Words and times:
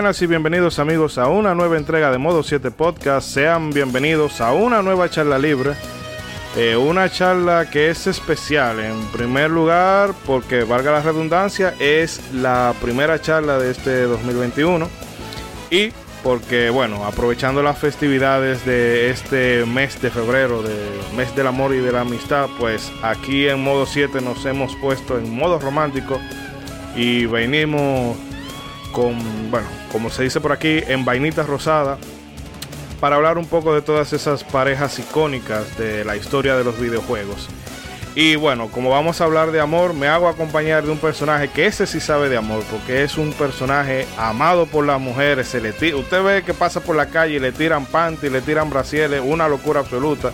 Buenas 0.00 0.22
y 0.22 0.26
bienvenidos 0.26 0.78
amigos 0.78 1.18
a 1.18 1.28
una 1.28 1.54
nueva 1.54 1.76
entrega 1.76 2.10
de 2.10 2.16
Modo 2.16 2.42
7 2.42 2.70
Podcast. 2.70 3.34
Sean 3.34 3.68
bienvenidos 3.68 4.40
a 4.40 4.54
una 4.54 4.80
nueva 4.80 5.10
charla 5.10 5.38
libre. 5.38 5.72
Eh, 6.56 6.74
una 6.74 7.10
charla 7.10 7.68
que 7.68 7.90
es 7.90 8.06
especial. 8.06 8.80
En 8.80 8.98
primer 9.08 9.50
lugar, 9.50 10.14
porque 10.24 10.64
valga 10.64 10.90
la 10.90 11.02
redundancia, 11.02 11.74
es 11.78 12.32
la 12.32 12.72
primera 12.80 13.20
charla 13.20 13.58
de 13.58 13.72
este 13.72 14.04
2021. 14.04 14.88
Y 15.70 15.90
porque, 16.22 16.70
bueno, 16.70 17.04
aprovechando 17.04 17.62
las 17.62 17.76
festividades 17.76 18.64
de 18.64 19.10
este 19.10 19.66
mes 19.66 20.00
de 20.00 20.08
febrero, 20.08 20.62
de 20.62 20.78
mes 21.14 21.36
del 21.36 21.46
amor 21.46 21.74
y 21.74 21.80
de 21.80 21.92
la 21.92 22.00
amistad, 22.00 22.46
pues 22.58 22.90
aquí 23.02 23.48
en 23.48 23.62
Modo 23.62 23.84
7 23.84 24.22
nos 24.22 24.46
hemos 24.46 24.74
puesto 24.76 25.18
en 25.18 25.30
modo 25.36 25.58
romántico 25.58 26.18
y 26.96 27.26
venimos 27.26 28.16
con, 28.92 29.50
bueno, 29.50 29.66
como 29.92 30.10
se 30.10 30.22
dice 30.22 30.40
por 30.40 30.52
aquí, 30.52 30.82
en 30.86 31.04
vainitas 31.04 31.46
rosada, 31.46 31.98
para 33.00 33.16
hablar 33.16 33.38
un 33.38 33.46
poco 33.46 33.74
de 33.74 33.82
todas 33.82 34.12
esas 34.12 34.44
parejas 34.44 34.98
icónicas 34.98 35.76
de 35.78 36.04
la 36.04 36.16
historia 36.16 36.56
de 36.56 36.64
los 36.64 36.78
videojuegos. 36.78 37.48
Y 38.14 38.34
bueno, 38.34 38.68
como 38.68 38.90
vamos 38.90 39.20
a 39.20 39.24
hablar 39.24 39.52
de 39.52 39.60
amor, 39.60 39.94
me 39.94 40.08
hago 40.08 40.28
acompañar 40.28 40.84
de 40.84 40.90
un 40.90 40.98
personaje 40.98 41.48
que 41.48 41.66
ese 41.66 41.86
sí 41.86 42.00
sabe 42.00 42.28
de 42.28 42.36
amor, 42.36 42.64
porque 42.70 43.04
es 43.04 43.16
un 43.16 43.32
personaje 43.32 44.06
amado 44.18 44.66
por 44.66 44.84
las 44.84 45.00
mujeres. 45.00 45.46
Se 45.48 45.60
le 45.60 45.70
Usted 45.94 46.22
ve 46.22 46.42
que 46.42 46.52
pasa 46.52 46.80
por 46.80 46.96
la 46.96 47.06
calle 47.06 47.36
y 47.36 47.38
le 47.38 47.52
tiran 47.52 47.86
panty, 47.86 48.28
le 48.28 48.42
tiran 48.42 48.68
brasieles, 48.68 49.22
una 49.24 49.48
locura 49.48 49.80
absoluta. 49.80 50.32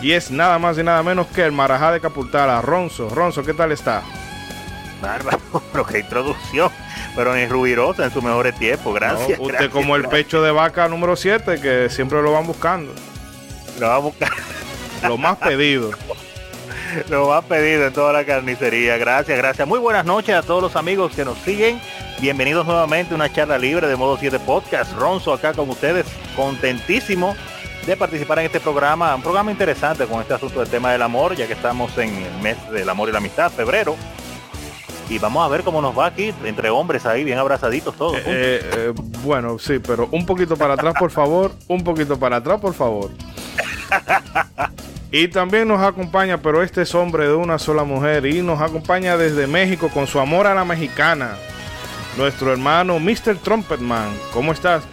Y 0.00 0.12
es 0.12 0.30
nada 0.30 0.58
más 0.58 0.78
y 0.78 0.82
nada 0.82 1.02
menos 1.02 1.26
que 1.26 1.44
el 1.44 1.52
Marajá 1.52 1.92
de 1.92 2.00
Capultala, 2.00 2.62
Ronzo. 2.62 3.10
Ronzo, 3.10 3.44
¿qué 3.44 3.52
tal 3.52 3.72
está? 3.72 4.02
Bárbaro, 5.00 5.40
pero 5.72 5.86
qué 5.86 6.00
introducción. 6.00 6.70
Pero 7.14 7.36
en 7.36 7.48
rubirosa 7.50 8.04
en 8.04 8.12
su 8.12 8.22
mejor 8.22 8.50
tiempo, 8.52 8.92
gracias. 8.92 9.38
usted 9.38 9.70
como 9.70 9.96
el 9.96 10.08
pecho 10.08 10.42
de 10.42 10.50
vaca 10.50 10.88
número 10.88 11.16
7, 11.16 11.60
que 11.60 11.88
siempre 11.90 12.22
lo 12.22 12.32
van 12.32 12.46
buscando. 12.46 12.92
Lo 13.78 13.88
va 13.88 13.96
a 13.96 13.98
buscar. 13.98 14.30
Lo 15.02 15.16
más 15.16 15.36
pedido. 15.38 15.90
Lo 17.10 17.28
más 17.28 17.44
pedido 17.44 17.86
en 17.86 17.92
toda 17.92 18.12
la 18.12 18.24
carnicería. 18.24 18.96
Gracias, 18.96 19.36
gracias. 19.36 19.68
Muy 19.68 19.78
buenas 19.78 20.04
noches 20.04 20.34
a 20.34 20.42
todos 20.42 20.62
los 20.62 20.76
amigos 20.76 21.14
que 21.14 21.24
nos 21.24 21.38
siguen. 21.38 21.80
Bienvenidos 22.20 22.66
nuevamente 22.66 23.12
a 23.12 23.16
una 23.16 23.32
charla 23.32 23.58
libre 23.58 23.86
de 23.86 23.96
Modo 23.96 24.16
7 24.18 24.38
Podcast. 24.40 24.92
Ronzo 24.94 25.32
acá 25.32 25.52
con 25.52 25.68
ustedes, 25.68 26.06
contentísimo 26.34 27.36
de 27.86 27.96
participar 27.96 28.40
en 28.40 28.46
este 28.46 28.60
programa, 28.60 29.14
un 29.14 29.22
programa 29.22 29.50
interesante 29.50 30.06
con 30.06 30.20
este 30.20 30.34
asunto 30.34 30.60
del 30.60 30.68
tema 30.68 30.92
del 30.92 31.02
amor, 31.02 31.36
ya 31.36 31.46
que 31.46 31.54
estamos 31.54 31.96
en 31.98 32.14
el 32.16 32.42
mes 32.42 32.56
del 32.70 32.88
amor 32.88 33.08
y 33.08 33.12
la 33.12 33.18
amistad, 33.18 33.50
febrero. 33.50 33.96
Y 35.08 35.18
vamos 35.18 35.44
a 35.44 35.48
ver 35.48 35.62
cómo 35.62 35.80
nos 35.80 35.98
va 35.98 36.06
aquí, 36.06 36.34
entre 36.44 36.68
hombres 36.70 37.06
ahí, 37.06 37.24
bien 37.24 37.38
abrazaditos 37.38 37.94
todos. 37.96 38.16
Eh, 38.18 38.22
eh, 38.26 38.92
bueno, 39.22 39.58
sí, 39.58 39.78
pero 39.78 40.08
un 40.12 40.26
poquito 40.26 40.56
para 40.56 40.74
atrás, 40.74 40.94
por 40.98 41.10
favor. 41.10 41.52
Un 41.66 41.82
poquito 41.82 42.18
para 42.18 42.36
atrás, 42.36 42.60
por 42.60 42.74
favor. 42.74 43.10
Y 45.10 45.28
también 45.28 45.66
nos 45.66 45.80
acompaña, 45.80 46.36
pero 46.42 46.62
este 46.62 46.82
es 46.82 46.94
hombre 46.94 47.26
de 47.26 47.34
una 47.34 47.58
sola 47.58 47.84
mujer 47.84 48.26
y 48.26 48.42
nos 48.42 48.60
acompaña 48.60 49.16
desde 49.16 49.46
México 49.46 49.88
con 49.88 50.06
su 50.06 50.20
amor 50.20 50.46
a 50.46 50.54
la 50.54 50.66
mexicana. 50.66 51.30
Nuestro 52.18 52.52
hermano 52.52 52.98
Mr. 52.98 53.36
Trumpetman. 53.42 54.10
¿Cómo 54.34 54.52
estás? 54.52 54.84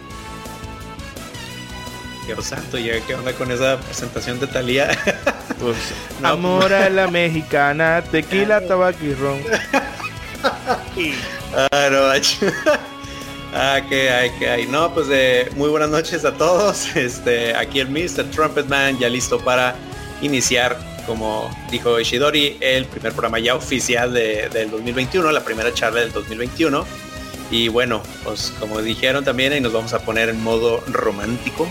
Dios 2.26 2.44
santo, 2.44 2.76
ya 2.76 3.00
qué 3.06 3.14
onda 3.14 3.32
con 3.32 3.50
esa 3.50 3.78
presentación 3.78 4.40
de 4.40 4.46
Talía. 4.46 4.90
Pues, 5.58 5.76
amor 6.22 6.70
a 6.70 6.90
la 6.90 7.06
mexicana, 7.08 8.04
tequila, 8.10 8.60
tabaco 8.60 9.02
y 9.02 9.14
ron. 9.14 9.40
ah, 11.72 11.88
no, 11.90 12.12
ah, 13.54 13.80
que 13.88 14.10
hay, 14.10 14.30
que 14.38 14.50
hay. 14.50 14.66
No, 14.66 14.92
pues 14.92 15.06
eh, 15.10 15.48
muy 15.56 15.70
buenas 15.70 15.88
noches 15.88 16.26
a 16.26 16.32
todos. 16.32 16.94
Este, 16.94 17.54
aquí 17.56 17.80
el 17.80 17.88
Mr. 17.88 18.30
Trumpetman 18.32 18.98
ya 18.98 19.08
listo 19.08 19.38
para 19.38 19.74
iniciar, 20.20 20.76
como 21.06 21.50
dijo 21.70 21.98
Ishidori, 21.98 22.58
el 22.60 22.84
primer 22.84 23.12
programa 23.12 23.38
ya 23.38 23.54
oficial 23.54 24.12
de, 24.12 24.50
del 24.50 24.70
2021, 24.70 25.32
la 25.32 25.42
primera 25.42 25.72
charla 25.72 26.00
del 26.00 26.12
2021. 26.12 26.84
Y 27.50 27.68
bueno, 27.68 28.02
pues 28.24 28.52
como 28.60 28.82
dijeron 28.82 29.24
también, 29.24 29.54
ahí 29.54 29.62
nos 29.62 29.72
vamos 29.72 29.94
a 29.94 30.00
poner 30.00 30.28
en 30.28 30.42
modo 30.42 30.84
romántico 30.88 31.66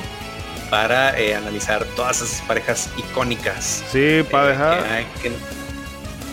para 0.69 1.19
eh, 1.19 1.35
analizar 1.35 1.85
todas 1.95 2.21
esas 2.21 2.41
parejas 2.41 2.89
icónicas. 2.97 3.83
Sí, 3.91 4.23
para 4.29 4.47
dejar... 4.47 5.05
Que, 5.21 5.31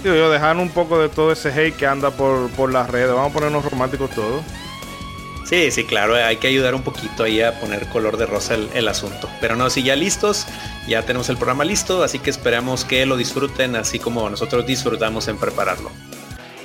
yo, 0.04 0.30
dejar 0.30 0.56
un 0.56 0.68
poco 0.68 0.98
de 0.98 1.08
todo 1.08 1.30
ese 1.32 1.50
hate 1.50 1.76
que 1.76 1.86
anda 1.86 2.10
por, 2.10 2.50
por 2.50 2.72
las 2.72 2.90
redes. 2.90 3.14
Vamos 3.14 3.30
a 3.30 3.34
ponernos 3.34 3.64
románticos 3.64 4.10
todos. 4.10 4.42
Sí, 5.52 5.70
sí, 5.70 5.84
claro, 5.84 6.14
hay 6.14 6.38
que 6.38 6.46
ayudar 6.46 6.74
un 6.74 6.82
poquito 6.82 7.24
ahí 7.24 7.42
a 7.42 7.60
poner 7.60 7.86
color 7.88 8.16
de 8.16 8.24
rosa 8.24 8.54
el, 8.54 8.88
asunto. 8.88 9.28
Pero 9.38 9.54
no, 9.54 9.68
si 9.68 9.82
ya 9.82 9.94
listos, 9.96 10.46
ya 10.88 11.02
tenemos 11.02 11.28
el 11.28 11.36
programa 11.36 11.64
listo, 11.64 12.02
así 12.02 12.18
que 12.18 12.30
esperamos 12.30 12.86
que 12.86 13.04
lo 13.04 13.18
disfruten 13.18 13.76
así 13.76 13.98
como 13.98 14.30
nosotros 14.30 14.64
disfrutamos 14.66 15.28
en 15.28 15.36
prepararlo. 15.36 15.90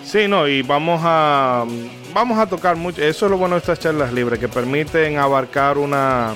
Sí, 0.05 0.29
no, 0.29 0.47
y 0.47 0.61
vamos 0.61 1.01
a 1.03 1.65
vamos 2.13 2.39
a 2.39 2.47
tocar 2.47 2.77
mucho, 2.77 3.01
eso 3.03 3.25
es 3.25 3.29
lo 3.29 3.37
bueno 3.37 3.55
de 3.55 3.59
estas 3.59 3.79
charlas 3.79 4.13
libres, 4.13 4.39
que 4.39 4.47
permiten 4.47 5.17
abarcar 5.17 5.77
una, 5.77 6.35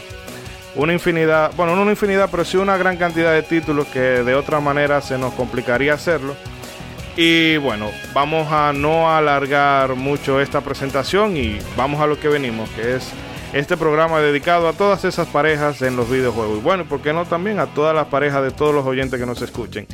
una 0.76 0.94
infinidad, 0.94 1.52
bueno, 1.56 1.76
no 1.76 1.82
una 1.82 1.92
infinidad, 1.92 2.30
pero 2.30 2.46
sí 2.46 2.58
una 2.58 2.78
gran 2.78 2.98
cantidad 2.98 3.34
de 3.34 3.44
títulos 3.44 3.88
que 3.88 4.00
de 4.00 4.36
otra 4.36 4.60
manera 4.60 5.02
se 5.02 5.18
nos 5.18 5.34
complicaría 5.34 5.94
hacerlo. 5.94 6.36
Y 7.18 7.58
bueno, 7.58 7.90
vamos 8.14 8.52
a 8.52 8.72
no 8.72 9.14
alargar 9.14 9.96
mucho 9.96 10.40
esta 10.40 10.62
presentación 10.62 11.36
y 11.36 11.60
vamos 11.76 12.00
a 12.00 12.08
lo 12.08 12.20
que 12.20 12.30
venimos, 12.30 12.70
que 12.70 12.96
es 12.96 13.12
este 13.54 13.76
programa 13.76 14.22
dedicado 14.22 14.70
a 14.70 14.74
todas 14.74 15.04
esas 15.04 15.28
parejas 15.28 15.82
en 15.82 15.98
los 15.98 16.10
videojuegos. 16.10 16.60
Y 16.60 16.62
bueno, 16.62 16.86
¿por 16.86 17.02
qué 17.02 17.12
no 17.12 17.26
también 17.26 17.60
a 17.60 17.68
todas 17.68 17.94
las 17.94 18.08
parejas 18.08 18.44
de 18.44 18.52
todos 18.52 18.74
los 18.74 18.86
oyentes 18.86 19.20
que 19.20 19.26
nos 19.26 19.42
escuchen? 19.42 19.88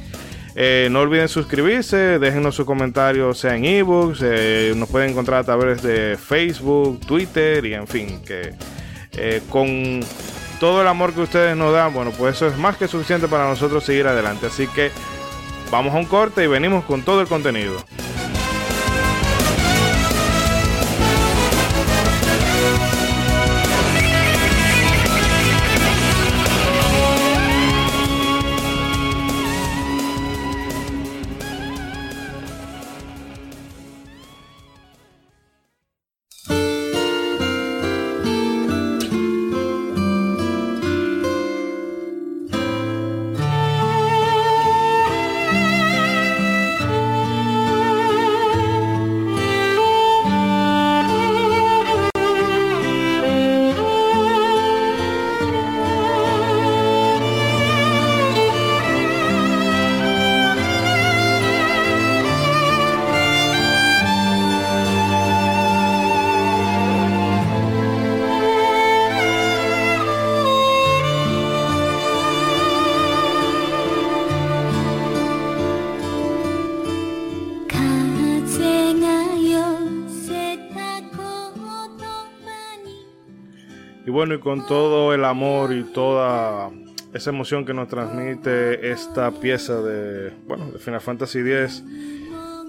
Eh, 0.60 0.90
no 0.92 1.02
olviden 1.02 1.28
suscribirse, 1.28 2.18
déjenos 2.18 2.56
sus 2.56 2.66
comentarios, 2.66 3.40
sea 3.40 3.56
en 3.56 3.66
ebooks, 3.66 4.22
eh, 4.24 4.74
nos 4.76 4.90
pueden 4.90 5.12
encontrar 5.12 5.42
a 5.42 5.44
través 5.44 5.84
de 5.84 6.18
Facebook, 6.18 7.00
Twitter 7.06 7.64
y 7.66 7.74
en 7.76 7.88
fin, 7.88 8.22
que 8.26 8.54
eh, 9.14 9.42
con 9.50 10.00
todo 10.60 10.82
el 10.82 10.88
amor 10.88 11.14
que 11.14 11.22
ustedes 11.22 11.56
nos 11.56 11.74
dan, 11.74 11.94
bueno, 11.94 12.12
pues 12.12 12.36
eso 12.36 12.48
es 12.48 12.58
más 12.58 12.78
que 12.78 12.88
suficiente 12.88 13.28
para 13.28 13.48
nosotros 13.48 13.84
seguir 13.84 14.08
adelante. 14.08 14.48
Así 14.48 14.68
que 14.68 14.92
Vamos 15.70 15.94
a 15.94 15.98
un 15.98 16.06
corte 16.06 16.44
y 16.44 16.48
venimos 16.48 16.86
con 16.86 17.04
todo 17.04 17.22
el 17.22 17.28
contenido. 17.28 17.78
Con 84.48 84.66
todo 84.66 85.14
el 85.14 85.26
amor 85.26 85.74
y 85.74 85.84
toda 85.84 86.72
esa 87.14 87.32
emoción 87.32 87.66
que 87.66 87.74
nos 87.74 87.90
transmite 87.90 88.92
esta 88.92 89.30
pieza 89.30 89.82
de, 89.82 90.32
bueno, 90.48 90.72
de 90.72 90.80
Final 90.80 91.02
Fantasy 91.02 91.40
X, 91.40 91.84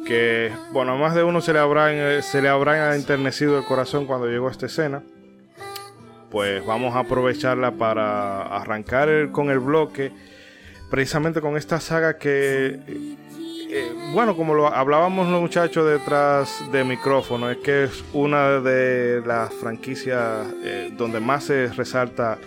que, 0.05 0.51
bueno, 0.73 0.95
a 0.95 0.97
más 0.97 1.15
de 1.15 1.23
uno 1.23 1.41
se 1.41 1.53
le 1.53 1.61
habrá, 1.61 2.21
se 2.21 2.43
le 2.43 2.49
habrá 2.49 2.97
enternecido 2.97 3.57
el 3.57 3.65
corazón 3.65 4.07
cuando 4.07 4.27
llegó 4.27 4.49
a 4.49 4.51
esta 4.51 4.67
escena. 4.67 5.05
Pues 6.33 6.67
vamos 6.67 6.97
a 6.97 6.99
aprovecharla 6.99 7.71
para 7.71 8.43
arrancar 8.43 9.31
con 9.31 9.49
el 9.49 9.61
bloque, 9.61 10.11
precisamente 10.91 11.41
con 11.41 11.57
esta 11.57 11.79
saga 11.79 12.19
que, 12.19 12.81
eh, 13.71 13.93
bueno, 14.13 14.37
como 14.37 14.55
lo 14.55 14.67
hablábamos 14.67 15.29
los 15.29 15.41
muchachos 15.41 15.89
detrás 15.89 16.65
de 16.73 16.85
micrófono, 16.85 17.51
es 17.51 17.59
que 17.59 17.85
es 17.85 18.05
una 18.13 18.61
de 18.61 19.23
las 19.27 19.53
franquicias 19.55 20.47
eh, 20.65 20.93
donde 20.97 21.21
más 21.21 21.45
se 21.45 21.69
resalta 21.69 22.39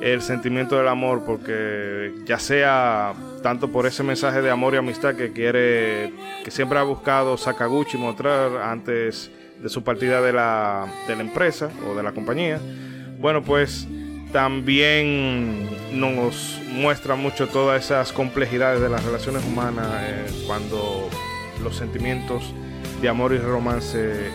el 0.00 0.22
sentimiento 0.22 0.76
del 0.76 0.88
amor, 0.88 1.24
porque 1.24 2.12
ya 2.24 2.38
sea 2.38 3.12
tanto 3.42 3.68
por 3.68 3.86
ese 3.86 4.02
mensaje 4.02 4.42
de 4.42 4.50
amor 4.50 4.74
y 4.74 4.76
amistad 4.76 5.14
que 5.14 5.32
quiere, 5.32 6.12
que 6.44 6.50
siempre 6.50 6.78
ha 6.78 6.82
buscado 6.82 7.36
Sakaguchi 7.36 7.98
mostrar 7.98 8.56
antes 8.62 9.30
de 9.60 9.68
su 9.68 9.84
partida 9.84 10.20
de 10.20 10.32
la, 10.32 10.86
de 11.06 11.16
la 11.16 11.22
empresa 11.22 11.70
o 11.88 11.94
de 11.94 12.02
la 12.02 12.12
compañía, 12.12 12.60
bueno, 13.18 13.42
pues 13.42 13.86
también 14.32 15.68
nos 15.92 16.58
muestra 16.70 17.14
mucho 17.14 17.48
todas 17.48 17.84
esas 17.84 18.12
complejidades 18.12 18.80
de 18.80 18.88
las 18.88 19.04
relaciones 19.04 19.44
humanas 19.44 19.86
eh, 20.00 20.26
cuando 20.46 21.08
los 21.62 21.76
sentimientos 21.76 22.52
de 23.00 23.08
amor 23.08 23.32
y 23.32 23.38
romance 23.38 24.30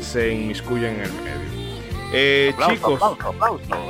se 0.00 0.32
inmiscuyen 0.32 0.94
en 0.94 1.00
el 1.02 1.12
medio. 1.12 1.40
Eh, 2.12 2.52
chicos, 2.68 3.00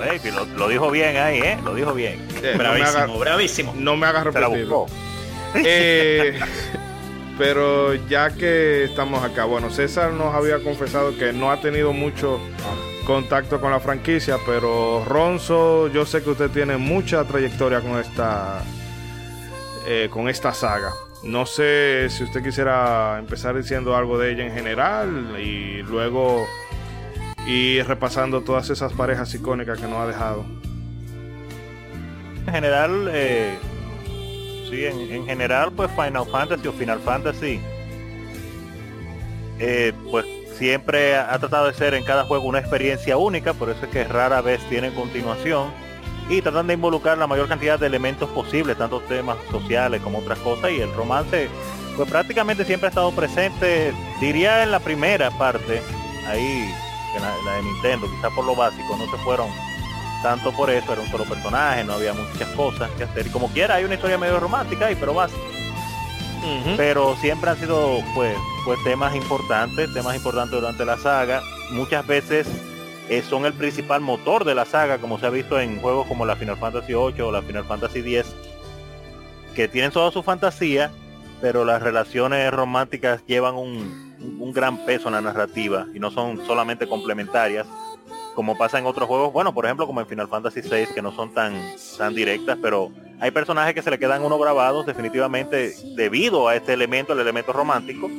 eh, 0.04 0.32
lo, 0.56 0.68
dijo 0.68 0.90
bien 0.90 1.16
ahí, 1.16 1.38
¿eh? 1.38 1.58
Lo 1.64 1.74
dijo 1.74 1.94
bien. 1.94 2.26
Eh, 2.42 2.54
bravísimo, 2.56 3.06
no 3.06 3.18
bravísimo. 3.18 3.74
No 3.76 3.96
me 3.96 4.06
hagas 4.06 4.24
repetirlo. 4.24 4.86
pero 7.38 7.94
ya 8.08 8.30
que 8.30 8.84
estamos 8.84 9.24
acá, 9.24 9.44
bueno, 9.44 9.70
César 9.70 10.12
nos 10.12 10.34
había 10.34 10.62
confesado 10.62 11.16
que 11.16 11.32
no 11.32 11.50
ha 11.50 11.60
tenido 11.60 11.94
mucho 11.94 12.38
contacto 13.04 13.60
con 13.60 13.70
la 13.70 13.80
franquicia, 13.80 14.36
pero 14.46 15.04
Ronzo, 15.04 15.88
yo 15.88 16.06
sé 16.06 16.22
que 16.22 16.30
usted 16.30 16.50
tiene 16.50 16.76
mucha 16.76 17.24
trayectoria 17.24 17.80
con 17.80 17.98
esta 17.98 18.62
con 20.10 20.28
esta 20.28 20.54
saga. 20.54 20.92
No 21.22 21.44
sé 21.44 22.06
si 22.10 22.24
usted 22.24 22.42
quisiera 22.42 23.18
empezar 23.18 23.56
diciendo 23.56 23.96
algo 23.96 24.18
de 24.18 24.32
ella 24.32 24.46
en 24.46 24.52
general 24.52 25.36
y 25.38 25.82
luego 25.82 26.46
y 27.46 27.82
repasando 27.82 28.42
todas 28.42 28.70
esas 28.70 28.92
parejas 28.92 29.34
icónicas 29.34 29.78
que 29.78 29.86
nos 29.86 29.98
ha 29.98 30.06
dejado. 30.06 30.44
En 32.46 32.52
general, 32.52 33.10
eh, 33.12 33.58
sí, 34.70 34.84
en, 34.84 35.26
general, 35.26 35.72
pues 35.72 35.90
Final 35.90 36.26
Fantasy 36.30 36.68
o 36.68 36.72
Final 36.72 37.00
Fantasy, 37.00 37.60
eh, 39.58 39.92
pues 40.10 40.24
siempre 40.60 41.16
ha 41.16 41.38
tratado 41.38 41.68
de 41.68 41.72
ser 41.72 41.94
en 41.94 42.04
cada 42.04 42.24
juego 42.24 42.44
una 42.44 42.58
experiencia 42.58 43.16
única, 43.16 43.54
por 43.54 43.70
eso 43.70 43.82
es 43.86 43.90
que 43.90 44.04
rara 44.04 44.42
vez 44.42 44.60
tiene 44.68 44.92
continuación 44.92 45.72
y 46.28 46.42
tratan 46.42 46.66
de 46.66 46.74
involucrar 46.74 47.16
la 47.16 47.26
mayor 47.26 47.48
cantidad 47.48 47.78
de 47.78 47.86
elementos 47.86 48.28
posibles, 48.28 48.76
tanto 48.76 49.00
temas 49.00 49.38
sociales 49.50 50.02
como 50.02 50.18
otras 50.18 50.38
cosas, 50.40 50.70
y 50.72 50.82
el 50.82 50.92
romance, 50.92 51.48
pues 51.96 52.10
prácticamente 52.10 52.66
siempre 52.66 52.88
ha 52.88 52.90
estado 52.90 53.10
presente, 53.10 53.94
diría 54.20 54.62
en 54.62 54.70
la 54.70 54.80
primera 54.80 55.30
parte, 55.30 55.80
ahí 56.28 56.70
la, 57.18 57.54
de 57.54 57.62
Nintendo, 57.62 58.06
quizás 58.14 58.30
por 58.34 58.44
lo 58.44 58.54
básico, 58.54 58.98
no 58.98 59.10
se 59.10 59.16
fueron 59.24 59.48
tanto 60.22 60.52
por 60.52 60.68
eso, 60.68 60.92
era 60.92 61.00
un 61.00 61.08
solo 61.08 61.24
personaje, 61.24 61.84
no 61.84 61.94
había 61.94 62.12
muchas 62.12 62.48
cosas 62.50 62.90
que 62.98 63.04
hacer. 63.04 63.28
Y 63.28 63.30
como 63.30 63.48
quiera, 63.48 63.76
hay 63.76 63.84
una 63.84 63.94
historia 63.94 64.18
medio 64.18 64.38
romántica 64.38 64.88
ahí, 64.88 64.96
pero 65.00 65.14
básica. 65.14 65.40
Pero 66.76 67.16
siempre 67.16 67.50
han 67.50 67.58
sido 67.58 68.00
pues, 68.14 68.36
pues 68.64 68.78
temas 68.84 69.14
importantes, 69.14 69.92
temas 69.92 70.16
importantes 70.16 70.60
durante 70.60 70.84
la 70.84 70.98
saga. 70.98 71.42
Muchas 71.70 72.06
veces 72.06 72.46
eh, 73.08 73.22
son 73.22 73.44
el 73.44 73.52
principal 73.52 74.00
motor 74.00 74.44
de 74.44 74.54
la 74.54 74.64
saga, 74.64 74.98
como 74.98 75.18
se 75.18 75.26
ha 75.26 75.30
visto 75.30 75.60
en 75.60 75.80
juegos 75.80 76.06
como 76.06 76.24
la 76.24 76.36
Final 76.36 76.56
Fantasy 76.56 76.94
8 76.94 77.28
o 77.28 77.32
la 77.32 77.42
Final 77.42 77.64
Fantasy 77.64 78.02
10, 78.02 78.26
que 79.54 79.68
tienen 79.68 79.90
toda 79.90 80.10
su 80.10 80.22
fantasía, 80.22 80.90
pero 81.40 81.64
las 81.64 81.82
relaciones 81.82 82.50
románticas 82.52 83.24
llevan 83.26 83.56
un, 83.56 84.38
un 84.38 84.52
gran 84.52 84.84
peso 84.84 85.08
en 85.08 85.14
la 85.14 85.20
narrativa 85.20 85.86
y 85.94 85.98
no 85.98 86.10
son 86.10 86.44
solamente 86.46 86.86
complementarias 86.86 87.66
como 88.34 88.56
pasa 88.56 88.78
en 88.78 88.86
otros 88.86 89.08
juegos, 89.08 89.32
bueno, 89.32 89.52
por 89.52 89.64
ejemplo 89.64 89.86
como 89.86 90.00
en 90.00 90.06
Final 90.06 90.28
Fantasy 90.28 90.60
VI 90.62 90.94
que 90.94 91.02
no 91.02 91.12
son 91.12 91.34
tan, 91.34 91.54
tan 91.98 92.14
directas, 92.14 92.58
pero 92.62 92.90
hay 93.20 93.30
personajes 93.30 93.74
que 93.74 93.82
se 93.82 93.90
le 93.90 93.98
quedan 93.98 94.24
uno 94.24 94.38
grabados 94.38 94.86
definitivamente 94.86 95.74
debido 95.96 96.48
a 96.48 96.56
este 96.56 96.72
elemento, 96.72 97.12
el 97.12 97.20
elemento 97.20 97.52
romántico, 97.52 98.10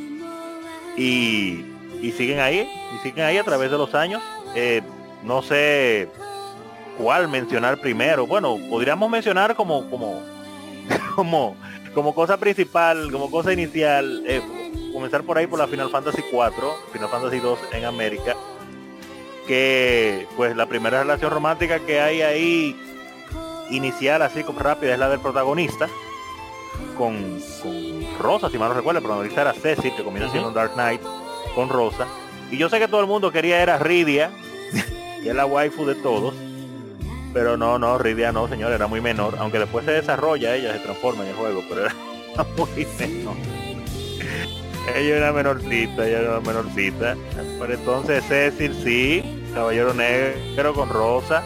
y, 0.98 1.66
y 2.02 2.13
siguen 2.18 2.40
ahí, 2.40 2.69
y 2.96 2.98
siguen 3.04 3.25
ahí 3.25 3.38
a 3.38 3.44
través 3.44 3.72
de 3.72 3.78
los 3.78 3.96
años. 3.96 4.22
Eh, 4.56 4.81
no 5.24 5.42
sé 5.42 6.10
cuál 6.98 7.28
mencionar 7.28 7.80
primero. 7.80 8.28
Bueno, 8.28 8.58
podríamos 8.69 9.10
mencionar 9.10 9.56
como, 9.56 9.90
como, 9.90 10.22
como, 11.16 11.56
como 11.94 12.13
cosa 12.13 12.38
principal, 12.38 13.12
como 13.12 13.30
cosa 13.31 13.54
inicial, 13.54 14.24
eh, 14.28 14.42
comenzar 14.94 15.24
por 15.24 15.38
ahí 15.38 15.48
por 15.48 15.60
la 15.60 15.68
Final 15.68 15.90
Fantasy 15.90 16.22
4, 16.31 16.75
Final 16.92 17.10
Fantasy 17.10 17.40
2 17.40 17.60
en 17.74 17.86
América, 17.86 18.36
que 19.47 20.27
pues 20.38 20.55
la 20.55 20.65
primera 20.67 21.01
relación 21.01 21.31
romántica 21.31 21.79
que 21.79 21.99
hay 21.99 22.21
ahí 22.21 22.75
inicial 23.69 24.21
así 24.21 24.43
como 24.43 24.59
rápida 24.59 24.93
es 24.93 24.99
la 24.99 25.09
del 25.09 25.19
protagonista 25.19 25.88
con, 26.97 27.41
Rosa, 28.19 28.49
si 28.49 28.57
mal 28.57 28.69
no 28.69 28.75
recuerdo, 28.75 28.99
el 28.99 29.03
protagonista 29.03 29.41
era 29.41 29.53
Cecil, 29.53 29.95
que 29.95 30.03
comienza 30.03 30.31
siendo 30.31 30.51
Dark 30.51 30.73
Knight 30.73 31.01
con 31.55 31.69
Rosa. 31.69 32.05
Y 32.51 32.57
yo 32.57 32.69
sé 32.69 32.79
que 32.79 32.88
todo 32.88 33.01
el 33.01 33.07
mundo 33.07 33.31
quería 33.31 33.61
era 33.61 33.77
Ridia, 33.79 34.31
que 35.23 35.29
es 35.29 35.35
la 35.35 35.45
waifu 35.45 35.85
de 35.85 35.95
todos. 35.95 36.33
Pero 37.33 37.57
no, 37.57 37.79
no, 37.79 37.97
Ridia 37.97 38.31
no, 38.31 38.47
señor, 38.47 38.71
era 38.73 38.88
muy 38.88 39.01
menor. 39.01 39.36
Aunque 39.39 39.60
después 39.60 39.86
se 39.86 39.91
desarrolla, 39.91 40.55
ella 40.55 40.74
se 40.74 40.79
transforma 40.79 41.24
en 41.24 41.29
el 41.29 41.36
juego, 41.36 41.63
pero 41.69 41.86
era 41.86 41.95
muy 42.57 42.88
menor. 43.00 43.36
Ella 44.95 45.17
era 45.17 45.33
menorcita, 45.33 46.07
ella 46.07 46.19
era 46.19 46.39
menorcita. 46.39 47.15
Pero 47.60 47.74
entonces 47.74 48.24
Cecil 48.27 48.75
sí, 48.83 49.43
caballero 49.53 49.93
negro 49.93 50.74
con 50.74 50.89
rosa, 50.89 51.43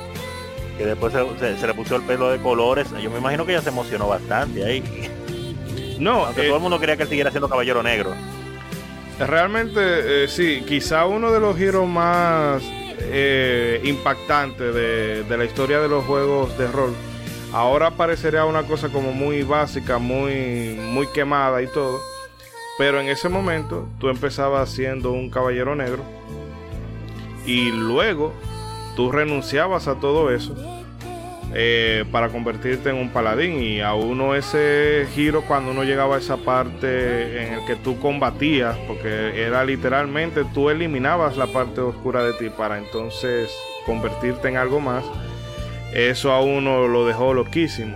que 0.77 0.85
después 0.85 1.13
se, 1.13 1.67
le 1.67 1.73
puso 1.73 1.95
el 1.95 2.03
pelo 2.03 2.29
de 2.29 2.39
colores. 2.39 2.87
Yo 3.01 3.09
me 3.09 3.19
imagino 3.19 3.45
que 3.45 3.53
ella 3.53 3.61
se 3.61 3.69
emocionó 3.69 4.07
bastante 4.07 4.63
ahí. 4.65 4.83
No, 5.99 6.25
Aunque 6.25 6.43
todo 6.43 6.57
el 6.57 6.61
mundo 6.61 6.79
quería 6.79 6.97
que 6.97 7.03
él 7.03 7.09
siguiera 7.09 7.31
siendo 7.31 7.49
caballero 7.49 7.81
negro. 7.81 8.13
Realmente, 9.17 10.25
eh, 10.25 10.27
sí, 10.27 10.63
quizá 10.67 11.05
uno 11.05 11.31
de 11.31 11.39
los 11.39 11.57
giros 11.57 11.87
más 11.87 12.61
eh, 12.99 13.79
impactantes 13.85 14.73
de, 14.73 15.23
de 15.23 15.37
la 15.37 15.45
historia 15.45 15.79
de 15.79 15.87
los 15.87 16.03
juegos 16.03 16.57
de 16.57 16.67
rol. 16.67 16.93
Ahora 17.53 17.91
parecería 17.91 18.43
una 18.43 18.63
cosa 18.63 18.89
como 18.89 19.13
muy 19.13 19.43
básica, 19.43 19.97
muy, 19.97 20.77
muy 20.77 21.07
quemada 21.13 21.61
y 21.61 21.67
todo 21.67 22.14
pero 22.77 22.99
en 22.99 23.07
ese 23.07 23.29
momento 23.29 23.87
tú 23.99 24.09
empezabas 24.09 24.69
siendo 24.69 25.11
un 25.11 25.29
caballero 25.29 25.75
negro 25.75 26.03
y 27.45 27.71
luego 27.71 28.33
tú 28.95 29.11
renunciabas 29.11 29.87
a 29.87 29.95
todo 29.95 30.31
eso 30.31 30.55
eh, 31.53 32.03
para 32.11 32.29
convertirte 32.29 32.89
en 32.89 32.97
un 32.97 33.09
paladín. 33.11 33.61
Y 33.61 33.79
a 33.79 33.93
uno 33.93 34.35
ese 34.35 35.07
giro 35.13 35.43
cuando 35.43 35.71
uno 35.71 35.83
llegaba 35.83 36.15
a 36.15 36.19
esa 36.19 36.37
parte 36.37 37.43
en 37.43 37.53
el 37.53 37.65
que 37.65 37.75
tú 37.75 37.99
combatías 37.99 38.75
porque 38.87 39.41
era 39.41 39.63
literalmente 39.63 40.43
tú 40.53 40.69
eliminabas 40.69 41.37
la 41.37 41.47
parte 41.47 41.81
oscura 41.81 42.23
de 42.23 42.33
ti 42.33 42.49
para 42.49 42.77
entonces 42.77 43.55
convertirte 43.85 44.49
en 44.49 44.57
algo 44.57 44.79
más 44.79 45.05
eso 45.93 46.31
a 46.31 46.41
uno 46.41 46.87
lo 46.87 47.07
dejó 47.07 47.33
loquísimo. 47.33 47.95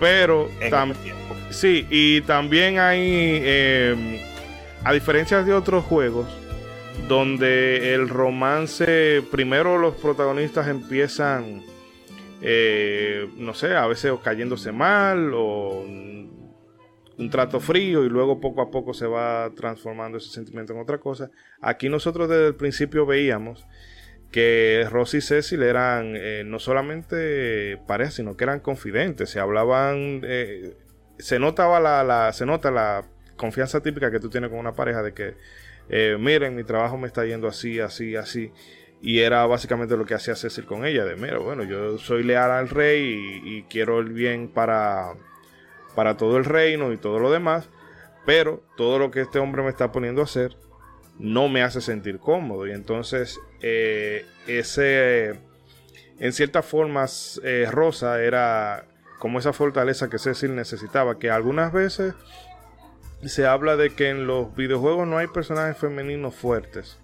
Pero 0.00 0.48
también 0.70 1.14
Sí, 1.54 1.86
y 1.88 2.20
también 2.22 2.80
hay, 2.80 3.40
em, 3.44 4.18
a 4.82 4.92
diferencia 4.92 5.40
de 5.44 5.54
otros 5.54 5.84
juegos, 5.84 6.26
donde 7.06 7.94
el 7.94 8.08
romance, 8.08 9.22
primero 9.30 9.78
los 9.78 9.94
protagonistas 9.94 10.66
empiezan, 10.66 11.62
eh, 12.42 13.28
no 13.36 13.54
sé, 13.54 13.76
a 13.76 13.86
veces 13.86 14.12
cayéndose 14.22 14.72
mal 14.72 15.32
o 15.32 15.84
un 17.16 17.30
trato 17.30 17.60
frío 17.60 18.04
y 18.04 18.08
luego 18.08 18.40
poco 18.40 18.60
a 18.60 18.70
poco 18.72 18.92
se 18.92 19.06
va 19.06 19.48
transformando 19.54 20.18
ese 20.18 20.30
sentimiento 20.30 20.72
en 20.72 20.80
otra 20.80 20.98
cosa. 20.98 21.30
Aquí 21.60 21.88
nosotros 21.88 22.28
desde 22.28 22.48
el 22.48 22.56
principio 22.56 23.06
veíamos 23.06 23.64
que 24.32 24.88
Rosy 24.90 25.18
y 25.18 25.20
Cecil 25.20 25.62
eran 25.62 26.14
eh, 26.16 26.42
no 26.44 26.58
solamente 26.58 27.78
parejas, 27.86 28.14
sino 28.14 28.36
que 28.36 28.42
eran 28.42 28.58
confidentes, 28.58 29.30
se 29.30 29.38
hablaban... 29.38 30.20
Eh, 30.24 30.74
se 31.18 31.38
notaba 31.38 31.80
la, 31.80 32.32
se 32.32 32.46
nota 32.46 32.70
la 32.70 33.04
confianza 33.36 33.80
típica 33.80 34.10
que 34.10 34.20
tú 34.20 34.30
tienes 34.30 34.50
con 34.50 34.58
una 34.58 34.72
pareja 34.72 35.02
de 35.02 35.12
que, 35.12 35.34
eh, 35.88 36.16
miren, 36.18 36.54
mi 36.54 36.64
trabajo 36.64 36.96
me 36.96 37.06
está 37.06 37.24
yendo 37.24 37.48
así, 37.48 37.80
así, 37.80 38.16
así. 38.16 38.52
Y 39.02 39.20
era 39.20 39.44
básicamente 39.46 39.96
lo 39.96 40.06
que 40.06 40.14
hacía 40.14 40.34
Cecil 40.34 40.64
con 40.64 40.86
ella, 40.86 41.04
de, 41.04 41.16
mira, 41.16 41.38
bueno, 41.38 41.62
yo 41.64 41.98
soy 41.98 42.22
leal 42.22 42.50
al 42.50 42.70
rey 42.70 43.42
y, 43.44 43.62
quiero 43.64 44.00
el 44.00 44.10
bien 44.12 44.48
para, 44.48 45.12
para 45.94 46.16
todo 46.16 46.38
el 46.38 46.44
reino 46.44 46.92
y 46.92 46.96
todo 46.96 47.18
lo 47.18 47.30
demás, 47.30 47.68
pero 48.24 48.62
todo 48.76 48.98
lo 48.98 49.10
que 49.10 49.20
este 49.20 49.38
hombre 49.38 49.62
me 49.62 49.68
está 49.68 49.92
poniendo 49.92 50.22
a 50.22 50.24
hacer 50.24 50.56
no 51.18 51.48
me 51.48 51.62
hace 51.62 51.80
sentir 51.80 52.18
cómodo. 52.18 52.66
Y 52.66 52.72
entonces, 52.72 53.38
eh, 53.60 54.24
ese, 54.46 55.38
en 56.18 56.32
ciertas 56.32 56.64
formas, 56.64 57.40
eh, 57.44 57.68
Rosa 57.70 58.22
era 58.22 58.86
como 59.24 59.38
esa 59.38 59.54
fortaleza 59.54 60.10
que 60.10 60.18
Cecil 60.18 60.54
necesitaba, 60.54 61.18
que 61.18 61.30
algunas 61.30 61.72
veces 61.72 62.12
se 63.24 63.46
habla 63.46 63.74
de 63.74 63.88
que 63.88 64.10
en 64.10 64.26
los 64.26 64.54
videojuegos 64.54 65.08
no 65.08 65.16
hay 65.16 65.28
personajes 65.28 65.78
femeninos 65.78 66.34
fuertes. 66.34 66.98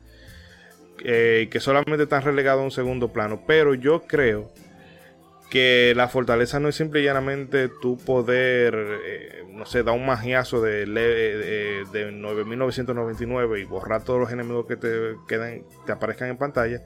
Eh, 1.03 1.49
que 1.51 1.61
solamente 1.61 2.03
están 2.03 2.21
relegados 2.21 2.61
a 2.61 2.65
un 2.65 2.73
segundo 2.73 3.11
plano. 3.11 3.45
Pero 3.47 3.73
yo 3.73 4.03
creo 4.03 4.53
que 5.49 5.95
la 5.97 6.09
fortaleza 6.09 6.61
no 6.61 6.69
es 6.69 6.75
simple 6.75 7.01
y 7.01 7.05
llanamente 7.05 7.71
tu 7.81 7.97
poder, 7.97 8.75
eh, 9.03 9.45
no 9.49 9.65
sé, 9.65 9.83
dar 9.83 9.95
un 9.95 10.05
magiazo 10.05 10.61
de, 10.61 10.85
de, 10.85 11.87
de 11.91 12.13
9999 12.13 13.61
y 13.61 13.65
borrar 13.65 14.05
todos 14.05 14.21
los 14.21 14.31
enemigos 14.31 14.67
que 14.67 14.77
te 14.77 15.17
quedan, 15.27 15.63
te 15.87 15.93
aparezcan 15.93 16.29
en 16.29 16.37
pantalla. 16.37 16.83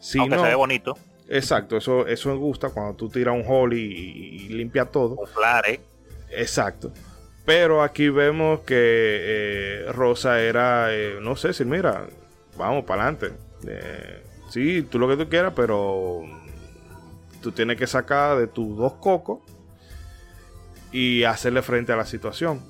Si 0.00 0.18
Aunque 0.18 0.38
se 0.38 0.44
ve 0.44 0.54
bonito. 0.54 0.96
Exacto, 1.28 1.76
eso, 1.76 2.06
eso 2.06 2.30
me 2.30 2.36
gusta 2.36 2.70
cuando 2.70 2.94
tú 2.94 3.10
tiras 3.10 3.34
un 3.34 3.44
hall 3.46 3.74
y, 3.74 4.48
limpia 4.48 4.86
todo. 4.86 5.16
Un 5.16 5.26
Exacto. 6.30 6.90
Pero 7.44 7.82
aquí 7.82 8.08
vemos 8.08 8.60
que 8.60 8.74
eh, 8.76 9.92
Rosa 9.92 10.40
era, 10.40 10.94
eh, 10.94 11.18
no 11.20 11.36
sé 11.36 11.52
si 11.52 11.64
mira, 11.64 12.06
vamos 12.56 12.84
para 12.84 13.04
adelante. 13.04 13.32
Eh, 13.66 14.22
sí, 14.50 14.82
tú 14.82 14.98
lo 14.98 15.08
que 15.08 15.16
tú 15.16 15.28
quieras, 15.28 15.52
pero 15.54 16.22
tú 17.42 17.52
tienes 17.52 17.76
que 17.76 17.86
sacar 17.86 18.38
de 18.38 18.46
tus 18.46 18.76
dos 18.76 18.94
cocos 18.94 19.40
y 20.92 21.24
hacerle 21.24 21.62
frente 21.62 21.92
a 21.92 21.96
la 21.96 22.06
situación. 22.06 22.62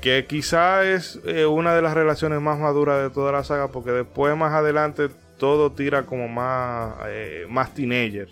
Que 0.00 0.26
quizá 0.26 0.84
es 0.84 1.20
una 1.48 1.74
de 1.74 1.82
las 1.82 1.94
relaciones 1.94 2.40
más 2.40 2.58
maduras 2.58 3.02
de 3.02 3.10
toda 3.10 3.32
la 3.32 3.44
saga, 3.44 3.68
porque 3.68 3.90
después 3.90 4.34
más 4.36 4.52
adelante 4.52 5.10
todo 5.40 5.72
tira 5.72 6.04
como 6.04 6.28
más, 6.28 6.94
eh, 7.08 7.46
más 7.48 7.74
teenager. 7.74 8.28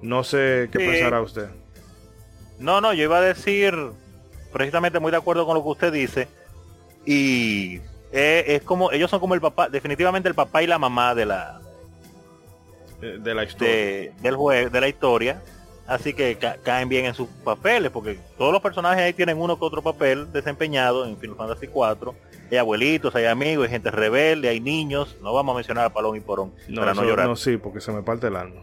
No 0.00 0.22
sé 0.24 0.68
qué 0.70 0.78
pensará 0.78 1.20
usted. 1.20 1.48
No, 2.58 2.80
no, 2.80 2.94
yo 2.94 3.02
iba 3.02 3.18
a 3.18 3.20
decir 3.20 3.74
precisamente 4.52 5.00
muy 5.00 5.10
de 5.10 5.16
acuerdo 5.18 5.44
con 5.44 5.56
lo 5.56 5.62
que 5.62 5.68
usted 5.68 5.92
dice. 5.92 6.28
Y 7.04 7.80
eh, 8.12 8.44
es 8.46 8.62
como, 8.62 8.92
ellos 8.92 9.10
son 9.10 9.20
como 9.20 9.34
el 9.34 9.40
papá, 9.40 9.68
definitivamente 9.68 10.28
el 10.28 10.34
papá 10.34 10.62
y 10.62 10.68
la 10.68 10.78
mamá 10.78 11.14
de 11.14 11.26
la 11.26 11.60
de, 13.00 13.34
la 13.34 13.44
historia. 13.44 14.12
del 14.22 14.36
juego, 14.36 14.70
de 14.70 14.80
la 14.80 14.88
historia. 14.88 15.42
Así 15.86 16.14
que 16.14 16.36
caen 16.64 16.88
bien 16.88 17.04
en 17.04 17.14
sus 17.14 17.28
papeles, 17.44 17.90
porque 17.92 18.18
todos 18.36 18.52
los 18.52 18.60
personajes 18.60 19.04
ahí 19.04 19.12
tienen 19.12 19.38
uno 19.38 19.58
que 19.58 19.64
otro 19.64 19.82
papel 19.82 20.32
desempeñado 20.32 21.06
en 21.06 21.16
Final 21.16 21.36
Fantasy 21.36 21.68
4 21.68 22.14
hay 22.50 22.58
abuelitos, 22.58 23.14
hay 23.14 23.24
amigos, 23.24 23.64
hay 23.64 23.70
gente 23.70 23.90
rebelde, 23.90 24.48
hay 24.48 24.60
niños. 24.60 25.16
No 25.22 25.32
vamos 25.32 25.54
a 25.54 25.56
mencionar 25.56 25.86
a 25.86 25.92
Palón 25.92 26.16
y 26.16 26.20
Porón 26.20 26.52
no, 26.68 26.80
para 26.80 26.94
no 26.94 27.04
llorar. 27.04 27.26
No, 27.26 27.36
sí, 27.36 27.56
porque 27.56 27.80
se 27.80 27.92
me 27.92 28.02
parte 28.02 28.28
el 28.28 28.36
alma. 28.36 28.62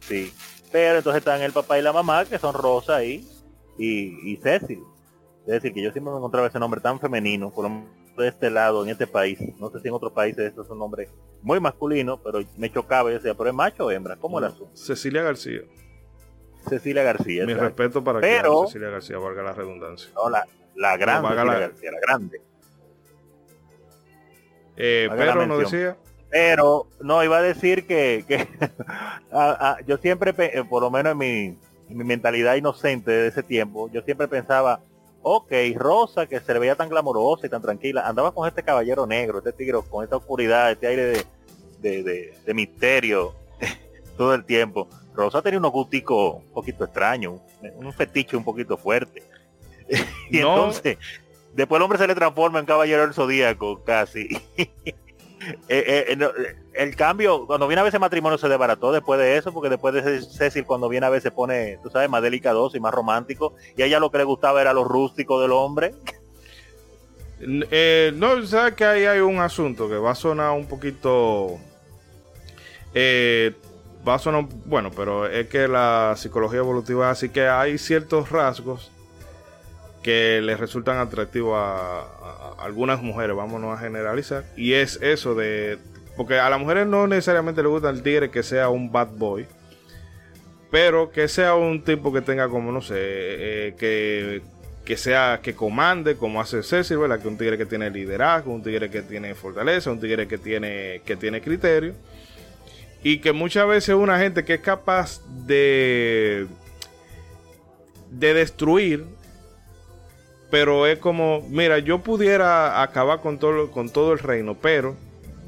Sí. 0.00 0.32
Pero 0.70 0.98
entonces 0.98 1.18
están 1.18 1.40
el 1.42 1.52
papá 1.52 1.78
y 1.78 1.82
la 1.82 1.92
mamá, 1.92 2.24
que 2.24 2.38
son 2.38 2.54
Rosa 2.54 3.02
y, 3.02 3.26
y, 3.78 4.36
Cecil. 4.42 4.80
Es 5.46 5.54
decir, 5.54 5.72
que 5.72 5.82
yo 5.82 5.92
siempre 5.92 6.12
me 6.12 6.18
encontraba 6.18 6.48
ese 6.48 6.58
nombre 6.58 6.80
tan 6.80 7.00
femenino, 7.00 7.50
por 7.50 7.70
de 7.70 8.28
este 8.28 8.50
lado, 8.50 8.82
en 8.82 8.90
este 8.90 9.06
país. 9.06 9.38
No 9.58 9.70
sé 9.70 9.80
si 9.80 9.88
en 9.88 9.94
otros 9.94 10.12
países 10.12 10.46
esto 10.46 10.62
es 10.62 10.70
un 10.70 10.78
nombre 10.78 11.08
muy 11.42 11.60
masculino, 11.60 12.20
pero 12.22 12.40
me 12.56 12.70
chocaba. 12.70 13.10
Yo 13.10 13.16
decía, 13.16 13.34
¿pero 13.34 13.50
es 13.50 13.54
macho 13.54 13.86
o 13.86 13.90
hembra? 13.90 14.16
¿Cómo 14.16 14.38
era 14.38 14.50
su? 14.50 14.68
Cecilia 14.74 15.22
García. 15.22 15.60
Cecilia 16.68 17.02
García. 17.02 17.46
Mi 17.46 17.54
respeto 17.54 18.02
para 18.02 18.20
pero, 18.20 18.62
que 18.62 18.66
Cecilia 18.68 18.90
García, 18.90 19.18
valga 19.18 19.42
la 19.42 19.52
redundancia. 19.52 20.10
No, 20.14 20.28
la, 20.28 20.46
la 20.74 20.96
grande 20.96 21.28
Cecilia 21.28 21.58
García, 21.58 21.90
la 21.92 22.00
grande. 22.00 22.40
Eh, 24.76 25.08
pero 25.16 25.46
no 25.46 25.58
decía. 25.58 25.96
Pero 26.28 26.88
no, 27.00 27.22
iba 27.24 27.38
a 27.38 27.42
decir 27.42 27.86
que, 27.86 28.24
yo 29.86 29.96
siempre, 29.98 30.34
eh, 30.38 30.64
por 30.68 30.82
lo 30.82 30.90
menos 30.90 31.12
en 31.12 31.18
mi, 31.18 31.58
mi, 31.88 32.04
mentalidad 32.04 32.56
inocente 32.56 33.10
de 33.10 33.28
ese 33.28 33.42
tiempo, 33.42 33.88
yo 33.90 34.02
siempre 34.02 34.26
pensaba, 34.26 34.80
ok, 35.22 35.52
Rosa, 35.76 36.26
que 36.26 36.40
se 36.40 36.52
le 36.52 36.58
veía 36.58 36.74
tan 36.74 36.88
glamorosa 36.88 37.46
y 37.46 37.50
tan 37.50 37.62
tranquila, 37.62 38.06
andaba 38.06 38.32
con 38.32 38.46
este 38.46 38.62
caballero 38.62 39.06
negro, 39.06 39.38
este 39.38 39.52
tigre, 39.52 39.78
con 39.88 40.02
esta 40.04 40.16
oscuridad, 40.16 40.72
este 40.72 40.88
aire 40.88 41.24
de, 41.80 42.34
de, 42.44 42.54
misterio 42.54 43.34
todo 44.16 44.34
el 44.34 44.44
tiempo. 44.44 44.88
Rosa 45.14 45.42
tenía 45.42 45.58
unos 45.58 45.72
gusticos 45.72 46.36
un 46.36 46.52
poquito 46.52 46.84
extraños, 46.84 47.40
un 47.76 47.92
fetiche 47.92 48.36
un 48.36 48.44
poquito 48.44 48.76
fuerte. 48.76 49.22
y 50.30 50.38
entonces, 50.38 50.98
Después 51.56 51.78
el 51.78 51.84
hombre 51.84 51.98
se 51.98 52.06
le 52.06 52.14
transforma 52.14 52.58
en 52.58 52.66
caballero 52.66 53.02
del 53.02 53.14
zodíaco, 53.14 53.82
casi. 53.82 54.28
Eh, 55.68 55.84
eh, 56.08 56.18
eh, 56.18 56.56
el 56.72 56.96
cambio, 56.96 57.46
cuando 57.46 57.68
viene 57.68 57.80
a 57.80 57.84
veces 57.84 58.00
matrimonio 58.00 58.36
se 58.36 58.48
desbarató 58.48 58.90
después 58.90 59.20
de 59.20 59.36
eso, 59.36 59.52
porque 59.52 59.68
después 59.68 59.94
de 59.94 60.20
Cecil 60.22 60.64
cuando 60.64 60.88
viene 60.88 61.06
a 61.06 61.10
veces 61.10 61.30
pone, 61.30 61.78
tú 61.84 61.90
sabes, 61.90 62.10
más 62.10 62.20
delicadoso 62.20 62.76
y 62.76 62.80
más 62.80 62.92
romántico, 62.92 63.54
y 63.76 63.82
a 63.82 63.86
ella 63.86 64.00
lo 64.00 64.10
que 64.10 64.18
le 64.18 64.24
gustaba 64.24 64.60
era 64.60 64.72
lo 64.72 64.82
rústico 64.82 65.40
del 65.40 65.52
hombre. 65.52 65.94
no, 67.38 68.46
sabes 68.46 68.74
que 68.74 68.84
ahí 68.86 69.04
hay 69.04 69.20
un 69.20 69.38
asunto 69.38 69.88
que 69.88 69.98
va 69.98 70.12
a 70.12 70.16
sonar 70.16 70.50
un 70.50 70.66
poquito... 70.66 71.58
va 74.06 74.18
bueno, 74.66 74.90
pero 74.94 75.26
es 75.26 75.48
que 75.48 75.68
la 75.68 76.14
psicología 76.16 76.58
evolutiva, 76.58 77.10
así 77.10 77.28
que 77.28 77.48
hay 77.48 77.78
ciertos 77.78 78.30
rasgos 78.30 78.90
que 80.02 80.40
les 80.42 80.60
resultan 80.60 80.98
atractivos 80.98 81.56
a, 81.58 82.54
algunas 82.58 83.02
mujeres, 83.02 83.36
vámonos 83.36 83.76
a 83.76 83.80
generalizar, 83.80 84.44
y 84.56 84.74
es 84.74 85.00
eso 85.02 85.34
de, 85.34 85.78
porque 86.16 86.38
a 86.38 86.48
las 86.48 86.60
mujeres 86.60 86.86
no 86.86 87.06
necesariamente 87.06 87.62
le 87.62 87.68
gusta 87.68 87.90
el 87.90 88.02
tigre 88.02 88.30
que 88.30 88.42
sea 88.42 88.68
un 88.68 88.92
bad 88.92 89.08
boy, 89.16 89.46
pero 90.70 91.10
que 91.10 91.26
sea 91.26 91.54
un 91.54 91.82
tipo 91.82 92.12
que 92.12 92.20
tenga 92.20 92.48
como, 92.48 92.70
no 92.70 92.80
sé, 92.80 92.94
eh, 92.98 93.74
que, 93.78 94.42
que 94.84 94.96
sea, 94.96 95.40
que 95.42 95.54
comande, 95.54 96.16
como 96.16 96.40
hace 96.40 96.62
Cecil, 96.62 96.98
¿verdad? 96.98 97.20
Que 97.20 97.28
un 97.28 97.36
tigre 97.36 97.58
que 97.58 97.66
tiene 97.66 97.90
liderazgo, 97.90 98.52
un 98.52 98.62
tigre 98.62 98.88
que 98.88 99.02
tiene 99.02 99.34
fortaleza, 99.34 99.90
un 99.90 100.00
tigre 100.00 100.28
que 100.28 100.38
tiene, 100.38 101.02
que 101.04 101.16
tiene 101.16 101.40
criterio, 101.40 101.94
y 103.08 103.20
que 103.20 103.32
muchas 103.32 103.68
veces 103.68 103.94
una 103.94 104.18
gente 104.18 104.44
que 104.44 104.54
es 104.54 104.60
capaz 104.60 105.20
de 105.46 106.48
de 108.10 108.34
destruir 108.34 109.04
pero 110.50 110.88
es 110.88 110.98
como, 110.98 111.42
mira, 111.48 111.78
yo 111.78 112.00
pudiera 112.00 112.82
acabar 112.82 113.20
con 113.20 113.38
todo, 113.38 113.70
con 113.70 113.90
todo 113.90 114.12
el 114.12 114.18
reino, 114.18 114.56
pero 114.60 114.96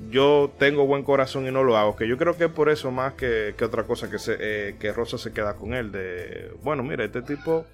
yo 0.09 0.53
tengo 0.57 0.87
buen 0.87 1.03
corazón 1.03 1.49
y 1.49 1.50
no 1.50 1.65
lo 1.65 1.77
hago. 1.77 1.97
Que 1.97 2.07
yo 2.07 2.17
creo 2.17 2.37
que 2.37 2.45
es 2.45 2.50
por 2.50 2.69
eso 2.69 2.93
más 2.93 3.15
que, 3.15 3.55
otra 3.61 3.83
cosa 3.85 4.09
que, 4.09 4.19
eh, 4.29 4.77
que 4.79 4.93
Rosa 4.93 5.19
se 5.19 5.33
queda 5.33 5.55
con 5.55 5.75
él. 5.75 5.91
De, 5.91 6.53
bueno, 6.62 6.85
mira, 6.85 7.05
este 7.05 7.23
tipo 7.23 7.65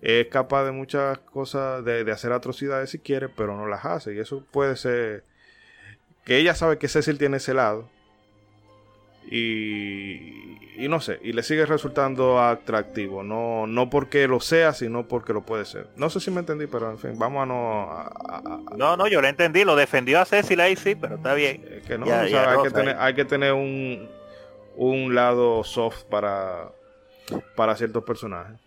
es 0.00 0.28
capaz 0.28 0.64
de 0.64 0.72
muchas 0.72 1.18
cosas, 1.18 1.84
de, 1.84 2.04
de 2.04 2.12
hacer 2.12 2.32
atrocidades 2.32 2.90
si 2.90 2.98
quiere, 3.00 3.28
pero 3.28 3.56
no 3.56 3.66
las 3.66 3.84
hace. 3.84 4.14
Y 4.14 4.18
eso 4.20 4.44
puede 4.52 4.76
ser 4.76 5.24
que 6.24 6.38
ella 6.38 6.54
sabe 6.54 6.78
que 6.78 6.88
Cecil 6.88 7.18
tiene 7.18 7.38
ese 7.38 7.54
lado 7.54 7.88
y, 9.30 10.88
no 10.88 11.00
sé, 11.00 11.20
y 11.22 11.32
le 11.32 11.42
sigue 11.42 11.64
resultando 11.64 12.40
atractivo, 12.40 13.22
no, 13.22 13.66
no 13.66 13.88
porque 13.88 14.26
lo 14.26 14.40
sea, 14.40 14.72
sino 14.72 15.06
porque 15.06 15.32
lo 15.32 15.42
puede 15.42 15.64
ser. 15.64 15.88
No 15.96 16.10
sé 16.10 16.20
si 16.20 16.30
me 16.30 16.40
entendí, 16.40 16.66
pero 16.66 16.90
en 16.90 16.98
fin, 16.98 17.18
vamos 17.18 17.42
a 17.42 17.46
no... 17.46 18.76
no, 18.76 18.96
no, 18.96 19.06
yo 19.06 19.20
lo 19.20 19.28
entendí, 19.28 19.64
lo 19.64 19.76
defendió 19.76 20.20
a 20.20 20.24
Cecil 20.24 20.60
ahí 20.60 20.76
sí, 20.76 20.94
pero 20.94 21.16
está 21.16 21.34
bien. 21.34 21.82
que 21.86 21.98
no, 21.98 22.06
hay, 22.12 22.32
que 22.62 22.70
tener, 22.70 22.96
hay 22.98 23.14
que 23.14 23.24
tener 23.24 23.52
un, 23.52 24.08
un 24.76 25.14
lado 25.14 25.62
soft 25.64 26.04
para, 26.04 26.70
para 27.56 27.76
ciertos 27.76 28.04
personajes. 28.04 28.58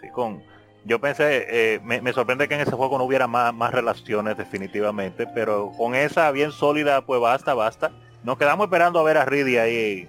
Sí, 0.00 0.08
con... 0.12 0.42
Yo 0.86 0.98
pensé, 0.98 1.46
eh, 1.50 1.80
me, 1.84 2.00
me, 2.00 2.14
sorprende 2.14 2.48
que 2.48 2.54
en 2.54 2.62
ese 2.62 2.70
juego 2.70 2.96
no 2.96 3.04
hubiera 3.04 3.26
más, 3.26 3.52
más 3.52 3.70
relaciones 3.70 4.38
definitivamente, 4.38 5.26
pero 5.26 5.72
con 5.76 5.94
esa 5.94 6.30
bien 6.30 6.52
sólida, 6.52 7.04
pues 7.04 7.20
basta, 7.20 7.52
basta 7.52 7.90
nos 8.22 8.38
quedamos 8.38 8.66
esperando 8.66 8.98
a 8.98 9.02
ver 9.02 9.16
a 9.16 9.24
Ridley 9.24 9.56
ahí. 9.56 10.08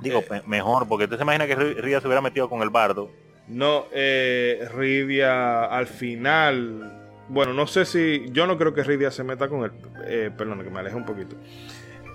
Digo, 0.00 0.22
eh. 0.30 0.42
mejor, 0.46 0.88
porque 0.88 1.04
usted 1.04 1.16
se 1.16 1.22
imagina 1.22 1.46
que 1.46 1.54
Ridia 1.54 2.00
se 2.00 2.06
hubiera 2.06 2.20
metido 2.20 2.48
con 2.48 2.62
el 2.62 2.70
bardo. 2.70 3.10
No, 3.48 3.86
eh, 3.92 4.68
Ridia 4.74 5.64
al 5.64 5.86
final. 5.86 7.00
Bueno, 7.28 7.52
no 7.52 7.66
sé 7.66 7.84
si. 7.84 8.26
Yo 8.30 8.46
no 8.46 8.58
creo 8.58 8.74
que 8.74 8.82
Ridia 8.82 9.10
se 9.10 9.24
meta 9.24 9.48
con 9.48 9.64
él. 9.64 9.72
Eh, 10.06 10.30
perdón, 10.36 10.62
que 10.62 10.70
me 10.70 10.80
aleje 10.80 10.96
un 10.96 11.04
poquito. 11.04 11.36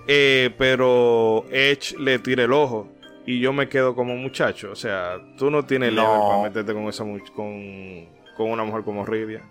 Eh, 0.08 0.51
pero 0.58 1.46
Edge 1.50 1.96
le 1.98 2.20
tire 2.20 2.44
el 2.44 2.54
ojo. 2.54 2.89
Y 3.25 3.39
yo 3.39 3.51
me 3.51 3.68
quedo 3.68 3.94
como 3.94 4.16
muchacho. 4.16 4.72
O 4.72 4.75
sea, 4.75 5.18
tú 5.38 5.51
no 5.51 5.66
tienes 5.66 5.94
no. 5.94 6.04
para 6.04 6.44
meterte 6.44 6.74
con 6.74 6.88
esa 6.88 7.04
con, 7.04 8.08
con 8.36 8.50
una 8.50 8.63
mujer 8.63 8.84
como 8.84 9.06
Ridia. 9.06 9.44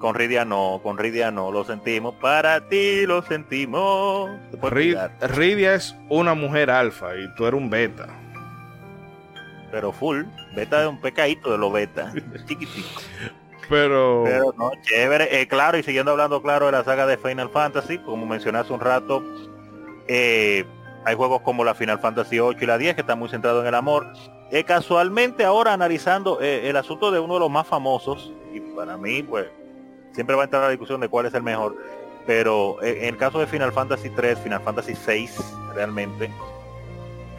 Con 0.00 0.14
Ridia 0.14 0.46
no, 0.46 0.80
con 0.82 0.96
Ridia 0.96 1.30
no, 1.30 1.52
lo 1.52 1.62
sentimos. 1.62 2.14
Para 2.14 2.66
ti 2.68 3.04
lo 3.04 3.20
sentimos. 3.20 4.30
Ridia 4.62 5.74
es 5.74 5.94
una 6.08 6.32
mujer 6.32 6.70
alfa 6.70 7.14
y 7.16 7.28
tú 7.34 7.44
eres 7.44 7.60
un 7.60 7.68
beta. 7.68 8.08
Pero 9.70 9.92
full, 9.92 10.24
beta 10.56 10.80
de 10.80 10.86
un 10.86 10.98
pecadito 11.02 11.52
de 11.52 11.58
lo 11.58 11.70
beta, 11.70 12.12
chiquitico. 12.46 13.02
Pero... 13.68 14.22
Pero 14.24 14.54
no, 14.56 14.72
chévere. 14.80 15.42
Eh, 15.42 15.46
claro, 15.46 15.76
y 15.76 15.82
siguiendo 15.82 16.12
hablando 16.12 16.40
claro 16.40 16.64
de 16.66 16.72
la 16.72 16.82
saga 16.82 17.06
de 17.06 17.18
Final 17.18 17.50
Fantasy, 17.50 17.98
como 17.98 18.24
mencioné 18.24 18.58
hace 18.58 18.72
un 18.72 18.80
rato, 18.80 19.22
eh, 20.08 20.64
hay 21.04 21.14
juegos 21.14 21.42
como 21.42 21.62
la 21.62 21.74
Final 21.74 21.98
Fantasy 21.98 22.40
8 22.40 22.58
y 22.58 22.66
la 22.66 22.78
10 22.78 22.94
que 22.94 23.02
están 23.02 23.18
muy 23.18 23.28
centrados 23.28 23.60
en 23.60 23.68
el 23.68 23.74
amor. 23.74 24.06
Eh, 24.50 24.64
casualmente 24.64 25.44
ahora 25.44 25.74
analizando 25.74 26.40
el 26.40 26.74
asunto 26.74 27.10
de 27.10 27.20
uno 27.20 27.34
de 27.34 27.40
los 27.40 27.50
más 27.50 27.66
famosos, 27.66 28.32
y 28.52 28.60
Para 28.60 28.96
mí, 28.96 29.22
pues, 29.22 29.46
siempre 30.12 30.36
va 30.36 30.42
a 30.42 30.44
entrar 30.44 30.62
la 30.62 30.70
discusión 30.70 31.00
de 31.00 31.08
cuál 31.08 31.26
es 31.26 31.34
el 31.34 31.42
mejor. 31.42 31.76
Pero 32.26 32.82
en 32.82 33.06
el 33.06 33.16
caso 33.16 33.40
de 33.40 33.46
Final 33.46 33.72
Fantasy 33.72 34.10
3, 34.10 34.38
Final 34.38 34.60
Fantasy 34.60 34.94
6, 34.94 35.36
realmente, 35.74 36.30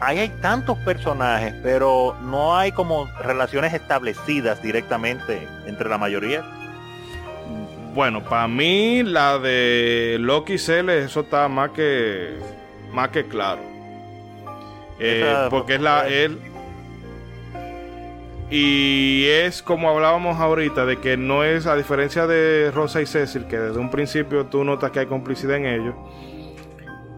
ahí 0.00 0.18
hay 0.18 0.28
tantos 0.40 0.76
personajes, 0.78 1.54
pero 1.62 2.16
no 2.22 2.56
hay 2.56 2.72
como 2.72 3.06
relaciones 3.20 3.72
establecidas 3.72 4.60
directamente 4.62 5.46
entre 5.66 5.88
la 5.88 5.98
mayoría. 5.98 6.44
Bueno, 7.94 8.22
para 8.24 8.48
mí 8.48 9.02
la 9.02 9.38
de 9.38 10.16
Loki 10.18 10.58
Celes, 10.58 11.06
eso 11.06 11.20
está 11.20 11.48
más 11.48 11.70
que 11.70 12.38
más 12.92 13.08
que 13.10 13.26
claro. 13.26 13.60
Eh, 14.98 15.46
porque 15.50 15.76
es 15.76 15.80
la 15.80 16.08
él 16.08 16.38
y 18.52 19.24
es 19.26 19.62
como 19.62 19.88
hablábamos 19.88 20.38
ahorita 20.38 20.84
de 20.84 20.98
que 20.98 21.16
no 21.16 21.42
es 21.42 21.66
a 21.66 21.74
diferencia 21.74 22.26
de 22.26 22.70
Rosa 22.70 23.00
y 23.00 23.06
Cecil 23.06 23.46
que 23.46 23.58
desde 23.58 23.78
un 23.78 23.90
principio 23.90 24.46
tú 24.46 24.62
notas 24.62 24.90
que 24.90 25.00
hay 25.00 25.06
complicidad 25.06 25.56
en 25.56 25.66
ellos. 25.66 25.94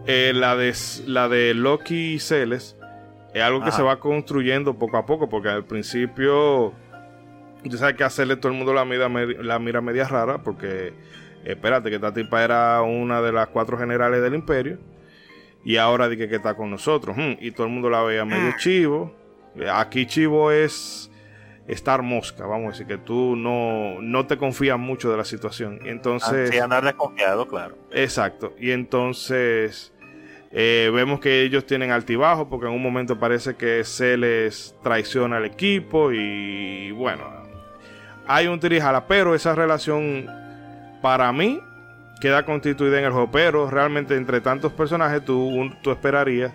Eh, 0.07 0.31
la 0.33 0.55
de 0.55 0.73
la 1.07 1.27
de 1.27 1.53
Loki 1.53 2.13
y 2.13 2.19
Celes 2.19 2.77
es 3.33 3.41
algo 3.41 3.63
que 3.63 3.71
se 3.71 3.81
va 3.81 3.99
construyendo 3.99 4.79
poco 4.79 4.97
a 4.97 5.05
poco 5.05 5.27
porque 5.27 5.49
al 5.49 5.65
principio 5.65 6.73
Tú 7.69 7.77
sabes 7.77 7.95
que 7.95 8.03
hacerle 8.03 8.35
todo 8.35 8.51
el 8.51 8.57
mundo 8.57 8.73
la 8.73 8.85
mira, 8.85 9.09
la 9.09 9.59
mira 9.59 9.81
media 9.81 10.07
rara 10.07 10.37
porque 10.37 10.93
espérate 11.43 11.89
que 11.89 11.95
esta 11.95 12.13
tipa 12.13 12.43
era 12.43 12.81
una 12.81 13.21
de 13.21 13.31
las 13.31 13.47
cuatro 13.47 13.77
generales 13.77 14.21
del 14.21 14.35
imperio 14.35 14.77
y 15.63 15.77
ahora 15.77 16.07
dije 16.07 16.29
que 16.29 16.35
está 16.35 16.53
con 16.53 16.69
nosotros 16.69 17.17
hmm, 17.17 17.33
y 17.39 17.51
todo 17.51 17.65
el 17.65 17.73
mundo 17.73 17.89
la 17.89 18.03
veía 18.03 18.23
medio 18.23 18.51
ah. 18.53 18.57
chivo. 18.57 19.15
Aquí 19.73 20.05
chivo 20.05 20.51
es 20.51 21.09
estar 21.67 22.01
mosca, 22.01 22.45
vamos 22.45 22.67
a 22.67 22.71
decir 22.71 22.87
que 22.87 22.97
tú 22.97 23.35
no, 23.35 24.01
no 24.01 24.27
te 24.27 24.37
confías 24.37 24.77
mucho 24.77 25.11
de 25.11 25.17
la 25.17 25.25
situación. 25.25 25.79
Y 25.83 25.89
entonces... 25.89 26.49
Sí, 26.49 26.59
andar 26.59 26.83
desconfiado, 26.83 27.47
claro. 27.47 27.75
Exacto. 27.91 28.53
Y 28.59 28.71
entonces 28.71 29.93
eh, 30.51 30.91
vemos 30.93 31.19
que 31.19 31.41
ellos 31.41 31.65
tienen 31.65 31.91
altibajo 31.91 32.47
porque 32.47 32.67
en 32.67 32.73
un 32.73 32.81
momento 32.81 33.19
parece 33.19 33.55
que 33.55 33.83
se 33.83 34.15
les 34.15 34.75
traiciona 34.83 35.37
al 35.37 35.45
equipo 35.45 36.11
y 36.11 36.91
bueno, 36.91 37.23
hay 38.27 38.47
un 38.47 38.59
tirijala, 38.59 39.07
pero 39.07 39.35
esa 39.35 39.55
relación 39.55 40.27
para 41.01 41.31
mí 41.31 41.61
queda 42.21 42.45
constituida 42.45 42.99
en 42.99 43.05
el 43.05 43.11
juego. 43.11 43.31
Pero 43.31 43.69
realmente 43.69 44.15
entre 44.15 44.39
tantos 44.41 44.71
personajes 44.71 45.25
tú, 45.25 45.71
tú 45.81 45.91
esperarías 45.91 46.53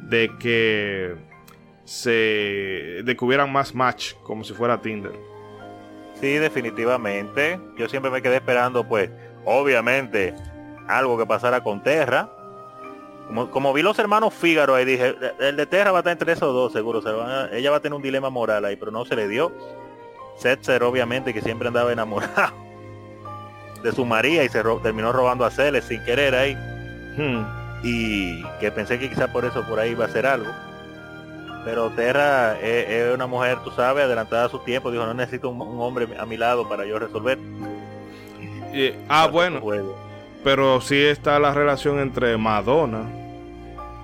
de 0.00 0.30
que 0.38 1.14
se 1.84 3.02
de 3.04 3.16
que 3.16 3.24
hubieran 3.24 3.52
más 3.52 3.74
match 3.74 4.14
como 4.22 4.44
si 4.44 4.54
fuera 4.54 4.80
Tinder. 4.80 5.12
Sí, 6.20 6.34
definitivamente. 6.38 7.60
Yo 7.76 7.88
siempre 7.88 8.10
me 8.10 8.22
quedé 8.22 8.36
esperando, 8.36 8.84
pues, 8.84 9.10
obviamente, 9.44 10.34
algo 10.88 11.18
que 11.18 11.26
pasara 11.26 11.62
con 11.62 11.82
Terra. 11.82 12.30
Como, 13.50 13.72
vi 13.72 13.82
los 13.82 13.98
hermanos 13.98 14.34
Fígaro 14.34 14.74
ahí, 14.74 14.84
dije, 14.84 15.14
el 15.40 15.56
de 15.56 15.66
Terra 15.66 15.92
va 15.92 15.98
a 15.98 16.00
estar 16.00 16.12
entre 16.12 16.32
esos 16.32 16.52
dos, 16.52 16.72
seguro. 16.72 17.02
ella 17.52 17.70
va 17.70 17.78
a 17.78 17.80
tener 17.80 17.96
un 17.96 18.02
dilema 18.02 18.28
moral 18.30 18.64
ahí, 18.64 18.76
pero 18.76 18.90
no 18.90 19.04
se 19.04 19.16
le 19.16 19.28
dio. 19.28 19.50
Setzer 20.36 20.82
obviamente 20.82 21.32
que 21.32 21.40
siempre 21.40 21.68
andaba 21.68 21.92
enamorado 21.92 22.52
de 23.82 23.92
su 23.92 24.04
María 24.04 24.44
y 24.44 24.48
se 24.48 24.62
terminó 24.82 25.12
robando 25.12 25.44
a 25.44 25.50
Celes 25.50 25.84
sin 25.84 26.04
querer 26.04 26.34
ahí. 26.34 26.54
Hmm. 27.16 27.44
Y 27.82 28.42
que 28.60 28.70
pensé 28.70 28.98
que 28.98 29.08
quizá 29.08 29.32
por 29.32 29.44
eso 29.44 29.62
por 29.66 29.78
ahí 29.78 29.92
iba 29.92 30.04
a 30.04 30.08
ser 30.08 30.26
algo. 30.26 30.50
Pero 31.64 31.90
Terra 31.90 32.60
es, 32.60 33.14
una 33.14 33.26
mujer, 33.26 33.58
tú 33.64 33.70
sabes, 33.70 34.04
adelantada 34.04 34.46
a 34.46 34.48
su 34.48 34.58
tiempo. 34.58 34.90
Dijo, 34.90 35.06
no 35.06 35.14
necesito 35.14 35.48
un, 35.48 35.80
hombre 35.80 36.08
a 36.18 36.26
mi 36.26 36.36
lado 36.36 36.68
para 36.68 36.84
yo 36.84 36.98
resolver. 36.98 37.38
ah, 39.08 39.28
bueno. 39.30 39.60
Pero 40.42 40.80
sí 40.82 41.00
está 41.00 41.38
la 41.38 41.54
relación 41.54 41.98
entre 42.00 42.36
Madonna 42.36 43.08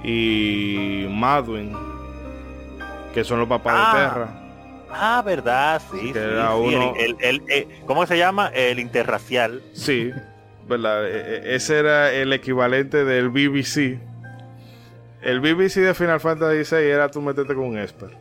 y 0.03 1.07
Madwin, 1.11 1.77
que 3.12 3.25
son 3.25 3.40
los 3.40 3.49
papás 3.49 3.75
de 3.75 3.81
ah. 3.83 3.92
Terra. 3.92 4.40
Ah, 4.92 5.23
verdad, 5.25 5.81
sí. 5.90 6.12
el, 6.14 7.42
eh, 7.49 7.68
¿Cómo 7.87 8.07
se 8.07 8.18
llama? 8.18 8.49
El 8.49 8.81
interracial. 8.81 9.62
Sí, 9.73 10.11
verdad. 10.66 11.07
E, 11.07 11.53
e, 11.53 11.55
ese 11.55 11.79
era 11.79 12.11
el 12.12 12.33
equivalente 12.33 13.05
del 13.05 13.29
BBC. 13.29 14.01
El 15.22 15.40
BBC 15.40 15.76
de 15.76 15.94
Final 15.94 16.20
Fantasy 16.20 16.74
VI 16.74 16.83
era 16.83 17.11
tú 17.11 17.20
meterte 17.20 17.54
con 17.54 17.64
un 17.64 17.78
Esper. 17.78 18.16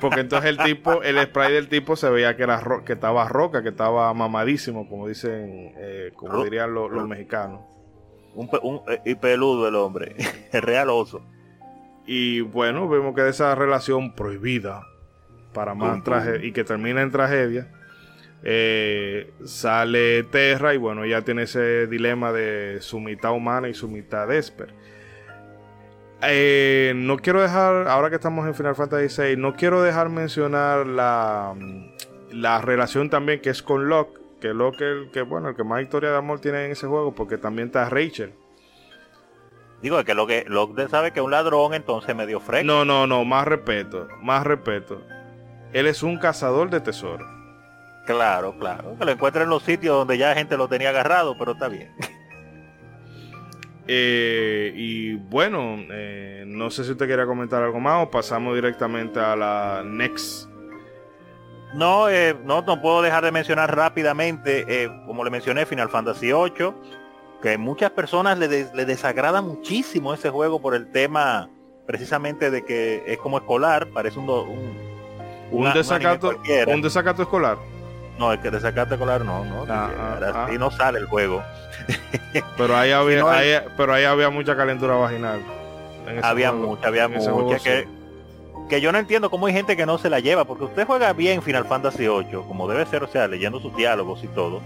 Porque 0.00 0.20
entonces 0.20 0.50
el 0.50 0.58
tipo, 0.58 1.02
el 1.02 1.22
spray 1.22 1.52
del 1.52 1.68
tipo 1.68 1.94
se 1.94 2.10
veía 2.10 2.36
que 2.36 2.42
era 2.42 2.60
que 2.84 2.94
estaba 2.94 3.28
roca, 3.28 3.62
que 3.62 3.68
estaba 3.68 4.12
mamadísimo, 4.12 4.88
como 4.88 5.06
dicen, 5.06 5.72
eh, 5.76 6.12
como 6.16 6.42
dirían 6.42 6.74
los, 6.74 6.90
mexicanos. 7.06 7.60
Un, 8.34 8.48
eh, 8.88 9.00
y 9.04 9.14
peludo 9.14 9.68
el 9.68 9.76
hombre, 9.76 10.16
el 10.52 10.62
real 10.62 10.90
oso. 10.90 11.22
Y 12.06 12.40
bueno, 12.40 12.88
vemos 12.88 13.14
que 13.14 13.28
esa 13.28 13.54
relación 13.54 14.14
prohibida 14.14 14.86
para 15.52 15.74
más 15.74 16.02
traje 16.02 16.44
y 16.44 16.52
que 16.52 16.64
termina 16.64 17.02
en 17.02 17.12
tragedia. 17.12 17.68
Eh, 18.42 19.32
sale 19.44 20.24
Terra 20.24 20.74
y 20.74 20.78
bueno, 20.78 21.06
ya 21.06 21.22
tiene 21.22 21.42
ese 21.42 21.86
dilema 21.86 22.32
de 22.32 22.78
su 22.80 22.98
mitad 22.98 23.32
humana 23.32 23.68
y 23.68 23.74
su 23.74 23.86
mitad 23.88 24.32
Esper. 24.32 24.74
Eh, 26.24 26.92
no 26.94 27.16
quiero 27.16 27.42
dejar, 27.42 27.88
ahora 27.88 28.08
que 28.08 28.16
estamos 28.16 28.46
en 28.46 28.54
Final 28.54 28.76
Fantasy 28.76 29.22
VI, 29.22 29.36
no 29.36 29.54
quiero 29.54 29.82
dejar 29.82 30.08
mencionar 30.08 30.86
la, 30.86 31.54
la 32.30 32.60
relación 32.60 33.10
también 33.10 33.40
que 33.40 33.50
es 33.50 33.62
con 33.62 33.88
Locke, 33.88 34.20
que 34.40 34.54
Locke 34.54 34.82
el 34.82 35.10
que 35.10 35.22
bueno, 35.22 35.48
el 35.48 35.56
que 35.56 35.64
más 35.64 35.82
historia 35.82 36.10
de 36.10 36.16
amor 36.16 36.40
tiene 36.40 36.64
en 36.64 36.72
ese 36.72 36.86
juego, 36.86 37.12
porque 37.12 37.38
también 37.38 37.68
está 37.68 37.88
Rachel. 37.88 38.34
Digo 39.82 40.02
que 40.04 40.14
Locke, 40.14 40.44
Locke 40.46 40.88
sabe 40.88 41.10
que 41.10 41.18
es 41.18 41.24
un 41.24 41.32
ladrón, 41.32 41.74
entonces 41.74 42.14
me 42.14 42.24
dio 42.24 42.38
fresco. 42.38 42.66
No, 42.66 42.84
no, 42.84 43.08
no, 43.08 43.24
más 43.24 43.44
respeto, 43.46 44.06
más 44.20 44.44
respeto. 44.46 45.02
Él 45.72 45.88
es 45.88 46.04
un 46.04 46.18
cazador 46.18 46.70
de 46.70 46.80
tesoros. 46.80 47.28
Claro, 48.06 48.56
claro. 48.58 48.96
Que 48.96 49.04
lo 49.04 49.10
encuentra 49.10 49.42
en 49.42 49.48
los 49.48 49.64
sitios 49.64 49.96
donde 49.96 50.18
ya 50.18 50.34
gente 50.34 50.56
lo 50.56 50.68
tenía 50.68 50.90
agarrado, 50.90 51.36
pero 51.36 51.52
está 51.52 51.66
bien. 51.68 51.92
Eh, 53.88 54.72
y 54.74 55.14
bueno, 55.14 55.76
eh, 55.90 56.44
no 56.46 56.70
sé 56.70 56.84
si 56.84 56.92
usted 56.92 57.06
quiere 57.06 57.26
comentar 57.26 57.62
algo 57.62 57.80
más 57.80 58.06
o 58.06 58.10
pasamos 58.10 58.54
directamente 58.54 59.18
a 59.18 59.34
la 59.34 59.82
next. 59.84 60.48
No, 61.74 62.08
eh, 62.08 62.36
no, 62.44 62.62
no 62.62 62.82
puedo 62.82 63.02
dejar 63.02 63.24
de 63.24 63.32
mencionar 63.32 63.74
rápidamente, 63.74 64.88
como 65.06 65.24
le 65.24 65.30
mencioné, 65.30 65.64
Final 65.64 65.88
Fantasy 65.88 66.26
VIII, 66.26 66.74
que 67.40 67.56
muchas 67.56 67.90
personas 67.90 68.38
le, 68.38 68.48
le 68.48 68.84
desagrada 68.84 69.40
muchísimo 69.40 70.12
ese 70.12 70.28
juego 70.30 70.60
por 70.60 70.74
el 70.74 70.90
tema 70.92 71.48
precisamente 71.86 72.50
de 72.50 72.64
que 72.64 73.02
es 73.06 73.18
como 73.18 73.38
escolar, 73.38 73.88
parece 73.88 74.18
un, 74.18 74.28
un 74.28 74.92
un, 75.52 75.72
desacato, 75.72 76.32
un 76.66 76.82
desacato 76.82 77.22
escolar. 77.22 77.58
No, 78.18 78.32
el 78.32 78.40
que 78.40 78.50
desacato 78.50 78.94
escolar 78.94 79.24
no, 79.24 79.44
no. 79.44 79.64
Ah, 79.68 79.90
ah, 80.20 80.46
ah. 80.48 80.48
no 80.58 80.70
sale 80.70 80.98
el 80.98 81.06
juego. 81.06 81.42
Pero 82.56 82.76
ahí 82.76 82.90
había, 82.92 83.64
pero 83.76 83.94
ahí 83.94 84.04
había 84.04 84.30
mucha 84.30 84.56
calentura 84.56 84.94
vaginal. 84.94 85.40
había 86.22 86.52
mucha, 86.52 86.88
había 86.88 87.08
mucha 87.08 87.58
que, 87.58 87.86
que 88.68 88.80
yo 88.80 88.92
no 88.92 88.98
entiendo 88.98 89.30
cómo 89.30 89.46
hay 89.46 89.52
gente 89.52 89.76
que 89.76 89.86
no 89.86 89.98
se 89.98 90.10
la 90.10 90.20
lleva, 90.20 90.44
porque 90.44 90.64
usted 90.64 90.86
juega 90.86 91.12
bien 91.12 91.42
Final 91.42 91.66
Fantasy 91.66 92.06
8, 92.06 92.44
como 92.46 92.68
debe 92.68 92.86
ser, 92.86 93.02
o 93.02 93.08
sea, 93.08 93.28
leyendo 93.28 93.60
sus 93.60 93.74
diálogos 93.76 94.22
y 94.24 94.28
todo. 94.28 94.60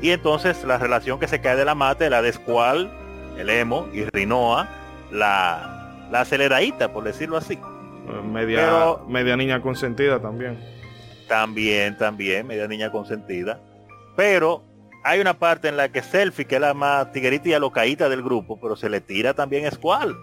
Y 0.00 0.10
entonces 0.10 0.64
la 0.64 0.78
relación 0.78 1.18
que 1.18 1.28
se 1.28 1.40
cae 1.40 1.56
de 1.56 1.64
la 1.64 1.74
mate, 1.74 2.10
la 2.10 2.22
de 2.22 2.32
Squall, 2.32 2.90
el 3.38 3.48
emo 3.48 3.88
y 3.92 4.04
Rinoa, 4.04 4.68
la, 5.10 6.06
la 6.10 6.20
aceleradita, 6.22 6.92
por 6.92 7.04
decirlo 7.04 7.36
así. 7.36 7.58
Media, 8.24 8.96
media 9.06 9.36
niña 9.36 9.62
consentida 9.62 10.20
también. 10.20 10.58
También, 11.28 11.96
también, 11.96 12.46
media 12.46 12.66
niña 12.66 12.90
consentida. 12.90 13.60
Pero 14.16 14.62
hay 15.04 15.20
una 15.20 15.38
parte 15.38 15.68
en 15.68 15.76
la 15.76 15.90
que 15.90 16.02
Selfie, 16.02 16.44
que 16.44 16.56
es 16.56 16.60
la 16.60 16.74
más 16.74 17.12
tiguerita 17.12 17.48
y 17.48 17.52
alocaíta 17.54 18.08
del 18.08 18.22
grupo, 18.22 18.58
pero 18.60 18.76
se 18.76 18.88
le 18.88 19.00
tira 19.00 19.34
también 19.34 19.70
Squall. 19.70 20.16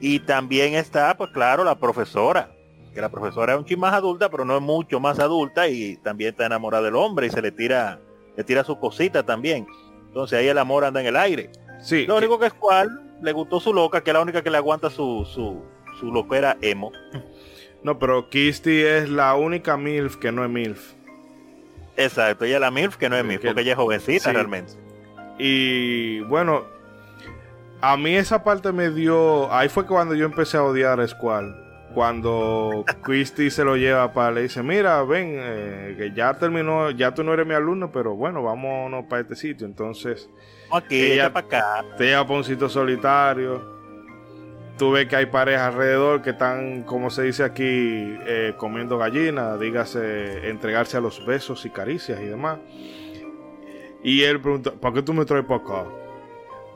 Y 0.00 0.20
también 0.20 0.74
está, 0.74 1.16
pues 1.16 1.30
claro, 1.30 1.64
la 1.64 1.78
profesora. 1.78 2.50
Que 2.94 3.00
la 3.00 3.10
profesora 3.10 3.52
es 3.52 3.58
un 3.58 3.64
ching 3.64 3.78
más 3.78 3.92
adulta, 3.92 4.30
pero 4.30 4.44
no 4.44 4.56
es 4.56 4.62
mucho 4.62 4.98
más 4.98 5.18
adulta 5.18 5.68
y 5.68 5.96
también 5.98 6.30
está 6.30 6.46
enamorada 6.46 6.84
del 6.84 6.96
hombre 6.96 7.26
y 7.26 7.30
se 7.30 7.42
le 7.42 7.52
tira, 7.52 8.00
le 8.36 8.42
tira 8.42 8.64
su 8.64 8.78
cosita 8.78 9.22
también. 9.22 9.66
Entonces 10.08 10.38
ahí 10.38 10.48
el 10.48 10.58
amor 10.58 10.84
anda 10.84 11.00
en 11.00 11.06
el 11.06 11.16
aire. 11.16 11.50
Sí. 11.80 12.06
Lo 12.06 12.16
único 12.16 12.38
que 12.38 12.48
Squall 12.48 12.88
le 13.22 13.32
gustó 13.32 13.60
su 13.60 13.72
loca, 13.72 14.02
que 14.02 14.10
es 14.10 14.14
la 14.14 14.22
única 14.22 14.42
que 14.42 14.50
le 14.50 14.56
aguanta 14.56 14.90
su, 14.90 15.24
su, 15.24 15.62
su 16.00 16.26
emo. 16.62 16.90
No, 17.82 17.98
pero 17.98 18.28
Kisty 18.28 18.82
es 18.82 19.08
la 19.08 19.34
única 19.34 19.76
MILF 19.76 20.16
que 20.16 20.32
no 20.32 20.44
es 20.44 20.50
MILF. 20.50 20.94
Exacto, 21.96 22.44
ella 22.44 22.56
es 22.56 22.60
la 22.60 22.70
MILF 22.70 22.96
que 22.96 23.08
no 23.08 23.16
es 23.16 23.24
MILF, 23.24 23.44
porque 23.44 23.60
ella 23.62 23.72
es 23.72 23.78
jovencita 23.78 24.32
realmente. 24.32 24.72
Y 25.38 26.20
bueno, 26.20 26.64
a 27.80 27.96
mí 27.96 28.14
esa 28.16 28.42
parte 28.44 28.72
me 28.72 28.90
dio. 28.90 29.52
Ahí 29.52 29.68
fue 29.68 29.86
cuando 29.86 30.14
yo 30.14 30.24
empecé 30.26 30.56
a 30.56 30.62
odiar 30.64 31.00
a 31.00 31.06
Squall. 31.08 31.54
cuando 31.94 32.84
Christy 33.02 33.50
se 33.50 33.64
lo 33.64 33.76
lleva 33.76 34.12
para 34.12 34.30
le 34.32 34.42
dice, 34.42 34.62
mira, 34.62 35.02
ven, 35.02 35.34
eh, 35.38 35.94
que 35.98 36.12
ya 36.14 36.34
terminó, 36.34 36.90
ya 36.90 37.12
tú 37.14 37.24
no 37.24 37.32
eres 37.34 37.46
mi 37.46 37.54
alumno, 37.54 37.90
pero 37.90 38.14
bueno, 38.14 38.42
vámonos 38.42 39.06
para 39.06 39.22
este 39.22 39.34
sitio. 39.34 39.66
Entonces, 39.66 40.28
Aquí, 40.72 41.00
Ella- 41.12 41.32
para 41.32 41.46
acá. 41.46 41.84
te 41.98 42.04
lleva 42.04 42.22
para 42.24 42.36
un 42.38 42.44
sitio 42.44 42.68
solitario. 42.68 43.79
Tú 44.80 44.92
ves 44.92 45.08
que 45.08 45.16
hay 45.16 45.26
parejas 45.26 45.74
alrededor 45.74 46.22
que 46.22 46.30
están, 46.30 46.84
como 46.84 47.10
se 47.10 47.20
dice 47.24 47.44
aquí, 47.44 47.62
eh, 48.26 48.54
comiendo 48.56 48.96
gallina, 48.96 49.58
dígase, 49.58 50.48
entregarse 50.48 50.96
a 50.96 51.00
los 51.02 51.26
besos 51.26 51.66
y 51.66 51.70
caricias 51.70 52.18
y 52.18 52.24
demás. 52.24 52.60
Y 54.02 54.22
él 54.22 54.40
pregunta, 54.40 54.72
¿para 54.72 54.94
qué 54.94 55.02
tú 55.02 55.12
me 55.12 55.26
traes 55.26 55.44
para 55.44 55.60
acá? 55.60 55.84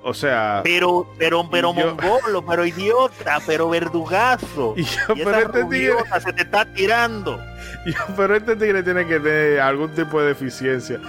O 0.03 0.13
sea, 0.13 0.61
Pero, 0.65 1.07
pero, 1.17 1.49
pero 1.51 1.75
yo- 1.75 1.95
mongolo, 1.97 2.45
pero 2.45 2.67
idiota, 2.67 3.39
pero 3.47 3.71
verdugazo. 3.71 4.75
y 4.77 4.83
yo, 4.83 5.15
Y 5.17 5.25
pero 5.25 5.31
esa 5.31 5.41
este 5.47 5.65
tigre, 5.65 5.95
se 6.21 6.33
te 6.35 6.43
está 6.43 6.75
tirando. 6.75 7.39
yo, 7.87 8.15
pero 8.19 8.37
este 8.37 8.55
tigre 8.57 8.83
tiene 8.83 9.07
que 9.07 9.19
tener 9.19 9.61
algún 9.61 9.95
tipo 9.95 10.21
de 10.21 10.27
deficiencia. 10.29 11.01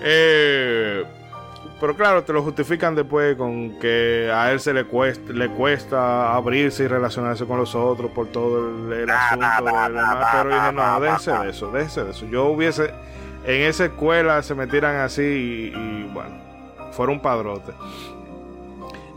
Eh, 0.00 1.02
pero 1.80 1.96
claro, 1.96 2.22
te 2.22 2.32
lo 2.32 2.42
justifican 2.42 2.94
después 2.94 3.36
con 3.36 3.78
que 3.78 4.30
a 4.32 4.52
él 4.52 4.60
se 4.60 4.74
le 4.74 4.84
cuesta, 4.84 5.32
le 5.32 5.48
cuesta 5.48 6.34
abrirse 6.34 6.84
y 6.84 6.86
relacionarse 6.86 7.46
con 7.46 7.56
los 7.56 7.74
otros 7.74 8.10
por 8.10 8.28
todo 8.28 8.68
el, 8.68 8.92
el 8.92 9.10
asunto. 9.10 9.46
Pero 9.64 10.54
dije, 10.54 10.72
no, 10.72 11.00
déjense 11.00 11.32
de 11.32 11.50
eso, 11.50 11.72
déjense 11.72 12.04
de 12.04 12.10
eso. 12.10 12.26
Yo 12.26 12.46
hubiese, 12.46 12.92
en 13.46 13.62
esa 13.62 13.86
escuela 13.86 14.42
se 14.42 14.54
metieran 14.54 14.96
así 14.96 15.22
y, 15.22 15.78
y, 15.78 16.10
bueno, 16.12 16.36
fuera 16.92 17.12
un 17.12 17.20
padrote. 17.20 17.72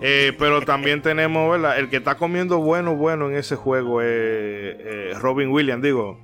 Eh, 0.01 0.33
pero 0.37 0.61
también 0.61 1.01
tenemos, 1.03 1.51
¿verdad? 1.51 1.79
El 1.79 1.89
que 1.89 1.97
está 1.97 2.15
comiendo 2.15 2.59
bueno, 2.59 2.95
bueno 2.95 3.29
en 3.29 3.35
ese 3.35 3.55
juego 3.55 4.01
es 4.01 4.07
eh, 4.09 5.13
Robin 5.19 5.49
Williams, 5.49 5.83
digo, 5.83 6.19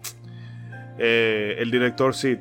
eh, 0.98 1.56
el 1.60 1.72
director 1.72 2.14
Sid. 2.14 2.38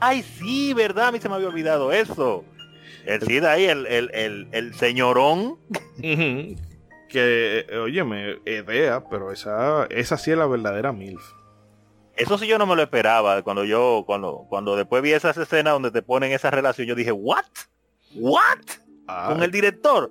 Ay, 0.00 0.22
sí, 0.22 0.74
verdad, 0.74 1.08
a 1.08 1.12
mí 1.12 1.20
se 1.20 1.28
me 1.28 1.34
había 1.36 1.48
olvidado 1.48 1.92
eso. 1.92 2.44
El 3.04 3.22
Cid 3.22 3.44
ahí, 3.44 3.64
el, 3.64 3.86
el, 3.86 4.10
el, 4.12 4.48
el 4.52 4.74
señorón. 4.74 5.58
Que, 7.08 7.64
eh, 7.68 7.78
óyeme, 7.78 8.38
idea, 8.44 9.02
pero 9.08 9.30
esa, 9.32 9.86
esa 9.90 10.18
sí 10.18 10.32
es 10.32 10.36
la 10.36 10.46
verdadera 10.46 10.92
MILF. 10.92 11.22
Eso 12.16 12.36
sí 12.38 12.46
yo 12.46 12.58
no 12.58 12.66
me 12.66 12.74
lo 12.74 12.82
esperaba. 12.82 13.42
Cuando 13.42 13.64
yo, 13.64 14.02
cuando, 14.06 14.46
cuando 14.48 14.74
después 14.76 15.02
vi 15.02 15.12
esas 15.12 15.36
escenas 15.36 15.74
donde 15.74 15.90
te 15.90 16.02
ponen 16.02 16.32
esa 16.32 16.50
relación, 16.50 16.86
yo 16.88 16.94
dije, 16.94 17.12
¿what? 17.12 17.44
¿What? 18.14 18.58
Con 19.28 19.42
el 19.42 19.50
director. 19.50 20.10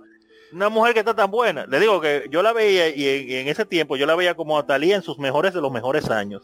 Una 0.53 0.69
mujer 0.69 0.93
que 0.93 0.99
está 0.99 1.13
tan 1.13 1.29
buena. 1.29 1.65
Le 1.65 1.79
digo 1.79 1.99
que 1.99 2.27
yo 2.29 2.41
la 2.43 2.53
veía 2.53 2.89
y 2.89 3.07
en, 3.07 3.29
y 3.29 3.33
en 3.35 3.47
ese 3.49 3.65
tiempo 3.65 3.97
yo 3.97 4.05
la 4.05 4.15
veía 4.15 4.35
como 4.35 4.57
a 4.57 4.65
Talía 4.65 4.95
en 4.95 5.01
sus 5.01 5.19
mejores 5.19 5.53
de 5.53 5.61
los 5.61 5.71
mejores 5.71 6.09
años. 6.09 6.43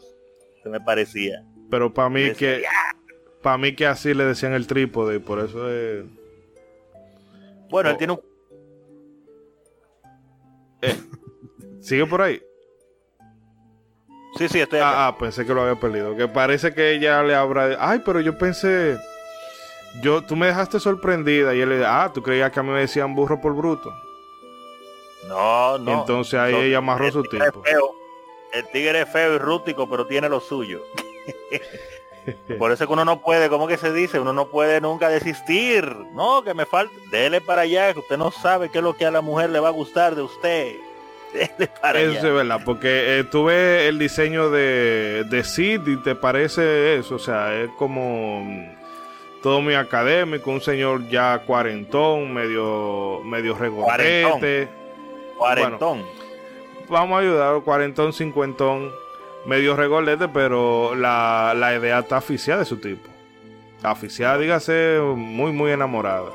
Se 0.62 0.68
me 0.68 0.80
parecía. 0.80 1.42
pero 1.70 1.92
para 1.92 2.10
mí 2.10 2.32
que 2.32 2.62
para 3.42 3.58
mí 3.58 3.74
que 3.74 3.86
así 3.86 4.14
le 4.14 4.24
decían 4.24 4.52
el 4.52 4.66
trípode 4.66 5.16
y 5.16 5.18
por 5.18 5.40
eso 5.40 5.68
es 5.70 6.04
Bueno, 7.68 7.88
Oh. 7.88 7.92
él 7.92 7.98
tiene 7.98 8.12
un... 8.14 8.20
sigue 11.80 12.06
por 12.06 12.22
ahí. 12.22 12.42
Sí, 14.38 14.48
sí, 14.48 14.60
estoy 14.60 14.78
acá. 14.78 14.90
Ah, 14.90 15.08
ah, 15.08 15.18
pensé 15.18 15.44
que 15.44 15.52
lo 15.52 15.62
había 15.62 15.78
perdido. 15.78 16.16
Que 16.16 16.26
parece 16.26 16.72
que 16.72 16.92
ella 16.92 17.22
le 17.22 17.34
habrá. 17.34 17.76
Ay, 17.78 18.00
pero 18.04 18.18
yo 18.20 18.38
pensé. 18.38 18.98
Yo, 20.00 20.22
tú 20.24 20.36
me 20.36 20.46
dejaste 20.46 20.80
sorprendida. 20.80 21.54
Y 21.54 21.60
él 21.60 21.68
le 21.68 21.84
ah, 21.84 22.10
tú 22.14 22.22
creías 22.22 22.50
que 22.50 22.60
a 22.60 22.62
mí 22.62 22.70
me 22.70 22.80
decían 22.80 23.14
burro 23.14 23.40
por 23.40 23.54
bruto. 23.54 23.92
No, 25.28 25.76
no. 25.78 26.00
Entonces 26.00 26.34
ahí 26.34 26.54
ella 26.54 26.78
amarró 26.78 27.06
el 27.06 27.12
su 27.12 27.22
tipo. 27.24 27.62
feo. 27.62 27.94
El 28.54 28.66
tigre 28.68 29.02
es 29.02 29.08
feo 29.10 29.34
y 29.34 29.38
rústico, 29.38 29.88
pero 29.88 30.06
tiene 30.06 30.28
lo 30.28 30.40
suyo. 30.40 30.82
Por 32.58 32.72
eso 32.72 32.84
es 32.84 32.88
que 32.88 32.92
uno 32.92 33.04
no 33.04 33.20
puede, 33.20 33.48
¿cómo 33.48 33.66
que 33.66 33.76
se 33.76 33.92
dice? 33.92 34.20
Uno 34.20 34.32
no 34.32 34.46
puede 34.46 34.80
nunca 34.80 35.08
desistir. 35.08 35.84
No, 36.14 36.42
que 36.44 36.54
me 36.54 36.66
falta. 36.66 36.92
Dele 37.10 37.40
para 37.40 37.62
allá, 37.62 37.92
que 37.92 38.00
usted 38.00 38.16
no 38.16 38.30
sabe 38.30 38.68
qué 38.70 38.78
es 38.78 38.84
lo 38.84 38.94
que 38.94 39.06
a 39.06 39.10
la 39.10 39.20
mujer 39.20 39.50
le 39.50 39.60
va 39.60 39.68
a 39.68 39.72
gustar 39.72 40.14
de 40.14 40.22
usted. 40.22 40.76
Dele 41.32 41.68
para 41.80 42.00
Eso 42.00 42.10
allá. 42.10 42.28
es 42.28 42.34
verdad, 42.34 42.60
porque 42.64 43.18
eh, 43.18 43.24
tú 43.24 43.44
ves 43.44 43.88
el 43.88 43.98
diseño 43.98 44.50
de, 44.50 45.24
de 45.28 45.44
Sid 45.44 45.86
y 45.86 45.96
te 45.96 46.14
parece 46.14 46.96
eso, 46.98 47.14
o 47.14 47.18
sea, 47.18 47.54
es 47.58 47.70
como 47.78 48.44
mm, 48.44 48.66
todo 49.42 49.60
muy 49.62 49.74
académico, 49.74 50.50
un 50.50 50.60
señor 50.60 51.08
ya 51.08 51.38
cuarentón, 51.46 52.32
medio, 52.34 53.20
medio 53.24 53.54
regordete. 53.54 54.68
Cuarentón. 55.38 56.04
Vamos 56.88 57.16
a 57.16 57.20
ayudar, 57.20 57.62
cuarentón, 57.62 58.12
cincuentón, 58.12 58.92
medio 59.46 59.76
regordete, 59.76 60.28
pero 60.28 60.94
la, 60.94 61.54
la 61.56 61.74
idea 61.76 62.00
está 62.00 62.18
aficiada 62.18 62.60
de 62.60 62.66
su 62.66 62.76
tipo. 62.78 63.08
Aficiada, 63.82 64.38
dígase, 64.38 64.98
muy, 65.16 65.52
muy 65.52 65.72
enamorada. 65.72 66.30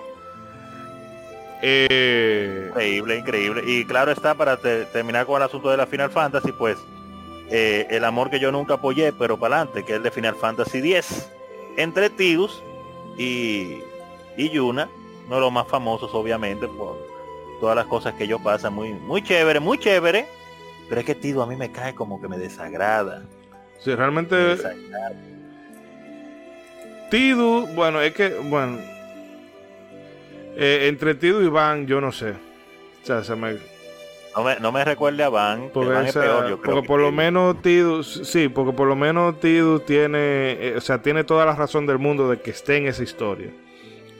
Eh, 1.62 2.66
Increíble, 2.70 3.18
increíble. 3.18 3.64
Y 3.66 3.86
claro 3.86 4.12
está, 4.12 4.36
para 4.36 4.58
te- 4.58 4.86
terminar 4.86 5.26
con 5.26 5.38
el 5.42 5.48
asunto 5.48 5.70
de 5.70 5.78
la 5.78 5.88
Final 5.88 6.12
Fantasy, 6.12 6.52
pues 6.52 6.78
eh, 7.50 7.88
el 7.90 8.04
amor 8.04 8.30
que 8.30 8.40
yo 8.40 8.52
nunca 8.52 8.76
apoyé, 8.76 9.12
pero 9.14 9.38
para 9.40 9.58
adelante, 9.62 9.84
que 9.84 9.94
es 9.94 9.98
el 9.98 10.04
de 10.04 10.12
Final 10.12 10.36
Fantasy 10.36 10.80
X. 10.94 11.30
Entre 11.78 12.10
Tidus 12.10 12.62
y, 13.18 13.80
y 14.36 14.50
Yuna, 14.50 14.90
uno 15.28 15.36
de 15.36 15.42
los 15.42 15.52
más 15.52 15.68
famosos, 15.68 16.12
obviamente, 16.14 16.68
por 16.68 16.98
todas 17.60 17.76
las 17.76 17.86
cosas 17.86 18.14
que 18.16 18.26
ellos 18.26 18.42
pasan. 18.44 18.74
Muy, 18.74 18.94
muy 18.94 19.22
chévere, 19.24 19.60
muy 19.60 19.78
chévere. 19.78 20.28
Pero 20.90 21.02
es 21.02 21.06
que 21.06 21.16
Tidus 21.16 21.44
a 21.44 21.48
mí 21.48 21.56
me 21.56 21.72
cae 21.72 21.94
como 21.94 22.22
que 22.22 22.28
me 22.28 22.38
desagrada. 22.38 23.24
sí, 23.80 23.90
Me 23.92 23.96
realmente 23.96 24.36
desagrada. 24.36 25.12
Tidu, 27.10 27.68
bueno, 27.74 28.02
es 28.02 28.14
que, 28.14 28.30
bueno, 28.30 28.80
eh, 30.56 30.88
entre 30.90 31.16
Tidu 31.16 31.42
y 31.42 31.48
Van, 31.48 31.88
yo 31.88 32.02
no 32.02 32.12
sé. 32.12 32.32
O 32.32 33.06
sea, 33.06 33.24
se 33.24 33.36
me, 33.36 33.58
No 34.36 34.44
me, 34.44 34.60
no 34.60 34.72
me 34.74 34.84
recuerde 34.84 35.24
a 35.24 35.30
Van, 35.30 35.70
que 35.70 35.70
porque, 35.70 35.94
Van 35.94 36.06
es 36.08 36.14
peor, 36.14 36.50
yo 36.50 36.60
creo. 36.60 36.62
porque 36.62 36.82
que 36.82 36.88
por 36.88 37.00
lo 37.00 37.12
menos 37.14 37.62
Tidu, 37.62 38.04
sí, 38.04 38.50
porque 38.50 38.74
por 38.74 38.88
lo 38.88 38.96
menos 38.98 39.40
Tidu 39.40 39.80
tiene, 39.80 40.18
eh, 40.60 40.74
o 40.78 40.82
sea, 40.82 41.02
tiene 41.02 41.24
toda 41.24 41.46
la 41.46 41.56
razón 41.56 41.86
del 41.86 41.98
mundo 41.98 42.30
de 42.30 42.42
que 42.42 42.52
esté 42.52 42.76
en 42.78 42.88
esa 42.88 43.04
historia. 43.04 43.52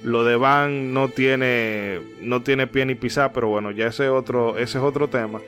Lo 0.04 0.24
de 0.24 0.36
Van 0.38 0.94
no 0.94 1.10
tiene, 1.10 2.00
no 2.22 2.42
tiene 2.42 2.68
pie 2.68 2.86
ni 2.86 2.96
pisar, 2.96 3.34
pero 3.34 3.50
bueno, 3.50 3.72
ya 3.72 3.88
ese 3.88 4.08
otro, 4.10 4.58
ese 4.58 4.78
es 4.78 4.84
otro 4.84 5.10
tema. 5.10 5.42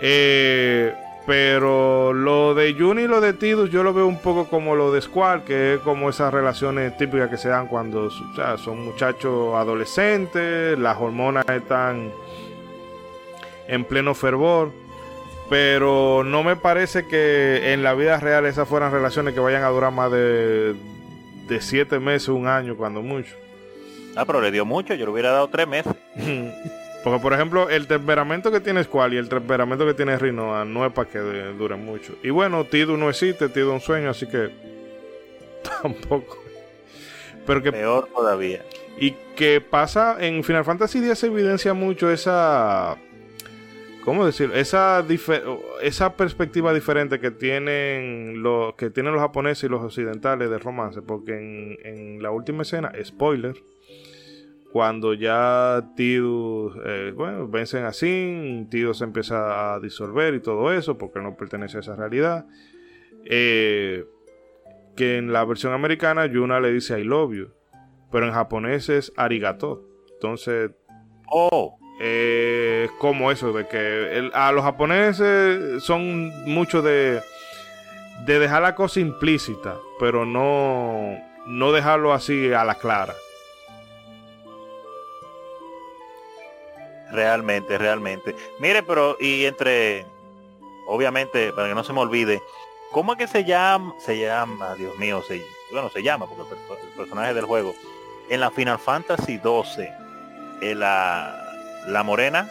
Eh, 0.00 0.94
pero 1.26 2.14
lo 2.14 2.54
de 2.54 2.74
Juni 2.74 3.02
y 3.02 3.06
lo 3.06 3.20
de 3.20 3.34
Tidus 3.34 3.70
yo 3.70 3.82
lo 3.82 3.92
veo 3.92 4.06
un 4.06 4.18
poco 4.18 4.48
como 4.48 4.74
lo 4.74 4.90
de 4.92 5.02
Squall, 5.02 5.44
que 5.44 5.74
es 5.74 5.80
como 5.80 6.08
esas 6.08 6.32
relaciones 6.32 6.96
típicas 6.96 7.28
que 7.28 7.36
se 7.36 7.50
dan 7.50 7.66
cuando 7.66 8.04
o 8.04 8.34
sea, 8.34 8.56
son 8.56 8.82
muchachos 8.82 9.54
adolescentes, 9.54 10.78
las 10.78 10.96
hormonas 10.96 11.46
están 11.48 12.10
en 13.66 13.84
pleno 13.84 14.14
fervor. 14.14 14.72
Pero 15.50 16.24
no 16.24 16.42
me 16.42 16.56
parece 16.56 17.06
que 17.06 17.72
en 17.72 17.82
la 17.82 17.94
vida 17.94 18.18
real 18.20 18.46
esas 18.46 18.68
fueran 18.68 18.92
relaciones 18.92 19.34
que 19.34 19.40
vayan 19.40 19.64
a 19.64 19.68
durar 19.68 19.92
más 19.92 20.10
de, 20.10 20.74
de 21.46 21.60
siete 21.60 21.98
meses, 21.98 22.28
un 22.28 22.46
año, 22.46 22.76
cuando 22.76 23.02
mucho. 23.02 23.34
Ah, 24.16 24.24
pero 24.26 24.40
le 24.40 24.50
dio 24.50 24.64
mucho, 24.64 24.94
yo 24.94 25.06
le 25.06 25.12
hubiera 25.12 25.30
dado 25.30 25.48
tres 25.48 25.68
meses. 25.68 25.94
Porque, 27.08 27.22
por 27.22 27.32
ejemplo, 27.32 27.70
el 27.70 27.86
temperamento 27.86 28.52
que 28.52 28.60
tiene 28.60 28.84
Squall 28.84 29.14
y 29.14 29.16
el 29.16 29.30
temperamento 29.30 29.86
que 29.86 29.94
tiene 29.94 30.18
Rinoa 30.18 30.66
no 30.66 30.84
es 30.84 30.92
para 30.92 31.08
que 31.08 31.18
duren 31.18 31.82
mucho. 31.82 32.14
Y 32.22 32.28
bueno, 32.28 32.64
Tidu 32.64 32.98
no 32.98 33.08
existe, 33.08 33.48
Tidu 33.48 33.68
es 33.70 33.74
un 33.74 33.80
sueño, 33.80 34.10
así 34.10 34.26
que 34.26 34.50
tampoco. 35.82 36.38
Pero 37.46 37.62
que 37.62 37.72
Peor 37.72 38.08
todavía. 38.14 38.62
y 38.98 39.12
que 39.36 39.62
pasa 39.62 40.18
en 40.20 40.44
Final 40.44 40.66
Fantasy 40.66 40.98
X 40.98 41.18
se 41.20 41.28
evidencia 41.28 41.72
mucho 41.72 42.10
esa 42.10 42.98
¿cómo 44.04 44.26
decir? 44.26 44.50
Esa 44.54 45.02
esa 45.80 46.14
perspectiva 46.14 46.74
diferente 46.74 47.20
que 47.20 47.30
tienen 47.30 48.42
los 48.42 48.74
que 48.74 48.90
tienen 48.90 49.14
los 49.14 49.22
japoneses 49.22 49.64
y 49.64 49.68
los 49.68 49.82
occidentales 49.82 50.50
de 50.50 50.58
romance, 50.58 51.00
porque 51.00 51.38
en, 51.38 51.78
en 51.84 52.22
la 52.22 52.30
última 52.32 52.64
escena, 52.64 52.92
spoiler, 53.02 53.54
cuando 54.72 55.14
ya 55.14 55.82
Tidus, 55.96 56.76
eh, 56.84 57.12
bueno, 57.14 57.48
vencen 57.48 57.84
a 57.84 57.92
Sin, 57.92 58.68
Tidus 58.68 58.98
se 58.98 59.04
empieza 59.04 59.74
a 59.74 59.80
disolver 59.80 60.34
y 60.34 60.40
todo 60.40 60.72
eso, 60.72 60.98
porque 60.98 61.20
no 61.20 61.36
pertenece 61.36 61.78
a 61.78 61.80
esa 61.80 61.96
realidad. 61.96 62.46
Eh, 63.24 64.04
que 64.96 65.16
en 65.18 65.32
la 65.32 65.44
versión 65.44 65.72
americana 65.72 66.26
Yuna 66.26 66.60
le 66.60 66.72
dice 66.72 66.98
I 67.00 67.04
love 67.04 67.32
you, 67.34 67.48
pero 68.10 68.26
en 68.26 68.32
japonés 68.32 68.88
es 68.88 69.12
arigato. 69.16 69.84
Entonces, 70.14 70.70
Oh, 71.30 71.78
eh, 72.00 72.84
es 72.86 72.90
como 72.98 73.30
eso, 73.30 73.52
de 73.52 73.68
que 73.68 74.16
el- 74.18 74.30
a 74.34 74.50
los 74.50 74.64
japoneses 74.64 75.82
son 75.84 76.28
mucho 76.46 76.80
de, 76.80 77.20
de 78.24 78.38
dejar 78.38 78.62
la 78.62 78.74
cosa 78.74 79.00
implícita, 79.00 79.76
pero 80.00 80.24
no, 80.24 81.18
no 81.46 81.70
dejarlo 81.72 82.12
así 82.14 82.50
a 82.52 82.64
la 82.64 82.76
clara. 82.76 83.12
Realmente, 87.18 87.76
realmente. 87.78 88.36
Mire, 88.60 88.84
pero 88.84 89.16
y 89.18 89.44
entre, 89.44 90.06
obviamente, 90.86 91.52
para 91.52 91.66
que 91.66 91.74
no 91.74 91.82
se 91.82 91.92
me 91.92 91.98
olvide, 91.98 92.40
¿cómo 92.92 93.12
es 93.12 93.18
que 93.18 93.26
se 93.26 93.44
llama? 93.44 93.92
Se 93.98 94.16
llama, 94.20 94.76
Dios 94.76 94.96
mío, 94.98 95.20
se, 95.26 95.44
bueno, 95.72 95.90
se 95.90 96.04
llama, 96.04 96.28
porque 96.28 96.54
el, 96.54 96.92
personaje 96.96 97.34
del 97.34 97.44
juego, 97.44 97.74
en 98.28 98.38
la 98.38 98.52
Final 98.52 98.78
Fantasy 98.78 99.38
12, 99.38 99.92
en 100.60 100.78
la, 100.78 101.44
la 101.88 102.04
morena, 102.04 102.48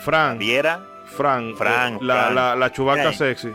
Fran, 0.00 0.38
Viera, 0.38 0.82
Fran, 1.04 1.54
Fran, 1.54 1.96
eh, 1.96 1.98
la, 2.00 2.14
Fran. 2.14 2.34
la, 2.34 2.56
la 2.56 2.72
chubaca 2.72 3.02
Fran. 3.02 3.14
sexy. 3.14 3.52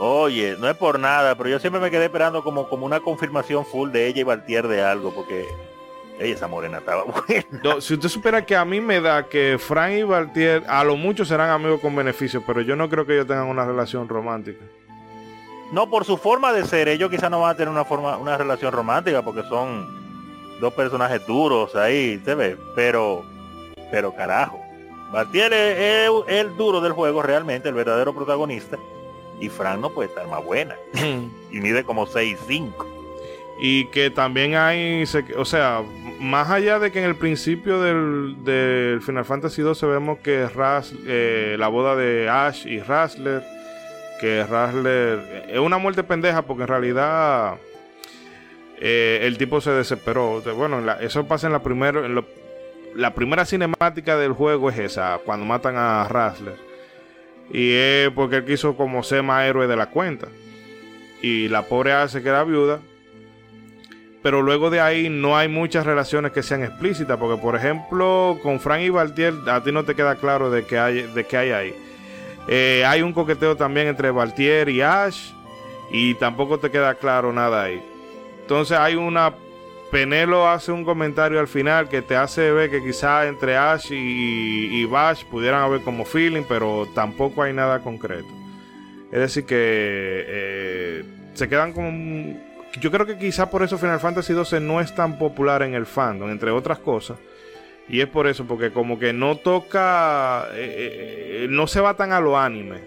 Oye, 0.00 0.56
no 0.58 0.68
es 0.68 0.76
por 0.76 0.98
nada, 0.98 1.36
pero 1.36 1.48
yo 1.48 1.60
siempre 1.60 1.80
me 1.80 1.92
quedé 1.92 2.06
esperando 2.06 2.42
como, 2.42 2.68
como 2.68 2.86
una 2.86 2.98
confirmación 2.98 3.64
full 3.64 3.92
de 3.92 4.08
ella 4.08 4.20
y 4.20 4.24
Valtier 4.24 4.66
de 4.66 4.82
algo, 4.82 5.14
porque 5.14 5.46
ella, 6.18 6.34
esa 6.34 6.48
morena 6.48 6.78
estaba 6.78 7.04
buena. 7.26 7.44
No, 7.62 7.80
si 7.80 7.94
usted 7.94 8.08
supiera 8.08 8.44
que 8.44 8.56
a 8.56 8.64
mí 8.64 8.80
me 8.80 9.00
da 9.00 9.28
que 9.28 9.58
Fran 9.58 9.92
y 9.92 10.02
Valtier 10.02 10.64
a 10.68 10.84
lo 10.84 10.96
mucho 10.96 11.24
serán 11.24 11.50
amigos 11.50 11.80
con 11.80 11.94
beneficio, 11.94 12.42
pero 12.46 12.60
yo 12.60 12.76
no 12.76 12.88
creo 12.88 13.06
que 13.06 13.14
ellos 13.14 13.26
tengan 13.26 13.46
una 13.46 13.64
relación 13.64 14.08
romántica. 14.08 14.64
No, 15.72 15.90
por 15.90 16.04
su 16.04 16.16
forma 16.16 16.52
de 16.52 16.64
ser, 16.64 16.88
ellos 16.88 17.10
quizás 17.10 17.30
no 17.30 17.40
van 17.40 17.50
a 17.50 17.56
tener 17.56 17.68
una 17.68 17.84
forma, 17.84 18.16
una 18.16 18.36
relación 18.38 18.72
romántica 18.72 19.22
porque 19.22 19.42
son 19.42 19.86
dos 20.60 20.72
personajes 20.72 21.24
duros 21.26 21.76
ahí, 21.76 22.20
se 22.24 22.34
ve, 22.34 22.56
pero, 22.74 23.24
pero 23.90 24.14
carajo. 24.14 24.60
Valtier 25.12 25.52
es, 25.52 25.78
es 25.78 26.10
el 26.28 26.56
duro 26.56 26.80
del 26.80 26.92
juego 26.92 27.22
realmente, 27.22 27.68
el 27.68 27.74
verdadero 27.74 28.14
protagonista, 28.14 28.78
y 29.40 29.48
Fran 29.48 29.80
no 29.80 29.90
puede 29.90 30.08
estar 30.08 30.26
más 30.26 30.44
buena, 30.44 30.74
y 31.50 31.60
mide 31.60 31.84
como 31.84 32.06
6'5". 32.06 32.97
Y 33.60 33.86
que 33.86 34.10
también 34.10 34.54
hay, 34.54 35.04
o 35.36 35.44
sea, 35.44 35.82
más 36.20 36.48
allá 36.50 36.78
de 36.78 36.92
que 36.92 37.00
en 37.00 37.06
el 37.06 37.16
principio 37.16 37.80
del, 37.80 38.36
del 38.44 39.00
Final 39.02 39.24
Fantasy 39.24 39.62
XII 39.62 39.88
vemos 39.88 40.18
que 40.20 40.46
Ras, 40.48 40.92
eh, 41.06 41.56
la 41.58 41.66
boda 41.68 41.96
de 41.96 42.28
Ash 42.28 42.66
y 42.66 42.78
Rasler, 42.80 43.42
que 44.20 44.44
Rasler 44.44 45.46
es 45.48 45.58
una 45.58 45.78
muerte 45.78 46.04
pendeja 46.04 46.42
porque 46.42 46.62
en 46.62 46.68
realidad 46.68 47.56
eh, 48.80 49.20
el 49.22 49.38
tipo 49.38 49.60
se 49.60 49.70
desesperó. 49.72 50.40
Bueno, 50.56 50.80
la- 50.80 51.00
eso 51.00 51.26
pasa 51.26 51.46
en 51.48 51.52
la 51.52 51.62
primera, 51.62 52.04
en 52.06 52.14
lo- 52.14 52.26
la 52.94 53.12
primera 53.14 53.44
cinemática 53.44 54.16
del 54.16 54.32
juego 54.32 54.70
es 54.70 54.78
esa, 54.78 55.18
cuando 55.24 55.44
matan 55.46 55.76
a 55.76 56.06
Rasler. 56.08 56.56
Y 57.50 57.72
es 57.72 58.10
porque 58.10 58.36
él 58.36 58.44
quiso 58.44 58.76
como 58.76 59.02
ser 59.02 59.22
más 59.22 59.44
héroe 59.46 59.66
de 59.66 59.76
la 59.76 59.86
cuenta. 59.86 60.28
Y 61.22 61.48
la 61.48 61.62
pobre 61.62 61.92
Ash 61.92 62.10
se 62.10 62.22
queda 62.22 62.44
viuda 62.44 62.78
pero 64.22 64.42
luego 64.42 64.70
de 64.70 64.80
ahí 64.80 65.08
no 65.08 65.36
hay 65.36 65.48
muchas 65.48 65.86
relaciones 65.86 66.32
que 66.32 66.42
sean 66.42 66.64
explícitas, 66.64 67.16
porque 67.18 67.40
por 67.40 67.54
ejemplo 67.56 68.38
con 68.42 68.60
Frank 68.60 68.82
y 68.82 68.90
Valtier 68.90 69.34
a 69.48 69.62
ti 69.62 69.72
no 69.72 69.84
te 69.84 69.94
queda 69.94 70.16
claro 70.16 70.50
de 70.50 70.64
qué 70.64 70.78
hay, 70.78 71.02
de 71.02 71.24
qué 71.24 71.36
hay 71.36 71.50
ahí. 71.50 71.74
Eh, 72.48 72.84
hay 72.86 73.02
un 73.02 73.12
coqueteo 73.12 73.56
también 73.56 73.88
entre 73.88 74.10
Valtier 74.10 74.68
y 74.70 74.80
Ash 74.80 75.32
y 75.90 76.14
tampoco 76.14 76.58
te 76.58 76.70
queda 76.70 76.94
claro 76.94 77.32
nada 77.32 77.64
ahí. 77.64 77.82
Entonces 78.40 78.78
hay 78.78 78.94
una... 78.94 79.34
Penelo 79.90 80.46
hace 80.46 80.70
un 80.70 80.84
comentario 80.84 81.40
al 81.40 81.48
final 81.48 81.88
que 81.88 82.02
te 82.02 82.14
hace 82.14 82.52
ver 82.52 82.68
que 82.68 82.82
quizá 82.82 83.26
entre 83.26 83.56
Ash 83.56 83.90
y, 83.90 84.82
y 84.82 84.84
Bash 84.84 85.24
pudieran 85.24 85.62
haber 85.62 85.80
como 85.80 86.04
feeling, 86.04 86.42
pero 86.46 86.86
tampoco 86.94 87.42
hay 87.42 87.54
nada 87.54 87.78
concreto. 87.80 88.28
Es 89.10 89.18
decir 89.18 89.46
que 89.46 89.56
eh, 89.56 91.04
se 91.32 91.48
quedan 91.48 91.72
como 91.72 91.88
yo 92.80 92.90
creo 92.90 93.06
que 93.06 93.18
quizá 93.18 93.50
por 93.50 93.62
eso 93.62 93.78
Final 93.78 94.00
Fantasy 94.00 94.34
XII 94.34 94.60
no 94.60 94.80
es 94.80 94.94
tan 94.94 95.18
popular 95.18 95.62
en 95.62 95.74
el 95.74 95.86
fandom, 95.86 96.30
entre 96.30 96.50
otras 96.50 96.78
cosas. 96.78 97.18
Y 97.88 98.00
es 98.00 98.06
por 98.08 98.26
eso, 98.26 98.46
porque 98.46 98.70
como 98.70 98.98
que 98.98 99.12
no 99.12 99.36
toca, 99.36 100.48
eh, 100.52 101.44
eh, 101.44 101.46
no 101.48 101.66
se 101.66 101.80
va 101.80 101.94
tan 101.94 102.12
a 102.12 102.20
lo 102.20 102.38
anime. 102.38 102.80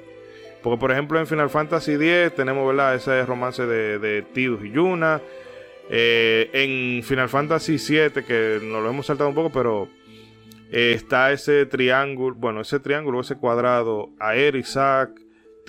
Porque 0.61 0.79
por 0.79 0.91
ejemplo 0.91 1.19
en 1.19 1.25
Final 1.25 1.49
Fantasy 1.49 1.93
X 1.93 2.35
tenemos, 2.35 2.67
¿verdad? 2.67 2.93
Ese 2.93 3.25
romance 3.25 3.65
de, 3.65 3.97
de 3.97 4.21
Tidus 4.21 4.63
y 4.63 4.71
Yuna. 4.71 5.21
Eh, 5.93 6.49
en 6.53 7.03
Final 7.03 7.27
Fantasy 7.27 7.73
VII, 7.73 8.23
que 8.23 8.59
nos 8.63 8.81
lo 8.81 8.89
hemos 8.89 9.05
saltado 9.05 9.27
un 9.27 9.35
poco, 9.35 9.49
pero 9.49 9.89
eh, 10.71 10.93
está 10.95 11.33
ese 11.33 11.65
triángulo, 11.65 12.33
bueno, 12.33 12.61
ese 12.61 12.79
triángulo, 12.79 13.19
ese 13.19 13.35
cuadrado, 13.35 14.09
Aer, 14.17 14.55
Isaac, 14.55 15.11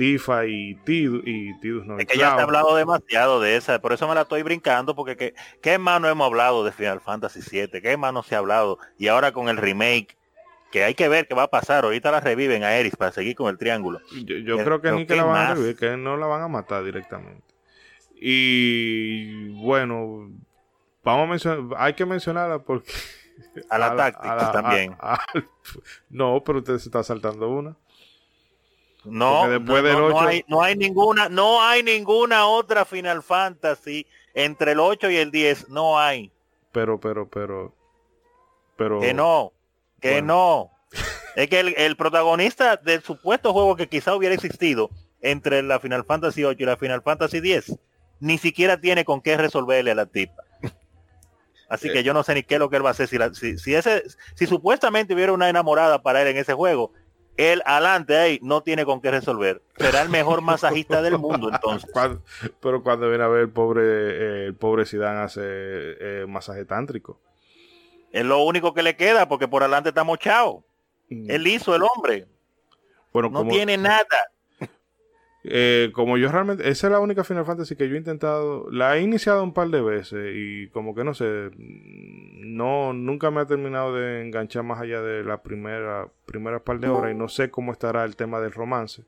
Tifa 0.02 0.46
y 0.46 0.74
Tidus, 0.84 1.22
y 1.24 1.56
Tidus 1.60 1.86
no, 1.86 1.96
Es 1.96 2.06
que 2.06 2.18
ya 2.18 2.30
Cloud. 2.30 2.40
ha 2.40 2.42
hablado 2.42 2.74
demasiado 2.74 3.40
de 3.40 3.54
esa, 3.56 3.80
por 3.80 3.92
eso 3.92 4.08
me 4.08 4.16
la 4.16 4.22
estoy 4.22 4.42
brincando, 4.42 4.96
porque 4.96 5.16
que, 5.16 5.34
¿qué 5.60 5.78
más 5.78 6.00
no 6.00 6.08
hemos 6.08 6.26
hablado 6.26 6.64
de 6.64 6.72
Final 6.72 7.00
Fantasy 7.00 7.38
VII? 7.48 7.80
¿Qué 7.80 7.96
más 7.96 8.12
no 8.12 8.24
se 8.24 8.34
ha 8.34 8.38
hablado? 8.38 8.78
Y 8.98 9.06
ahora 9.06 9.30
con 9.30 9.48
el 9.48 9.56
remake, 9.58 10.16
que 10.72 10.82
hay 10.82 10.94
que 10.94 11.06
ver 11.08 11.28
qué 11.28 11.34
va 11.34 11.44
a 11.44 11.50
pasar, 11.50 11.84
ahorita 11.84 12.10
la 12.10 12.18
reviven 12.18 12.64
a 12.64 12.74
Eris 12.74 12.96
para 12.96 13.12
seguir 13.12 13.36
con 13.36 13.48
el 13.48 13.58
triángulo. 13.58 14.00
Yo, 14.24 14.56
creo 14.64 14.80
que 14.80 14.90
ni 14.90 15.02
que 15.02 15.14
¿qué 15.14 15.16
la 15.16 15.22
van 15.24 15.50
a 15.50 15.54
revivir, 15.54 15.76
que 15.76 15.96
no 15.96 16.16
la 16.16 16.26
van 16.26 16.42
a 16.42 16.48
matar 16.48 16.82
directamente. 16.82 17.44
Y 18.20 19.50
bueno, 19.62 20.30
vamos 21.04 21.26
a 21.26 21.30
mencionar, 21.30 21.76
hay 21.78 21.94
que 21.94 22.06
mencionarla 22.06 22.58
porque... 22.58 22.90
A 23.70 23.78
la 23.78 23.86
a 23.86 23.96
táctica 23.96 24.32
a 24.32 24.36
la- 24.36 24.52
también. 24.52 24.96
a- 25.00 25.20
no, 26.10 26.42
pero 26.44 26.58
usted 26.58 26.78
se 26.78 26.88
está 26.88 27.04
saltando 27.04 27.48
una. 27.48 27.76
No, 29.04 29.48
después 29.48 29.82
no, 29.82 30.08
del 30.08 30.16
hay, 30.28 30.44
no 30.46 30.62
hay 30.62 30.76
ninguna, 30.76 31.28
no 31.28 31.62
hay 31.62 31.82
ninguna 31.82 32.46
otra 32.46 32.84
Final 32.84 33.22
Fantasy 33.22 34.06
entre 34.34 34.72
el 34.72 34.80
8 34.80 35.10
y 35.10 35.16
el 35.16 35.30
10, 35.30 35.68
no 35.70 35.98
hay. 35.98 36.30
Pero, 36.70 36.98
pero, 37.00 37.28
pero... 37.28 37.74
Pero... 38.76 39.00
Que 39.00 39.12
no, 39.12 39.52
que 40.00 40.12
Bueno. 40.12 40.26
no. 40.26 40.70
Es 41.36 41.48
que 41.48 41.60
el, 41.60 41.74
el 41.78 41.96
protagonista 41.96 42.76
del 42.76 43.02
supuesto 43.02 43.52
juego 43.52 43.74
que 43.76 43.88
quizá 43.88 44.14
hubiera 44.14 44.34
existido 44.34 44.90
entre 45.20 45.62
la 45.62 45.80
Final 45.80 46.04
Fantasy 46.04 46.44
8 46.44 46.62
y 46.62 46.66
la 46.66 46.76
Final 46.76 47.02
Fantasy 47.02 47.40
10, 47.40 47.78
ni 48.20 48.38
siquiera 48.38 48.80
tiene 48.80 49.04
con 49.04 49.20
qué 49.20 49.36
resolverle 49.36 49.90
a 49.92 49.94
la 49.94 50.06
tipa. 50.06 50.42
Así 51.68 51.88
Eh. 51.88 51.92
que 51.92 52.02
yo 52.02 52.12
no 52.12 52.22
sé 52.22 52.34
ni 52.34 52.42
qué 52.42 52.54
es 52.54 52.60
lo 52.60 52.68
que 52.68 52.76
él 52.76 52.84
va 52.84 52.88
a 52.90 52.92
hacer. 52.92 53.08
Si, 53.08 53.16
la- 53.18 53.32
si, 53.34 53.56
si 53.58 53.74
ese, 53.74 54.02
si 54.34 54.46
supuestamente 54.46 55.14
hubiera 55.14 55.32
una 55.32 55.48
enamorada 55.48 56.02
para 56.02 56.20
él 56.22 56.28
en 56.28 56.36
ese 56.36 56.52
juego, 56.52 56.92
él 57.36 57.62
adelante 57.64 58.16
ahí 58.16 58.38
no 58.42 58.62
tiene 58.62 58.84
con 58.84 59.00
qué 59.00 59.10
resolver. 59.10 59.62
Será 59.78 60.02
el 60.02 60.08
mejor 60.08 60.40
masajista 60.42 61.00
del 61.02 61.18
mundo 61.18 61.48
entonces. 61.52 61.90
Cuando- 61.92 62.22
pero 62.60 62.82
cuando 62.82 63.08
viene 63.08 63.24
a 63.24 63.28
ver 63.28 63.42
el 63.42 63.50
pobre, 63.50 63.82
eh, 63.82 64.46
el 64.46 64.54
pobre 64.54 64.84
Zidane 64.86 65.20
hace 65.20 65.40
eh, 65.42 66.26
masaje 66.28 66.64
tántrico. 66.64 67.18
Es 68.12 68.24
lo 68.24 68.42
único 68.44 68.74
que 68.74 68.82
le 68.82 68.96
queda 68.96 69.26
porque 69.28 69.48
por 69.48 69.62
adelante 69.62 69.88
está 69.88 70.04
mochado. 70.04 70.64
Él 71.10 71.46
hizo 71.46 71.74
el 71.74 71.82
hombre. 71.82 72.26
bueno, 73.12 73.28
No 73.30 73.38
como, 73.40 73.50
tiene 73.50 73.76
nada. 73.78 74.06
Eh, 75.44 75.90
como 75.92 76.18
yo 76.18 76.30
realmente, 76.30 76.68
esa 76.68 76.86
es 76.86 76.92
la 76.92 77.00
única 77.00 77.24
Final 77.24 77.44
Fantasy 77.44 77.74
que 77.74 77.88
yo 77.88 77.96
he 77.96 77.98
intentado, 77.98 78.70
la 78.70 78.96
he 78.96 79.00
iniciado 79.00 79.42
un 79.42 79.52
par 79.52 79.68
de 79.68 79.82
veces 79.82 80.32
y 80.36 80.68
como 80.68 80.94
que 80.94 81.02
no 81.02 81.14
sé, 81.14 81.50
no, 81.56 82.92
nunca 82.92 83.32
me 83.32 83.40
ha 83.40 83.46
terminado 83.46 83.94
de 83.94 84.22
enganchar 84.22 84.62
más 84.62 84.80
allá 84.80 85.02
de 85.02 85.24
la 85.24 85.42
primera, 85.42 86.08
primera 86.26 86.60
par 86.60 86.78
de 86.78 86.88
horas 86.88 87.12
y 87.12 87.16
no 87.16 87.28
sé 87.28 87.50
cómo 87.50 87.72
estará 87.72 88.04
el 88.04 88.14
tema 88.14 88.40
del 88.40 88.52
romance. 88.52 89.04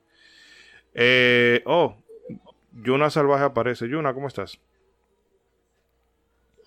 Eh, 0.93 1.61
oh, 1.65 1.95
Yuna 2.73 3.09
Salvaje 3.09 3.45
aparece. 3.45 3.87
Yuna, 3.87 4.13
¿cómo 4.13 4.27
estás? 4.27 4.59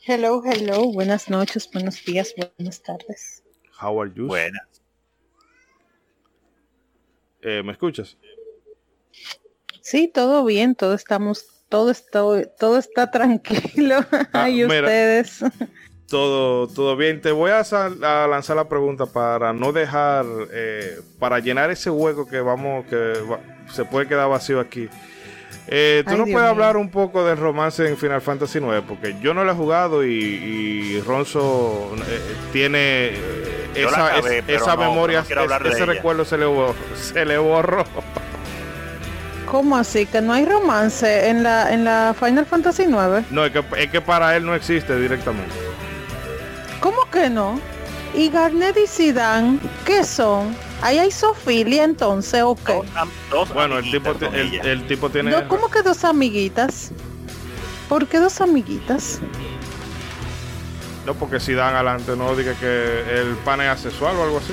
Hello, 0.07 0.43
hello, 0.45 0.91
buenas 0.93 1.29
noches, 1.29 1.69
buenos 1.71 2.03
días, 2.05 2.35
buenas 2.57 2.83
tardes. 2.83 3.43
How 3.83 4.01
are 4.01 4.11
you? 4.15 4.27
Buena. 4.27 4.67
Eh, 7.43 7.63
¿Me 7.63 7.73
escuchas? 7.73 8.17
Sí, 9.91 10.11
todo 10.13 10.45
bien, 10.45 10.75
todo 10.75 10.95
estamos, 10.95 11.45
todo 11.69 11.91
está, 11.91 12.21
todo 12.59 12.79
está 12.79 13.11
tranquilo. 13.11 14.01
Ah, 14.33 14.51
y 14.51 14.65
mira. 14.65 14.81
ustedes. 14.81 15.41
Todo, 16.09 16.69
todo 16.69 16.97
bien. 16.97 17.21
Te 17.21 17.33
voy 17.33 17.51
a, 17.51 17.65
sal- 17.65 18.03
a 18.03 18.27
lanzar 18.27 18.57
la 18.57 18.69
pregunta 18.69 19.07
para 19.07 19.53
no 19.53 19.73
dejar, 19.73 20.25
eh, 20.53 21.01
para 21.19 21.39
llenar 21.39 21.71
ese 21.71 21.91
hueco 21.91 22.27
que 22.27 22.41
vamos, 22.41 22.87
que 22.87 22.97
va- 23.31 23.41
se 23.73 23.85
puede 23.85 24.07
quedar 24.09 24.29
vacío 24.29 24.59
aquí. 24.61 24.89
Eh, 25.71 26.03
¿Tú 26.07 26.13
Ay, 26.13 26.17
nos 26.17 26.27
Dios 26.27 26.35
puedes 26.35 26.47
mío. 26.47 26.51
hablar 26.51 26.77
un 26.79 26.91
poco 26.91 27.27
del 27.27 27.37
romance 27.37 27.87
en 27.87 27.99
Final 27.99 28.23
Fantasy 28.23 28.59
IX? 28.59 28.81
Porque 28.89 29.17
yo 29.21 29.35
no 29.35 29.45
lo 29.45 29.53
he 29.53 29.55
jugado 29.55 30.03
y, 30.03 30.13
y 30.15 31.01
Ronzo 31.03 31.91
eh, 32.09 32.21
tiene 32.53 33.13
esa, 33.75 34.07
acabé, 34.17 34.39
es- 34.39 34.45
pero 34.47 34.63
esa 34.65 34.77
no, 34.77 34.81
memoria, 34.91 35.19
no 35.29 35.45
ese 35.69 35.77
ella. 35.77 35.85
recuerdo 35.85 36.25
se 36.25 36.39
le, 36.39 36.47
borró, 36.47 36.75
se 36.97 37.25
le 37.27 37.37
borró. 37.37 37.85
¿Cómo 39.51 39.77
así? 39.77 40.05
Que 40.07 40.21
no 40.21 40.33
hay 40.35 40.45
romance 40.45 41.29
en 41.29 41.43
la, 41.43 41.73
en 41.73 41.85
la 41.85 42.15
Final 42.19 42.45
Fantasy 42.45 42.85
9. 42.87 43.25
No, 43.31 43.45
es 43.45 43.53
que, 43.53 43.65
es 43.79 43.91
que 43.91 44.01
para 44.01 44.37
él 44.37 44.45
no 44.45 44.55
existe 44.55 44.99
directamente. 44.99 45.55
¿Cómo 46.81 46.99
que 47.11 47.31
no? 47.31 47.59
Y 48.15 48.31
Garnet 48.31 48.77
y 48.77 48.87
Zidane, 48.87 49.59
¿qué 49.85 50.05
son? 50.05 50.55
¿Ahí 50.83 50.99
hay 50.99 51.11
sofilia 51.11 51.85
entonces 51.85 52.43
o 52.43 52.55
qué? 52.55 52.81
Dos, 53.31 53.53
Bueno, 53.53 53.79
el 53.79 53.91
tipo, 53.91 54.15
el, 54.33 54.87
tipo 54.87 55.11
tiene... 55.11 55.31
No, 55.31 55.49
¿Cómo 55.49 55.69
que 55.71 55.83
dos 55.83 56.05
amiguitas? 56.05 56.93
¿Por 57.89 58.07
qué 58.07 58.19
dos 58.19 58.41
amiguitas? 58.41 59.19
No, 61.07 61.15
porque 61.15 61.41
si 61.41 61.55
dan 61.55 61.75
adelante, 61.75 62.17
no 62.17 62.37
diga 62.37 62.53
que 62.55 63.21
el 63.21 63.35
pan 63.45 63.63
es 63.63 63.69
asexual 63.69 64.15
o 64.17 64.25
algo 64.25 64.39
así. 64.39 64.53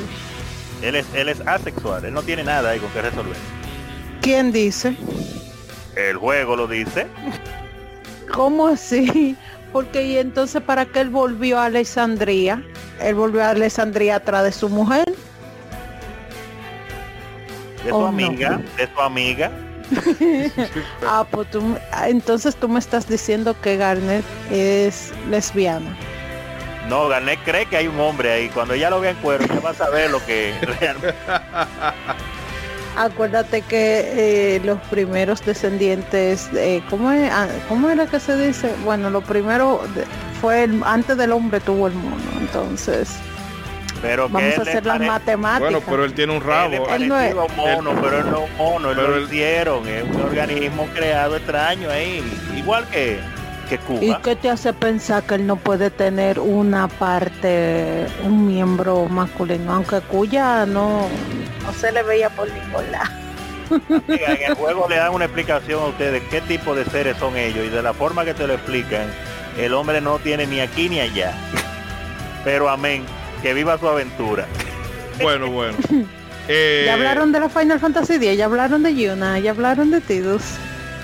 Él 0.81 0.95
es, 0.95 1.05
él 1.13 1.29
es 1.29 1.41
asexual, 1.41 2.05
él 2.05 2.13
no 2.13 2.23
tiene 2.23 2.43
nada 2.43 2.69
ahí 2.69 2.79
con 2.79 2.89
que 2.91 3.01
resolver. 3.01 3.35
¿Quién 4.25 4.51
dice? 4.51 4.95
El 5.95 6.17
juego 6.17 6.55
lo 6.55 6.65
dice. 6.67 7.05
¿Cómo 8.33 8.65
así? 8.67 9.35
Porque 9.71 10.01
y 10.03 10.17
entonces 10.17 10.63
para 10.63 10.87
qué 10.87 11.01
él 11.01 11.11
volvió 11.11 11.59
a 11.59 11.65
Alessandría? 11.65 12.63
Él 12.99 13.13
volvió 13.13 13.43
a 13.43 13.51
Alessandría 13.51 14.15
atrás 14.15 14.43
de 14.45 14.51
su 14.51 14.67
mujer. 14.67 15.05
De 17.83 17.89
su 17.91 17.95
Oh, 17.95 18.01
no. 18.01 18.07
amiga, 18.07 18.59
de 18.77 18.89
su 18.91 18.99
amiga. 18.99 19.51
Ah, 21.07 21.23
pues 21.29 21.51
tú, 21.51 21.61
entonces 22.07 22.55
tú 22.55 22.67
me 22.67 22.79
estás 22.79 23.07
diciendo 23.07 23.55
que 23.61 23.77
Garnet 23.77 24.25
es 24.49 25.13
lesbiana. 25.29 25.95
No, 26.89 27.07
Garnet 27.09 27.37
cree 27.45 27.67
que 27.67 27.77
hay 27.77 27.87
un 27.87 27.99
hombre 27.99 28.31
ahí. 28.31 28.49
Cuando 28.49 28.73
ella 28.73 28.89
lo 28.89 28.99
vea 29.01 29.11
en 29.11 29.17
cuero, 29.17 29.45
ya 29.45 29.59
va 29.59 29.69
a 29.69 29.73
saber 29.75 30.09
lo 30.09 30.25
que 30.25 30.51
realmente. 30.79 31.13
Acuérdate 32.97 33.61
que 33.61 34.55
eh, 34.55 34.61
los 34.63 34.79
primeros 34.89 35.43
descendientes, 35.45 36.49
eh, 36.55 36.81
¿cómo, 36.89 37.11
es? 37.11 37.29
¿cómo 37.67 37.89
era 37.89 38.05
que 38.07 38.19
se 38.19 38.37
dice? 38.37 38.73
Bueno, 38.85 39.09
lo 39.09 39.21
primero 39.21 39.81
fue 40.39 40.63
el- 40.63 40.81
antes 40.85 41.17
del 41.17 41.31
hombre 41.33 41.59
tuvo 41.59 41.87
el 41.87 41.93
mono, 41.93 42.15
entonces 42.39 43.09
Pero 44.01 44.29
vamos 44.29 44.53
él 44.53 44.59
a 44.59 44.61
hacer 44.61 44.85
las 44.85 44.99
matemáticas. 45.01 45.59
Bueno, 45.71 45.81
pero 45.89 46.05
él 46.05 46.13
tiene 46.13 46.31
un 46.33 46.37
él 46.41 46.43
rabo. 46.43 46.89
Él 46.89 47.07
no 47.07 47.19
es- 47.19 47.33
un 47.33 47.55
mono, 47.55 48.01
pero 48.01 48.19
él 48.19 48.25
no 48.31 48.43
es 48.45 48.49
un 48.51 48.57
mono, 48.57 48.89
él 48.91 48.95
Pero 48.97 49.09
lo 49.09 49.17
él- 49.17 49.23
hicieron, 49.25 49.87
es 49.87 50.03
un 50.03 50.21
organismo 50.21 50.87
creado 50.93 51.35
extraño 51.35 51.89
ahí, 51.89 52.23
igual 52.55 52.87
que, 52.89 53.19
que 53.65 53.75
¿Y 53.75 53.77
Cuba. 54.07 54.21
qué 54.23 54.35
te 54.35 54.49
hace 54.49 54.73
pensar 54.73 55.23
que 55.23 55.35
él 55.35 55.45
no 55.47 55.55
puede 55.57 55.89
tener 55.89 56.39
una 56.39 56.87
parte, 56.87 58.05
un 58.23 58.47
miembro 58.47 59.05
masculino? 59.05 59.73
Aunque 59.73 59.99
cuya 60.01 60.65
no, 60.65 61.07
no 61.65 61.73
se 61.79 61.91
le 61.91 62.03
veía 62.03 62.29
por 62.29 62.47
ningún 62.51 62.91
lado. 62.91 63.11
En 64.07 64.51
el 64.51 64.53
juego 64.55 64.85
le 64.87 64.97
dan 64.97 65.13
una 65.13 65.25
explicación 65.25 65.81
a 65.81 65.85
ustedes 65.87 66.21
qué 66.29 66.41
tipo 66.41 66.75
de 66.75 66.85
seres 66.85 67.17
son 67.17 67.35
ellos 67.35 67.65
y 67.65 67.69
de 67.69 67.81
la 67.81 67.93
forma 67.93 68.23
que 68.23 68.33
te 68.35 68.45
lo 68.45 68.53
explican, 68.53 69.07
el 69.57 69.73
hombre 69.73 70.01
no 70.01 70.19
tiene 70.19 70.45
ni 70.45 70.59
aquí 70.59 70.87
ni 70.87 70.99
allá. 70.99 71.33
Pero 72.43 72.69
amén, 72.69 73.03
que 73.41 73.53
viva 73.55 73.77
su 73.79 73.87
aventura. 73.89 74.45
Bueno, 75.21 75.49
bueno. 75.49 75.77
Eh, 76.47 76.83
Ya 76.85 76.93
hablaron 76.93 77.31
de 77.31 77.39
la 77.39 77.49
Final 77.49 77.79
Fantasy 77.79 78.13
X, 78.17 78.37
ya 78.37 78.45
hablaron 78.45 78.83
de 78.83 78.93
Yuna, 78.95 79.39
ya 79.39 79.49
hablaron 79.49 79.89
de 79.89 79.99
Tidus, 79.99 80.43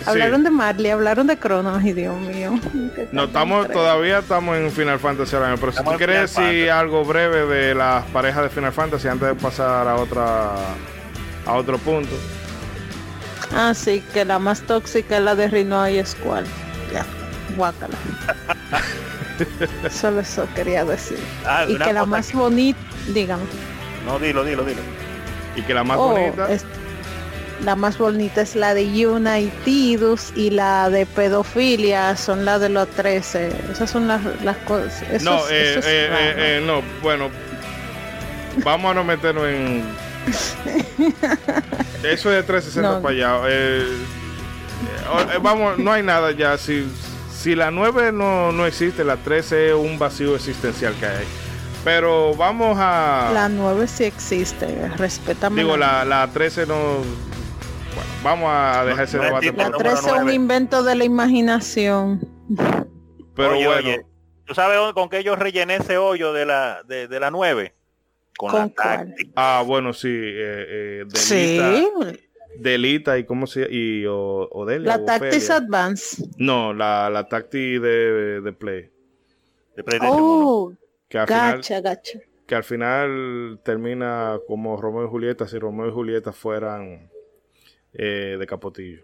hablaron 0.05 0.43
de 0.43 0.49
Marley, 0.49 0.91
hablaron 0.91 1.27
de 1.27 1.37
Cronos, 1.37 1.83
y 1.83 1.93
Dios 1.93 2.15
mío. 2.19 2.59
No, 3.11 3.25
estamos, 3.25 3.69
todavía 3.69 4.19
estamos 4.19 4.57
en 4.57 4.71
Final 4.71 4.99
Fantasy 4.99 5.35
ahora 5.35 5.49
mismo, 5.51 5.61
pero 5.67 5.71
si 5.77 5.83
tú 5.83 5.97
quieres 5.97 6.31
Final 6.31 6.47
decir 6.47 6.67
Fantasy. 6.67 6.69
algo 6.69 7.05
breve 7.05 7.45
de 7.45 7.75
las 7.75 8.05
parejas 8.07 8.43
de 8.43 8.49
Final 8.49 8.71
Fantasy 8.73 9.07
antes 9.07 9.27
de 9.27 9.35
pasar 9.35 9.87
a 9.87 9.95
otra 9.95 10.51
a 11.45 11.53
otro 11.53 11.77
punto. 11.79 12.11
Ah, 13.53 13.73
sí, 13.73 14.03
que 14.13 14.23
la 14.25 14.39
más 14.39 14.61
tóxica 14.61 15.17
es 15.17 15.23
la 15.23 15.35
de 15.35 15.47
Rinoa 15.49 15.91
y 15.91 16.05
Squall. 16.05 16.45
Ya, 16.93 17.05
guácala. 17.57 17.95
Solo 19.89 20.19
eso 20.21 20.47
quería 20.55 20.85
decir. 20.85 21.17
Ah, 21.45 21.65
Y 21.67 21.77
que 21.77 21.93
la 21.93 22.05
más 22.05 22.31
bonita, 22.33 22.79
dígame. 23.13 23.43
No, 24.05 24.19
dilo, 24.19 24.43
dilo, 24.43 24.63
dilo. 24.63 24.81
Y 25.55 25.61
que 25.63 25.73
la 25.73 25.83
más 25.83 25.97
Oh, 25.99 26.09
bonita, 26.11 26.51
es- 26.51 26.65
la 27.63 27.75
más 27.75 27.97
bonita 27.97 28.41
es 28.41 28.55
la 28.55 28.73
de 28.73 28.91
Yuna 28.91 29.39
y 29.39 29.47
Tidus 29.63 30.31
y 30.35 30.49
la 30.49 30.89
de 30.89 31.05
pedofilia 31.05 32.15
son 32.17 32.43
la 32.45 32.57
de 32.59 32.69
los 32.69 32.87
13. 32.89 33.49
Esas 33.71 33.89
son 33.89 34.07
las, 34.07 34.21
las 34.43 34.57
cosas. 34.57 35.01
eso 35.11 35.25
no, 35.25 35.37
es- 35.47 35.51
eh, 35.51 35.69
eso 35.71 35.79
es 35.79 35.85
eh, 35.85 36.07
eh, 36.11 36.33
eh, 36.37 36.63
no, 36.65 36.81
bueno, 37.01 37.29
vamos 38.63 38.91
a 38.91 38.93
no 38.95 39.03
meternos 39.03 39.45
en 39.45 39.83
eso 42.03 42.29
de 42.29 42.43
360 42.43 42.81
No. 42.81 43.01
para 43.01 43.13
allá. 43.15 43.39
eh, 43.49 43.85
eh, 43.87 45.25
eh, 45.35 45.39
vamos, 45.41 45.77
no 45.77 45.91
hay 45.91 46.03
nada 46.03 46.31
ya. 46.31 46.57
Si, 46.57 46.87
si 47.35 47.55
la 47.55 47.71
9 47.71 48.11
no, 48.11 48.51
no 48.51 48.65
existe, 48.65 49.03
la 49.03 49.17
13 49.17 49.69
es 49.69 49.73
un 49.75 49.97
vacío 49.99 50.35
existencial 50.35 50.93
que 50.99 51.05
hay. 51.05 51.25
Pero 51.83 52.35
vamos 52.35 52.77
a... 52.79 53.31
La 53.33 53.49
9 53.49 53.87
sí 53.87 54.03
existe, 54.03 54.87
respétame. 54.97 55.63
Digo, 55.63 55.77
la, 55.77 56.05
la 56.05 56.27
13 56.31 56.67
no. 56.67 56.75
Bueno, 57.95 58.09
vamos 58.23 58.49
a 58.53 58.85
dejar 58.85 59.03
ese 59.05 59.17
no 59.17 59.23
debate. 59.23 59.45
La 59.47 59.51
por- 59.53 59.63
número 59.71 59.77
13 59.77 60.09
es 60.09 60.21
un 60.23 60.31
invento 60.31 60.83
de 60.83 60.95
la 60.95 61.03
imaginación. 61.03 62.19
Pero 63.35 63.51
Oye, 63.53 63.65
bueno, 63.67 63.79
oye, 63.79 64.05
¿tú 64.45 64.53
sabes 64.53 64.77
con 64.93 65.09
qué 65.09 65.23
yo 65.23 65.35
rellené 65.35 65.77
ese 65.77 65.97
hoyo 65.97 66.33
de 66.33 66.45
la, 66.45 66.83
de, 66.87 67.07
de 67.07 67.19
la 67.19 67.31
9? 67.31 67.73
Con, 68.37 68.49
¿Con 68.51 68.59
la 68.59 68.69
táctica. 68.69 69.31
ah, 69.35 69.63
bueno, 69.65 69.93
sí. 69.93 70.09
Eh, 70.09 71.03
eh, 71.03 71.03
Delita, 71.05 71.19
Sí, 71.19 72.19
Delita 72.57 73.17
y 73.17 73.25
cómo 73.25 73.45
se 73.47 73.67
y 73.69 74.05
o, 74.05 74.47
Odelia, 74.51 74.97
la 74.97 75.03
o 75.03 75.05
Tactics. 75.05 75.49
Advance. 75.49 76.23
No, 76.37 76.73
la, 76.73 77.09
la 77.09 77.27
Tacti 77.27 77.77
de, 77.79 78.41
de 78.41 78.53
Play. 78.53 78.89
de 79.75 79.83
uno. 80.01 80.09
Oh, 80.11 80.73
Que 81.07 81.19
al, 81.19 81.27
final, 81.27 81.55
gacha, 81.57 81.81
gacha. 81.81 82.19
que 82.47 82.55
al 82.55 82.63
final 82.63 83.59
termina 83.63 84.37
como 84.47 84.79
Romeo 84.81 85.05
y 85.05 85.09
Julieta, 85.09 85.47
si 85.47 85.59
Romeo 85.59 85.87
y 85.87 85.91
Julieta 85.91 86.31
fueran 86.31 87.09
eh, 87.93 88.37
de 88.39 88.45
Capotillo. 88.47 89.03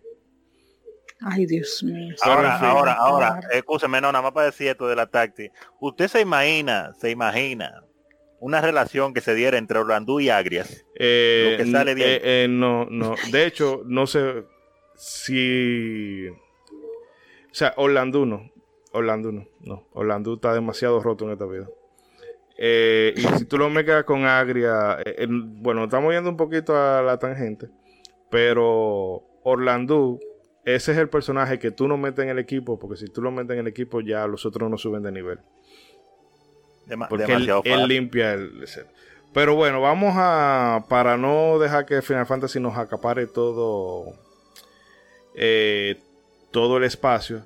Ay, 1.22 1.46
Dios 1.48 1.84
mío. 1.84 2.16
Ahora, 2.22 2.54
en 2.54 2.60
fin. 2.60 2.68
ahora, 2.68 2.94
ahora, 2.94 3.40
escúcheme, 3.52 4.00
no, 4.00 4.12
nada 4.12 4.22
más 4.22 4.32
para 4.34 4.46
decir 4.48 4.68
esto 4.68 4.88
de 4.88 4.96
la 4.96 5.08
táctica. 5.08 5.52
Usted 5.80 6.08
se 6.08 6.22
imagina, 6.22 6.94
se 7.00 7.10
imagina 7.10 7.84
una 8.40 8.62
relación 8.62 9.16
que 9.16 9.22
se 9.22 9.34
diera 9.34 9.58
entre 9.58 9.80
Orlandú 9.80 10.20
y 10.20 10.30
Agrias. 10.30 10.86
Eh, 10.96 11.56
Lo 11.58 11.66
que 11.66 11.72
sale 11.72 11.96
de 11.96 12.04
ahí. 12.04 12.12
eh, 12.12 12.22
eh, 12.44 12.48
no, 12.48 12.86
no. 12.86 13.16
De 13.32 13.46
hecho, 13.48 13.82
no 13.86 14.06
sé 14.06 14.44
si. 14.96 16.28
O 16.30 17.54
sea, 17.54 17.74
Orlando 17.78 18.26
no. 18.28 18.52
Orlando 18.92 19.32
no. 19.32 19.48
No. 19.62 19.88
Orlando 19.94 20.36
está 20.36 20.54
demasiado 20.54 21.02
roto 21.02 21.26
en 21.26 21.32
esta 21.32 21.46
vida. 21.48 21.68
Eh, 22.60 23.14
y 23.16 23.22
si 23.22 23.46
tú 23.46 23.58
lo 23.58 23.70
mezclas 23.72 24.04
con 24.04 24.26
Agria. 24.26 24.98
eh, 25.04 25.16
eh, 25.20 25.28
bueno, 25.30 25.86
estamos 25.86 26.14
yendo 26.14 26.30
un 26.30 26.38
poquito 26.38 26.76
a 26.76 27.02
la 27.02 27.18
tangente. 27.18 27.70
Pero 28.30 29.24
Orlando. 29.44 30.20
Ese 30.66 30.92
es 30.92 30.98
el 30.98 31.08
personaje 31.08 31.60
que 31.60 31.72
tú 31.72 31.88
no 31.88 31.98
metes 31.98 32.24
en 32.24 32.30
el 32.30 32.40
equipo. 32.40 32.78
Porque 32.78 32.98
si 32.98 33.08
tú 33.08 33.22
lo 33.22 33.32
metes 33.32 33.52
en 33.54 33.60
el 33.60 33.68
equipo, 33.68 34.02
ya 34.02 34.28
los 34.28 34.46
otros 34.46 34.70
no 34.70 34.78
suben 34.78 35.02
de 35.04 35.12
nivel. 35.14 35.40
Porque 37.10 37.24
él, 37.24 37.28
demasiado 37.28 37.62
él 37.66 37.72
fácil. 37.74 37.88
limpia 37.88 38.34
el 38.34 38.68
set. 38.68 38.88
Pero 39.34 39.56
bueno, 39.56 39.82
vamos 39.82 40.14
a. 40.18 40.86
Para 40.90 41.18
no 41.18 41.60
dejar 41.60 41.86
que 41.86 42.02
Final 42.02 42.26
Fantasy 42.26 42.60
nos 42.60 42.78
acapare 42.78 43.28
todo. 43.28 44.14
eh, 45.36 46.00
todo 46.52 46.78
el 46.78 46.84
espacio. 46.84 47.46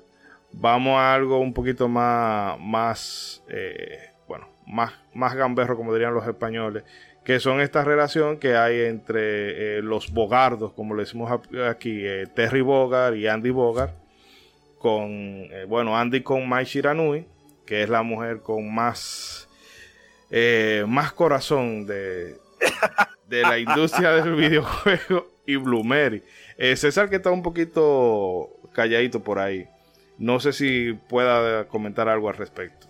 Vamos 0.52 0.98
a 0.98 1.14
algo 1.14 1.38
un 1.38 1.52
poquito 1.54 1.88
más. 1.88 2.58
Más. 2.60 3.42
eh, 3.48 4.10
bueno, 4.26 4.48
más, 4.66 4.92
más 5.14 5.34
gamberro, 5.34 5.76
como 5.76 5.92
dirían 5.92 6.14
los 6.14 6.26
españoles. 6.26 6.84
Que 7.24 7.38
son 7.38 7.60
esta 7.60 7.84
relación 7.84 8.38
que 8.38 8.56
hay 8.56 8.80
entre 8.80 9.78
eh, 9.78 9.82
los 9.82 10.10
bogardos, 10.10 10.72
como 10.72 10.94
le 10.94 11.04
decimos 11.04 11.30
aquí, 11.68 12.04
eh, 12.04 12.26
Terry 12.34 12.62
Bogard 12.62 13.14
y 13.14 13.28
Andy 13.28 13.50
Bogard. 13.50 13.90
Con. 14.78 15.10
eh, 15.52 15.64
bueno, 15.68 15.96
Andy 15.96 16.22
con 16.22 16.48
Mai 16.48 16.64
Shiranui 16.64 17.26
que 17.64 17.84
es 17.84 17.88
la 17.88 18.02
mujer 18.02 18.40
con 18.40 18.74
más 18.74 19.48
más 20.88 21.12
corazón 21.12 21.86
de, 21.86 22.38
de 23.28 23.42
la 23.42 23.58
industria 23.58 24.12
del 24.12 24.34
videojuego 24.36 25.32
y. 25.46 25.56
Eh, 26.58 26.76
César 26.76 27.08
que 27.10 27.16
está 27.16 27.30
un 27.30 27.42
poquito 27.42 28.50
calladito 28.72 29.22
por 29.22 29.38
ahí. 29.38 29.68
No 30.18 30.40
sé 30.40 30.52
si 30.52 30.92
pueda 30.92 31.66
comentar 31.66 32.08
algo 32.08 32.28
al 32.28 32.36
respecto. 32.36 32.86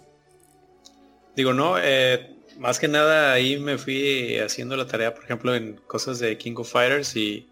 Digo, 1.35 1.55
no, 1.55 1.76
eh, 1.78 2.37
más 2.59 2.79
que 2.79 2.89
nada 2.89 3.33
ahí 3.33 3.59
me 3.59 3.79
fui 3.79 4.39
haciendo 4.39 4.77
la 4.77 4.87
tarea, 4.87 5.15
por 5.15 5.25
ejemplo, 5.25 5.55
en 5.55 5.77
cosas 5.87 6.19
de 6.19 6.39
King 6.39 6.55
of 6.57 6.71
Fighters 6.71 7.17
y 7.17 7.49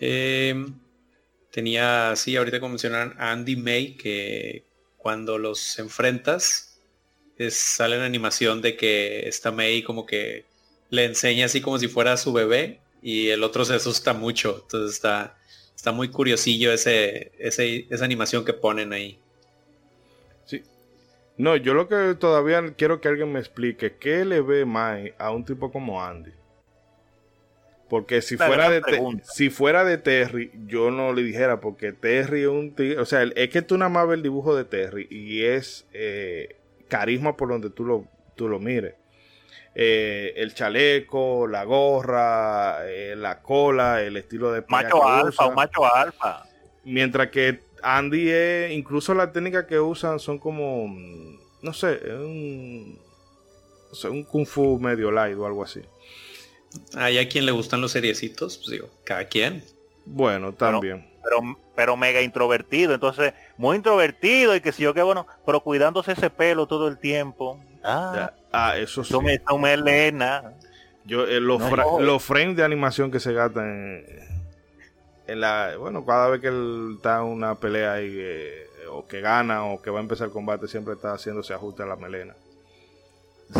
eh, 0.00 0.66
tenía, 1.50 2.14
sí, 2.16 2.36
ahorita 2.36 2.60
como 2.60 2.70
mencionaron 2.70 3.14
Andy 3.18 3.56
May, 3.56 3.96
que 3.96 4.64
cuando 4.96 5.38
los 5.38 5.78
enfrentas 5.78 6.80
sale 7.50 7.98
la 7.98 8.06
animación 8.06 8.62
de 8.62 8.76
que 8.76 9.28
esta 9.28 9.52
May 9.52 9.82
como 9.82 10.06
que 10.06 10.46
le 10.90 11.04
enseña 11.04 11.46
así 11.46 11.60
como 11.60 11.78
si 11.78 11.88
fuera 11.88 12.16
su 12.16 12.32
bebé 12.32 12.80
y 13.02 13.28
el 13.28 13.42
otro 13.42 13.64
se 13.64 13.74
asusta 13.74 14.14
mucho. 14.14 14.60
Entonces 14.62 14.96
está, 14.96 15.38
está 15.74 15.92
muy 15.92 16.08
curiosillo 16.08 16.72
ese, 16.72 17.32
ese, 17.38 17.86
esa 17.90 18.04
animación 18.04 18.44
que 18.44 18.52
ponen 18.52 18.92
ahí. 18.92 19.18
No, 21.38 21.56
yo 21.56 21.74
lo 21.74 21.88
que 21.88 22.14
todavía 22.18 22.74
quiero 22.76 23.00
que 23.00 23.08
alguien 23.08 23.32
me 23.32 23.40
explique, 23.40 23.96
¿qué 23.98 24.24
le 24.24 24.40
ve 24.40 24.64
Mai 24.64 25.14
a 25.18 25.30
un 25.30 25.44
tipo 25.44 25.70
como 25.70 26.02
Andy? 26.02 26.32
Porque 27.88 28.20
si 28.20 28.36
La 28.36 28.46
fuera, 28.46 28.68
de 28.68 28.82
si 29.22 29.48
fuera 29.48 29.84
de 29.84 29.96
Terry, 29.98 30.50
yo 30.66 30.90
no 30.90 31.12
le 31.12 31.22
dijera, 31.22 31.60
porque 31.60 31.92
Terry 31.92 32.42
es 32.42 32.48
un 32.48 32.74
tío, 32.74 33.00
o 33.00 33.04
sea, 33.04 33.22
es 33.22 33.48
que 33.50 33.62
tú 33.62 33.78
nada 33.78 33.88
más 33.90 34.08
ves 34.08 34.16
el 34.16 34.22
dibujo 34.24 34.56
de 34.56 34.64
Terry 34.64 35.06
y 35.08 35.44
es 35.44 35.86
eh, 35.92 36.56
carisma 36.88 37.36
por 37.36 37.48
donde 37.50 37.70
tú 37.70 37.84
lo, 37.84 38.08
tú 38.34 38.48
lo 38.48 38.58
mires. 38.58 38.96
eh, 39.74 40.34
el 40.36 40.54
chaleco, 40.54 41.46
la 41.48 41.64
gorra, 41.64 42.88
eh, 42.88 43.14
la 43.16 43.42
cola, 43.42 44.02
el 44.02 44.16
estilo 44.16 44.52
de 44.52 44.64
macho 44.68 45.06
alfa, 45.06 45.46
un 45.46 45.54
macho 45.54 45.84
alfa. 45.94 46.48
Mientras 46.84 47.28
que 47.30 47.65
Andy 47.82 48.30
es, 48.30 48.72
incluso 48.72 49.14
la 49.14 49.32
técnica 49.32 49.66
que 49.66 49.78
usan 49.78 50.18
son 50.18 50.38
como, 50.38 50.86
no 51.62 51.72
sé, 51.72 52.00
un, 52.14 52.98
un 54.04 54.24
kung 54.24 54.46
fu 54.46 54.78
medio 54.78 55.10
light 55.10 55.36
o 55.36 55.46
algo 55.46 55.62
así. 55.62 55.80
Hay 56.94 57.18
a 57.18 57.28
quien 57.28 57.46
le 57.46 57.52
gustan 57.52 57.80
los 57.80 57.92
seriecitos, 57.92 58.58
pues 58.58 58.70
digo, 58.70 58.88
cada 59.04 59.24
quien. 59.26 59.64
Bueno, 60.04 60.52
también. 60.52 61.06
Pero, 61.22 61.58
pero, 61.74 61.96
mega 61.96 62.22
introvertido, 62.22 62.94
entonces, 62.94 63.34
muy 63.56 63.76
introvertido 63.76 64.54
y 64.54 64.60
que 64.60 64.72
si 64.72 64.82
yo 64.82 64.94
qué 64.94 65.02
bueno, 65.02 65.26
pero 65.44 65.60
cuidándose 65.60 66.12
ese 66.12 66.30
pelo 66.30 66.66
todo 66.66 66.86
el 66.88 66.98
tiempo. 66.98 67.60
Ah, 67.82 68.32
ah 68.52 68.76
eso 68.76 69.02
sí. 69.02 69.12
Tome, 69.12 69.72
Elena. 69.72 70.54
Yo, 71.04 71.26
eh, 71.26 71.40
los, 71.40 71.62
los 72.00 72.22
frames 72.22 72.56
de 72.56 72.64
animación 72.64 73.10
que 73.10 73.20
se 73.20 73.32
gastan 73.32 73.64
en, 73.66 74.25
la. 75.34 75.76
Bueno, 75.78 76.04
cada 76.04 76.28
vez 76.28 76.40
que 76.40 76.48
él 76.48 76.94
está 76.96 77.18
en 77.18 77.24
una 77.24 77.54
pelea 77.56 78.00
y, 78.02 78.14
eh, 78.16 78.66
o 78.90 79.06
que 79.06 79.20
gana 79.20 79.64
o 79.64 79.82
que 79.82 79.90
va 79.90 79.98
a 79.98 80.02
empezar 80.02 80.28
el 80.28 80.32
combate, 80.32 80.68
siempre 80.68 80.94
está 80.94 81.12
haciéndose 81.12 81.54
ajuste 81.54 81.82
a 81.82 81.86
la 81.86 81.96
melena. 81.96 82.34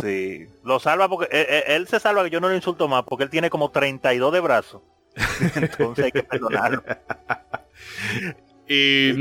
Sí, 0.01 0.49
lo 0.65 0.81
salva 0.81 1.09
porque 1.09 1.29
eh, 1.31 1.65
él, 1.69 1.87
se 1.87 2.01
salva 2.01 2.25
que 2.25 2.31
yo 2.31 2.41
no 2.41 2.49
lo 2.49 2.57
insulto 2.57 2.89
más 2.89 3.05
porque 3.05 3.25
él 3.25 3.31
tiene 3.31 3.51
como 3.51 3.71
32 3.71 4.33
de 4.33 4.41
brazos. 4.41 4.83
Entonces 5.55 6.07
hay 6.07 6.13
que 6.13 6.23
perdonarlo. 6.23 6.83
y 8.69 9.15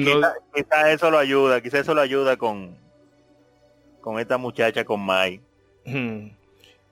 quizá, 0.53 0.91
eso 0.91 1.11
lo 1.11 1.17
ayuda, 1.17 1.61
quizá 1.61 1.79
eso 1.79 1.93
lo 1.93 2.01
ayuda 2.01 2.37
con, 2.37 2.75
con 4.01 4.19
esta 4.19 4.37
muchacha, 4.37 4.83
con 4.83 5.01
Mai. 5.01 5.41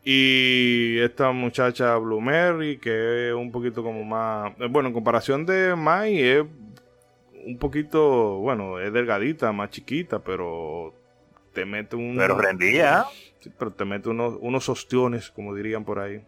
Y 0.04 1.00
esta 1.00 1.32
muchacha 1.32 1.96
Blue 1.96 2.20
Mary, 2.20 2.78
que 2.78 3.30
es 3.30 3.34
un 3.34 3.52
poquito 3.52 3.84
como 3.84 4.04
más. 4.04 4.52
Eh, 4.60 4.68
bueno, 4.70 4.90
en 4.90 4.94
comparación 4.94 5.46
de 5.46 5.76
Mai, 5.76 6.20
es 6.20 6.44
un 7.46 7.58
poquito. 7.58 8.38
Bueno, 8.40 8.80
es 8.80 8.92
delgadita, 8.92 9.52
más 9.54 9.70
chiquita, 9.70 10.20
pero 10.20 10.94
te 11.54 11.66
mete 11.66 11.96
un. 11.96 12.18
Pero 12.18 12.38
rendía. 12.38 13.06
Sí, 13.40 13.52
pero 13.58 13.72
te 13.72 13.86
mete 13.86 14.10
unos, 14.10 14.36
unos 14.42 14.68
ostiones, 14.68 15.30
como 15.32 15.56
dirían 15.56 15.86
por 15.86 16.00
ahí. 16.00 16.22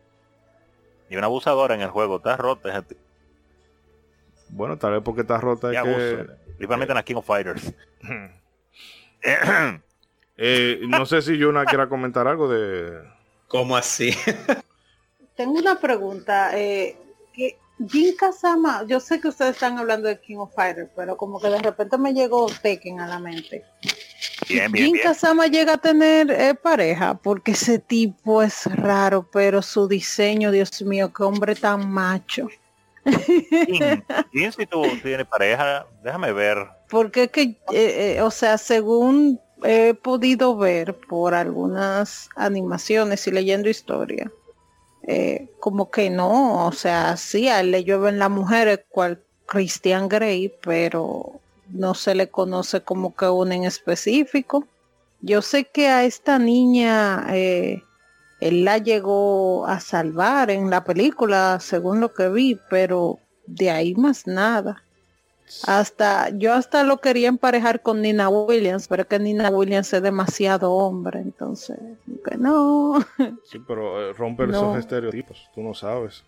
Y 1.09 1.17
una 1.17 1.25
abusadora 1.27 1.75
en 1.75 1.81
el 1.81 1.89
juego, 1.89 2.17
está 2.17 2.37
rota. 2.37 2.83
Bueno, 4.49 4.77
tal 4.77 4.93
vez 4.93 5.01
porque 5.03 5.21
está 5.21 5.37
rota. 5.39 5.71
Es 5.71 5.81
que... 5.83 6.27
Principalmente 6.45 6.91
en 6.91 6.95
la 6.95 7.03
King 7.03 7.15
of 7.15 7.25
Fighters. 7.25 7.73
Eh, 10.37 10.81
no 10.89 11.05
sé 11.05 11.21
si 11.21 11.37
Yuna 11.37 11.63
quiera 11.63 11.87
comentar 11.87 12.27
algo 12.27 12.49
de... 12.49 13.01
¿Cómo 13.47 13.75
así? 13.77 14.11
Tengo 15.35 15.59
una 15.59 15.79
pregunta. 15.79 16.51
Eh, 16.57 16.97
Jin 17.89 18.15
Kazama, 18.15 18.85
yo 18.87 18.99
sé 19.01 19.19
que 19.19 19.27
ustedes 19.27 19.51
están 19.51 19.77
hablando 19.77 20.07
de 20.07 20.19
King 20.19 20.37
of 20.37 20.53
Fighters, 20.55 20.89
pero 20.95 21.17
como 21.17 21.41
que 21.41 21.49
de 21.49 21.59
repente 21.59 21.97
me 21.97 22.13
llegó 22.13 22.47
Tekken 22.47 23.01
a 23.01 23.07
la 23.07 23.19
mente. 23.19 23.65
Bien, 24.47 24.71
bien, 24.71 24.93
Jin 24.93 25.01
Kazama 25.03 25.47
llega 25.47 25.73
a 25.73 25.77
tener 25.77 26.31
eh, 26.31 26.55
pareja 26.55 27.15
porque 27.15 27.51
ese 27.51 27.79
tipo 27.79 28.41
es 28.41 28.65
raro, 28.65 29.29
pero 29.29 29.61
su 29.61 29.89
diseño, 29.89 30.51
Dios 30.51 30.81
mío, 30.83 31.11
qué 31.13 31.23
hombre 31.23 31.53
tan 31.55 31.89
macho. 31.91 32.47
Jin, 34.31 34.51
si 34.57 34.65
tú 34.65 34.83
tienes 35.03 35.27
pareja, 35.27 35.85
déjame 36.01 36.31
ver. 36.31 36.65
Porque 36.89 37.23
es 37.23 37.31
que, 37.31 37.59
eh, 37.73 38.21
o 38.21 38.31
sea, 38.31 38.57
según 38.57 39.41
he 39.65 39.93
podido 39.93 40.55
ver 40.55 40.95
por 40.95 41.33
algunas 41.33 42.29
animaciones 42.35 43.25
y 43.27 43.31
leyendo 43.31 43.69
historia, 43.69 44.31
eh, 45.03 45.49
como 45.59 45.91
que 45.91 46.09
no, 46.09 46.65
o 46.67 46.71
sea, 46.71 47.17
sí, 47.17 47.47
a 47.47 47.59
él 47.59 47.71
le 47.71 47.83
llueven 47.83 48.19
las 48.19 48.29
mujeres 48.29 48.81
cual 48.89 49.21
Christian 49.45 50.09
Grey, 50.09 50.53
pero 50.63 51.39
no 51.69 51.93
se 51.93 52.15
le 52.15 52.29
conoce 52.29 52.81
como 52.81 53.15
que 53.15 53.27
un 53.27 53.51
en 53.51 53.63
específico. 53.63 54.67
Yo 55.21 55.41
sé 55.41 55.65
que 55.65 55.87
a 55.87 56.05
esta 56.05 56.39
niña 56.39 57.25
eh, 57.31 57.83
él 58.39 58.65
la 58.65 58.77
llegó 58.77 59.65
a 59.65 59.79
salvar 59.79 60.51
en 60.51 60.69
la 60.69 60.83
película, 60.83 61.59
según 61.59 61.99
lo 61.99 62.13
que 62.13 62.29
vi, 62.29 62.59
pero 62.69 63.19
de 63.47 63.71
ahí 63.71 63.95
más 63.95 64.27
nada. 64.27 64.84
Hasta, 65.67 66.29
yo 66.29 66.53
hasta 66.53 66.83
lo 66.83 66.99
quería 66.99 67.27
emparejar 67.27 67.81
con 67.81 68.01
Nina 68.01 68.29
Williams, 68.29 68.87
pero 68.87 69.07
que 69.07 69.19
Nina 69.19 69.49
Williams 69.49 69.93
es 69.93 70.01
demasiado 70.01 70.73
hombre, 70.73 71.19
entonces, 71.19 71.77
que 72.27 72.37
no. 72.37 72.99
Sí, 73.45 73.59
pero 73.67 74.09
eh, 74.09 74.13
romper 74.13 74.49
esos 74.49 74.77
estereotipos, 74.77 75.49
tú 75.53 75.61
no 75.61 75.73
sabes. 75.73 76.23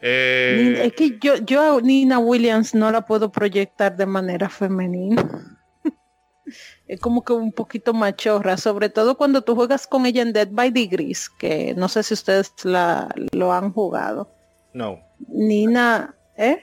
Eh, 0.00 0.80
es 0.84 0.92
que 0.94 1.18
yo, 1.18 1.36
yo 1.36 1.78
a 1.78 1.80
Nina 1.80 2.18
Williams 2.18 2.74
no 2.74 2.90
la 2.90 3.04
puedo 3.04 3.30
proyectar 3.30 3.96
de 3.96 4.06
manera 4.06 4.48
femenina. 4.48 5.58
es 6.88 7.00
como 7.00 7.24
que 7.24 7.32
un 7.32 7.52
poquito 7.52 7.92
machorra, 7.92 8.56
sobre 8.56 8.88
todo 8.88 9.16
cuando 9.16 9.42
tú 9.42 9.56
juegas 9.56 9.86
con 9.86 10.06
ella 10.06 10.22
en 10.22 10.32
Dead 10.32 10.48
by 10.50 10.70
Degrees, 10.70 11.28
que 11.28 11.74
no 11.74 11.88
sé 11.88 12.04
si 12.04 12.14
ustedes 12.14 12.52
la, 12.62 13.12
lo 13.32 13.52
han 13.52 13.72
jugado. 13.72 14.30
No. 14.72 15.00
Nina, 15.28 16.14
¿eh? 16.36 16.62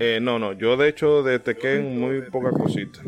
Eh, 0.00 0.18
no, 0.20 0.38
no, 0.38 0.52
yo 0.52 0.76
de 0.76 0.88
hecho 0.88 1.22
de 1.22 1.38
Tekken 1.38 1.98
muy 1.98 2.22
poca 2.22 2.50
cosita. 2.50 3.00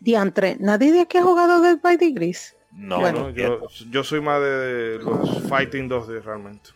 Diantre, 0.00 0.56
¿nadie 0.58 0.92
de 0.92 1.00
aquí 1.02 1.18
ha 1.18 1.22
jugado 1.22 1.60
Dead 1.60 1.80
by 1.80 1.96
Degrees? 1.96 2.56
No, 2.72 3.00
bueno, 3.00 3.30
yo, 3.30 4.04
soy 4.04 4.20
más 4.20 4.40
de 4.40 4.98
los 4.98 5.42
Fighting 5.42 5.88
2D 5.88 6.22
realmente. 6.22 6.70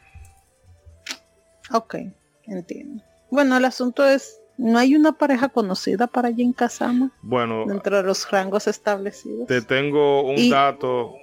Ok, 1.72 1.96
entiendo. 2.44 3.02
Bueno, 3.30 3.56
el 3.56 3.64
asunto 3.64 4.06
es, 4.06 4.38
¿no 4.58 4.78
hay 4.78 4.94
una 4.94 5.12
pareja 5.12 5.48
conocida 5.48 6.06
para 6.06 6.32
Jin 6.32 6.52
Kazama? 6.52 7.10
Bueno. 7.22 7.64
Dentro 7.66 7.96
de 7.96 8.02
los 8.02 8.30
rangos 8.30 8.68
establecidos. 8.68 9.48
Te 9.48 9.62
tengo 9.62 10.22
un 10.22 10.50
dato 10.50 11.14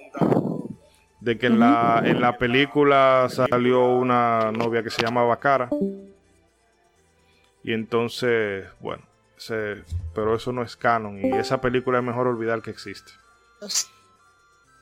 de 1.20 1.38
que 1.38 1.46
en, 1.46 1.58
la, 1.58 2.02
en 2.04 2.20
la 2.20 2.36
película 2.36 3.28
salió 3.30 3.96
una 3.96 4.52
novia 4.52 4.82
que 4.82 4.90
se 4.90 5.02
llamaba 5.02 5.38
Cara. 5.38 5.70
Y 7.64 7.72
entonces, 7.72 8.66
bueno, 8.80 9.02
pero 10.14 10.36
eso 10.36 10.52
no 10.52 10.62
es 10.62 10.76
canon 10.76 11.18
y 11.24 11.32
esa 11.36 11.60
película 11.60 11.98
es 11.98 12.04
mejor 12.04 12.26
olvidar 12.26 12.62
que 12.62 12.70
existe. 12.70 13.10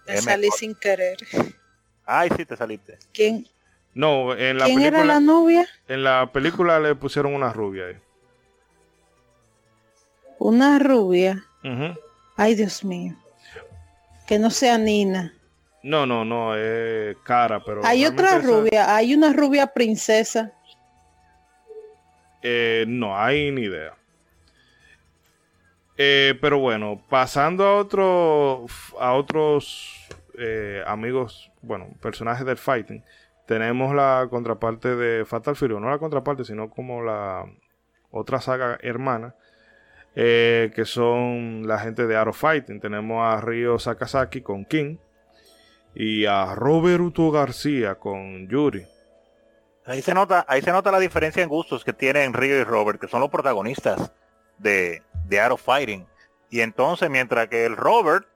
Me 0.06 0.16
salí 0.18 0.50
sin 0.50 0.74
querer. 0.74 1.16
Ay, 2.04 2.28
sí, 2.36 2.44
te 2.44 2.56
saliste. 2.56 2.98
¿Quién? 3.14 3.46
No, 3.94 4.34
en 4.34 4.58
la 4.58 4.64
¿Quién 4.64 4.78
película. 4.78 4.98
era 5.04 5.06
la 5.06 5.20
novia? 5.20 5.66
En 5.86 6.02
la 6.02 6.30
película 6.32 6.80
le 6.80 6.94
pusieron 6.94 7.34
una 7.34 7.52
rubia 7.52 7.86
ahí. 7.86 7.96
Una 10.38 10.78
rubia. 10.80 11.44
Ay, 12.36 12.56
Dios 12.56 12.84
mío. 12.84 13.14
Que 14.26 14.38
no 14.38 14.50
sea 14.50 14.76
Nina. 14.76 15.34
No, 15.84 16.06
no, 16.06 16.24
no, 16.24 16.56
es 16.56 17.16
cara, 17.22 17.62
pero. 17.64 17.84
Hay 17.84 18.06
otra 18.06 18.38
rubia, 18.38 18.94
hay 18.94 19.14
una 19.14 19.32
rubia 19.32 19.68
princesa. 19.68 20.52
Eh, 22.42 22.84
no 22.88 23.16
hay 23.16 23.50
ni 23.52 23.62
idea. 23.62 23.94
Eh, 25.96 26.36
pero 26.40 26.58
bueno, 26.58 27.00
pasando 27.08 27.64
a 27.64 29.04
a 29.04 29.12
otros 29.12 30.08
eh, 30.38 30.82
amigos, 30.86 31.52
bueno, 31.62 31.88
personajes 32.00 32.44
del 32.44 32.56
fighting, 32.56 33.04
tenemos 33.46 33.94
la 33.94 34.26
contraparte 34.30 34.96
de 34.96 35.24
Fatal 35.24 35.54
Fury, 35.54 35.74
no 35.74 35.90
la 35.90 35.98
contraparte, 35.98 36.44
sino 36.44 36.70
como 36.70 37.02
la 37.02 37.44
otra 38.10 38.40
saga 38.40 38.78
hermana, 38.82 39.34
que 40.14 40.82
son 40.84 41.66
la 41.66 41.78
gente 41.78 42.06
de 42.06 42.16
Arrow 42.16 42.34
Fighting. 42.34 42.80
Tenemos 42.80 43.22
a 43.22 43.40
Ryo 43.40 43.78
Sakazaki 43.78 44.42
con 44.42 44.64
King 44.64 44.96
y 45.94 46.26
a 46.26 46.54
Roberto 46.54 47.30
García 47.30 47.96
con 47.96 48.48
Yuri. 48.48 48.86
Ahí 49.84 50.00
se 50.00 50.14
nota, 50.14 50.44
ahí 50.48 50.62
se 50.62 50.70
nota 50.70 50.92
la 50.92 51.00
diferencia 51.00 51.42
en 51.42 51.48
gustos 51.48 51.84
que 51.84 51.92
tienen 51.92 52.34
Río 52.34 52.56
y 52.58 52.64
Robert, 52.64 53.00
que 53.00 53.08
son 53.08 53.20
los 53.20 53.30
protagonistas 53.30 54.12
de, 54.58 55.02
de 55.24 55.40
Art 55.40 55.52
of 55.52 55.62
Fighting. 55.62 56.06
Y 56.50 56.60
entonces, 56.60 57.10
mientras 57.10 57.48
que 57.48 57.64
el 57.64 57.76
Robert 57.76 58.26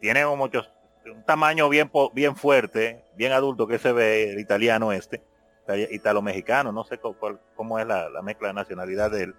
tiene 0.00 0.24
un, 0.26 0.40
un 0.40 1.24
tamaño 1.24 1.68
bien, 1.68 1.90
bien 2.12 2.36
fuerte, 2.36 3.04
bien 3.16 3.32
adulto 3.32 3.66
que 3.66 3.78
se 3.78 3.92
ve 3.92 4.30
el 4.30 4.38
italiano 4.38 4.92
este, 4.92 5.22
italo-mexicano, 5.90 6.72
no 6.72 6.84
sé 6.84 6.98
cómo, 6.98 7.78
es 7.78 7.86
la, 7.86 8.10
mezcla 8.22 8.48
de 8.48 8.54
nacionalidad 8.54 9.10
de 9.10 9.24
él. 9.24 9.34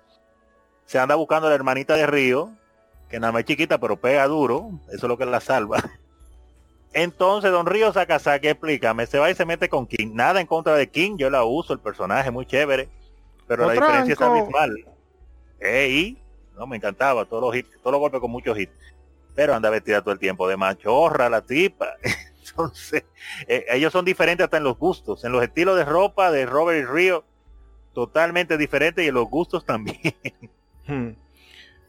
Se 0.86 1.00
anda 1.00 1.16
buscando 1.16 1.50
la 1.50 1.56
hermanita 1.56 1.96
de 1.96 2.08
Río, 2.08 2.52
que 3.10 3.20
nada 3.20 3.32
más 3.32 3.42
es 3.42 3.46
chiquita, 3.46 3.78
pero 3.78 4.00
pega 4.00 4.28
duro, 4.28 4.72
eso 4.88 5.06
es 5.06 5.10
lo 5.10 5.18
que 5.18 5.26
la 5.26 5.40
salva. 5.40 5.78
Entonces, 6.96 7.52
Don 7.52 7.66
Río 7.66 7.92
Sakazaki, 7.92 8.48
explícame, 8.48 9.06
se 9.06 9.20
va 9.20 9.30
y 9.30 9.36
se 9.36 9.46
mete 9.46 9.68
con 9.68 9.86
King. 9.86 10.12
Nada 10.14 10.40
en 10.40 10.48
contra 10.48 10.76
de 10.76 10.88
King, 10.88 11.18
yo 11.18 11.30
la 11.30 11.44
uso, 11.44 11.74
el 11.74 11.80
personaje 11.80 12.32
muy 12.32 12.46
chévere, 12.46 12.88
pero 13.48 13.68
la 13.68 13.74
diferencia 13.74 14.14
es 14.14 14.22
abismal. 14.22 14.74
Ey, 15.60 16.18
no 16.58 16.66
me 16.66 16.78
encantaba, 16.78 17.26
todos 17.26 17.44
los 17.44 17.54
hits, 17.54 17.78
todos 17.82 17.92
los 17.92 18.00
golpes 18.00 18.22
con 18.22 18.32
muchos 18.32 18.58
hits. 18.58 18.72
Pero 19.36 19.54
anda 19.54 19.70
vestida 19.70 20.02
todo 20.02 20.14
el 20.14 20.20
tiempo 20.20 20.48
de 20.48 20.56
machorra 20.56 21.28
la 21.28 21.42
tipa. 21.42 21.96
Entonces, 22.50 23.04
eh, 23.46 23.66
ellos 23.72 23.92
son 23.92 24.06
diferentes 24.06 24.46
hasta 24.46 24.56
en 24.56 24.64
los 24.64 24.78
gustos, 24.78 25.26
en 25.26 25.34
los 25.34 25.44
estilos 25.44 25.76
de 25.76 25.84
ropa 25.84 26.32
de 26.32 26.46
Robert 26.46 26.80
y 26.80 26.86
Río, 26.86 27.26
totalmente 27.94 28.58
diferentes 28.58 29.04
y 29.04 29.10
en 29.10 29.16
los 29.16 29.30
gustos 29.30 29.66
también. 29.66 30.00
Hmm. 30.88 31.10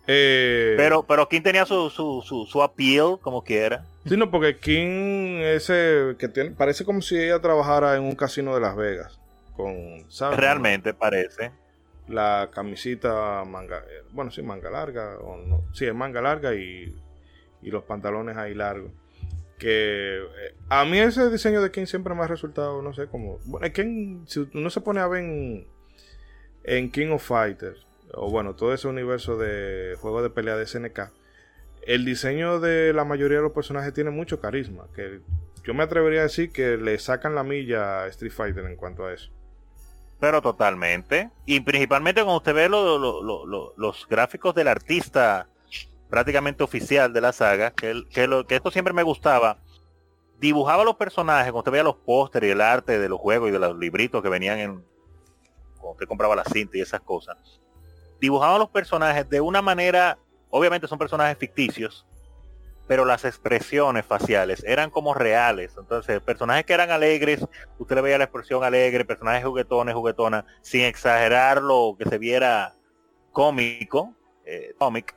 Eh, 0.07 0.75
pero, 0.77 1.03
pero 1.03 1.29
King 1.29 1.43
tenía 1.43 1.65
su, 1.65 1.91
su, 1.91 2.25
su, 2.27 2.47
su 2.47 2.63
appeal, 2.63 3.19
como 3.21 3.45
quiera. 3.45 3.85
Sí, 4.07 4.17
no, 4.17 4.31
porque 4.31 4.59
King 4.59 5.41
ese 5.43 6.15
que 6.17 6.29
tiene, 6.29 6.53
parece 6.53 6.85
como 6.85 7.03
si 7.03 7.19
ella 7.19 7.41
trabajara 7.41 7.97
en 7.97 8.05
un 8.05 8.15
casino 8.15 8.55
de 8.55 8.61
Las 8.61 8.77
Vegas. 8.77 9.19
Con, 9.57 10.07
Realmente 10.37 10.95
parece. 10.95 11.51
La 12.07 12.51
camisita 12.53 13.43
manga, 13.45 13.79
eh, 13.79 14.05
bueno, 14.13 14.31
sí, 14.31 14.43
manga 14.43 14.71
larga, 14.71 15.19
o 15.19 15.37
no, 15.39 15.65
sí, 15.73 15.87
es 15.87 15.95
manga 15.95 16.23
larga 16.23 16.55
y, 16.55 16.95
y 17.63 17.71
los 17.71 17.83
pantalones 17.83 18.37
ahí 18.37 18.55
largos. 18.55 18.93
Que 19.59 20.19
eh, 20.19 20.55
a 20.69 20.85
mí 20.85 20.99
ese 20.99 21.29
diseño 21.29 21.61
de 21.61 21.73
King 21.73 21.87
siempre 21.87 22.15
me 22.15 22.23
ha 22.23 22.29
resultado, 22.29 22.81
no 22.83 22.93
sé, 22.93 23.07
como. 23.09 23.39
Bueno, 23.47 23.73
King, 23.73 24.25
si 24.27 24.49
uno 24.55 24.71
se 24.71 24.83
pone 24.83 25.01
a 25.01 25.09
ver 25.09 25.25
en, 25.25 25.67
en 26.63 26.93
King 26.93 27.09
of 27.09 27.27
Fighters, 27.27 27.85
o 28.15 28.31
bueno, 28.31 28.55
todo 28.55 28.73
ese 28.73 28.87
universo 28.87 29.37
de 29.37 29.97
juegos 30.01 30.23
de 30.23 30.31
pelea 30.31 30.57
de 30.57 30.67
SNK, 30.67 31.11
el 31.87 32.05
diseño 32.05 32.59
de 32.59 32.93
la 32.93 33.05
mayoría 33.05 33.39
de 33.39 33.45
los 33.45 33.53
personajes 33.53 33.95
tiene 33.95 34.11
mucho 34.11 34.41
carisma. 34.41 34.87
Que 34.95 35.21
yo 35.65 35.73
me 35.73 35.85
atrevería 35.85 36.21
a 36.21 36.25
decir 36.25 36.51
que 36.51 36.77
le 36.77 36.99
sacan 36.99 37.35
la 37.35 37.45
milla 37.45 38.03
a 38.03 38.07
Street 38.09 38.33
Fighter 38.33 38.65
en 38.65 38.77
cuanto 38.77 39.07
a 39.07 39.13
eso. 39.13 39.31
Pero 40.19 40.43
totalmente. 40.43 41.31
Y 41.45 41.61
principalmente 41.61 42.23
cuando 42.23 42.39
usted 42.39 42.55
ve 42.55 42.69
los 42.69 44.07
gráficos 44.09 44.55
del 44.55 44.69
artista 44.69 45.49
prácticamente 46.11 46.63
oficial 46.63 47.13
de 47.13 47.21
la 47.21 47.33
saga, 47.33 47.71
que, 47.73 48.05
que, 48.11 48.55
esto 48.55 48.71
siempre 48.71 48.93
me 48.95 49.03
gustaba. 49.03 49.59
Dibujaba 50.39 50.85
los 50.85 50.97
personajes, 50.97 51.47
cuando 51.47 51.61
usted 51.61 51.73
veía 51.73 51.83
los 51.85 51.97
pósteres 51.97 52.49
y 52.49 52.53
el 52.53 52.61
arte 52.61 52.99
de 52.99 53.09
los 53.09 53.19
juegos 53.19 53.49
y 53.49 53.53
de 53.53 53.59
los 53.59 53.79
libritos 53.79 54.23
que 54.23 54.29
venían 54.29 54.59
en... 54.59 54.85
Cuando 55.75 55.93
usted 55.93 56.07
compraba 56.07 56.37
la 56.37 56.45
cinta 56.45 56.77
y 56.77 56.81
esas 56.81 57.01
cosas 57.01 57.61
dibujaban 58.21 58.59
los 58.59 58.71
personajes 58.71 59.29
de 59.29 59.41
una 59.41 59.63
manera, 59.63 60.19
obviamente 60.57 60.89
son 60.89 60.99
personajes 60.99 61.37
ficticios, 61.39 62.07
pero 62.87 63.05
las 63.05 63.25
expresiones 63.25 64.07
faciales 64.07 64.63
eran 64.65 64.91
como 64.91 65.15
reales. 65.15 65.75
Entonces, 65.79 66.21
personajes 66.21 66.65
que 66.65 66.73
eran 66.73 66.91
alegres, 66.91 67.45
usted 67.79 67.97
le 67.97 68.03
veía 68.03 68.19
la 68.19 68.25
expresión 68.25 68.63
alegre, 68.63 69.05
personajes 69.05 69.45
juguetones, 69.45 69.95
juguetonas, 69.95 70.45
sin 70.63 70.83
exagerarlo, 70.83 71.97
que 71.99 72.09
se 72.09 72.19
viera 72.19 72.75
cómico, 73.33 74.15
eh, 74.45 74.75
cómic, 74.79 75.15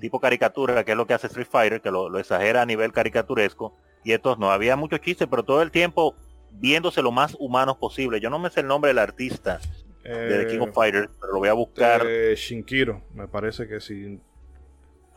tipo 0.00 0.18
caricatura, 0.18 0.84
que 0.84 0.92
es 0.92 0.96
lo 0.96 1.06
que 1.06 1.14
hace 1.14 1.28
Street 1.28 1.46
Fighter, 1.48 1.80
que 1.80 1.90
lo, 1.90 2.16
exagera 2.18 2.62
a 2.62 2.66
nivel 2.66 2.92
caricaturesco. 2.92 3.76
Y 4.02 4.12
estos 4.12 4.38
no, 4.38 4.50
había 4.50 4.76
muchos 4.76 5.00
chistes, 5.00 5.28
pero 5.28 5.44
todo 5.44 5.62
el 5.62 5.70
tiempo 5.70 6.14
viéndose 6.52 7.02
lo 7.02 7.12
más 7.12 7.36
humanos 7.38 7.76
posible. 7.76 8.20
Yo 8.20 8.30
no 8.30 8.38
me 8.38 8.50
sé 8.50 8.60
el 8.60 8.66
nombre 8.66 8.88
del 8.88 8.98
artista, 8.98 9.60
de 10.02 10.46
King 10.48 10.60
of 10.60 10.70
eh, 10.70 10.72
Fighters, 10.72 11.10
pero 11.20 11.34
lo 11.34 11.38
voy 11.38 11.48
a 11.48 11.52
buscar. 11.52 12.04
Shinkiro, 12.34 13.02
me 13.14 13.28
parece 13.28 13.68
que 13.68 13.80
sí. 13.80 14.20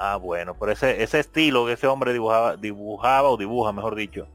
Ah, 0.05 0.17
bueno, 0.17 0.53
por 0.53 0.69
ese, 0.69 1.01
ese 1.01 1.21
estilo 1.21 1.65
que 1.65 1.71
ese 1.71 1.87
hombre 1.87 2.11
dibujaba, 2.11 2.57
dibujaba 2.57 3.29
o 3.29 3.37
dibuja, 3.37 3.71
mejor 3.71 3.95
dicho, 3.95 4.27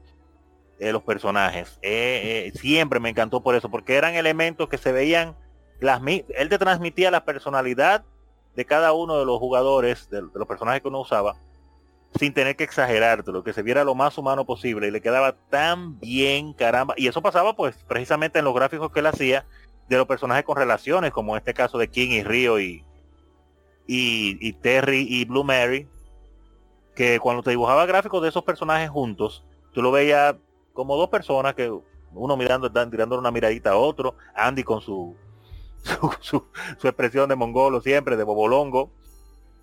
eh, 0.79 0.91
los 0.91 1.03
personajes. 1.03 1.77
Eh, 1.83 2.51
siempre 2.55 2.99
me 2.99 3.09
encantó 3.09 3.43
por 3.43 3.53
eso, 3.53 3.69
porque 3.69 3.93
eran 3.93 4.15
elementos 4.15 4.67
que 4.67 4.79
se 4.79 4.91
veían, 4.91 5.35
las, 5.79 6.01
él 6.07 6.49
te 6.49 6.57
transmitía 6.57 7.11
la 7.11 7.23
personalidad 7.23 8.03
de 8.55 8.65
cada 8.65 8.93
uno 8.93 9.19
de 9.19 9.25
los 9.25 9.37
jugadores, 9.37 10.09
de, 10.09 10.23
los 10.33 10.47
personajes 10.47 10.81
que 10.81 10.87
uno 10.87 11.01
usaba, 11.01 11.35
sin 12.17 12.33
tener 12.33 12.55
que 12.55 12.63
exagerarte, 12.63 13.31
lo 13.31 13.43
que 13.43 13.53
se 13.53 13.61
viera 13.61 13.83
lo 13.83 13.93
más 13.93 14.17
humano 14.17 14.47
posible 14.47 14.87
y 14.87 14.91
le 14.91 15.01
quedaba 15.01 15.35
tan 15.51 15.99
bien, 15.99 16.53
caramba. 16.53 16.95
Y 16.97 17.07
eso 17.07 17.21
pasaba 17.21 17.55
pues 17.55 17.75
precisamente 17.87 18.39
en 18.39 18.45
los 18.45 18.55
gráficos 18.55 18.91
que 18.91 19.01
él 19.01 19.05
hacía, 19.05 19.45
de 19.87 19.97
los 19.97 20.07
personajes 20.07 20.45
con 20.45 20.57
relaciones, 20.57 21.11
como 21.11 21.35
en 21.35 21.37
este 21.37 21.53
caso 21.53 21.77
de 21.77 21.89
King 21.91 22.09
y 22.09 22.23
Río 22.23 22.59
y, 22.59 22.83
y, 23.91 24.53
Terry 24.53 25.07
y 25.09 25.25
Blue 25.25 25.43
Mary, 25.43 25.87
que 26.95 27.19
cuando 27.19 27.41
te 27.41 27.49
dibujaba 27.49 27.87
gráficos 27.87 28.21
de 28.21 28.29
esos 28.29 28.43
personajes 28.43 28.89
juntos, 28.89 29.43
tú 29.73 29.81
lo 29.81 29.91
veías 29.91 30.35
como 30.73 30.95
dos 30.95 31.09
personas 31.09 31.55
que 31.55 31.73
uno 32.13 32.37
mirando, 32.37 32.71
tirando 32.71 33.17
una 33.17 33.31
miradita 33.31 33.71
a 33.71 33.77
otro, 33.77 34.15
Andy 34.35 34.63
con 34.63 34.81
su 34.81 35.15
su, 35.81 36.45
su, 36.77 36.87
expresión 36.87 37.29
de 37.29 37.35
mongolo 37.35 37.81
siempre, 37.81 38.17
de 38.17 38.23
bobolongo 38.23 38.91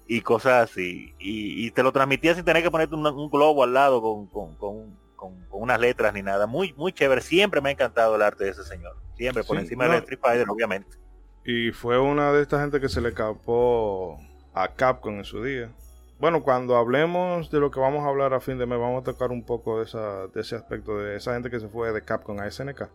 y 0.09 0.23
cosas 0.23 0.71
así. 0.71 1.15
Y, 1.19 1.71
te 1.73 1.83
lo 1.83 1.93
transmitía 1.93 2.35
sin 2.35 2.45
tener 2.45 2.63
que 2.63 2.71
ponerte 2.71 2.95
un, 2.97 3.31
globo 3.31 3.63
al 3.63 3.75
lado 3.75 4.01
con, 4.01 4.27
con, 4.27 4.55
con, 4.57 4.97
con, 5.15 5.35
unas 5.51 5.79
letras 5.79 6.15
ni 6.15 6.23
nada. 6.23 6.47
Muy, 6.47 6.73
muy 6.73 6.93
chévere. 6.93 7.21
Siempre 7.21 7.61
me 7.61 7.69
ha 7.69 7.73
encantado 7.73 8.17
el 8.17 8.23
arte 8.23 8.45
de 8.45 8.51
ese 8.51 8.65
señor. 8.65 8.97
Siempre, 9.17 9.45
por 9.45 9.59
encima 9.59 9.87
de 9.87 9.99
Street 9.99 10.21
Fighter, 10.21 10.49
obviamente. 10.49 11.06
Y 11.47 11.71
fue 11.71 11.99
una 11.99 12.33
de 12.33 12.43
estas 12.43 12.61
gente 12.61 12.81
que 12.81 12.89
se 12.89 13.01
le 13.01 13.11
escapó 13.11 14.21
a 14.53 14.75
Capcom 14.75 15.19
en 15.19 15.25
su 15.25 15.45
día. 15.45 15.71
Bueno, 16.19 16.43
cuando 16.43 16.77
hablemos 16.77 17.51
de 17.51 17.61
lo 17.61 17.71
que 17.71 17.79
vamos 17.79 18.05
a 18.05 18.09
hablar 18.09 18.35
a 18.35 18.41
fin 18.41 18.59
de 18.59 18.67
mes, 18.67 18.79
vamos 18.79 19.03
a 19.03 19.05
tocar 19.05 19.31
un 19.31 19.45
poco 19.45 19.79
de, 19.79 19.85
esa, 19.85 20.27
de 20.29 20.41
ese 20.41 20.57
aspecto 20.57 20.99
de 20.99 21.17
esa 21.17 21.35
gente 21.35 21.49
que 21.49 21.61
se 21.61 21.69
fue 21.69 21.93
de 21.93 22.03
Capcom 22.03 22.41
a 22.41 22.51
SNK. 22.51 22.89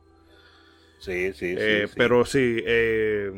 Sí, 1.00 1.32
sí, 1.34 1.56
eh, 1.58 1.86
sí, 1.88 1.94
Pero 1.96 2.26
sí, 2.26 2.62
eh, 2.66 3.32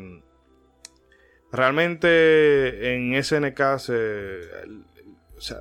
realmente 1.52 2.94
en 2.94 3.22
SNK 3.22 3.78
se, 3.78 4.40
o 5.36 5.40
sea, 5.40 5.58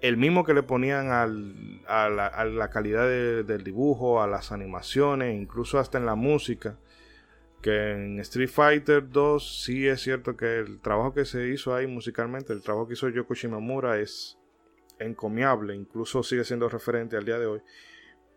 el 0.00 0.16
mismo 0.16 0.44
que 0.44 0.54
le 0.54 0.62
ponían 0.62 1.10
al, 1.10 1.82
a, 1.86 2.08
la, 2.08 2.70
calidad 2.70 3.06
del 3.08 3.64
dibujo, 3.64 4.22
a 4.22 4.26
las 4.26 4.52
animaciones, 4.52 5.34
incluso 5.34 5.78
hasta 5.78 5.98
en 5.98 6.06
la 6.06 6.14
música. 6.14 6.76
Que 7.62 7.92
en 7.92 8.20
Street 8.20 8.48
Fighter 8.48 9.08
2 9.10 9.62
sí 9.64 9.86
es 9.86 10.00
cierto 10.00 10.36
que 10.36 10.58
el 10.58 10.80
trabajo 10.80 11.12
que 11.12 11.24
se 11.24 11.48
hizo 11.48 11.74
ahí 11.74 11.86
musicalmente, 11.86 12.52
el 12.52 12.62
trabajo 12.62 12.86
que 12.86 12.94
hizo 12.94 13.08
Yoko 13.08 13.34
Shimamura 13.34 13.98
es 13.98 14.38
encomiable, 14.98 15.74
incluso 15.74 16.22
sigue 16.22 16.44
siendo 16.44 16.68
referente 16.68 17.16
al 17.16 17.24
día 17.24 17.38
de 17.38 17.46
hoy. 17.46 17.62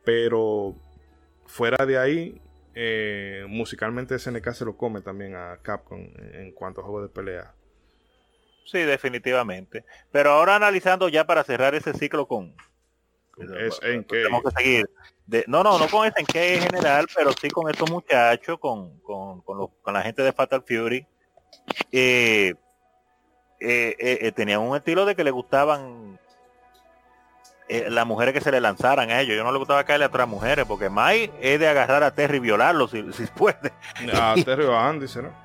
Pero 0.04 0.76
fuera 1.46 1.86
de 1.86 1.98
ahí, 1.98 2.42
eh, 2.76 3.46
musicalmente 3.48 4.18
SNK 4.18 4.52
se 4.52 4.66
lo 4.66 4.76
come 4.76 5.02
también 5.02 5.36
a 5.36 5.60
Capcom 5.62 6.00
en 6.34 6.52
cuanto 6.52 6.82
a 6.82 6.84
juegos 6.84 7.04
de 7.04 7.10
pelea. 7.10 7.54
Sí, 8.66 8.80
definitivamente. 8.80 9.86
Pero 10.12 10.32
ahora 10.32 10.56
analizando 10.56 11.10
ya 11.10 11.26
para 11.26 11.44
cerrar 11.44 11.76
ese 11.76 11.94
ciclo 11.94 12.28
con... 12.28 12.56
Es 13.38 13.80
en 13.84 14.04
que... 14.04 14.18
Tenemos 14.18 14.44
que 14.44 14.52
seguir. 14.52 14.90
no, 15.48 15.64
no, 15.64 15.80
no 15.80 15.88
con 15.88 16.08
ese 16.08 16.20
en 16.20 16.26
que 16.26 16.56
en 16.56 16.62
general, 16.62 17.08
pero 17.16 17.32
sí 17.34 17.50
con 17.50 17.70
estos 17.70 17.90
muchachos, 17.90 18.60
con, 18.60 19.00
con, 19.00 19.42
con, 19.42 19.68
con 19.82 19.94
la 19.94 20.02
gente 20.02 20.22
de 20.22 20.32
Fatal 20.32 20.64
Fury. 20.68 21.06
Eh, 21.92 22.54
eh, 23.60 23.96
eh, 24.00 24.32
tenían 24.34 24.60
un 24.60 24.76
estilo 24.76 25.06
de 25.06 25.16
que 25.16 25.24
le 25.24 25.32
gustaban 25.32 26.20
las 27.70 28.06
mujeres 28.06 28.36
que 28.36 28.42
se 28.42 28.52
le 28.52 28.62
lanzaran 28.62 29.10
a 29.10 29.22
ellos. 29.22 29.36
Yo 29.36 29.44
no 29.44 29.52
le 29.52 29.58
gustaba 29.58 29.84
caerle 29.84 30.06
a 30.06 30.10
otras 30.10 30.28
mujeres, 30.28 30.66
porque 30.68 30.90
Mai 30.90 31.32
es 31.42 31.60
de 31.60 31.68
agarrar 31.68 32.04
a 32.04 32.14
Terry 32.14 32.38
y 32.38 32.42
violarlo 32.42 32.88
si, 32.88 33.12
si 33.14 33.26
puede. 33.26 33.74
A 34.14 34.36
Terry 34.46 34.66
o 34.66 34.76
a 34.76 34.90
Andy, 34.90 35.08
¿no? 35.16 35.44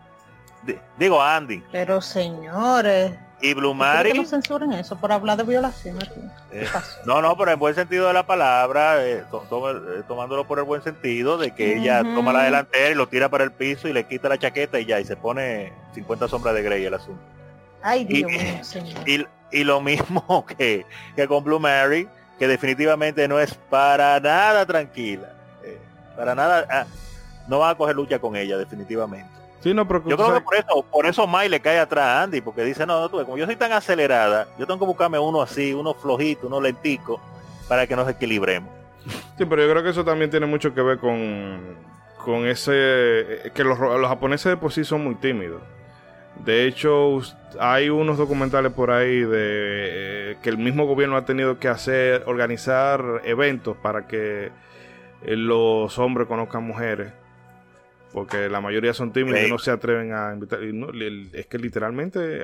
digo 0.99 1.22
Andy. 1.22 1.62
Pero 1.72 2.03
señores. 2.03 3.12
Y 3.41 3.55
Blue 3.55 3.74
Mary. 3.74 4.12
no 4.14 4.24
censuren 4.24 4.72
eso 4.72 4.97
por 4.97 5.12
hablar 5.12 5.36
de 5.36 5.45
violación 5.45 5.99
eh, 6.51 6.66
no, 7.05 7.22
no, 7.22 7.36
pero 7.36 7.53
en 7.53 7.59
buen 7.59 7.74
sentido 7.74 8.09
de 8.09 8.12
la 8.12 8.26
palabra, 8.26 9.05
eh, 9.05 9.22
eh, 9.22 10.03
tomándolo 10.09 10.47
por 10.47 10.59
el 10.59 10.64
buen 10.64 10.82
sentido 10.82 11.39
de 11.39 11.53
que 11.53 11.76
ella 11.76 12.03
toma 12.03 12.32
la 12.32 12.45
delantera 12.45 12.91
y 12.91 12.95
lo 12.95 13.07
tira 13.07 13.28
para 13.28 13.45
el 13.45 13.53
piso 13.53 13.86
y 13.86 13.93
le 13.93 14.07
quita 14.07 14.28
la 14.28 14.39
chaqueta 14.39 14.80
y 14.80 14.86
ya, 14.86 14.99
y 14.99 15.05
se 15.05 15.16
pone 15.16 15.72
50 15.95 16.26
sombras 16.26 16.55
de 16.55 16.62
Grey 16.62 16.84
el 16.84 16.95
asunto. 16.95 17.20
Ay, 17.82 18.05
Dios 18.05 18.76
y, 19.07 19.24
Y, 19.53 19.64
lo 19.64 19.80
mismo 19.80 20.45
que, 20.59 20.84
que 21.14 21.28
con 21.28 21.45
Blue 21.45 21.61
Mary, 21.61 22.09
que 22.39 22.49
definitivamente 22.49 23.28
no 23.28 23.39
es 23.39 23.55
para 23.55 24.18
nada 24.18 24.66
tranquila. 24.66 25.28
para 26.16 26.34
nada, 26.34 26.66
ah, 26.70 26.86
no 27.47 27.61
va 27.61 27.70
a 27.70 27.74
coger 27.76 27.95
lucha 27.95 28.18
con 28.18 28.34
ella, 28.34 28.59
definitivamente. 28.59 29.39
Yo 29.65 29.75
creo 30.17 30.35
que 30.35 30.41
por 30.41 30.55
eso, 30.55 30.85
por 30.91 31.07
eso 31.07 31.27
Mai 31.27 31.49
le 31.49 31.61
cae 31.61 31.79
atrás 31.79 32.07
a 32.07 32.23
Andy, 32.23 32.41
porque 32.41 32.63
dice, 32.63 32.87
no, 32.87 33.01
no, 33.01 33.09
tú, 33.09 33.17
como 33.25 33.37
yo 33.37 33.45
soy 33.45 33.57
tan 33.57 33.73
acelerada, 33.73 34.47
yo 34.57 34.67
tengo 34.67 34.79
que 34.79 34.87
buscarme 34.87 35.19
uno 35.19 35.43
así, 35.43 35.75
uno 35.75 35.95
flojito, 35.95 36.47
uno 36.47 36.61
lentico, 36.61 37.21
para 37.69 37.87
que 37.87 37.97
nos 37.97 38.09
equilibremos. 38.09 38.73
Sí, 39.37 39.45
pero 39.45 39.63
yo 39.63 39.71
creo 39.71 39.83
que 39.83 39.91
eso 39.91 40.05
también 40.05 40.31
tiene 40.31 40.47
mucho 40.47 40.75
que 40.75 40.81
ver 40.81 40.99
con, 40.99 41.77
con 42.25 42.47
ese, 42.47 42.73
eh, 42.73 43.51
que 43.53 43.65
los, 43.65 43.79
los 43.79 44.09
japoneses 44.09 44.51
de 44.51 44.57
por 44.57 44.73
sí 44.73 44.85
son 44.85 45.03
muy 45.03 45.17
tímidos. 45.17 45.61
De 46.45 46.67
hecho, 46.67 47.21
hay 47.59 47.91
unos 47.91 48.17
documentales 48.17 48.73
por 48.73 48.93
ahí 48.93 49.21
de 49.21 49.33
eh, 49.33 50.37
que 50.41 50.51
el 50.51 50.59
mismo 50.59 50.87
gobierno 50.87 51.17
ha 51.17 51.25
tenido 51.25 51.59
que 51.59 51.67
hacer, 51.67 52.23
organizar 52.27 53.23
eventos 53.25 53.77
para 53.77 54.07
que 54.07 54.53
eh, 55.23 55.37
los 55.37 55.99
hombres 55.99 56.29
conozcan 56.29 56.63
mujeres 56.63 57.13
porque 58.13 58.49
la 58.49 58.61
mayoría 58.61 58.95
son 58.95 59.13
tímidos 59.13 59.41
y 59.47 59.51
no 59.51 59.59
se 59.59 59.71
atreven 59.71 60.13
a 60.13 60.33
invitar. 60.33 60.61
es 60.63 61.47
que 61.47 61.59
literalmente 61.59 62.43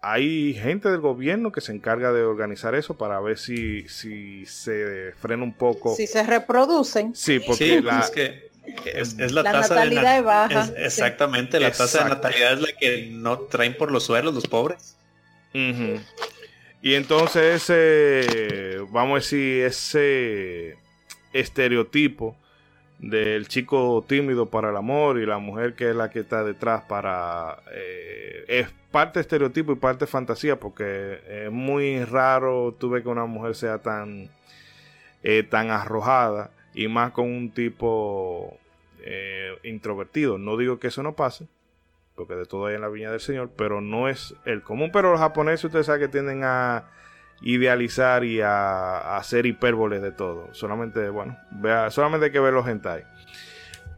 hay 0.00 0.54
gente 0.54 0.90
del 0.90 1.00
gobierno 1.00 1.50
que 1.50 1.60
se 1.60 1.72
encarga 1.72 2.12
de 2.12 2.22
organizar 2.22 2.74
eso 2.74 2.94
para 2.94 3.20
ver 3.20 3.38
si, 3.38 3.88
si 3.88 4.44
se 4.46 5.12
frena 5.18 5.42
un 5.42 5.54
poco. 5.54 5.94
Si 5.94 6.06
se 6.06 6.22
reproducen. 6.22 7.14
Sí, 7.14 7.40
porque 7.40 7.80
la, 7.80 8.00
es 8.00 8.10
que 8.10 8.50
es, 8.94 9.32
la, 9.32 9.42
tasa 9.42 9.74
natalidad 9.74 10.16
de 10.16 10.20
baja. 10.22 10.70
exactamente, 10.76 11.60
la 11.60 11.72
tasa 11.72 12.04
de 12.04 12.10
natalidad 12.10 12.54
es 12.54 12.60
la 12.60 12.72
que 12.78 13.08
no 13.12 13.40
traen 13.40 13.76
por 13.76 13.90
los 13.90 14.04
suelos 14.04 14.34
los 14.34 14.46
pobres. 14.46 14.96
Y 15.54 16.94
entonces 16.94 17.70
ese, 17.70 18.78
vamos 18.90 19.12
a 19.12 19.14
decir, 19.16 19.64
ese 19.64 20.76
estereotipo 21.32 22.36
del 23.10 23.48
chico 23.48 24.04
tímido 24.06 24.46
para 24.46 24.70
el 24.70 24.76
amor 24.76 25.18
y 25.18 25.26
la 25.26 25.38
mujer 25.38 25.74
que 25.74 25.90
es 25.90 25.96
la 25.96 26.10
que 26.10 26.20
está 26.20 26.42
detrás 26.42 26.82
para... 26.84 27.58
Eh, 27.72 28.44
es 28.48 28.68
parte 28.90 29.20
estereotipo 29.20 29.72
y 29.72 29.76
parte 29.76 30.06
fantasía 30.06 30.58
porque 30.58 31.20
es 31.28 31.50
muy 31.50 32.04
raro 32.04 32.74
tú 32.78 32.90
ves 32.90 33.02
que 33.02 33.08
una 33.08 33.26
mujer 33.26 33.54
sea 33.54 33.78
tan, 33.78 34.30
eh, 35.22 35.42
tan 35.42 35.70
arrojada 35.70 36.50
y 36.74 36.88
más 36.88 37.12
con 37.12 37.26
un 37.26 37.50
tipo 37.50 38.58
eh, 39.00 39.56
introvertido. 39.62 40.38
No 40.38 40.56
digo 40.56 40.78
que 40.78 40.88
eso 40.88 41.02
no 41.02 41.14
pase, 41.14 41.46
porque 42.14 42.34
de 42.34 42.46
todo 42.46 42.66
hay 42.66 42.74
en 42.74 42.80
la 42.80 42.88
viña 42.88 43.10
del 43.10 43.20
Señor, 43.20 43.50
pero 43.56 43.80
no 43.80 44.08
es 44.08 44.34
el 44.44 44.62
común. 44.62 44.90
Pero 44.92 45.12
los 45.12 45.20
japoneses 45.20 45.64
ustedes 45.64 45.86
saben 45.86 46.02
que 46.02 46.08
tienden 46.08 46.42
a 46.44 46.90
idealizar 47.42 48.24
y 48.24 48.40
a, 48.40 49.16
hacer 49.16 49.46
hipérboles 49.46 50.02
de 50.02 50.12
todo. 50.12 50.48
Solamente, 50.52 51.08
bueno, 51.08 51.36
vea, 51.50 51.90
solamente 51.90 52.26
hay 52.26 52.32
que 52.32 52.40
ver 52.40 52.52
los 52.52 52.66
hentai. 52.66 53.04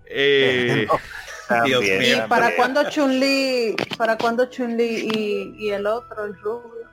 Eh, 0.06 0.86
¿Y 1.66 2.28
para 2.28 2.56
cuando 2.56 2.88
Chun-Li, 2.88 3.76
para 3.96 4.16
cuando 4.18 4.46
Chun-Li 4.46 5.54
y, 5.56 5.70
el 5.70 5.86
otro, 5.86 6.24
el 6.24 6.34
rubio? 6.40 6.86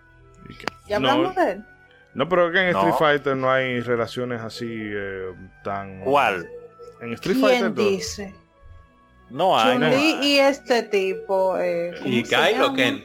¿Ya 0.88 0.98
hablamos 0.98 1.36
de 1.36 1.52
él? 1.52 1.66
No, 2.14 2.30
pero 2.30 2.52
que 2.52 2.60
en 2.60 2.76
Street 2.76 2.94
Fighter 3.00 3.36
no 3.36 3.52
hay 3.52 3.80
relaciones 3.82 4.42
así 4.42 4.70
eh, 4.70 5.34
tan... 5.64 6.02
¿Cuál? 6.02 6.48
En 7.02 7.14
Street 7.14 7.38
Fighter 7.40 7.74
dice? 7.74 8.34
No 9.32 9.60
hay. 9.60 9.80
Chun-Li 9.80 10.20
y 10.22 10.40
este 10.40 10.84
tipo. 10.84 11.58
Eh, 11.58 11.96
¿Y 12.06 12.22
Guy 12.22 12.62
o 12.62 12.74
Ken? 12.74 13.04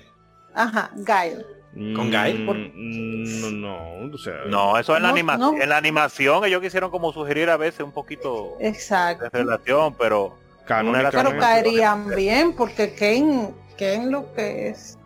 Ajá, 0.54 0.90
Guy. 0.96 1.42
¿Con 1.74 2.10
Guy? 2.10 2.34
Mm, 2.34 3.40
no, 3.40 3.50
no, 3.50 4.14
o 4.14 4.18
sea, 4.18 4.44
no, 4.48 4.78
eso 4.78 4.96
en, 4.96 5.02
la 5.02 5.10
animación, 5.10 5.60
en 5.60 5.68
la 5.68 5.76
animación 5.76 6.44
ellos 6.44 6.62
quisieron 6.62 6.90
como 6.90 7.12
sugerir 7.12 7.50
a 7.50 7.56
veces 7.56 7.80
un 7.80 7.92
poquito 7.92 8.56
Exacto. 8.58 9.24
de 9.24 9.30
relación, 9.30 9.94
pero 9.94 10.34
pero 10.68 11.38
caerían 11.38 12.08
bien 12.14 12.52
porque 12.52 12.94
Ken, 12.94 13.54
Ken 13.76 14.10
lo 14.10 14.32
que 14.34 14.68
es 14.68 14.98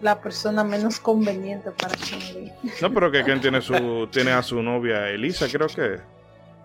la 0.00 0.20
persona 0.20 0.64
menos 0.64 1.00
conveniente 1.00 1.70
para 1.72 1.94
Ken. 1.94 2.52
No, 2.80 2.92
pero 2.92 3.10
que 3.10 3.24
Ken 3.24 3.40
tiene 3.40 3.60
su 3.60 4.08
tiene 4.10 4.32
a 4.32 4.42
su 4.42 4.62
novia 4.62 5.08
Elisa, 5.08 5.46
creo 5.50 5.66
que. 5.68 6.00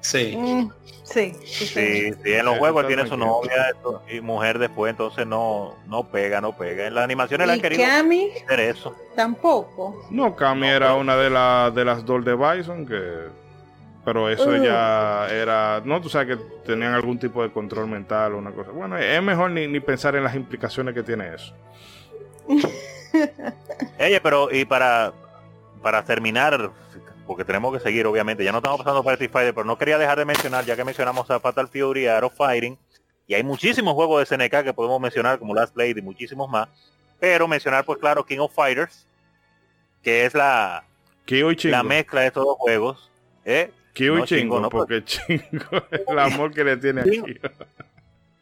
Sí. 0.02 0.36
Mm, 0.38 0.70
sí, 1.04 1.34
sí, 1.46 1.66
sí, 1.68 2.34
en 2.34 2.46
los 2.46 2.58
juegos 2.58 2.88
tiene 2.88 3.08
su 3.08 3.18
novia 3.18 3.74
y 4.10 4.22
mujer 4.22 4.60
después, 4.60 4.92
entonces 4.92 5.26
no, 5.26 5.76
no 5.88 6.08
pega, 6.10 6.40
no 6.40 6.56
pega. 6.56 6.88
En 6.88 6.96
las 6.96 7.04
animaciones 7.04 7.48
la 7.48 7.54
han 7.54 7.62
querido 7.62 7.84
Cami? 7.84 8.32
hacer 8.46 8.60
eso. 8.60 8.96
Tampoco. 9.16 10.08
No, 10.10 10.36
Cami 10.36 10.68
era 10.68 10.94
una 10.96 11.18
de, 11.18 11.30
las 11.30 11.74
de 11.74 11.86
las 11.86 12.06
Doll 12.06 12.24
de 12.24 12.36
Bison 12.36 12.86
que 12.86 13.48
pero 14.08 14.30
eso 14.30 14.52
uh. 14.52 14.64
ya 14.64 15.28
era, 15.30 15.82
no, 15.84 16.00
tú 16.00 16.08
sabes 16.08 16.38
que 16.38 16.44
tenían 16.66 16.94
algún 16.94 17.20
tipo 17.20 17.44
de 17.44 17.52
control 17.52 17.88
mental 17.88 18.36
o 18.36 18.38
una 18.38 18.52
cosa. 18.52 18.72
Bueno, 18.72 18.98
es 18.98 19.22
mejor 19.22 19.52
ni, 19.52 19.68
ni 19.68 19.82
pensar 19.82 20.16
en 20.16 20.24
las 20.24 20.34
implicaciones 20.34 20.94
que 20.94 21.04
tiene 21.04 21.36
eso. 21.36 21.54
Oye, 24.00 24.22
pero 24.22 24.50
y 24.50 24.64
para, 24.64 25.12
para 25.82 26.06
terminar, 26.06 26.72
porque 27.28 27.44
tenemos 27.44 27.74
que 27.74 27.80
seguir, 27.80 28.08
obviamente. 28.08 28.44
Ya 28.44 28.52
no 28.52 28.60
estamos 28.60 28.80
pasando 28.80 29.04
para 29.04 29.14
Street 29.14 29.32
Fighter, 29.32 29.54
pero 29.54 29.66
no 29.66 29.78
quería 29.78 29.98
dejar 29.98 30.18
de 30.18 30.26
mencionar, 30.26 30.66
ya 30.66 30.76
que 30.76 30.84
mencionamos 30.84 31.30
a 31.30 31.40
Fatal 31.40 31.68
Fury, 31.68 32.04
y 32.04 32.08
Aero 32.08 32.30
Fighting, 32.30 32.78
y 33.28 33.34
hay 33.34 33.44
muchísimos 33.44 33.94
juegos 33.94 34.28
de 34.28 34.38
SNK 34.38 34.64
que 34.64 34.74
podemos 34.74 35.00
mencionar, 35.02 35.38
como 35.38 35.54
Last 35.54 35.76
Blade 35.76 35.96
y 35.98 36.02
muchísimos 36.02 36.50
más. 36.50 36.70
Pero 37.20 37.48
mencionar, 37.48 37.84
pues 37.84 38.00
claro, 38.00 38.26
King 38.26 38.40
of 38.40 38.54
Fighters, 38.54 39.06
que 40.02 40.26
es 40.26 40.34
la, 40.34 40.86
la 41.26 41.84
mezcla 41.84 42.22
de 42.22 42.28
estos 42.28 42.46
dos 42.46 42.58
juegos. 42.58 43.12
¿eh? 43.44 43.72
Kyo 43.94 44.20
y 44.20 44.24
Chingo, 44.24 44.60
no, 44.60 44.70
porque 44.70 45.04
Chingo 45.04 45.84
el 46.08 46.20
amor 46.20 46.54
que 46.54 46.64
le 46.64 46.78
tiene 46.78 47.02
a 47.02 47.04
Kyo. 47.04 47.26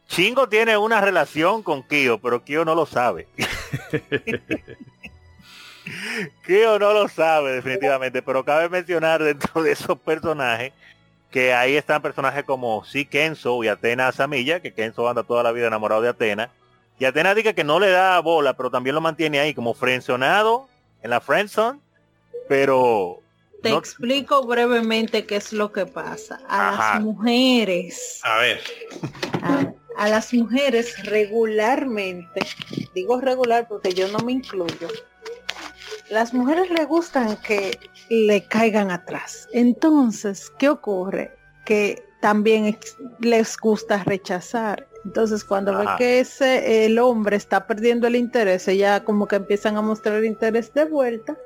Chingo 0.06 0.48
tiene 0.48 0.76
una 0.76 1.00
relación 1.00 1.64
con 1.64 1.82
Kyo, 1.82 2.18
pero 2.18 2.44
Kyo 2.44 2.64
no 2.64 2.76
lo 2.76 2.86
sabe. 2.86 3.26
Kyo 6.44 6.78
no 6.78 6.92
lo 6.92 7.08
sabe 7.08 7.52
definitivamente, 7.52 8.22
pero 8.22 8.44
cabe 8.44 8.68
mencionar 8.68 9.22
dentro 9.22 9.62
de 9.62 9.72
esos 9.72 9.98
personajes 9.98 10.72
que 11.30 11.52
ahí 11.52 11.76
están 11.76 12.02
personajes 12.02 12.44
como 12.44 12.84
sí 12.84 13.04
Kenzo 13.04 13.62
y 13.62 13.68
Atena 13.68 14.12
Samilla, 14.12 14.60
que 14.60 14.72
Kenzo 14.72 15.08
anda 15.08 15.22
toda 15.22 15.42
la 15.42 15.52
vida 15.52 15.66
enamorado 15.66 16.02
de 16.02 16.08
Atena. 16.08 16.50
Y 16.98 17.04
Atena 17.04 17.34
dice 17.34 17.54
que 17.54 17.64
no 17.64 17.78
le 17.78 17.90
da 17.90 18.18
bola, 18.20 18.56
pero 18.56 18.70
también 18.70 18.94
lo 18.94 19.00
mantiene 19.00 19.38
ahí 19.40 19.52
como 19.52 19.74
frencionado 19.74 20.68
en 21.02 21.10
la 21.10 21.20
friendzone, 21.20 21.78
pero 22.48 23.20
te 23.62 23.70
explico 23.70 24.46
brevemente 24.46 25.26
qué 25.26 25.36
es 25.36 25.52
lo 25.52 25.72
que 25.72 25.86
pasa. 25.86 26.40
A 26.48 26.72
las 26.72 27.02
mujeres. 27.02 28.20
A 28.22 28.38
ver. 28.38 28.60
a, 29.96 30.08
las 30.08 30.32
mujeres 30.32 31.04
regularmente, 31.04 32.40
digo 32.94 33.20
regular 33.20 33.66
porque 33.68 33.92
yo 33.92 34.08
no 34.08 34.18
me 34.18 34.32
incluyo, 34.32 34.88
las 36.10 36.32
mujeres 36.32 36.70
le 36.70 36.84
gustan 36.84 37.36
que 37.38 37.78
le 38.08 38.46
caigan 38.46 38.90
atrás. 38.90 39.48
Entonces, 39.52 40.50
¿qué 40.58 40.68
ocurre? 40.68 41.32
Que 41.64 42.02
también 42.20 42.78
les 43.20 43.56
gusta 43.56 44.02
rechazar. 44.04 44.86
Entonces, 45.04 45.44
cuando 45.44 45.78
ve 45.78 45.86
que 45.98 46.20
ese 46.20 46.86
el 46.86 46.98
hombre 46.98 47.36
está 47.36 47.66
perdiendo 47.66 48.06
el 48.06 48.16
interés, 48.16 48.66
ya 48.66 49.04
como 49.04 49.28
que 49.28 49.36
empiezan 49.36 49.76
a 49.76 49.82
mostrar 49.82 50.24
interés 50.24 50.72
de 50.74 50.84
vuelta, 50.84 51.36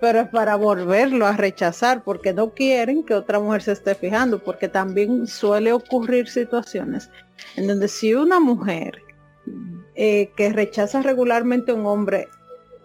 pero 0.00 0.20
es 0.20 0.28
para 0.28 0.56
volverlo 0.56 1.26
a 1.26 1.32
rechazar 1.36 2.02
porque 2.04 2.32
no 2.32 2.54
quieren 2.54 3.04
que 3.04 3.14
otra 3.14 3.38
mujer 3.38 3.62
se 3.62 3.72
esté 3.72 3.94
fijando, 3.94 4.40
porque 4.40 4.68
también 4.68 5.26
suele 5.26 5.72
ocurrir 5.72 6.28
situaciones 6.28 7.10
en 7.56 7.68
donde 7.68 7.88
si 7.88 8.14
una 8.14 8.40
mujer 8.40 9.00
eh, 9.94 10.30
que 10.36 10.52
rechaza 10.52 11.02
regularmente 11.02 11.72
a 11.72 11.74
un 11.74 11.86
hombre 11.86 12.28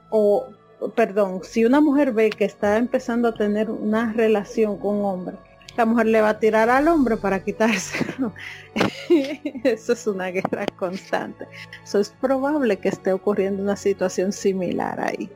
o 0.09 0.47
perdón, 0.95 1.41
si 1.43 1.65
una 1.65 1.81
mujer 1.81 2.11
ve 2.11 2.29
que 2.29 2.45
está 2.45 2.77
empezando 2.77 3.29
a 3.29 3.33
tener 3.33 3.69
una 3.69 4.13
relación 4.13 4.77
con 4.77 4.97
un 4.97 5.05
hombre, 5.05 5.37
la 5.77 5.85
mujer 5.85 6.07
le 6.07 6.21
va 6.21 6.29
a 6.29 6.39
tirar 6.39 6.69
al 6.69 6.87
hombre 6.87 7.17
para 7.17 7.43
quitárselo. 7.43 8.33
Eso 9.63 9.93
es 9.93 10.07
una 10.07 10.27
guerra 10.27 10.65
constante. 10.75 11.47
Eso 11.83 11.99
es 11.99 12.09
probable 12.09 12.77
que 12.77 12.89
esté 12.89 13.13
ocurriendo 13.13 13.61
una 13.61 13.75
situación 13.75 14.33
similar 14.33 14.99
ahí. 14.99 15.29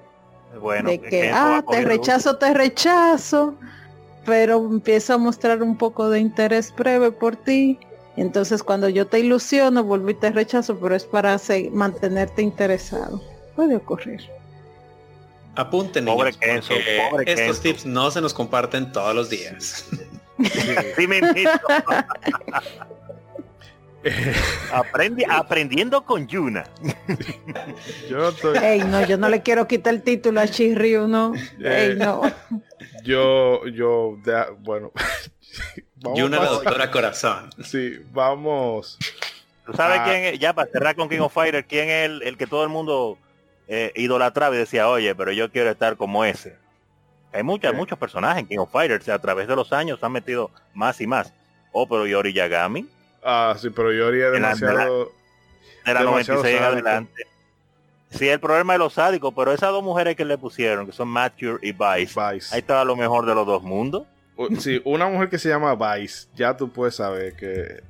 Bueno, 0.60 0.90
de 0.90 1.00
que, 1.00 1.30
ah, 1.30 1.64
te 1.70 1.84
rechazo, 1.84 2.38
te 2.38 2.54
rechazo, 2.54 3.56
pero 4.26 4.58
empiezo 4.58 5.14
a 5.14 5.18
mostrar 5.18 5.64
un 5.64 5.78
poco 5.78 6.10
de 6.10 6.20
interés 6.20 6.74
breve 6.76 7.12
por 7.12 7.36
ti. 7.36 7.80
Entonces 8.18 8.62
cuando 8.64 8.90
yo 8.90 9.08
te 9.08 9.20
ilusiono, 9.20 9.84
vuelvo 9.84 10.10
y 10.10 10.16
te 10.16 10.32
rechazo, 10.32 10.78
pero 10.78 10.96
es 10.96 11.06
para 11.06 11.40
mantenerte 11.72 12.42
interesado. 12.42 13.22
Puede 13.56 13.76
ocurrir. 13.76 14.22
Apunten, 15.56 16.06
pobre 16.06 16.32
estos 17.26 17.62
tips 17.62 17.86
no 17.86 18.10
se 18.10 18.22
nos 18.22 18.34
comparten 18.34 18.92
todos 18.92 19.14
los 19.14 19.30
días. 19.30 19.86
sí, 20.96 21.08
me 21.08 21.22
aprendiendo 25.30 26.06
con 26.06 26.28
Yuna. 26.28 26.64
yo 28.10 28.32
no, 28.88 29.06
yo 29.06 29.18
no 29.18 29.30
le 29.30 29.42
quiero 29.42 29.68
quitar 29.68 29.94
el 29.94 30.02
título 30.02 30.40
a 30.40 30.48
Chirryu, 30.48 31.08
no. 31.08 31.34
Eh, 31.60 31.96
no. 31.98 32.22
Yo, 33.04 33.68
yo, 33.68 34.18
bueno. 34.60 34.92
Yuna 36.16 36.40
la 36.40 36.50
doctora 36.50 36.90
corazón. 36.90 37.50
Sí, 37.64 38.00
vamos. 38.12 38.98
¿Tú 39.66 39.74
sabes 39.74 40.02
quién 40.06 40.24
es? 40.34 40.40
Ya 40.40 40.54
para 40.54 40.72
cerrar 40.72 40.96
con 40.96 41.10
King 41.10 41.20
of 41.20 41.34
Fighters, 41.34 41.68
quién 41.68 41.90
es 41.90 42.28
el 42.28 42.38
que 42.38 42.48
todo 42.48 42.64
el 42.64 42.70
mundo 42.70 43.20
eh, 43.74 43.94
idolatraba 43.96 44.54
y 44.54 44.60
decía, 44.60 44.90
oye, 44.90 45.16
pero 45.16 45.32
yo 45.32 45.50
quiero 45.50 45.70
estar 45.70 45.96
como 45.96 46.26
ese. 46.26 46.58
Hay 47.32 47.42
muchas, 47.42 47.74
muchos 47.74 47.98
personajes 47.98 48.42
en 48.42 48.48
King 48.48 48.58
of 48.58 48.70
Fighters, 48.70 49.08
a 49.08 49.18
través 49.18 49.48
de 49.48 49.56
los 49.56 49.72
años 49.72 50.04
han 50.04 50.12
metido 50.12 50.52
más 50.74 51.00
y 51.00 51.08
más. 51.08 51.32
Oh, 51.72 51.88
pero 51.88 52.06
Yori 52.06 52.34
Yagami. 52.34 52.86
Ah, 53.24 53.56
sí, 53.58 53.70
pero 53.70 53.94
Yori 53.94 54.22
es 54.24 54.32
demasiado... 54.34 55.14
De 55.86 55.94
la, 55.94 56.04
96 56.04 56.58
en 56.58 56.64
adelante. 56.64 57.28
Sí, 58.10 58.28
el 58.28 58.42
problema 58.42 58.74
de 58.74 58.80
los 58.80 58.96
sádicos, 58.96 59.34
pero 59.34 59.54
esas 59.54 59.70
dos 59.70 59.82
mujeres 59.82 60.18
que 60.18 60.26
le 60.26 60.38
pusieron, 60.38 60.86
que 60.86 60.92
son 60.92 61.08
Mature 61.08 61.60
y 61.62 61.72
Vice, 61.72 62.20
Vice. 62.20 62.54
ahí 62.54 62.60
estaba 62.60 62.84
lo 62.84 62.98
mejor 62.98 63.26
de 63.26 63.34
los 63.34 63.48
dos 63.48 63.64
mundos. 63.64 64.06
Sí, 64.60 64.82
una 64.86 65.08
mujer 65.08 65.30
que 65.30 65.38
se 65.38 65.50
llama 65.50 65.76
Vice, 65.76 66.28
ya 66.36 66.58
tú 66.58 66.72
puedes 66.72 66.96
saber 66.96 67.36
que 67.36 67.84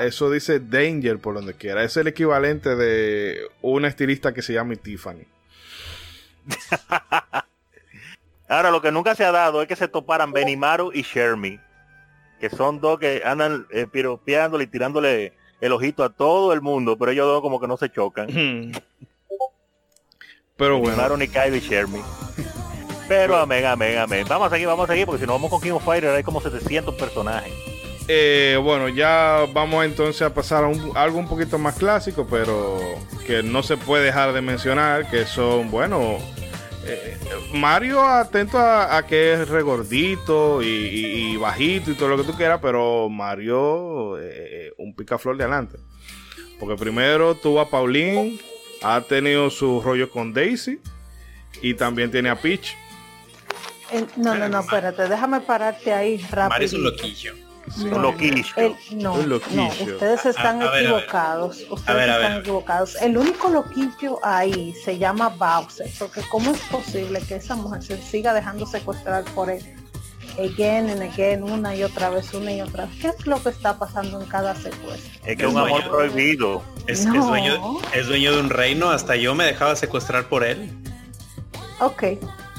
eso 0.00 0.30
dice 0.30 0.60
Danger 0.60 1.18
por 1.18 1.34
donde 1.34 1.54
quiera. 1.54 1.84
Es 1.84 1.96
el 1.96 2.08
equivalente 2.08 2.74
de 2.76 3.48
una 3.62 3.88
estilista 3.88 4.34
que 4.34 4.42
se 4.42 4.52
llama 4.52 4.74
Tiffany. 4.76 5.26
Ahora, 8.48 8.70
lo 8.70 8.80
que 8.80 8.90
nunca 8.90 9.14
se 9.14 9.24
ha 9.24 9.32
dado 9.32 9.60
es 9.60 9.68
que 9.68 9.76
se 9.76 9.88
toparan 9.88 10.32
Benimaru 10.32 10.90
y 10.94 11.02
Shermie, 11.02 11.60
que 12.40 12.48
son 12.48 12.80
dos 12.80 12.98
que 12.98 13.20
andan 13.24 13.66
eh, 13.70 13.86
piropeándole 13.86 14.64
y 14.64 14.68
tirándole 14.68 15.34
el 15.60 15.72
ojito 15.72 16.02
a 16.02 16.08
todo 16.08 16.54
el 16.54 16.62
mundo, 16.62 16.96
pero 16.96 17.12
ellos 17.12 17.26
dos 17.26 17.42
como 17.42 17.60
que 17.60 17.68
no 17.68 17.76
se 17.76 17.90
chocan. 17.90 18.28
pero 20.56 20.78
bueno. 20.78 20.96
Benimaru, 20.96 21.18
ni 21.18 21.28
Kyle 21.28 21.54
y 21.54 21.60
Shermie. 21.60 22.02
Pero 23.08 23.36
amén, 23.36 23.64
amén, 23.64 23.96
amén. 23.98 24.26
Vamos 24.28 24.48
a 24.48 24.50
seguir, 24.50 24.66
vamos 24.66 24.88
a 24.88 24.92
seguir, 24.92 25.06
porque 25.06 25.20
si 25.20 25.26
nos 25.26 25.36
vamos 25.36 25.50
con 25.50 25.60
King 25.60 25.72
of 25.72 25.84
Fighters 25.84 26.14
hay 26.14 26.22
como 26.22 26.40
700 26.40 26.94
personajes. 26.94 27.52
Eh, 28.06 28.58
bueno, 28.62 28.88
ya 28.88 29.46
vamos 29.52 29.84
entonces 29.84 30.22
a 30.22 30.32
pasar 30.32 30.64
a 30.64 30.68
un- 30.68 30.92
algo 30.96 31.18
un 31.18 31.28
poquito 31.28 31.58
más 31.58 31.76
clásico, 31.76 32.26
pero 32.28 32.78
que 33.26 33.42
no 33.42 33.62
se 33.62 33.76
puede 33.76 34.04
dejar 34.04 34.32
de 34.32 34.40
mencionar, 34.40 35.10
que 35.10 35.24
son, 35.26 35.70
bueno, 35.70 36.16
eh, 36.86 37.18
Mario 37.52 38.02
atento 38.06 38.58
a, 38.58 39.02
que 39.06 39.34
es 39.34 39.48
regordito 39.48 40.62
y 40.62 41.36
bajito 41.36 41.90
y 41.90 41.94
todo 41.94 42.08
lo 42.08 42.16
que 42.18 42.24
tú 42.24 42.32
quieras, 42.36 42.60
pero 42.62 43.08
Mario 43.10 44.18
eh, 44.20 44.72
un 44.78 44.94
picaflor 44.94 45.36
de 45.36 45.44
adelante. 45.44 45.78
Porque 46.58 46.76
primero 46.76 47.34
tuvo 47.34 47.60
a 47.60 47.68
Pauline, 47.70 48.38
ha 48.82 49.00
tenido 49.02 49.50
su 49.50 49.80
rollo 49.82 50.10
con 50.10 50.32
Daisy 50.32 50.80
y 51.62 51.74
también 51.74 52.10
tiene 52.10 52.30
a 52.30 52.36
Peach. 52.36 52.74
No, 54.16 54.34
no, 54.34 54.48
no, 54.48 54.60
espérate, 54.60 55.08
déjame 55.08 55.40
pararte 55.40 55.92
ahí 55.92 56.18
rápido. 56.30 56.48
Mario 56.50 56.66
es 56.66 56.72
un 56.74 56.82
loquillo. 56.84 57.34
Un 57.82 58.02
loquillo. 58.02 58.44
no, 58.92 59.12
Un 59.14 59.28
no, 59.28 59.68
ustedes 59.68 60.24
están 60.24 60.62
A- 60.62 60.68
a 60.68 60.70
ver, 60.70 60.86
a 60.86 60.90
ver. 60.94 61.02
equivocados. 61.02 61.56
Ustedes 61.68 61.88
A 61.88 61.94
ver, 61.94 62.10
a 62.10 62.16
están 62.16 62.40
equivocados. 62.40 62.96
El 63.02 63.18
único 63.18 63.48
loquillo 63.50 64.18
ahí 64.22 64.74
se 64.84 64.96
llama 64.98 65.28
Bowser, 65.28 65.90
porque 65.98 66.22
¿cómo 66.30 66.50
es 66.50 66.60
posible 66.70 67.20
que 67.28 67.36
esa 67.36 67.56
mujer 67.56 67.82
se 67.82 68.00
siga 68.02 68.32
dejando 68.32 68.66
secuestrar 68.66 69.24
por 69.34 69.50
él? 69.50 69.62
Again 70.38 70.88
and 70.88 71.02
again, 71.02 71.42
una 71.42 71.74
y 71.74 71.82
otra 71.82 72.10
vez, 72.10 72.32
una 72.32 72.52
y 72.52 72.60
otra 72.60 72.86
vez. 72.86 72.94
¿Qué 73.00 73.08
es 73.08 73.26
lo 73.26 73.42
que 73.42 73.48
está 73.50 73.78
pasando 73.78 74.20
en 74.20 74.26
cada 74.28 74.54
secuestro? 74.54 75.10
Es 75.26 75.36
que 75.36 75.42
Es 75.44 75.50
un 75.50 75.58
amor 75.58 75.70
dueño. 75.84 75.90
prohibido. 75.90 76.62
Es, 76.86 77.04
No. 77.06 77.14
es 77.20 77.26
dueño, 77.26 77.78
es 77.92 78.06
dueño 78.06 78.32
de 78.32 78.40
un 78.40 78.48
reino, 78.50 78.88
hasta 78.90 79.16
yo 79.16 79.34
me 79.34 79.44
dejaba 79.44 79.74
secuestrar 79.76 80.28
por 80.28 80.44
él. 80.44 80.70
Ok, 81.80 82.02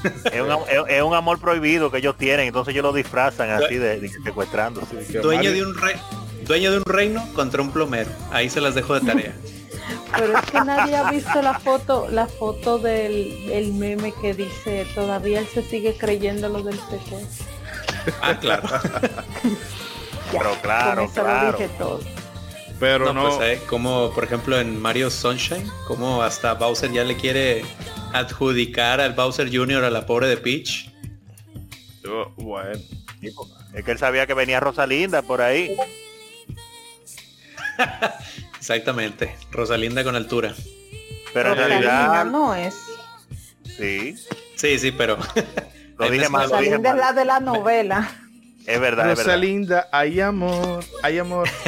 Es 0.32 0.40
un, 0.40 0.50
am- 0.50 0.60
es- 0.68 0.96
es 0.96 1.02
un 1.02 1.14
amor 1.14 1.38
prohibido 1.40 1.90
que 1.90 1.98
ellos 1.98 2.16
tienen, 2.16 2.46
entonces 2.46 2.72
ellos 2.72 2.84
lo 2.84 2.92
disfrazan 2.92 3.50
así 3.50 3.76
de, 3.76 4.00
de 4.00 4.08
secuestrando. 4.08 4.80
Dueño 5.22 5.42
Mario- 5.42 5.52
de 5.52 5.62
un 5.64 5.76
re- 5.78 5.96
dueño 6.46 6.70
de 6.72 6.78
un 6.78 6.84
reino 6.84 7.26
contra 7.34 7.60
un 7.62 7.70
plomero. 7.70 8.10
Ahí 8.32 8.48
se 8.48 8.60
las 8.60 8.74
dejo 8.74 8.98
de 8.98 9.06
tarea. 9.06 9.34
pero 10.16 10.38
es 10.38 10.50
que 10.50 10.60
nadie 10.60 10.96
ha 10.96 11.10
visto 11.10 11.42
la 11.42 11.58
foto, 11.58 12.08
la 12.10 12.26
foto 12.26 12.78
del, 12.78 13.46
del 13.46 13.72
meme 13.72 14.12
que 14.20 14.34
dice 14.34 14.86
todavía 14.94 15.40
él 15.40 15.46
se 15.52 15.62
sigue 15.62 15.96
creyendo 15.96 16.48
lo 16.48 16.62
del 16.62 16.78
secuestro. 16.78 17.46
Ah, 18.22 18.34
claro. 18.40 18.68
Ya, 20.32 20.38
Pero 20.38 20.54
claro, 20.62 20.94
con 21.02 21.04
eso 21.10 21.22
claro. 21.22 21.50
lo 21.52 21.58
dije 21.58 21.70
todo. 21.76 22.00
Pero 22.80 23.04
No, 23.04 23.12
no, 23.12 23.36
pues 23.36 23.58
eh, 23.58 23.62
como 23.68 24.10
por 24.14 24.24
ejemplo 24.24 24.58
en 24.58 24.80
Mario 24.80 25.10
Sunshine, 25.10 25.70
como 25.86 26.22
hasta 26.22 26.54
Bowser 26.54 26.90
ya 26.90 27.04
le 27.04 27.14
quiere 27.16 27.62
adjudicar 28.14 29.00
al 29.00 29.12
Bowser 29.12 29.54
Jr. 29.54 29.84
a 29.84 29.90
la 29.90 30.06
pobre 30.06 30.26
de 30.28 30.38
Peach. 30.38 30.90
oh, 32.08 32.32
bueno. 32.36 32.80
Es 33.74 33.84
que 33.84 33.90
él 33.92 33.98
sabía 33.98 34.26
que 34.26 34.32
venía 34.32 34.60
Rosalinda 34.60 35.20
por 35.22 35.42
ahí. 35.42 35.76
Exactamente. 38.58 39.36
Rosalinda 39.50 40.02
con 40.04 40.16
altura. 40.16 40.54
Pero 41.34 41.52
en 41.52 41.58
realidad, 41.58 42.24
no 42.24 42.54
es. 42.54 42.74
sí. 43.76 44.16
Sí, 44.56 44.78
sí, 44.78 44.90
pero 44.92 45.16
Lo 45.98 46.10
dije 46.10 46.28
mal, 46.28 46.48
lo 46.50 46.58
dije 46.58 46.76
Rosalinda 46.76 46.90
es 46.90 46.96
mal. 46.96 47.00
la 47.00 47.12
de 47.12 47.24
la 47.26 47.40
novela. 47.40 48.10
Es 48.66 48.80
verdad, 48.80 49.10
es 49.10 49.16
verdad. 49.18 49.24
Rosalinda, 49.24 49.88
hay 49.92 50.20
amor, 50.20 50.84
hay 51.02 51.18
amor. 51.18 51.48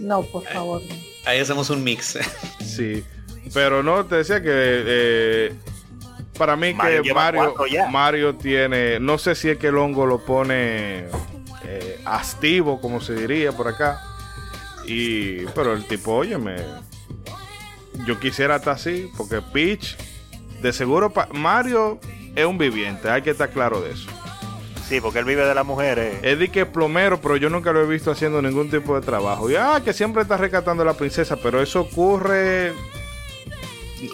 No, 0.00 0.22
por 0.22 0.44
favor. 0.44 0.82
ahí 1.24 1.38
hacemos 1.40 1.70
un 1.70 1.82
mix. 1.84 2.18
Sí, 2.64 3.04
pero 3.54 3.82
no, 3.82 4.04
te 4.04 4.16
decía 4.16 4.42
que 4.42 4.48
eh, 4.52 5.54
para 6.36 6.56
mí 6.56 6.74
Mario 6.74 7.02
que 7.02 7.14
Mario. 7.14 7.54
Mario 7.90 8.34
tiene, 8.34 9.00
no 9.00 9.16
sé 9.18 9.34
si 9.34 9.48
es 9.48 9.56
que 9.58 9.68
el 9.68 9.78
hongo 9.78 10.04
lo 10.04 10.24
pone 10.24 11.06
eh, 11.64 12.00
activo, 12.04 12.80
como 12.80 13.00
se 13.00 13.14
diría 13.14 13.52
por 13.52 13.68
acá. 13.68 14.02
Y, 14.86 15.46
pero 15.46 15.72
el 15.72 15.84
tipo, 15.86 16.12
óyeme, 16.12 16.56
yo 18.06 18.18
quisiera 18.20 18.56
estar 18.56 18.74
así, 18.74 19.10
porque 19.16 19.40
Peach, 19.40 19.96
de 20.60 20.72
seguro, 20.72 21.10
pa- 21.12 21.28
Mario 21.32 21.98
es 22.34 22.44
un 22.44 22.58
viviente, 22.58 23.08
hay 23.08 23.22
que 23.22 23.30
estar 23.30 23.48
claro 23.50 23.80
de 23.80 23.92
eso. 23.92 24.08
Sí, 24.88 25.00
porque 25.00 25.18
él 25.18 25.24
vive 25.24 25.44
de 25.44 25.54
las 25.54 25.66
mujeres. 25.66 26.18
Es 26.22 26.38
de 26.38 26.48
que 26.48 26.60
es 26.62 26.66
plomero, 26.66 27.20
pero 27.20 27.36
yo 27.36 27.50
nunca 27.50 27.72
lo 27.72 27.82
he 27.82 27.86
visto 27.86 28.10
haciendo 28.12 28.40
ningún 28.40 28.70
tipo 28.70 28.94
de 28.98 29.04
trabajo. 29.04 29.50
Y 29.50 29.56
ah, 29.56 29.80
que 29.84 29.92
siempre 29.92 30.22
está 30.22 30.36
rescatando 30.36 30.82
a 30.82 30.86
la 30.86 30.94
princesa, 30.94 31.36
pero 31.36 31.60
eso 31.60 31.80
ocurre. 31.80 32.72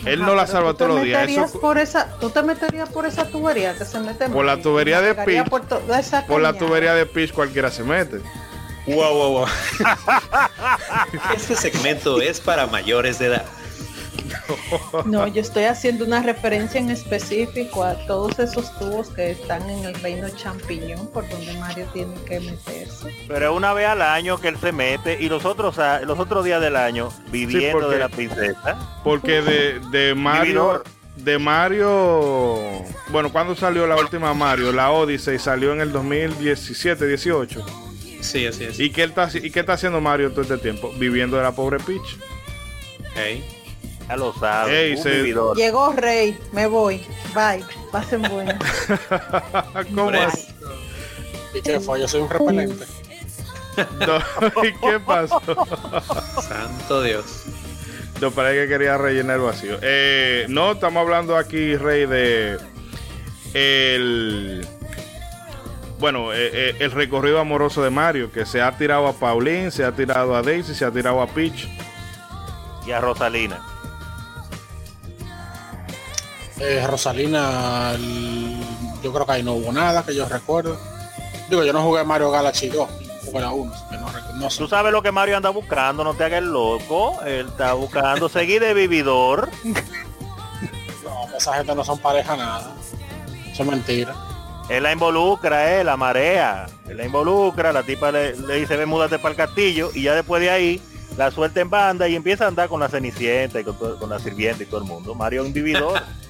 Él 0.07 0.23
Ajá, 0.23 0.31
no 0.31 0.35
la 0.35 0.47
salva 0.47 0.75
todos 0.75 0.93
los 0.95 1.03
días. 1.03 1.21
meterías 1.23 1.51
Eso, 1.51 1.61
por 1.61 1.77
esa, 1.77 2.17
tú 2.21 2.31
te 2.31 2.43
meterías 2.43 2.89
por 2.89 3.05
esa 3.05 3.27
tubería 3.29 3.77
que 3.77 3.85
se 3.85 3.99
mete 3.99 4.29
Por 4.29 4.45
la 4.45 4.63
tubería 4.63 5.01
de 5.01 5.15
Peach. 5.15 5.49
por 6.29 6.41
la 6.41 6.53
tubería 6.55 6.95
de 6.95 7.05
Peach 7.05 7.33
cualquiera 7.33 7.71
se 7.71 7.83
mete. 7.83 8.21
wow, 8.87 9.13
wow, 9.13 9.33
wow. 9.33 9.47
Este 11.35 11.57
segmento 11.57 12.21
es 12.23 12.41
para 12.41 12.67
mayores 12.67 13.19
de 13.19 13.27
edad. 13.27 13.45
No, 15.07 15.27
yo 15.27 15.41
estoy 15.41 15.65
haciendo 15.65 16.05
una 16.05 16.23
referencia 16.23 16.79
en 16.81 16.91
específico 16.91 17.83
a 17.85 17.95
todos 18.07 18.39
esos 18.39 18.77
tubos 18.79 19.09
que 19.09 19.31
están 19.33 19.69
en 19.71 19.85
el 19.85 19.95
reino 19.95 20.29
champiñón 20.31 21.07
por 21.09 21.29
donde 21.29 21.53
Mario 21.55 21.87
tiene 21.93 22.15
que 22.27 22.41
meterse. 22.41 23.15
Pero 23.29 23.51
es 23.51 23.57
una 23.57 23.73
vez 23.73 23.87
al 23.89 24.03
año 24.03 24.39
que 24.41 24.49
él 24.49 24.57
se 24.59 24.73
mete 24.73 25.17
y 25.21 25.29
los 25.29 25.45
otros 25.45 25.79
a- 25.79 26.01
los 26.01 26.19
otros 26.19 26.45
días 26.45 26.61
del 26.61 26.77
año 26.77 27.11
viviendo 27.31 27.79
porque- 27.81 27.95
de 27.95 27.99
la 27.99 28.09
princesa. 28.09 29.01
Porque 29.05 29.43
de, 29.43 29.81
de 29.91 30.15
Mario. 30.15 30.83
De 31.17 31.39
Mario. 31.39 32.83
Bueno, 33.11 33.31
cuando 33.31 33.55
salió 33.55 33.87
la 33.87 33.97
última 33.97 34.33
Mario? 34.35 34.73
La 34.73 34.91
Odyssey 34.91 35.39
salió 35.39 35.73
en 35.73 35.81
el 35.83 35.93
2017, 35.93 37.07
18. 37.07 37.65
Sí, 38.21 38.47
así 38.47 38.65
es. 38.65 38.79
¿Y 38.81 38.91
qué, 38.91 39.03
él 39.03 39.11
está, 39.11 39.29
¿Y 39.37 39.51
qué 39.51 39.61
está 39.61 39.75
haciendo 39.75 40.01
Mario 40.01 40.31
todo 40.31 40.43
este 40.43 40.57
tiempo? 40.59 40.91
Viviendo 40.97 41.37
de 41.37 41.43
la 41.43 41.53
pobre 41.53 41.79
Peach. 41.79 42.17
Ey. 43.17 43.45
Ya 44.09 44.17
lo 44.17 44.33
sabe. 44.35 44.87
Ey, 44.89 44.93
un 44.97 45.03
se- 45.03 45.11
vividor. 45.11 45.57
Llegó 45.57 45.93
Rey, 45.93 46.39
me 46.53 46.67
voy, 46.67 47.07
bye, 47.35 47.65
pasen 47.91 48.23
buenas. 48.23 48.59
¿Cómo 49.95 50.11
es? 50.13 50.49
¿Y 51.55 51.61
qué 51.63 51.81
fue? 51.81 52.01
Yo 52.01 52.09
soy 52.09 52.23
un 52.23 52.31
repelente. 52.31 52.85
No, 54.07 54.19
¿Y 54.63 54.73
qué 54.75 55.01
pasó? 55.01 55.41
Santo 56.47 57.01
Dios. 57.03 57.45
No, 58.21 58.31
parece 58.31 58.63
que 58.65 58.69
quería 58.69 58.99
rellenar 58.99 59.37
el 59.37 59.43
vacío. 59.43 59.79
Eh, 59.81 60.45
no, 60.51 60.73
estamos 60.73 61.01
hablando 61.01 61.39
aquí, 61.39 61.75
Rey, 61.77 62.05
de 62.05 62.59
el 63.55 64.67
bueno, 65.99 66.33
eh, 66.35 66.51
eh, 66.53 66.77
el 66.81 66.91
recorrido 66.91 67.39
amoroso 67.41 67.83
de 67.83 67.89
Mario, 67.89 68.31
que 68.31 68.45
se 68.45 68.61
ha 68.61 68.77
tirado 68.77 69.07
a 69.07 69.13
Pauline, 69.15 69.71
se 69.71 69.85
ha 69.85 69.93
tirado 69.93 70.35
a 70.37 70.43
Daisy, 70.43 70.75
se 70.75 70.85
ha 70.85 70.91
tirado 70.91 71.23
a 71.23 71.27
Peach. 71.29 71.67
Y 72.87 72.91
a 72.91 73.01
Rosalina. 73.01 73.61
Eh, 76.65 76.87
Rosalina, 76.87 77.93
el- 77.95 78.57
yo 79.03 79.13
creo 79.13 79.27
que 79.27 79.33
ahí 79.33 79.43
no 79.43 79.55
hubo 79.55 79.73
nada 79.73 80.05
que 80.05 80.15
yo 80.15 80.29
recuerdo. 80.29 80.77
Digo, 81.51 81.65
yo 81.65 81.73
no 81.73 81.83
jugué 81.83 82.05
Mario 82.05 82.31
Galaxy 82.31 82.69
2, 82.69 82.89
jugué 83.27 83.41
la 83.41 83.51
1, 83.51 83.73
así 83.75 83.83
que 83.91 83.97
no, 83.97 84.07
no 84.39 84.51
sé. 84.51 84.59
Tú 84.59 84.69
sabes 84.69 84.93
lo 84.93 85.03
que 85.03 85.11
Mario 85.11 85.37
anda 85.37 85.51
buscando, 85.51 86.05
no 86.05 86.15
te 86.15 86.25
hagas 86.25 86.43
loco. 86.43 87.21
Él 87.27 87.49
está 87.49 87.73
buscando 87.73 88.29
seguir 88.29 88.61
de 88.63 88.75
vividor. 88.75 89.51
No, 91.05 91.37
esa 91.37 91.55
gente 91.55 91.75
no 91.75 91.85
son 91.85 91.99
pareja 91.99 92.37
nada. 92.37 92.75
Eso 93.51 93.63
es 93.65 93.69
mentira. 93.69 94.15
Él 94.69 94.85
la 94.85 94.93
involucra, 94.93 95.75
eh, 95.81 95.85
la 95.85 95.97
marea. 95.97 96.67
Él 96.89 96.97
la 96.97 97.05
involucra, 97.05 97.73
la 97.73 97.83
tipa 97.83 98.13
le, 98.13 98.37
le 98.37 98.55
dice, 98.61 98.77
ven, 98.77 98.89
múdate 98.89 99.19
para 99.19 99.31
el 99.33 99.37
castillo. 99.37 99.91
Y 99.95 100.03
ya 100.05 100.15
después 100.15 100.41
de 100.41 100.51
ahí, 100.51 100.81
la 101.17 101.31
suelta 101.33 101.61
en 101.61 101.69
banda 101.71 102.07
y 102.09 102.15
empieza 102.15 102.45
a 102.45 102.49
andar 102.49 102.69
con 102.69 102.79
la 102.81 102.89
cenicienta 102.89 103.61
y 103.61 103.65
con, 103.65 103.77
todo- 103.77 103.99
con 103.99 104.09
la 104.11 104.21
sirvienta 104.21 104.63
y 104.63 104.67
todo 104.67 104.81
el 104.81 104.87
mundo. 104.87 105.15
Mario 105.15 105.43
es 105.43 105.49
un 105.49 105.53
vividor. 105.53 106.01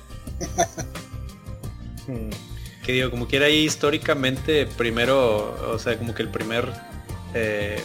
Que 2.85 2.93
digo, 2.93 3.11
como 3.11 3.29
quiera 3.29 3.47
ahí 3.47 3.65
históricamente, 3.65 4.67
primero, 4.67 5.73
o 5.73 5.79
sea, 5.79 5.97
como 5.97 6.15
que 6.15 6.23
el 6.23 6.31
primer, 6.31 6.73
eh, 7.33 7.81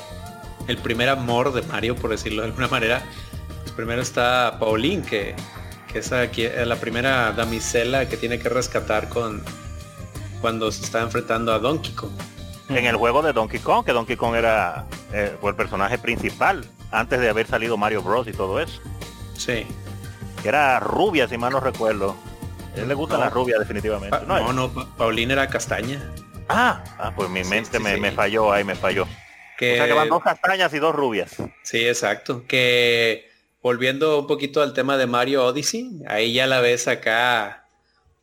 el 0.68 0.78
primer 0.78 1.10
amor 1.10 1.54
de 1.54 1.62
Mario, 1.62 1.96
por 1.96 2.10
decirlo 2.10 2.42
de 2.42 2.48
alguna 2.48 2.68
manera, 2.68 3.04
pues 3.62 3.74
primero 3.74 4.02
está 4.02 4.58
Pauline, 4.60 5.04
que, 5.04 5.36
que 5.92 6.00
es 6.00 6.12
aquí, 6.12 6.46
eh, 6.46 6.66
la 6.66 6.78
primera 6.78 7.32
damisela 7.32 8.10
que 8.10 8.18
tiene 8.18 8.40
que 8.40 8.50
rescatar 8.50 9.08
con 9.08 9.44
cuando 10.42 10.72
se 10.72 10.84
está 10.84 11.02
enfrentando 11.02 11.54
a 11.54 11.60
Donkey 11.60 11.94
Kong. 11.94 12.12
en 12.70 12.86
el 12.86 12.96
juego 12.96 13.22
de 13.22 13.34
Donkey 13.34 13.60
Kong, 13.60 13.86
que 13.86 13.94
Donkey 13.94 14.16
Kong 14.16 14.36
era 14.36 14.88
eh, 15.14 15.36
fue 15.40 15.52
el 15.52 15.56
personaje 15.56 15.98
principal 15.98 16.66
antes 16.92 17.20
de 17.20 17.30
haber 17.30 17.48
salido 17.48 17.78
Mario 17.78 18.02
Bros 18.02 18.28
y 18.28 18.34
todo 18.34 18.60
eso. 18.60 18.82
Sí. 19.36 19.66
Que 20.42 20.50
era 20.50 20.80
rubia, 20.80 21.28
si 21.28 21.38
mal 21.38 21.52
no 21.52 21.60
recuerdo. 21.60 22.16
A 22.80 22.84
él 22.84 22.88
le 22.88 22.94
gusta 22.94 23.18
la 23.18 23.30
rubia 23.30 23.58
definitivamente. 23.60 24.18
no, 24.26 24.54
no, 24.54 24.68
no, 24.68 24.96
Paulina 24.98 25.34
era 25.34 25.48
castaña. 25.48 26.12
Ah, 26.50 26.84
ah 26.98 27.12
pues 27.16 27.30
mi 27.30 27.44
mente 27.44 27.78
sí, 27.78 27.84
me, 27.84 27.96
sí. 27.96 28.02
me 28.02 28.12
falló 28.12 28.52
ahí, 28.52 28.64
me 28.64 28.76
falló. 28.76 29.06
Que, 29.58 29.74
O 29.74 29.76
sea 29.78 29.88
que 29.88 29.94
van 29.94 30.10
dos 30.10 30.24
castañas 30.24 30.74
y 30.74 30.80
dos 30.80 30.96
rubias. 30.96 31.36
Sí, 31.64 31.86
exacto. 31.88 32.44
Que 32.48 33.30
volviendo 33.62 34.20
un 34.20 34.28
poquito 34.28 34.62
al 34.62 34.74
tema 34.74 34.98
de 34.98 35.08
Mario 35.08 35.46
Odyssey, 35.46 36.02
ahí 36.08 36.34
ya 36.34 36.48
la 36.48 36.62
ves 36.62 36.88
acá, 36.88 37.66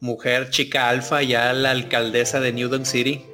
mujer 0.01 0.51
chica 0.51 0.89
alfa, 0.89 1.23
ya 1.23 1.53
la 1.53 1.71
alcaldesa 1.71 2.41
de 2.41 2.53
New 2.53 2.69
Donk 2.69 2.85
City, 2.85 3.25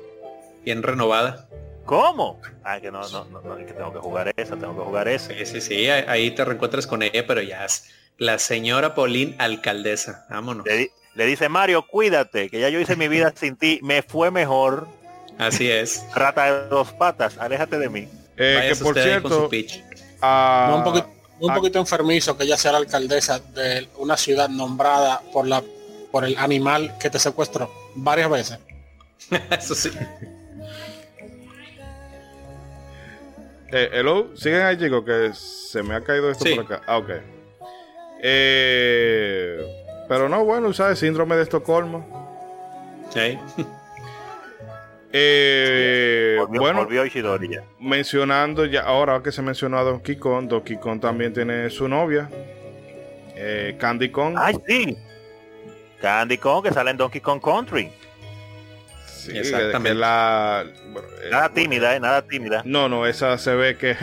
bien 0.65 0.83
renovada. 0.83 1.47
¿Cómo? 1.85 2.41
Ah, 2.65 2.81
que 2.81 2.91
no, 2.91 3.07
no, 3.09 3.25
no, 3.27 3.41
no, 3.41 3.57
que 3.57 3.73
tengo 3.73 3.93
que 3.93 3.99
jugar 3.99 4.33
esa, 4.37 4.57
tengo 4.57 4.77
que 4.77 4.85
jugar 4.85 5.09
esa. 5.09 5.35
Sí, 5.35 5.47
sí, 5.47 5.61
sí, 5.61 5.89
ahí 5.89 6.31
te 6.31 6.45
reencuentras 6.45 6.87
con 6.87 7.03
ella, 7.03 7.27
pero 7.27 7.43
ya 7.43 7.65
es 7.65 7.91
la 8.17 8.39
señora 8.39 8.95
Pauline 8.95 9.35
alcaldesa. 9.39 10.27
Vámonos. 10.31 10.65
Le 11.15 11.27
dice 11.27 11.49
Mario, 11.49 11.87
cuídate, 11.87 12.49
que 12.51 12.61
ya 12.61 12.69
yo 12.69 12.81
hice 12.81 12.97
mi 12.97 13.09
vida 13.09 13.33
sin 13.37 13.57
ti, 13.57 13.81
me 13.83 14.03
fue 14.03 14.31
mejor. 14.31 14.87
Así 15.39 15.71
es. 15.71 16.05
Rata 16.15 16.45
de 16.63 16.69
dos 16.69 16.93
patas, 16.93 17.39
aléjate 17.39 17.79
de 17.79 17.89
mí. 17.89 18.09
Eh, 18.37 18.71
que 18.73 18.83
por 18.83 18.95
cierto, 18.95 19.49
pitch. 19.49 19.83
No, 20.23 20.77
un 20.77 20.85
poquito, 20.85 21.11
un 21.41 21.55
poquito 21.55 21.79
enfermizo 21.79 22.37
que 22.37 22.45
ella 22.45 22.57
sea 22.57 22.73
la 22.73 22.79
alcaldesa 22.79 23.39
de 23.39 23.89
una 23.97 24.17
ciudad 24.17 24.49
nombrada 24.49 25.21
por 25.33 25.47
la 25.47 25.63
por 26.11 26.25
el 26.25 26.37
animal 26.39 26.95
que 26.99 27.09
te 27.09 27.19
secuestró 27.19 27.71
varias 27.95 28.29
veces. 28.29 28.59
Eso 29.51 29.75
sí. 29.75 29.91
Eh, 33.73 33.89
hello, 33.93 34.37
siguen 34.37 34.63
ahí 34.63 34.77
chicos 34.77 35.05
que 35.05 35.31
se 35.33 35.83
me 35.83 35.95
ha 35.95 36.01
caído 36.03 36.31
esto 36.31 36.45
Sí. 36.45 36.57
por 36.57 36.65
acá. 36.65 36.83
Ah, 36.87 36.99
ok. 36.99 37.11
Eh, 38.23 39.80
pero 40.11 40.29
no, 40.29 40.45
bueno, 40.45 40.73
¿sabes? 40.73 40.99
Síndrome 40.99 41.37
de 41.37 41.45
Estocolmo. 41.45 42.05
Sí. 43.15 43.39
Eh, 45.13 46.37
Volvió, 46.39 46.61
bueno, 46.61 46.85
volvió 46.85 47.03
mencionando 47.79 48.65
ya, 48.65 48.83
ahora 48.83 49.21
que 49.23 49.33
se 49.33 49.43
mencionó 49.43 49.79
a 49.79 49.83
Donkey 49.83 50.17
Kong, 50.17 50.49
Donkey 50.49 50.79
Kong 50.79 51.01
también 51.01 51.33
tiene 51.33 51.69
su 51.71 51.89
novia, 51.89 52.29
eh, 53.35 53.77
Candy 53.79 54.09
Kong. 54.11 54.37
Ay, 54.37 54.57
sí. 54.67 54.97
Candy 56.01 56.39
Kong 56.39 56.65
que 56.65 56.73
sale 56.73 56.91
en 56.91 56.97
Donkey 56.97 57.21
Kong 57.21 57.41
Country. 57.41 57.91
Sí, 59.07 59.37
exactamente. 59.37 59.91
que 59.91 59.95
la, 59.95 60.65
bueno, 60.93 61.09
eh, 61.23 61.29
Nada 61.31 61.49
tímida, 61.51 61.97
eh, 61.97 62.01
nada 62.01 62.23
tímida. 62.23 62.63
No, 62.65 62.89
no, 62.89 63.07
esa 63.07 63.37
se 63.39 63.55
ve 63.55 63.77
que. 63.77 63.97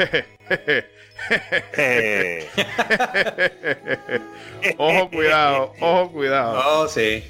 Ojo, 4.78 5.10
cuidado, 5.10 5.74
ojo, 5.80 6.12
cuidado. 6.12 6.62
Oh, 6.84 6.88
sí. 6.88 7.24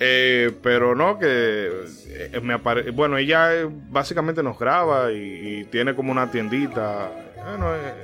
Eh, 0.00 0.52
pero 0.62 0.94
no, 0.94 1.18
que 1.18 1.70
eh, 2.08 2.40
me 2.40 2.54
apare- 2.54 2.92
Bueno, 2.92 3.18
ella 3.18 3.52
eh, 3.54 3.66
básicamente 3.68 4.42
nos 4.44 4.56
graba 4.58 5.10
y, 5.12 5.60
y 5.60 5.64
tiene 5.64 5.94
como 5.94 6.12
una 6.12 6.30
tiendita. 6.30 7.10
Bueno, 7.44 7.74
eh, 7.74 7.94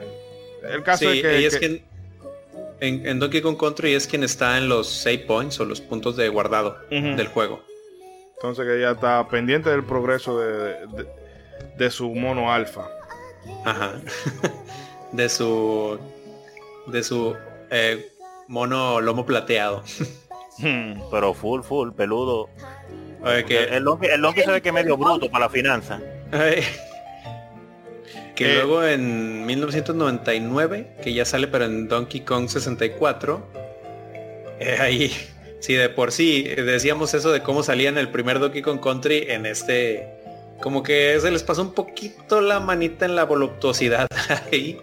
el 0.73 0.83
caso 0.83 1.11
Sí, 1.11 1.19
es 1.19 1.23
que. 1.23 1.37
ella 1.39 1.49
es 1.49 1.55
que- 1.55 1.61
quien 1.61 1.83
en, 2.81 3.07
en 3.07 3.19
Donkey 3.21 3.41
Kong 3.41 3.57
Country 3.57 3.95
es 3.95 4.07
quien 4.09 4.25
está 4.25 4.59
en 4.59 4.69
los 4.69 4.89
save 4.91 5.21
points 5.21 5.61
o 5.61 5.65
los 5.65 5.81
puntos 5.81 6.17
de 6.17 6.29
guardado 6.29 6.77
del 6.91 7.29
juego. 7.29 7.63
Entonces 8.37 8.67
que 8.67 8.77
ella 8.79 8.91
está 8.93 9.27
pendiente 9.29 9.71
del 9.71 9.85
progreso 9.85 10.39
de, 10.41 10.87
de- 10.89 11.07
de 11.79 11.91
su 11.91 12.13
mono 12.15 12.53
alfa. 12.53 12.89
Ajá. 13.65 13.93
de 15.13 15.29
su 15.29 15.99
de 16.87 17.03
su 17.03 17.35
eh, 17.71 18.11
mono 18.49 19.01
lomo 19.01 19.25
plateado. 19.25 19.83
pero 21.11 21.35
full, 21.35 21.63
full, 21.63 21.91
peludo. 21.93 22.49
Oye, 23.23 23.45
que, 23.45 23.65
El 23.65 23.85
Donkey, 23.85 24.11
el 24.11 24.23
se 24.45 24.51
ve 24.51 24.61
que 24.61 24.69
es 24.69 24.75
medio 24.75 24.97
bruto 24.97 25.31
para 25.31 25.47
la 25.47 25.51
finanza. 25.51 26.01
Que 28.35 28.51
Eh. 28.51 28.55
luego 28.57 28.85
en 28.85 29.47
1999, 29.47 30.97
que 31.03 31.13
ya 31.15 31.25
sale 31.25 31.47
pero 31.47 31.67
en 31.67 31.87
Donkey 31.89 32.23
Kong 32.23 32.49
64, 32.49 33.41
eh, 34.59 34.77
ahí 34.81 35.13
sí 35.61 35.75
de 35.75 35.89
por 35.89 36.11
sí 36.11 36.45
eh, 36.49 36.63
decíamos 36.63 37.15
eso 37.15 37.31
de 37.31 37.43
cómo 37.43 37.63
salía 37.63 37.89
en 37.89 37.97
el 37.99 38.09
primer 38.11 38.41
Donkey 38.41 38.61
Kong 38.63 38.81
Country 38.81 39.27
en 39.29 39.47
este 39.47 40.14
como 40.65 40.83
que 40.83 41.21
se 41.21 41.31
les 41.31 41.43
pasó 41.43 41.61
un 41.61 41.75
poquito 41.75 42.41
la 42.41 42.59
manita 42.59 43.05
en 43.05 43.15
la 43.17 43.25
voluptuosidad 43.25 44.07
ahí. 44.51 44.81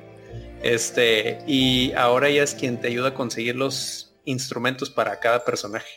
Este, 0.61 1.39
y 1.47 1.91
ahora 1.93 2.27
ella 2.27 2.43
es 2.43 2.53
quien 2.53 2.79
te 2.79 2.88
ayuda 2.88 3.09
a 3.09 3.13
conseguir 3.15 3.55
los 3.55 4.13
instrumentos 4.25 4.91
para 4.91 5.19
cada 5.19 5.43
personaje. 5.43 5.89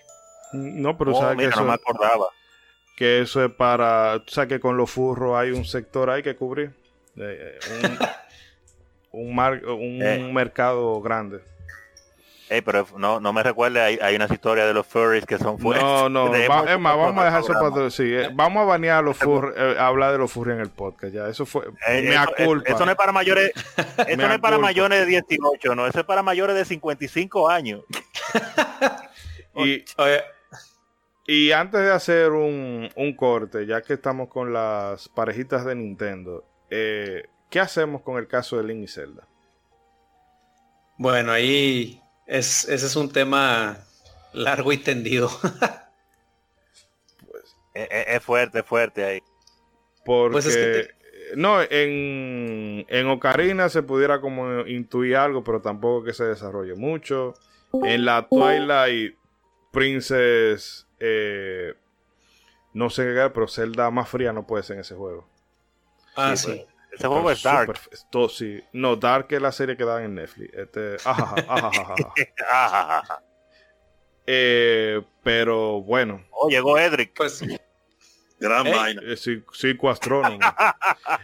No, 0.55 0.97
pero 0.97 1.12
Oh, 1.14 1.20
sabes 1.20 1.37
que 1.37 1.45
mira, 1.45 1.51
no 1.51 1.57
eso, 1.62 1.64
me 1.68 1.74
acordaba. 1.74 2.26
que 2.97 3.20
eso 3.20 3.45
es 3.45 3.53
para. 3.53 4.22
Tú 4.24 4.32
sabes 4.32 4.49
que 4.49 4.61
con 4.61 4.78
los 4.78 4.91
furros 4.91 5.37
hay 5.37 5.51
un 5.51 5.66
sector 5.66 6.09
ahí 6.09 6.22
que 6.22 6.35
cubrir. 6.35 6.72
Eh, 7.18 7.59
un, 9.12 9.20
un, 9.28 9.35
mar- 9.35 9.66
un 9.66 10.03
Eh. 10.03 10.30
mercado 10.32 11.03
grande. 11.03 11.41
Ey, 12.51 12.61
pero 12.61 12.86
no, 12.99 13.20
no 13.20 13.32
me 13.32 13.42
recuerde, 13.42 13.80
hay, 13.80 13.99
hay 14.03 14.16
unas 14.16 14.30
historias 14.30 14.66
de 14.66 14.74
los 14.74 14.86
furries 14.86 15.24
que 15.24 15.38
son 15.38 15.59
fuertes. 15.59 15.82
No, 15.82 16.09
no, 16.11 16.28
De- 16.30 16.47
va- 16.47 16.59
hemos 16.59 16.70
es 16.72 16.78
más, 16.78 16.97
vamos 16.97 17.22
a 17.22 17.24
dejar 17.24 17.40
eso 17.40 17.53
para 17.55 17.90
sí, 17.90 18.03
eh, 18.14 18.28
Vamos 18.34 18.62
a 18.62 18.64
banear 18.66 18.99
a 18.99 19.03
los 19.03 19.16
furros, 19.16 19.55
eh, 19.57 19.76
a 19.78 19.86
hablar 19.86 20.12
de 20.12 20.18
los 20.18 20.30
furros 20.30 20.55
en 20.55 20.61
el 20.61 20.68
podcast. 20.68 21.14
Ya, 21.14 21.26
eso 21.28 21.47
fue. 21.47 21.64
Eh, 21.88 22.03
me 22.03 22.14
eso, 22.14 22.26
culpa. 22.45 22.70
eso 22.70 22.84
no 22.84 22.90
es 22.90 22.97
para 22.99 23.12
mayores, 23.12 23.51
eso 24.07 24.16
no 24.28 24.32
es 24.34 24.38
para 24.40 24.59
mayores 24.59 25.01
de 25.01 25.07
18, 25.07 25.74
no, 25.74 25.86
eso 25.86 26.01
es 26.01 26.05
para 26.05 26.22
mayores 26.22 26.55
de 26.55 26.64
55 26.66 27.49
años. 27.49 27.82
y, 29.57 29.84
y 31.26 31.53
antes 31.53 31.80
de 31.80 31.92
hacer 31.92 32.30
un, 32.32 32.90
un 32.95 33.16
corte, 33.16 33.64
ya 33.66 33.80
que 33.80 33.95
estamos 33.95 34.28
con 34.28 34.53
las 34.53 35.09
parejitas 35.09 35.64
de 35.64 35.74
Nintendo, 35.76 36.45
eh, 36.68 37.24
¿qué 37.49 37.61
hacemos 37.61 38.03
con 38.03 38.18
el 38.18 38.28
caso 38.28 38.59
de 38.59 38.64
Link 38.64 38.84
y 38.84 38.88
Zelda? 38.88 39.26
Bueno, 40.99 41.32
ahí 41.32 42.01
es, 42.27 42.64
ese 42.68 42.87
es 42.87 42.97
un 42.97 43.11
tema 43.11 43.79
largo 44.33 44.72
y 44.72 44.79
tendido. 44.79 45.31
Es, 47.75 47.89
es- 47.91 48.07
es 48.09 48.22
fuerte, 48.22 48.61
es 48.61 48.64
fuerte 48.66 49.05
ahí. 49.05 49.22
Porque 50.05 50.33
Pues 50.33 50.47
es 50.47 50.57
que 50.57 50.95
no, 51.37 51.61
en, 51.62 52.85
en 52.89 53.07
Ocarina 53.09 53.68
se 53.68 53.83
pudiera 53.83 54.20
como 54.20 54.61
intuir 54.66 55.16
algo, 55.16 55.43
pero 55.43 55.61
tampoco 55.61 56.05
que 56.05 56.12
se 56.12 56.25
desarrolle 56.25 56.75
mucho. 56.75 57.35
En 57.72 58.05
la 58.05 58.29
Twilight 58.29 59.16
Princess, 59.72 60.87
eh, 61.01 61.75
no 62.72 62.91
sé 62.91 63.03
qué, 63.14 63.31
pero 63.35 63.49
Zelda 63.49 63.91
más 63.91 64.09
fría 64.09 64.33
no 64.33 64.47
puede 64.47 64.62
ser 64.62 64.75
en 64.77 64.81
ese 64.83 64.95
juego. 64.95 65.27
ah, 66.16 66.37
Sí, 66.37 66.53
sí. 66.53 66.66
Ese 66.95 67.07
juego 67.09 67.30
es 67.30 67.42
dark. 67.42 67.78
sí. 68.30 68.62
No, 68.72 68.97
Dark 68.97 69.26
es 69.30 69.42
la 69.42 69.53
serie 69.53 69.76
que 69.76 69.84
dan 69.84 70.03
en 70.05 70.14
Netflix. 70.16 70.53
Este, 70.55 70.97
ajaja. 71.05 71.95
Eh, 74.26 75.03
pero 75.22 75.82
bueno, 75.82 76.24
Oh, 76.30 76.49
llegó 76.49 76.78
Edric. 76.78 77.12
Pues 77.14 77.42
Gran 78.40 78.66
Eh, 78.66 78.74
vaina. 78.74 79.03
eh, 79.05 79.16
sí- 79.16 79.45
psicoastrónomo. 79.53 80.38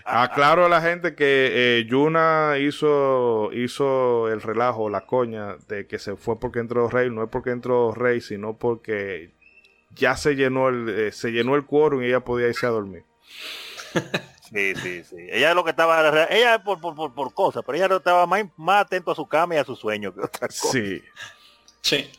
Aclaro 0.05 0.67
a 0.67 0.69
la 0.69 0.81
gente 0.83 1.15
que 1.15 1.79
eh, 1.79 1.87
Yuna 1.89 2.57
hizo, 2.59 3.51
hizo 3.53 4.29
el 4.29 4.43
relajo, 4.43 4.91
la 4.91 5.07
coña, 5.07 5.57
de 5.69 5.87
que 5.87 5.99
se 5.99 6.17
fue 6.17 6.39
porque 6.39 6.59
entró 6.61 6.89
Rey. 6.89 7.11
No 7.11 7.25
es 7.25 7.31
porque 7.31 7.51
entró 7.51 7.93
Rey, 7.93 8.21
sino 8.21 8.59
porque 8.59 9.33
ya 9.95 10.17
se 10.17 10.35
llenó 10.37 10.69
el, 10.69 10.89
eh, 10.89 11.13
se 11.13 11.31
llenó 11.33 11.57
el 11.57 11.65
quórum 11.67 12.03
y 12.03 12.07
ella 12.07 12.21
podía 12.21 12.49
irse 12.49 12.67
a 12.67 12.71
dormir. 12.71 13.05
Sí, 14.53 14.75
sí, 14.77 15.05
sí. 15.05 15.17
Ella 15.31 15.55
lo 15.55 15.63
que 15.63 15.71
estaba, 15.71 16.27
ella 16.29 16.63
por, 16.65 16.81
por, 16.81 16.95
por, 16.97 17.15
por 17.15 17.33
cosas, 17.35 17.63
pero 17.65 17.77
ella 17.79 17.89
no 17.89 17.97
estaba 17.97 18.27
más, 18.27 18.45
más 18.57 18.85
atento 18.87 19.13
a 19.13 19.15
su 19.15 19.27
cama 19.27 19.55
y 19.55 19.59
a 19.59 19.65
su 19.65 19.77
sueño 19.77 20.13
que 20.15 20.21
otra 20.23 20.49
cosa. 20.49 20.73
Sí. 20.73 21.03
sí. 21.83 22.11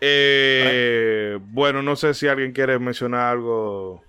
Eh, 0.00 1.38
bueno, 1.42 1.82
no 1.82 1.94
sé 1.94 2.14
si 2.14 2.26
alguien 2.26 2.52
quiere 2.52 2.78
mencionar 2.78 3.32
algo 3.32 4.02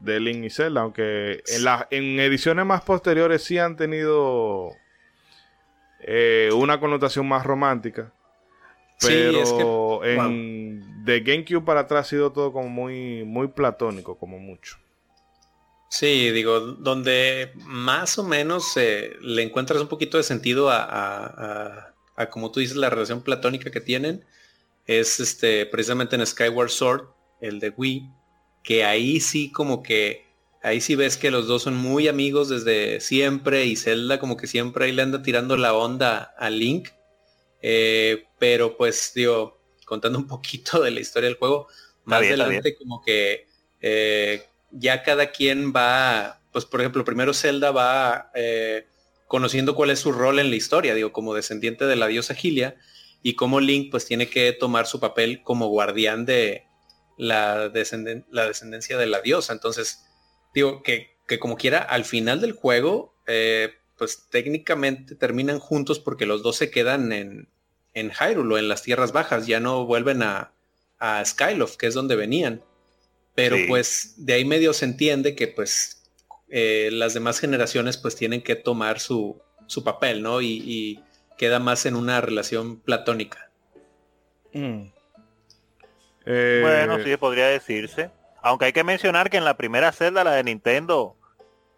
de 0.00 0.20
Link 0.20 0.44
y 0.44 0.50
Zelda, 0.50 0.82
aunque 0.82 1.42
en, 1.46 1.64
la- 1.64 1.86
en 1.90 2.20
ediciones 2.20 2.66
más 2.66 2.82
posteriores 2.82 3.42
sí 3.42 3.58
han 3.58 3.76
tenido 3.76 4.70
eh, 6.00 6.50
una 6.54 6.78
connotación 6.80 7.26
más 7.26 7.44
romántica. 7.44 8.12
Sí, 8.98 9.08
Pero 9.08 9.40
es 9.42 9.52
que- 9.52 10.14
en 10.14 11.04
de 11.04 11.20
GameCube 11.20 11.64
para 11.64 11.80
atrás 11.80 12.06
ha 12.06 12.10
sido 12.10 12.32
todo 12.32 12.52
como 12.52 12.68
muy, 12.68 13.24
muy 13.24 13.48
platónico, 13.48 14.18
como 14.18 14.38
mucho. 14.38 14.76
Sí, 15.90 16.30
digo, 16.32 16.60
donde 16.60 17.52
más 17.64 18.18
o 18.18 18.24
menos 18.24 18.76
eh, 18.76 19.16
le 19.20 19.42
encuentras 19.42 19.80
un 19.80 19.88
poquito 19.88 20.18
de 20.18 20.22
sentido 20.22 20.70
a, 20.70 20.82
a- 20.82 21.26
a- 21.26 21.94
a, 22.16 22.30
como 22.30 22.50
tú 22.50 22.60
dices, 22.60 22.76
la 22.76 22.90
relación 22.90 23.22
platónica 23.22 23.70
que 23.70 23.80
tienen, 23.80 24.24
es 24.86 25.20
este 25.20 25.66
precisamente 25.66 26.16
en 26.16 26.26
Skyward 26.26 26.70
Sword, 26.70 27.08
el 27.40 27.60
de 27.60 27.70
Wii, 27.70 28.10
que 28.64 28.84
ahí 28.84 29.20
sí 29.20 29.52
como 29.52 29.82
que, 29.82 30.26
ahí 30.62 30.80
sí 30.80 30.96
ves 30.96 31.16
que 31.16 31.30
los 31.30 31.46
dos 31.48 31.62
son 31.64 31.76
muy 31.76 32.08
amigos 32.08 32.48
desde 32.50 33.00
siempre 33.00 33.66
y 33.66 33.76
Zelda 33.76 34.20
como 34.20 34.36
que 34.36 34.46
siempre 34.48 34.86
ahí 34.86 34.92
le 34.92 35.02
anda 35.02 35.22
tirando 35.22 35.56
la 35.56 35.74
onda 35.74 36.34
a 36.38 36.50
Link, 36.50 36.88
Eh, 37.62 38.24
pero 38.38 38.76
pues 38.76 39.12
digo, 39.14 39.60
contando 39.84 40.18
un 40.18 40.26
poquito 40.26 40.80
de 40.82 40.90
la 40.90 41.00
historia 41.00 41.28
del 41.28 41.38
juego. 41.38 41.68
Más 42.04 42.28
adelante 42.28 42.74
como 42.76 43.02
que 43.02 43.46
eh, 43.80 44.47
ya 44.70 45.02
cada 45.02 45.30
quien 45.30 45.72
va, 45.72 46.40
pues 46.52 46.64
por 46.64 46.80
ejemplo, 46.80 47.04
primero 47.04 47.34
Zelda 47.34 47.70
va 47.70 48.30
eh, 48.34 48.86
conociendo 49.26 49.74
cuál 49.74 49.90
es 49.90 50.00
su 50.00 50.12
rol 50.12 50.38
en 50.38 50.50
la 50.50 50.56
historia, 50.56 50.94
digo, 50.94 51.12
como 51.12 51.34
descendiente 51.34 51.86
de 51.86 51.96
la 51.96 52.06
diosa 52.06 52.34
Gilia, 52.34 52.76
y 53.22 53.34
como 53.34 53.60
Link 53.60 53.90
pues 53.90 54.06
tiene 54.06 54.28
que 54.28 54.52
tomar 54.52 54.86
su 54.86 55.00
papel 55.00 55.42
como 55.42 55.68
guardián 55.68 56.24
de 56.24 56.64
la, 57.16 57.70
la 58.30 58.46
descendencia 58.46 58.96
de 58.96 59.06
la 59.06 59.20
diosa. 59.20 59.52
Entonces, 59.52 60.04
digo, 60.54 60.82
que, 60.82 61.18
que 61.26 61.38
como 61.38 61.56
quiera, 61.56 61.78
al 61.78 62.04
final 62.04 62.40
del 62.40 62.52
juego, 62.52 63.14
eh, 63.26 63.74
pues 63.96 64.28
técnicamente 64.30 65.16
terminan 65.16 65.58
juntos 65.58 65.98
porque 65.98 66.26
los 66.26 66.42
dos 66.42 66.56
se 66.56 66.70
quedan 66.70 67.12
en, 67.12 67.48
en 67.92 68.12
Hyrule 68.12 68.60
en 68.60 68.68
las 68.68 68.82
tierras 68.82 69.12
bajas, 69.12 69.46
ya 69.46 69.58
no 69.58 69.84
vuelven 69.84 70.22
a, 70.22 70.52
a 70.98 71.24
Skyloft, 71.24 71.76
que 71.76 71.88
es 71.88 71.94
donde 71.94 72.16
venían. 72.16 72.64
Pero 73.38 73.56
pues 73.68 74.14
de 74.16 74.32
ahí 74.32 74.44
medio 74.44 74.72
se 74.72 74.84
entiende 74.84 75.36
que 75.36 75.46
pues 75.46 76.02
eh, 76.48 76.88
las 76.90 77.14
demás 77.14 77.38
generaciones 77.38 77.96
pues 77.96 78.16
tienen 78.16 78.42
que 78.42 78.56
tomar 78.56 78.98
su, 78.98 79.40
su 79.68 79.84
papel, 79.84 80.24
¿no? 80.24 80.42
Y, 80.42 81.04
queda 81.36 81.60
más 81.60 81.86
en 81.86 81.94
una 81.94 82.20
relación 82.20 82.80
platónica. 82.80 83.48
Mm. 84.52 84.86
Eh, 86.26 86.58
bueno, 86.62 87.04
sí, 87.04 87.16
podría 87.16 87.46
decirse. 87.46 88.10
Aunque 88.42 88.64
hay 88.64 88.72
que 88.72 88.82
mencionar 88.82 89.30
que 89.30 89.36
en 89.36 89.44
la 89.44 89.56
primera 89.56 89.92
celda, 89.92 90.24
la 90.24 90.32
de 90.32 90.42
Nintendo, 90.42 91.14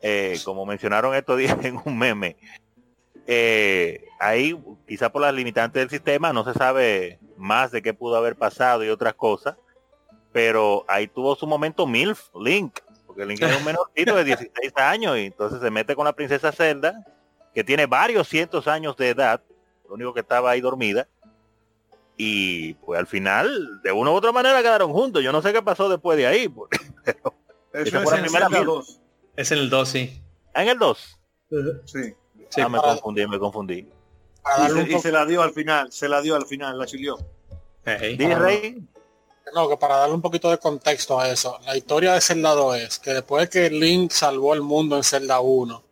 eh, 0.00 0.40
como 0.46 0.64
mencionaron 0.64 1.14
estos 1.14 1.36
días 1.36 1.58
en 1.62 1.78
un 1.84 1.98
meme, 1.98 2.38
ahí 4.18 4.58
quizá 4.88 5.12
por 5.12 5.20
las 5.20 5.34
limitantes 5.34 5.78
del 5.78 5.90
sistema 5.90 6.32
no 6.32 6.42
se 6.42 6.58
sabe 6.58 7.18
más 7.36 7.70
de 7.70 7.82
qué 7.82 7.92
pudo 7.92 8.16
haber 8.16 8.36
pasado 8.36 8.82
y 8.82 8.88
otras 8.88 9.12
cosas, 9.12 9.56
pero 10.32 10.84
ahí 10.88 11.08
tuvo 11.08 11.34
su 11.36 11.46
momento 11.46 11.86
MILF, 11.86 12.28
Link, 12.34 12.78
porque 13.06 13.26
Link 13.26 13.42
es 13.42 13.56
un 13.56 13.64
menorcito 13.64 14.14
de 14.16 14.24
16 14.24 14.72
años 14.76 15.16
y 15.18 15.26
entonces 15.26 15.60
se 15.60 15.70
mete 15.70 15.94
con 15.94 16.04
la 16.04 16.12
princesa 16.12 16.52
Zelda, 16.52 17.04
que 17.54 17.64
tiene 17.64 17.86
varios 17.86 18.28
cientos 18.28 18.68
años 18.68 18.96
de 18.96 19.08
edad, 19.08 19.42
lo 19.88 19.94
único 19.94 20.14
que 20.14 20.20
estaba 20.20 20.50
ahí 20.50 20.60
dormida, 20.60 21.08
y 22.22 22.74
pues 22.74 23.00
al 23.00 23.06
final, 23.06 23.80
de 23.82 23.92
una 23.92 24.10
u 24.10 24.14
otra 24.14 24.30
manera 24.30 24.60
quedaron 24.60 24.92
juntos. 24.92 25.22
Yo 25.24 25.32
no 25.32 25.40
sé 25.40 25.54
qué 25.54 25.62
pasó 25.62 25.88
después 25.88 26.18
de 26.18 26.26
ahí, 26.26 26.48
pero 27.04 27.34
es, 27.72 27.94
en 27.94 28.64
2. 28.66 29.00
es 29.36 29.52
en 29.52 29.58
el 29.58 29.70
2, 29.70 29.88
sí. 29.88 30.22
¿En 30.54 30.68
el 30.68 30.78
2? 30.78 31.18
Sí. 31.86 32.14
Ah, 32.60 32.68
me 32.68 32.78
confundí, 32.78 33.26
me 33.26 33.38
confundí. 33.38 33.88
Y 34.88 34.98
se, 34.98 35.10
la 35.10 35.24
dio 35.24 35.40
al 35.40 35.52
final, 35.52 35.90
se 35.92 36.10
la 36.10 36.20
dio 36.20 36.36
al 36.36 36.44
final, 36.44 36.78
la 36.78 36.84
chilió. 36.84 37.16
Hey. 37.86 38.18
Rey? 38.18 38.86
No, 39.54 39.68
que 39.68 39.76
para 39.76 39.96
darle 39.96 40.14
un 40.14 40.22
poquito 40.22 40.50
de 40.50 40.58
contexto 40.58 41.18
a 41.18 41.28
eso, 41.28 41.58
la 41.64 41.76
historia 41.76 42.12
de 42.12 42.20
Zelda 42.20 42.54
2 42.54 42.76
es 42.76 42.98
que 42.98 43.14
después 43.14 43.44
de 43.44 43.48
que 43.48 43.70
Link 43.70 44.12
salvó 44.12 44.54
el 44.54 44.62
mundo 44.62 44.96
en 44.96 45.04
Zelda 45.04 45.40
1, 45.40 45.82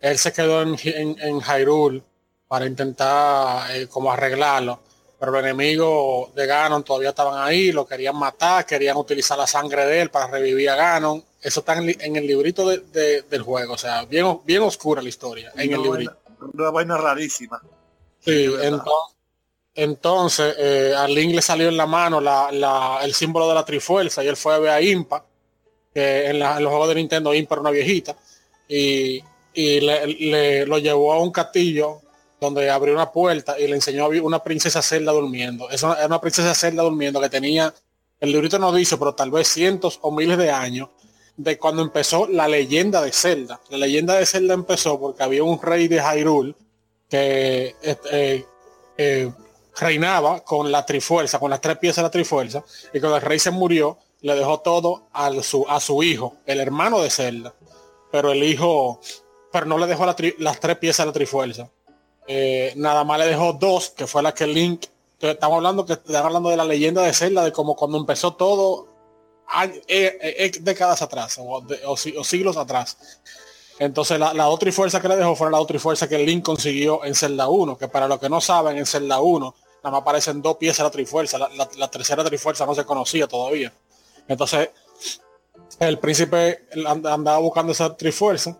él 0.00 0.18
se 0.18 0.32
quedó 0.32 0.62
en, 0.62 0.76
en, 0.84 1.40
Hyrule 1.40 2.02
para 2.48 2.66
intentar 2.66 3.74
eh, 3.74 3.86
como 3.88 4.12
arreglarlo, 4.12 4.80
pero 5.18 5.32
los 5.32 5.40
enemigos 5.42 6.34
de 6.34 6.46
Ganon 6.46 6.82
todavía 6.82 7.10
estaban 7.10 7.40
ahí, 7.40 7.70
lo 7.72 7.86
querían 7.86 8.16
matar, 8.16 8.66
querían 8.66 8.96
utilizar 8.96 9.38
la 9.38 9.46
sangre 9.46 9.86
de 9.86 10.02
él 10.02 10.10
para 10.10 10.26
revivir 10.26 10.68
a 10.70 10.76
Ganon. 10.76 11.22
Eso 11.40 11.60
está 11.60 11.76
en, 11.76 12.16
el 12.16 12.26
librito 12.26 12.68
del 12.68 13.42
juego, 13.42 13.74
o 13.74 13.78
sea, 13.78 14.04
bien, 14.04 14.40
bien 14.44 14.62
oscura 14.62 15.02
la 15.02 15.08
historia 15.08 15.52
en 15.56 15.72
el 15.72 15.82
librito. 15.82 16.16
una 16.52 16.70
vaina 16.70 16.96
rarísima. 16.96 17.60
Sí, 18.20 18.44
entonces, 18.44 19.16
entonces 19.74 20.54
eh, 20.58 20.94
a 20.96 21.06
Link 21.08 21.34
le 21.34 21.42
salió 21.42 21.68
en 21.68 21.76
la 21.76 21.86
mano 21.86 22.20
el 23.00 23.14
símbolo 23.14 23.48
de 23.48 23.54
la 23.54 23.64
trifuerza 23.64 24.22
y 24.22 24.28
él 24.28 24.36
fue 24.36 24.54
a 24.54 24.58
ver 24.58 24.70
a 24.70 24.82
Impa, 24.82 25.24
que 25.94 26.26
en, 26.26 26.38
los 26.38 26.68
juegos 26.68 26.88
de 26.88 26.94
Nintendo 26.96 27.34
Impa 27.34 27.54
era 27.54 27.62
una 27.62 27.70
viejita, 27.70 28.16
y, 28.68 29.22
le, 29.54 30.66
lo 30.66 30.78
llevó 30.78 31.12
a 31.12 31.20
un 31.20 31.30
castillo 31.30 32.00
donde 32.40 32.70
abrió 32.70 32.94
una 32.94 33.12
puerta 33.12 33.58
y 33.58 33.68
le 33.68 33.76
enseñó 33.76 34.06
a 34.06 34.08
una 34.08 34.42
princesa 34.42 34.82
Zelda 34.82 35.12
durmiendo. 35.12 35.70
Es 35.70 35.82
una, 35.82 35.94
era 35.94 36.06
una 36.06 36.20
princesa 36.20 36.54
Zelda 36.54 36.82
durmiendo 36.82 37.20
que 37.20 37.28
tenía, 37.28 37.72
el 38.18 38.32
librito 38.32 38.58
no 38.58 38.72
dice, 38.72 38.96
pero 38.96 39.14
tal 39.14 39.30
vez 39.30 39.48
cientos 39.48 39.98
o 40.02 40.10
miles 40.10 40.38
de 40.38 40.50
años 40.50 40.88
de 41.36 41.58
cuando 41.58 41.82
empezó 41.82 42.26
la 42.26 42.48
leyenda 42.48 43.00
de 43.02 43.12
Zelda. 43.12 43.60
La 43.70 43.78
leyenda 43.78 44.14
de 44.14 44.26
Zelda 44.26 44.54
empezó 44.54 44.98
porque 44.98 45.22
había 45.22 45.42
un 45.44 45.60
rey 45.60 45.88
de 45.88 46.00
Hyrule 46.00 46.54
que 47.08 47.74
eh, 47.82 48.44
eh, 48.98 49.32
reinaba 49.78 50.40
con 50.40 50.70
la 50.70 50.84
trifuerza, 50.84 51.38
con 51.38 51.50
las 51.50 51.60
tres 51.60 51.78
piezas 51.78 51.96
de 51.96 52.02
la 52.02 52.10
trifuerza, 52.10 52.62
y 52.92 53.00
cuando 53.00 53.16
el 53.16 53.22
rey 53.22 53.38
se 53.38 53.50
murió, 53.50 53.98
le 54.20 54.34
dejó 54.34 54.60
todo 54.60 55.08
a 55.12 55.30
su, 55.42 55.66
a 55.68 55.80
su 55.80 56.02
hijo, 56.02 56.36
el 56.46 56.60
hermano 56.60 57.00
de 57.00 57.10
Zelda. 57.10 57.54
Pero 58.10 58.32
el 58.32 58.42
hijo, 58.42 59.00
pero 59.50 59.66
no 59.66 59.78
le 59.78 59.86
dejó 59.86 60.06
las 60.06 60.60
tres 60.60 60.78
piezas 60.78 61.04
de 61.04 61.06
la 61.06 61.12
trifuerza. 61.12 61.68
Eh, 62.26 62.72
nada 62.76 63.04
más 63.04 63.18
le 63.18 63.26
dejó 63.26 63.52
dos, 63.54 63.90
que 63.90 64.06
fue 64.06 64.22
la 64.22 64.32
que 64.32 64.46
Link. 64.46 64.86
Estamos 65.18 65.56
hablando 65.56 65.86
que 65.86 65.94
estamos 65.94 66.26
hablando 66.26 66.50
de 66.50 66.56
la 66.56 66.64
leyenda 66.64 67.02
de 67.02 67.12
Zelda, 67.12 67.44
de 67.44 67.52
como 67.52 67.74
cuando 67.76 67.98
empezó 67.98 68.34
todo 68.34 68.88
décadas 70.60 71.02
atrás 71.02 71.38
o, 71.38 71.64
o 71.86 72.24
siglos 72.24 72.56
atrás. 72.56 72.96
Entonces 73.78 74.18
la, 74.18 74.34
la 74.34 74.48
otra 74.48 74.70
fuerza 74.72 75.00
que 75.00 75.08
le 75.08 75.16
dejó 75.16 75.34
fue 75.34 75.50
la 75.50 75.60
otra 75.60 75.78
fuerza 75.78 76.08
que 76.08 76.18
Link 76.18 76.44
consiguió 76.44 77.04
en 77.04 77.14
Zelda 77.14 77.48
1, 77.48 77.78
que 77.78 77.88
para 77.88 78.08
los 78.08 78.18
que 78.20 78.28
no 78.28 78.40
saben, 78.40 78.78
en 78.78 78.86
Zelda 78.86 79.20
1 79.20 79.54
nada 79.82 79.92
más 79.92 80.02
aparecen 80.02 80.42
dos 80.42 80.56
piezas 80.56 80.78
de 80.78 80.84
la 80.84 80.90
trifuerza, 80.90 81.38
la, 81.38 81.48
la, 81.76 81.90
tercera 81.90 82.24
trifuerza 82.24 82.66
no 82.66 82.74
se 82.74 82.84
conocía 82.84 83.26
todavía. 83.26 83.72
Entonces 84.28 84.70
el 85.78 85.98
príncipe 85.98 86.66
andaba 86.86 87.38
buscando 87.38 87.72
esa 87.72 87.96
trifuerza 87.96 88.56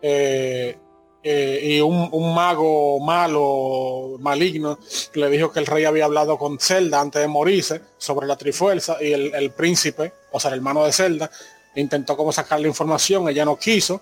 eh, 0.00 0.78
eh, 1.22 1.60
y 1.62 1.80
un, 1.80 2.34
mago 2.34 2.98
malo, 3.00 4.16
maligno, 4.18 4.78
le 5.14 5.28
dijo 5.28 5.52
que 5.52 5.60
el 5.60 5.66
rey 5.66 5.84
había 5.84 6.06
hablado 6.06 6.38
con 6.38 6.58
Zelda 6.58 7.00
antes 7.00 7.20
de 7.20 7.28
morirse 7.28 7.80
sobre 7.98 8.26
la 8.26 8.36
trifuerza 8.36 8.96
y 9.00 9.12
el, 9.12 9.34
el 9.34 9.52
príncipe, 9.52 10.12
o 10.32 10.40
sea, 10.40 10.50
el 10.50 10.56
hermano 10.56 10.84
de 10.84 10.92
Zelda, 10.92 11.30
intentó 11.76 12.16
como 12.16 12.32
sacarle 12.32 12.68
información, 12.68 13.28
ella 13.28 13.44
no 13.44 13.56
quiso 13.56 14.00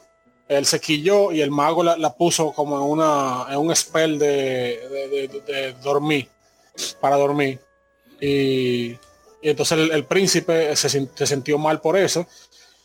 él 0.50 0.66
se 0.66 0.80
quilló 0.80 1.30
y 1.30 1.40
el 1.42 1.52
mago 1.52 1.84
la, 1.84 2.16
puso 2.16 2.52
como 2.52 2.76
en, 2.76 2.82
una, 2.82 3.46
en 3.50 3.58
un 3.58 3.74
spell 3.74 4.18
de, 4.18 5.30
dormir, 5.80 6.28
para 7.00 7.16
dormir. 7.16 7.60
Y, 8.20 8.98
entonces 9.42 9.90
el, 9.90 10.04
príncipe 10.04 10.76
se, 10.76 10.88
sintió 11.26 11.58
mal 11.58 11.80
por 11.80 11.96
eso 11.96 12.26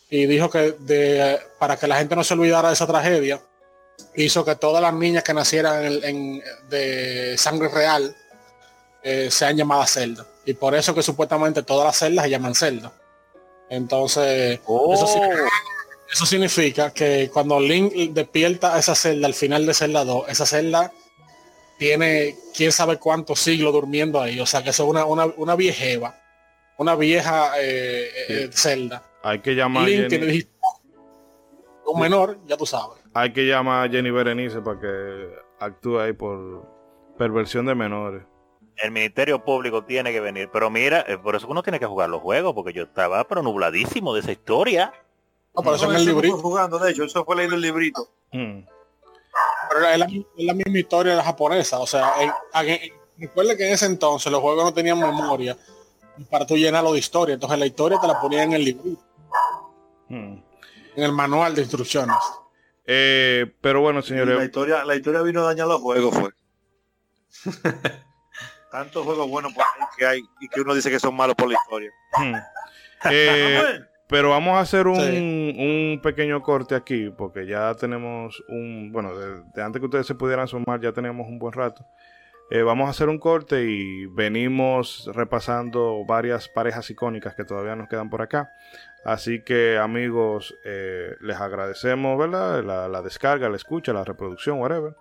y 0.10 0.26
dijo 0.26 0.50
que 0.50 0.76
de, 0.80 1.38
para 1.60 1.76
que 1.78 1.88
la 1.88 1.98
gente 1.98 2.16
no 2.16 2.24
se 2.24 2.34
olvidara 2.34 2.70
de 2.70 2.76
esa 2.76 2.88
tragedia, 2.88 3.42
hizo 4.16 4.46
que 4.46 4.56
todas 4.56 4.82
las 4.82 4.94
niñas 4.94 5.24
que 5.24 5.34
nacieran 5.34 5.84
en, 6.04 6.42
de 6.70 7.36
sangre 7.38 7.68
real 7.68 8.16
eh, 9.04 9.30
sean 9.30 9.58
llamadas 9.58 9.92
celdas. 9.92 10.26
Y 10.46 10.54
por 10.54 10.76
eso 10.76 10.96
que 10.96 11.04
supuestamente 11.04 11.64
todas 11.64 11.86
las 11.88 11.98
celdas 11.98 12.26
se 12.26 12.32
llaman 12.32 12.56
celdas. 12.56 12.94
Entonces, 13.70 14.60
eso 14.62 15.08
sí, 15.08 15.20
oh. 15.20 15.48
Eso 16.12 16.26
significa 16.26 16.94
que 16.94 17.30
cuando 17.34 17.60
Link 17.60 17.94
despierta 18.12 18.78
esa 18.78 18.96
celda 18.96 19.28
al 19.28 19.34
final 19.34 19.66
de 19.66 19.74
celda 19.74 20.06
2, 20.06 20.30
esa 20.30 20.46
celda 20.46 20.92
tiene 21.78 22.36
quién 22.56 22.72
sabe 22.72 22.98
cuántos 22.98 23.40
siglos 23.40 23.74
durmiendo 23.74 24.22
ahí. 24.22 24.40
O 24.40 24.46
sea 24.46 24.64
que 24.64 24.70
eso 24.70 24.84
es 24.84 24.90
una, 24.90 25.06
una, 25.06 25.26
una 25.38 25.56
viejeva, 25.56 26.16
una 26.78 26.96
vieja 26.96 27.52
eh, 27.60 28.10
eh, 28.30 28.50
celda. 28.52 29.04
Hay 29.24 29.40
que 29.40 29.56
llamar 29.56 29.88
Link 29.88 30.08
tiene 30.08 30.48
un 31.86 32.00
menor, 32.00 32.40
ya 32.46 32.58
tú 32.58 32.66
sabes. 32.66 33.04
Hay 33.14 33.32
que 33.32 33.46
llamar 33.46 33.88
a 33.88 33.92
Jenny 33.92 34.12
Berenice 34.12 34.62
para 34.62 34.80
que 34.80 35.30
actúe 35.60 36.00
ahí 36.00 36.14
por 36.14 36.68
perversión 37.18 37.66
de 37.66 37.76
menores. 37.76 38.24
El 38.78 38.92
Ministerio 38.92 39.44
Público 39.44 39.86
tiene 39.86 40.12
que 40.12 40.20
venir. 40.20 40.50
Pero 40.52 40.70
mira, 40.70 41.06
eh, 41.08 41.18
por 41.18 41.36
eso 41.36 41.48
uno 41.48 41.64
tiene 41.64 41.80
que 41.80 41.86
jugar 41.86 42.10
los 42.10 42.22
juegos, 42.22 42.54
porque 42.54 42.74
yo 42.74 42.84
estaba 42.84 43.26
pero 43.26 43.42
nubladísimo 43.42 44.14
de 44.14 44.20
esa 44.20 44.34
historia. 44.34 44.94
No, 45.56 45.62
pero 45.62 45.76
eso 45.76 45.90
en 45.90 45.96
el 45.96 46.06
librito. 46.06 46.38
Jugando, 46.38 46.78
de 46.78 46.92
hecho, 46.92 47.06
eso 47.06 47.24
fue 47.24 47.38
leyendo 47.38 47.56
el 47.56 47.62
librito. 47.62 48.10
Mm. 48.34 48.66
Pero 49.70 49.90
es 49.90 50.00
la, 50.38 50.54
misma 50.54 50.80
historia 50.80 51.12
de 51.12 51.18
la 51.18 51.24
japonesa. 51.24 51.80
O 51.80 51.88
sea, 51.88 52.14
recuerde 53.18 53.58
que 53.58 53.68
en 53.68 53.74
ese 53.74 53.86
entonces 53.86 54.32
los 54.32 54.42
juegos 54.42 54.64
no 54.64 54.74
tenían 54.74 55.00
memoria 55.00 55.58
para 56.30 56.46
tú 56.46 56.56
llenarlo 56.56 56.94
de 56.94 57.00
historia. 57.00 57.34
Entonces 57.34 57.60
la 57.60 57.66
historia 57.66 58.00
te 58.00 58.08
la 58.08 58.20
ponía 58.20 58.44
en 58.44 58.54
el 58.54 58.64
librito. 58.64 59.04
Mm. 60.10 60.38
En 60.96 61.04
el 61.04 61.12
manual 61.12 61.56
de 61.56 61.62
instrucciones. 61.62 62.16
Eh, 62.86 63.52
pero 63.62 63.82
bueno, 63.82 64.02
señores. 64.02 64.38
La 64.38 64.46
historia, 64.46 64.86
la 64.86 64.96
historia 64.96 65.22
vino 65.22 65.42
a 65.42 65.46
dañar 65.46 65.68
los 65.68 65.82
juegos, 65.82 66.16
fue. 66.16 66.32
Tantos 68.72 69.06
juegos 69.06 69.30
buenos 69.30 69.54
que 69.98 70.06
hay 70.06 70.22
y 70.40 70.48
que 70.50 70.62
uno 70.62 70.74
dice 70.74 70.90
que 70.90 71.00
son 71.00 71.16
malos 71.16 71.36
por 71.36 71.50
la 71.50 71.56
historia. 71.56 71.92
Mm. 72.18 72.36
Eh, 73.10 73.80
pero 74.08 74.30
vamos 74.30 74.56
a 74.56 74.60
hacer 74.60 74.88
un, 74.88 76.00
pequeño 76.04 76.42
corte 76.44 76.76
aquí, 76.76 77.10
porque 77.10 77.48
ya 77.48 77.74
tenemos 77.76 78.44
un, 78.48 78.92
bueno, 78.92 79.18
de, 79.18 79.62
antes 79.62 79.80
que 79.80 79.86
ustedes 79.86 80.06
se 80.06 80.16
pudieran 80.16 80.48
sumar, 80.48 80.80
ya 80.80 80.92
tenemos 80.92 81.28
un 81.28 81.40
buen 81.40 81.54
rato. 81.54 81.86
Eh, 82.52 82.62
vamos 82.62 82.88
a 82.88 82.92
hacer 82.92 83.10
un 83.10 83.18
corte 83.18 83.64
y 83.64 84.06
venimos 84.06 85.10
repasando 85.16 86.06
varias 86.06 86.48
parejas 86.48 86.88
icónicas 86.92 87.34
que 87.34 87.44
todavía 87.44 87.76
nos 87.76 87.90
quedan 87.90 88.12
por 88.12 88.22
acá. 88.22 88.52
Así 89.04 89.42
que 89.42 89.78
amigos, 89.78 90.56
eh, 90.64 91.16
les 91.22 91.38
agradecemos 91.38 92.18
¿verdad? 92.20 92.64
La, 92.64 92.88
la, 92.88 93.02
descarga, 93.02 93.50
la 93.50 93.56
escucha, 93.56 93.94
la 93.94 94.04
reproducción, 94.04 94.60
whatever. 94.60 94.96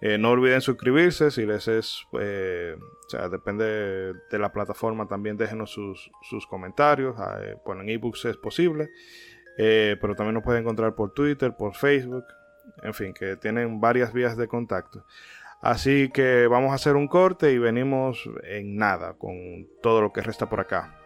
Eh, 0.00 0.18
no 0.18 0.30
olviden 0.30 0.60
suscribirse 0.60 1.30
si 1.30 1.46
les 1.46 1.68
es, 1.68 2.02
o 2.12 3.08
sea, 3.08 3.28
depende 3.28 4.12
de 4.30 4.38
la 4.38 4.52
plataforma, 4.52 5.08
también 5.08 5.36
déjenos 5.36 5.70
sus, 5.70 6.10
sus 6.22 6.46
comentarios, 6.46 7.16
bueno, 7.64 7.82
en 7.82 7.88
ebooks 7.88 8.26
es 8.26 8.36
posible, 8.36 8.90
pero 9.56 10.14
también 10.14 10.34
nos 10.34 10.42
pueden 10.42 10.62
encontrar 10.62 10.94
por 10.94 11.12
Twitter, 11.12 11.56
por 11.56 11.74
Facebook, 11.74 12.24
en 12.82 12.92
fin, 12.92 13.14
que 13.14 13.36
tienen 13.36 13.80
varias 13.80 14.12
vías 14.12 14.36
de 14.36 14.48
contacto. 14.48 15.04
Así 15.62 16.10
que 16.10 16.46
vamos 16.46 16.72
a 16.72 16.74
hacer 16.74 16.96
un 16.96 17.08
corte 17.08 17.52
y 17.52 17.58
venimos 17.58 18.28
en 18.44 18.76
nada 18.76 19.14
con 19.14 19.66
todo 19.82 20.02
lo 20.02 20.12
que 20.12 20.20
resta 20.20 20.48
por 20.48 20.60
acá. 20.60 21.05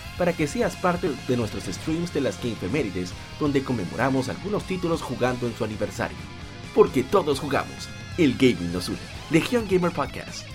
para 0.21 0.33
que 0.33 0.45
seas 0.45 0.75
parte 0.75 1.09
de 1.27 1.35
nuestros 1.35 1.63
streams 1.63 2.13
de 2.13 2.21
las 2.21 2.37
Gamefemérides, 2.37 3.11
donde 3.39 3.63
conmemoramos 3.63 4.29
algunos 4.29 4.63
títulos 4.65 5.01
jugando 5.01 5.47
en 5.47 5.55
su 5.55 5.63
aniversario. 5.63 6.15
Porque 6.75 7.01
todos 7.01 7.39
jugamos, 7.39 7.89
el 8.19 8.37
gaming 8.37 8.71
nos 8.71 8.87
une. 8.87 8.99
Legion 9.31 9.65
Gamer 9.67 9.91
Podcast. 9.91 10.45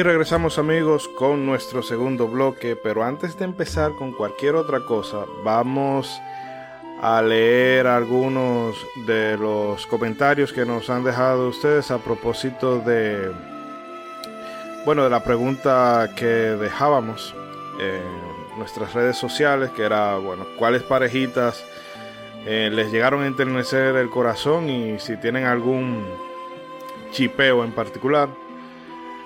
Y 0.00 0.02
regresamos 0.02 0.58
amigos 0.58 1.08
con 1.08 1.44
nuestro 1.44 1.82
segundo 1.82 2.26
bloque, 2.26 2.74
pero 2.74 3.04
antes 3.04 3.38
de 3.38 3.44
empezar 3.44 3.92
con 3.96 4.12
cualquier 4.12 4.54
otra 4.54 4.80
cosa, 4.80 5.26
vamos 5.44 6.22
a 7.02 7.20
leer 7.20 7.86
algunos 7.86 8.76
de 9.04 9.36
los 9.36 9.86
comentarios 9.86 10.54
que 10.54 10.64
nos 10.64 10.88
han 10.88 11.04
dejado 11.04 11.50
ustedes 11.50 11.90
a 11.90 11.98
propósito 11.98 12.78
de, 12.78 13.30
bueno, 14.86 15.04
de 15.04 15.10
la 15.10 15.22
pregunta 15.22 16.08
que 16.16 16.24
dejábamos 16.24 17.34
en 17.78 18.58
nuestras 18.58 18.94
redes 18.94 19.18
sociales, 19.18 19.68
que 19.68 19.82
era, 19.82 20.16
bueno, 20.16 20.46
cuáles 20.58 20.82
parejitas 20.82 21.62
eh, 22.46 22.70
les 22.72 22.90
llegaron 22.90 23.22
a 23.22 23.26
enternecer 23.26 23.96
el 23.96 24.08
corazón 24.08 24.70
y 24.70 24.98
si 24.98 25.18
tienen 25.18 25.44
algún 25.44 26.06
chipeo 27.10 27.64
en 27.64 27.72
particular. 27.72 28.30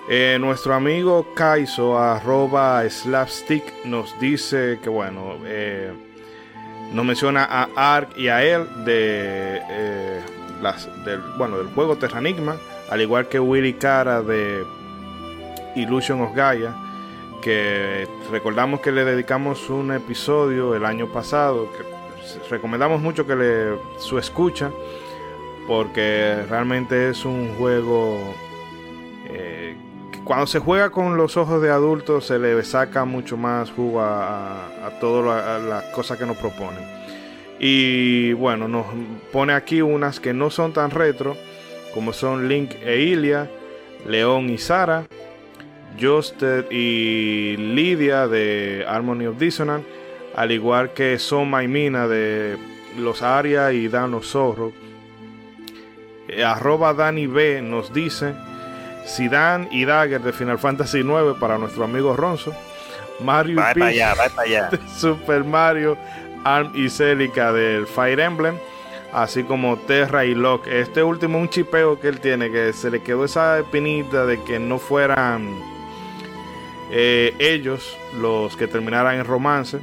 Eh, 0.06 0.36
nuestro 0.38 0.74
amigo 0.74 1.26
Kaiso, 1.34 1.98
arroba 1.98 2.86
slapstick, 2.90 3.64
nos 3.86 4.18
dice 4.20 4.78
que 4.82 4.90
bueno, 4.90 5.36
eh, 5.46 5.94
nos 6.92 7.06
menciona 7.06 7.44
a 7.44 7.68
Ark 7.74 8.10
y 8.14 8.28
a 8.28 8.44
él 8.44 8.66
de, 8.84 9.62
eh, 9.70 10.20
las, 10.60 10.86
del, 11.06 11.20
bueno, 11.38 11.56
del 11.56 11.68
juego 11.68 11.96
Terranigma, 11.96 12.56
al 12.90 13.00
igual 13.00 13.28
que 13.28 13.40
Willy 13.40 13.72
Cara 13.72 14.20
de 14.20 14.62
Illusion 15.74 16.20
of 16.20 16.34
Gaia, 16.34 16.74
que 17.40 18.06
recordamos 18.30 18.80
que 18.80 18.92
le 18.92 19.06
dedicamos 19.06 19.70
un 19.70 19.90
episodio 19.90 20.74
el 20.74 20.84
año 20.84 21.06
pasado, 21.06 21.70
que 21.72 22.50
recomendamos 22.50 23.00
mucho 23.00 23.26
que 23.26 23.36
le 23.36 23.78
su 23.98 24.18
escucha, 24.18 24.70
porque 25.66 26.44
realmente 26.50 27.08
es 27.08 27.24
un 27.24 27.54
juego 27.56 28.34
cuando 30.24 30.46
se 30.46 30.58
juega 30.58 30.90
con 30.90 31.16
los 31.16 31.36
ojos 31.36 31.60
de 31.60 31.70
adultos 31.70 32.26
se 32.26 32.38
le 32.38 32.62
saca 32.64 33.04
mucho 33.04 33.36
más 33.36 33.70
jugo 33.70 34.00
a, 34.00 34.70
todas 35.00 35.62
las 35.62 35.84
cosas 35.94 36.18
que 36.18 36.24
nos 36.24 36.36
proponen. 36.36 36.82
Y 37.58 38.32
bueno, 38.32 38.66
nos 38.66 38.86
pone 39.32 39.52
aquí 39.52 39.82
unas 39.82 40.20
que 40.20 40.32
no 40.32 40.50
son 40.50 40.72
tan 40.72 40.90
retro, 40.90 41.36
como 41.92 42.12
son 42.12 42.48
Link 42.48 42.72
e 42.82 43.00
Ilia, 43.00 43.50
León 44.06 44.48
y 44.48 44.58
Sara, 44.58 45.06
Justed 46.00 46.70
y 46.70 47.56
Lidia 47.56 48.26
de 48.26 48.84
Harmony 48.88 49.26
of 49.26 49.38
Dissonance, 49.38 49.86
al 50.34 50.52
igual 50.52 50.94
que 50.94 51.18
Soma 51.18 51.62
y 51.62 51.68
Mina 51.68 52.08
de 52.08 52.56
Los 52.98 53.22
Aria 53.22 53.72
y 53.72 53.88
Dano 53.88 54.22
Zorro. 54.22 54.72
Eh, 56.28 56.42
arroba 56.42 56.94
Dani 56.94 57.26
B 57.26 57.60
nos 57.62 57.92
dice 57.92 58.34
Zidane 59.06 59.68
y 59.70 59.84
Dagger 59.84 60.20
de 60.20 60.32
Final 60.32 60.58
Fantasy 60.58 61.00
IX 61.00 61.38
para 61.38 61.58
nuestro 61.58 61.84
amigo 61.84 62.16
Ronzo. 62.16 62.54
Mario 63.20 63.60
y 63.60 63.74
Peach 63.74 64.16
de 64.70 64.78
Super 64.88 65.44
Mario, 65.44 65.96
Arm 66.44 66.72
y 66.74 66.88
Celica 66.88 67.52
del 67.52 67.86
Fire 67.86 68.20
Emblem, 68.20 68.58
así 69.12 69.44
como 69.44 69.76
Terra 69.76 70.24
y 70.24 70.34
Locke. 70.34 70.80
Este 70.80 71.02
último 71.02 71.38
un 71.38 71.48
chipeo 71.48 72.00
que 72.00 72.08
él 72.08 72.20
tiene, 72.20 72.50
que 72.50 72.72
se 72.72 72.90
le 72.90 73.02
quedó 73.02 73.24
esa 73.24 73.58
espinita 73.58 74.26
de 74.26 74.42
que 74.42 74.58
no 74.58 74.78
fueran 74.78 75.48
eh, 76.90 77.34
ellos 77.38 77.96
los 78.20 78.56
que 78.56 78.66
terminaran 78.66 79.16
en 79.16 79.24
romance. 79.24 79.78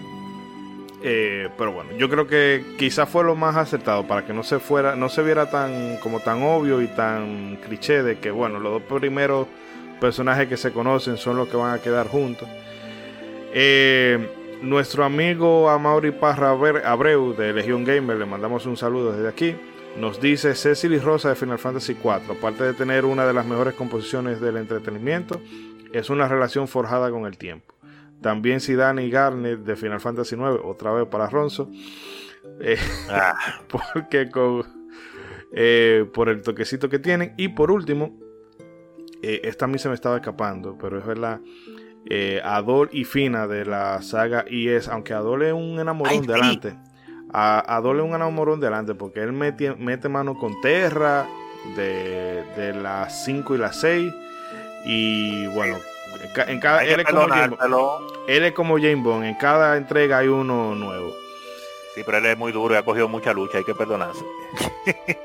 Eh, 1.04 1.50
pero 1.58 1.72
bueno, 1.72 1.92
yo 1.98 2.10
creo 2.10 2.28
que 2.28 2.64
quizás 2.78 3.10
fue 3.10 3.24
lo 3.24 3.36
más 3.36 3.56
acertado 3.56 4.06
para 4.06 4.26
que 4.26 4.34
no 4.34 4.44
se 4.44 4.60
fuera, 4.60 4.96
no 4.96 5.10
se 5.10 5.24
viera 5.24 5.50
tan 5.50 5.98
como 5.98 6.20
tan 6.20 6.44
obvio 6.44 6.82
y 6.82 6.88
tan 6.88 7.58
cliché 7.58 8.04
de 8.04 8.20
que 8.20 8.30
bueno, 8.30 8.60
los 8.60 8.74
dos 8.74 9.00
primeros 9.00 9.48
personajes 10.00 10.48
que 10.48 10.58
se 10.58 10.72
conocen 10.72 11.18
son 11.18 11.38
los 11.38 11.48
que 11.48 11.58
van 11.58 11.74
a 11.74 11.82
quedar 11.82 12.08
juntos. 12.08 12.48
Eh, 13.54 14.30
nuestro 14.62 15.04
amigo 15.04 15.70
Amaury 15.70 16.12
Parra 16.12 16.52
Abreu 16.52 17.36
de 17.36 17.52
Legion 17.52 17.84
Gamer, 17.84 18.18
le 18.18 18.26
mandamos 18.26 18.66
un 18.68 18.78
saludo 18.78 19.14
desde 19.14 19.28
aquí. 19.28 19.56
Nos 19.98 20.22
dice 20.22 20.56
Cecily 20.56 21.00
Rosa 21.00 21.30
de 21.30 21.36
Final 21.36 21.60
Fantasy 21.60 21.94
IV, 21.94 22.38
aparte 22.38 22.64
de 22.64 22.74
tener 22.74 23.04
una 23.06 23.26
de 23.26 23.34
las 23.34 23.46
mejores 23.46 23.74
composiciones 23.74 24.40
del 24.40 24.58
entretenimiento, 24.58 25.42
es 25.92 26.10
una 26.10 26.28
relación 26.28 26.68
forjada 26.68 27.10
con 27.10 27.26
el 27.26 27.38
tiempo. 27.38 27.74
También 28.22 28.60
Zidane 28.60 29.06
y 29.06 29.10
Garnet 29.10 29.60
de 29.60 29.76
Final 29.76 30.00
Fantasy 30.00 30.36
IX, 30.36 30.60
otra 30.64 30.92
vez 30.94 31.08
para 31.08 31.28
Ronzo. 31.28 31.70
Eh, 32.60 32.78
ah. 33.10 33.36
Porque 33.68 34.30
con, 34.30 34.64
eh, 35.52 36.06
por 36.14 36.30
el 36.30 36.42
toquecito 36.42 36.90
que 36.90 37.00
tienen. 37.00 37.34
Y 37.38 37.50
por 37.50 37.72
último, 37.72 38.20
eh, 39.22 39.42
esta 39.44 39.66
a 39.66 39.68
mí 39.68 39.80
se 39.80 39.90
me 39.90 39.96
estaba 39.96 40.18
escapando, 40.18 40.78
pero 40.80 41.00
es 41.00 41.06
verdad. 41.06 41.42
Adol 42.44 42.90
y 42.92 43.06
Fina 43.06 43.48
de 43.48 43.64
la 43.64 44.02
saga 44.02 44.44
IS, 44.50 44.88
aunque 44.88 45.14
Adol 45.14 45.44
es 45.44 45.54
un 45.54 45.80
enamorón 45.80 46.26
delante. 46.26 46.76
a, 47.32 47.76
a 47.76 47.82
Dole 47.82 48.02
un 48.02 48.14
enamorón 48.14 48.60
delante, 48.60 48.96
porque 48.96 49.22
él 49.22 49.32
mete, 49.32 49.76
mete 49.76 50.10
mano 50.10 50.36
con 50.36 50.60
Terra 50.62 51.28
de, 51.76 52.44
de 52.58 52.74
las 52.74 53.24
5 53.26 53.56
y 53.56 53.58
las 53.58 53.80
6. 53.80 54.14
Y 54.86 55.48
bueno, 55.48 55.78
en 56.24 56.34
ca- 56.34 56.44
en 56.52 56.60
cada, 56.60 56.84
él, 56.84 57.00
es 57.00 57.06
como 57.06 57.28
James, 57.28 57.60
él 58.28 58.44
es 58.46 58.52
como 58.54 58.76
James 58.78 59.04
Bond, 59.04 59.26
en 59.26 59.36
cada 59.36 59.78
entrega 59.78 60.20
hay 60.20 60.28
uno 60.28 60.76
nuevo. 60.76 61.14
Sí, 61.96 62.04
pero 62.06 62.20
él 62.20 62.26
es 62.28 62.38
muy 62.38 62.52
duro 62.52 62.74
y 62.74 62.78
ha 62.78 62.84
cogido 62.86 63.08
mucha 63.10 63.34
lucha, 63.34 63.58
hay 63.58 63.64
que 63.64 63.76
perdonarse. 63.76 64.24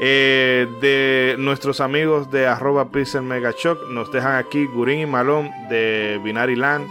Eh, 0.00 0.68
de 0.80 1.34
nuestros 1.40 1.80
amigos 1.80 2.30
de 2.30 2.46
arroba 2.46 2.88
Pixel 2.88 3.22
Mega 3.22 3.50
Shock 3.50 3.88
nos 3.88 4.12
dejan 4.12 4.36
aquí 4.36 4.64
Gurin 4.66 5.00
y 5.00 5.06
Malón 5.06 5.50
de 5.68 6.20
Binary 6.22 6.54
Land. 6.54 6.86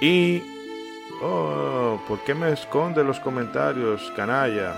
Y... 0.00 0.40
Oh, 1.20 2.00
¿por 2.06 2.20
qué 2.20 2.32
me 2.34 2.52
esconde 2.52 3.02
los 3.02 3.18
comentarios, 3.18 4.12
canalla? 4.14 4.74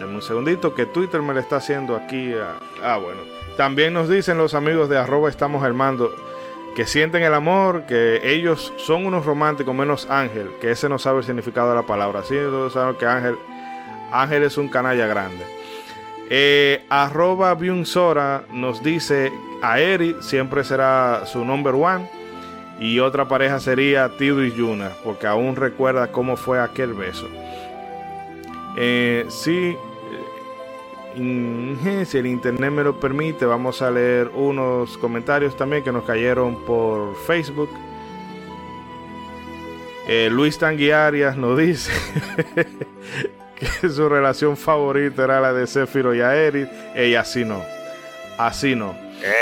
Dame 0.00 0.16
un 0.16 0.22
segundito 0.22 0.74
que 0.74 0.86
Twitter 0.86 1.22
me 1.22 1.32
le 1.32 1.38
está 1.38 1.56
haciendo 1.56 1.94
aquí. 1.94 2.32
a- 2.34 2.58
Ah, 2.82 2.96
bueno. 2.96 3.20
También 3.56 3.94
nos 3.94 4.08
dicen 4.08 4.38
los 4.38 4.54
amigos 4.54 4.88
de 4.88 4.98
arroba 4.98 5.28
estamos 5.28 5.64
armando 5.64 6.14
que 6.76 6.86
sienten 6.86 7.22
el 7.22 7.32
amor, 7.32 7.86
que 7.86 8.20
ellos 8.22 8.72
son 8.76 9.06
unos 9.06 9.24
románticos 9.24 9.74
menos 9.74 10.06
Ángel, 10.10 10.50
que 10.60 10.70
ese 10.70 10.90
no 10.90 10.98
sabe 10.98 11.20
el 11.20 11.24
significado 11.24 11.70
de 11.70 11.76
la 11.76 11.86
palabra. 11.86 12.20
Así 12.20 12.34
todos 12.34 12.74
saben 12.74 12.96
que 12.96 13.06
Ángel, 13.06 13.36
Ángel 14.12 14.42
es 14.42 14.58
un 14.58 14.68
canalla 14.68 15.06
grande. 15.06 15.42
Eh, 16.28 16.84
arroba 16.90 17.54
Byung 17.54 17.86
Sora 17.86 18.44
nos 18.52 18.82
dice 18.82 19.32
a 19.62 19.80
Eri 19.80 20.16
siempre 20.20 20.64
será 20.64 21.22
su 21.24 21.44
number 21.44 21.74
one 21.74 22.10
y 22.80 22.98
otra 22.98 23.26
pareja 23.26 23.60
sería 23.60 24.10
Tido 24.18 24.44
y 24.44 24.52
Yuna 24.52 24.90
porque 25.04 25.28
aún 25.28 25.56
recuerda 25.56 26.08
cómo 26.08 26.36
fue 26.36 26.60
aquel 26.60 26.92
beso. 26.92 27.28
Eh, 28.76 29.24
sí, 29.28 29.76
si 31.16 32.18
el 32.18 32.26
internet 32.26 32.70
me 32.70 32.84
lo 32.84 33.00
permite, 33.00 33.46
vamos 33.46 33.80
a 33.80 33.90
leer 33.90 34.28
unos 34.34 34.98
comentarios 34.98 35.56
también 35.56 35.82
que 35.82 35.90
nos 35.90 36.04
cayeron 36.04 36.62
por 36.64 37.16
Facebook. 37.26 37.70
Eh, 40.08 40.28
Luis 40.30 40.58
Tanguiarias 40.58 41.36
nos 41.36 41.58
dice 41.58 41.90
que 43.80 43.88
su 43.88 44.08
relación 44.08 44.56
favorita 44.56 45.24
era 45.24 45.40
la 45.40 45.52
de 45.52 45.66
Zephyro 45.66 46.14
y 46.14 46.20
Aerith. 46.20 46.68
Y 46.94 47.14
así 47.14 47.44
no. 47.44 47.62
Así 48.38 48.76
no. 48.76 48.94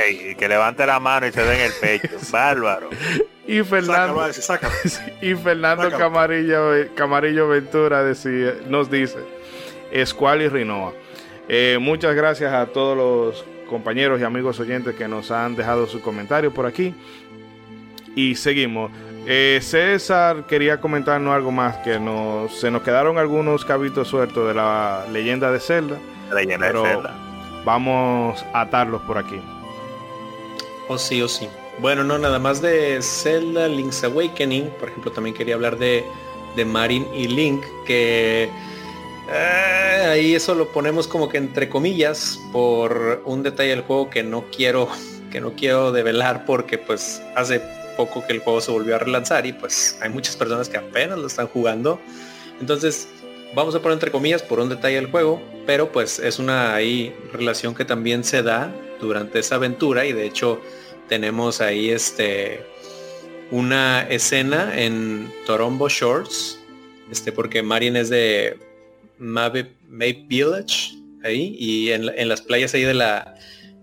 Ey, 0.07 0.31
y 0.31 0.35
que 0.37 0.49
levante 0.49 0.87
la 0.87 1.01
mano 1.01 1.27
y 1.27 1.33
se 1.33 1.43
dé 1.43 1.55
en 1.57 1.61
el 1.63 1.73
pecho. 1.73 2.17
Bárbaro. 2.31 2.89
Y 3.47 3.63
Fernando, 3.65 4.33
sácalo. 4.33 4.73
y 5.21 5.35
Fernando 5.35 5.91
Sácalo. 5.91 5.99
Camarillo, 6.05 6.71
Camarillo 6.95 7.49
Ventura 7.49 8.05
decía- 8.05 8.55
nos 8.69 8.91
dice, 8.91 9.19
Escual 9.91 10.41
y 10.41 10.49
Rinoa. 10.49 10.93
Eh, 11.49 11.79
muchas 11.81 12.15
gracias 12.15 12.53
a 12.53 12.66
todos 12.66 12.97
los 12.97 13.45
compañeros 13.69 14.21
y 14.21 14.25
amigos 14.25 14.61
oyentes 14.61 14.95
que 14.95 15.09
nos 15.09 15.31
han 15.31 15.57
dejado 15.57 15.87
sus 15.87 16.01
comentarios 16.01 16.53
por 16.53 16.66
aquí. 16.66 16.95
Y 18.16 18.35
seguimos. 18.37 18.91
Eh, 19.27 19.59
César 19.62 20.47
quería 20.47 20.81
comentarnos 20.81 21.35
algo 21.35 21.51
más, 21.51 21.79
que 21.79 21.99
nos, 21.99 22.55
se 22.61 22.71
nos 22.71 22.83
quedaron 22.83 23.19
algunos 23.19 23.65
cabitos 23.65 24.09
sueltos 24.09 24.49
de 24.49 24.55
la 24.55 25.07
leyenda 25.11 25.51
de 25.51 25.61
Zelda. 25.61 25.99
Leyenda 26.33 26.66
Pero- 26.66 26.83
de 26.83 26.89
Zelda. 26.91 27.15
Vamos 27.65 28.45
a 28.53 28.61
atarlos 28.61 29.01
por 29.03 29.16
aquí. 29.16 29.41
O 30.89 30.99
sí, 30.99 31.23
o 31.23 31.29
sí. 31.29 31.49
Bueno, 31.79 32.05
no, 32.05 32.19
nada 32.19 32.39
más 32.39 32.61
de 32.61 33.01
Zelda 33.01 33.66
Link's 33.69 34.05
Awakening. 34.05 34.69
Por 34.79 34.91
ejemplo, 34.91 35.11
también 35.11 35.35
quería 35.35 35.55
hablar 35.55 35.79
de, 35.79 36.05
de 36.57 36.65
Marin 36.66 37.07
y 37.15 37.27
Link, 37.27 37.65
que 37.87 38.51
eh, 39.33 40.07
ahí 40.11 40.35
eso 40.35 40.55
lo 40.55 40.71
ponemos 40.73 41.09
como 41.09 41.29
que 41.29 41.39
entre 41.39 41.69
comillas 41.69 42.39
por 42.53 43.23
un 43.25 43.43
detalle 43.43 43.71
del 43.71 43.83
juego 43.83 44.11
que 44.11 44.23
no 44.23 44.45
quiero, 44.55 44.89
que 45.31 45.41
no 45.41 45.55
quiero 45.55 45.93
develar 45.93 46.45
porque 46.45 46.79
pues 46.79 47.23
hace 47.35 47.61
poco 47.97 48.27
que 48.27 48.33
el 48.35 48.41
juego 48.41 48.61
se 48.61 48.71
volvió 48.71 48.97
a 48.97 48.99
relanzar 48.99 49.47
y 49.47 49.53
pues 49.53 49.99
hay 50.01 50.11
muchas 50.11 50.37
personas 50.37 50.69
que 50.69 50.77
apenas 50.77 51.19
lo 51.19 51.27
están 51.27 51.47
jugando. 51.47 52.01
Entonces, 52.61 53.09
vamos 53.55 53.75
a 53.75 53.81
poner 53.81 53.95
entre 53.95 54.11
comillas 54.11 54.43
por 54.43 54.61
un 54.61 54.69
detalle 54.69 54.97
del 54.97 55.11
juego, 55.11 55.41
pero 55.67 55.91
pues 55.91 56.19
es 56.19 56.39
una 56.39 56.75
ahí 56.75 57.15
relación 57.33 57.75
que 57.75 57.85
también 57.85 58.25
se 58.25 58.43
da 58.43 58.73
durante 59.01 59.39
esa 59.39 59.57
aventura 59.57 60.05
y 60.07 60.13
de 60.13 60.27
hecho 60.27 60.61
tenemos 61.09 61.61
ahí 61.61 61.91
este 61.91 62.65
una 63.51 64.03
escena 64.09 64.73
en 64.81 65.33
Torombo 65.47 65.89
Shores, 65.89 66.59
este 67.11 67.31
porque 67.31 67.63
Marin 67.63 67.97
es 67.97 68.09
de 68.09 68.59
Mabe, 69.19 69.77
Mabe 69.89 70.24
Village 70.28 70.95
ahí 71.23 71.57
y 71.59 71.91
en, 71.93 72.09
en 72.16 72.28
las 72.28 72.43
playas 72.43 72.74
ahí 72.74 72.82
de 72.82 72.95
la 72.95 73.35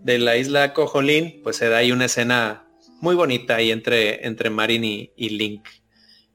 de 0.03 0.18
la 0.18 0.38
isla 0.38 0.74
Cojolín, 0.74 1.41
pues 1.44 1.58
se 1.58 1.70
da 1.70 1.78
ahí 1.78 1.91
una 1.91 2.06
escena 2.06 2.66
muy 3.02 3.16
bonita 3.16 3.56
ahí 3.56 3.72
entre 3.72 4.26
entre 4.26 4.49
Marin 4.49 4.84
y, 4.84 5.30
Link. 5.30 5.68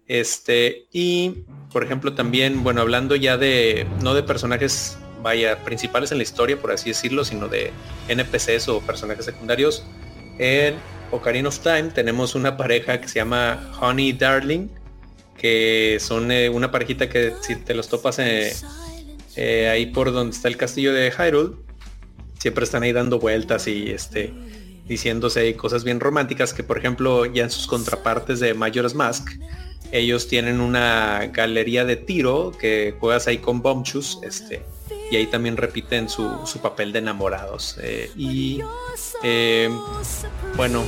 Este, 0.06 0.86
y 0.92 1.44
por 1.72 1.84
ejemplo 1.84 2.14
también, 2.14 2.62
bueno, 2.62 2.80
hablando 2.80 3.16
ya 3.16 3.36
de, 3.36 3.86
no 4.02 4.14
de 4.14 4.22
personajes, 4.22 4.98
vaya, 5.22 5.64
principales 5.64 6.12
en 6.12 6.18
la 6.18 6.22
historia, 6.22 6.60
por 6.60 6.70
así 6.70 6.90
decirlo, 6.90 7.24
sino 7.24 7.48
de 7.48 7.72
NPCs 8.08 8.68
o 8.68 8.80
personajes 8.80 9.24
secundarios, 9.24 9.84
en 10.38 10.76
Ocarina 11.10 11.48
of 11.48 11.58
Time 11.58 11.90
tenemos 11.94 12.34
una 12.34 12.56
pareja 12.56 13.00
que 13.00 13.08
se 13.08 13.16
llama 13.16 13.72
Honey 13.80 14.12
Darling, 14.12 14.68
que 15.36 15.98
son 16.00 16.30
eh, 16.30 16.48
una 16.48 16.70
parejita 16.70 17.08
que 17.08 17.32
si 17.40 17.56
te 17.56 17.74
los 17.74 17.88
topas 17.88 18.18
eh, 18.18 18.54
eh, 19.36 19.68
ahí 19.68 19.86
por 19.86 20.12
donde 20.12 20.34
está 20.34 20.48
el 20.48 20.56
castillo 20.56 20.92
de 20.92 21.10
Hyrule, 21.10 21.56
siempre 22.38 22.64
están 22.64 22.82
ahí 22.82 22.92
dando 22.92 23.18
vueltas 23.18 23.66
y 23.66 23.90
este 23.90 24.32
diciéndose 24.86 25.56
cosas 25.56 25.82
bien 25.82 25.98
románticas 25.98 26.54
que 26.54 26.62
por 26.62 26.78
ejemplo 26.78 27.26
ya 27.26 27.42
en 27.42 27.50
sus 27.50 27.66
contrapartes 27.66 28.38
de 28.38 28.54
Majora's 28.54 28.94
Mask 28.94 29.30
ellos 29.92 30.28
tienen 30.28 30.60
una 30.60 31.26
galería 31.32 31.84
de 31.84 31.96
tiro 31.96 32.52
que 32.58 32.94
juegas 32.98 33.26
ahí 33.26 33.38
con 33.38 33.62
Bombchus, 33.62 34.18
este, 34.22 34.62
y 35.10 35.16
ahí 35.16 35.26
también 35.26 35.56
repiten 35.56 36.08
su, 36.08 36.28
su 36.44 36.58
papel 36.58 36.92
de 36.92 36.98
enamorados. 36.98 37.76
eh, 37.80 38.10
y 38.16 38.60
eh, 39.22 39.70
bueno, 40.56 40.84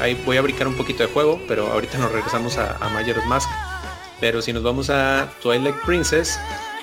ahí 0.00 0.20
voy 0.24 0.36
a 0.36 0.42
brincar 0.42 0.68
un 0.68 0.76
poquito 0.76 1.02
de 1.02 1.12
juego, 1.12 1.40
pero 1.48 1.66
ahorita 1.72 1.98
nos 1.98 2.12
regresamos 2.12 2.56
a, 2.56 2.76
a 2.76 2.88
Majora's 2.90 3.26
Mask. 3.26 3.48
Pero 4.20 4.40
si 4.40 4.52
nos 4.52 4.62
vamos 4.62 4.88
a 4.88 5.32
Twilight 5.42 5.74
Princess, 5.84 6.38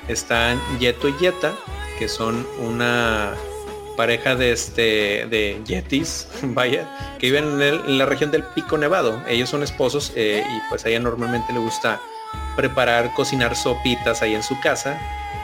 están 0.09 0.59
Yeto 0.79 1.07
y 1.07 1.17
Yeta, 1.17 1.55
que 1.97 2.09
son 2.09 2.45
una 2.59 3.33
pareja 3.95 4.35
de 4.35 4.53
este 4.53 5.27
de 5.29 5.61
yetis, 5.65 6.27
vaya, 6.41 7.17
que 7.19 7.27
viven 7.27 7.61
en, 7.61 7.97
la 7.97 8.05
región 8.05 8.31
del 8.31 8.43
Pico 8.43 8.77
Nevado. 8.77 9.21
Ellos 9.27 9.49
son 9.49 9.61
esposos 9.61 10.13
eh, 10.15 10.43
y 10.47 10.69
pues 10.69 10.85
a 10.85 10.89
ella 10.89 11.01
normalmente 11.01 11.51
le 11.51 11.59
gusta 11.59 12.01
preparar, 12.55 13.13
cocinar 13.13 13.55
sopitas 13.55 14.21
ahí 14.21 14.35
en 14.35 14.43
su 14.43 14.59
casa, 14.61 14.97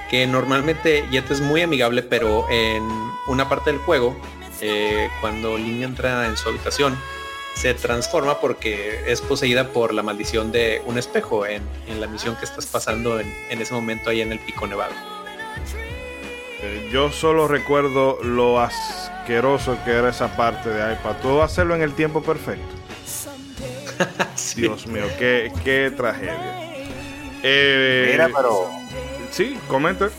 que 0.10 0.26
normalmente 0.26 1.06
Yeta 1.12 1.34
es 1.34 1.42
muy 1.42 1.62
amigable, 1.62 2.02
pero 2.02 2.50
en 2.50 2.84
una 3.28 3.50
parte 3.50 3.72
del 3.72 3.82
juego, 3.82 4.16
eh, 4.62 5.10
cuando 5.20 5.58
Link 5.58 5.84
entra 5.84 6.26
en 6.26 6.38
su 6.38 6.48
habitación, 6.48 6.98
se 7.56 7.74
transforma 7.74 8.40
porque 8.40 9.02
es 9.08 9.22
poseída 9.22 9.70
por 9.70 9.94
la 9.94 10.04
maldición 10.04 10.52
de 10.52 10.82
un 10.86 10.98
espejo 10.98 11.46
en, 11.46 11.64
en 11.88 12.00
la 12.02 12.08
misión 12.08 12.36
que 12.36 12.46
estás 12.46 12.66
pasando 12.66 13.20
en, 13.20 13.34
en 13.50 13.62
ese 13.62 13.74
momento 13.74 14.10
ahí 14.10 14.22
en 14.22 14.32
el 14.32 14.40
Pico 14.40 14.68
Nevado. 14.68 14.94
Eh, 16.62 16.90
Yo 16.92 17.12
solo 17.12 17.48
recuerdo 17.48 18.20
lo 18.24 18.60
asqueroso 18.60 19.78
que 19.86 19.92
era 19.92 20.10
esa 20.10 20.36
parte 20.36 20.70
de 20.70 20.82
ahí. 20.84 20.98
Para 21.02 21.20
todo 21.20 21.44
hacerlo 21.44 21.76
en 21.76 21.82
el 21.82 21.94
tiempo 21.94 22.22
perfecto. 22.22 22.76
Sí. 24.36 24.62
Dios 24.62 24.86
mío, 24.88 25.06
qué, 25.18 25.52
qué 25.64 25.90
tragedia. 25.96 26.36
Eh, 27.42 28.10
Mira, 28.12 28.30
pero 28.36 28.70
Sí, 29.32 29.58
comenta. 29.70 30.10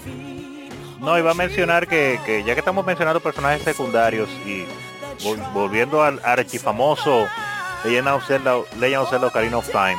no, 0.98 1.18
iba 1.18 1.30
a 1.30 1.34
mencionar 1.34 1.86
que, 1.86 2.18
que 2.24 2.42
ya 2.42 2.54
que 2.54 2.60
estamos 2.60 2.84
mencionando 2.86 3.20
personajes 3.20 3.62
secundarios 3.62 4.28
y 4.46 4.64
volviendo 5.52 6.02
al 6.02 6.20
archifamoso 6.24 7.26
Legend 7.84 8.08
of 8.08 8.26
Zelda, 8.26 8.56
Legend 8.78 9.02
of 9.02 9.10
Zelda 9.10 9.26
Ocarina 9.28 9.58
of 9.58 9.70
Time. 9.70 9.96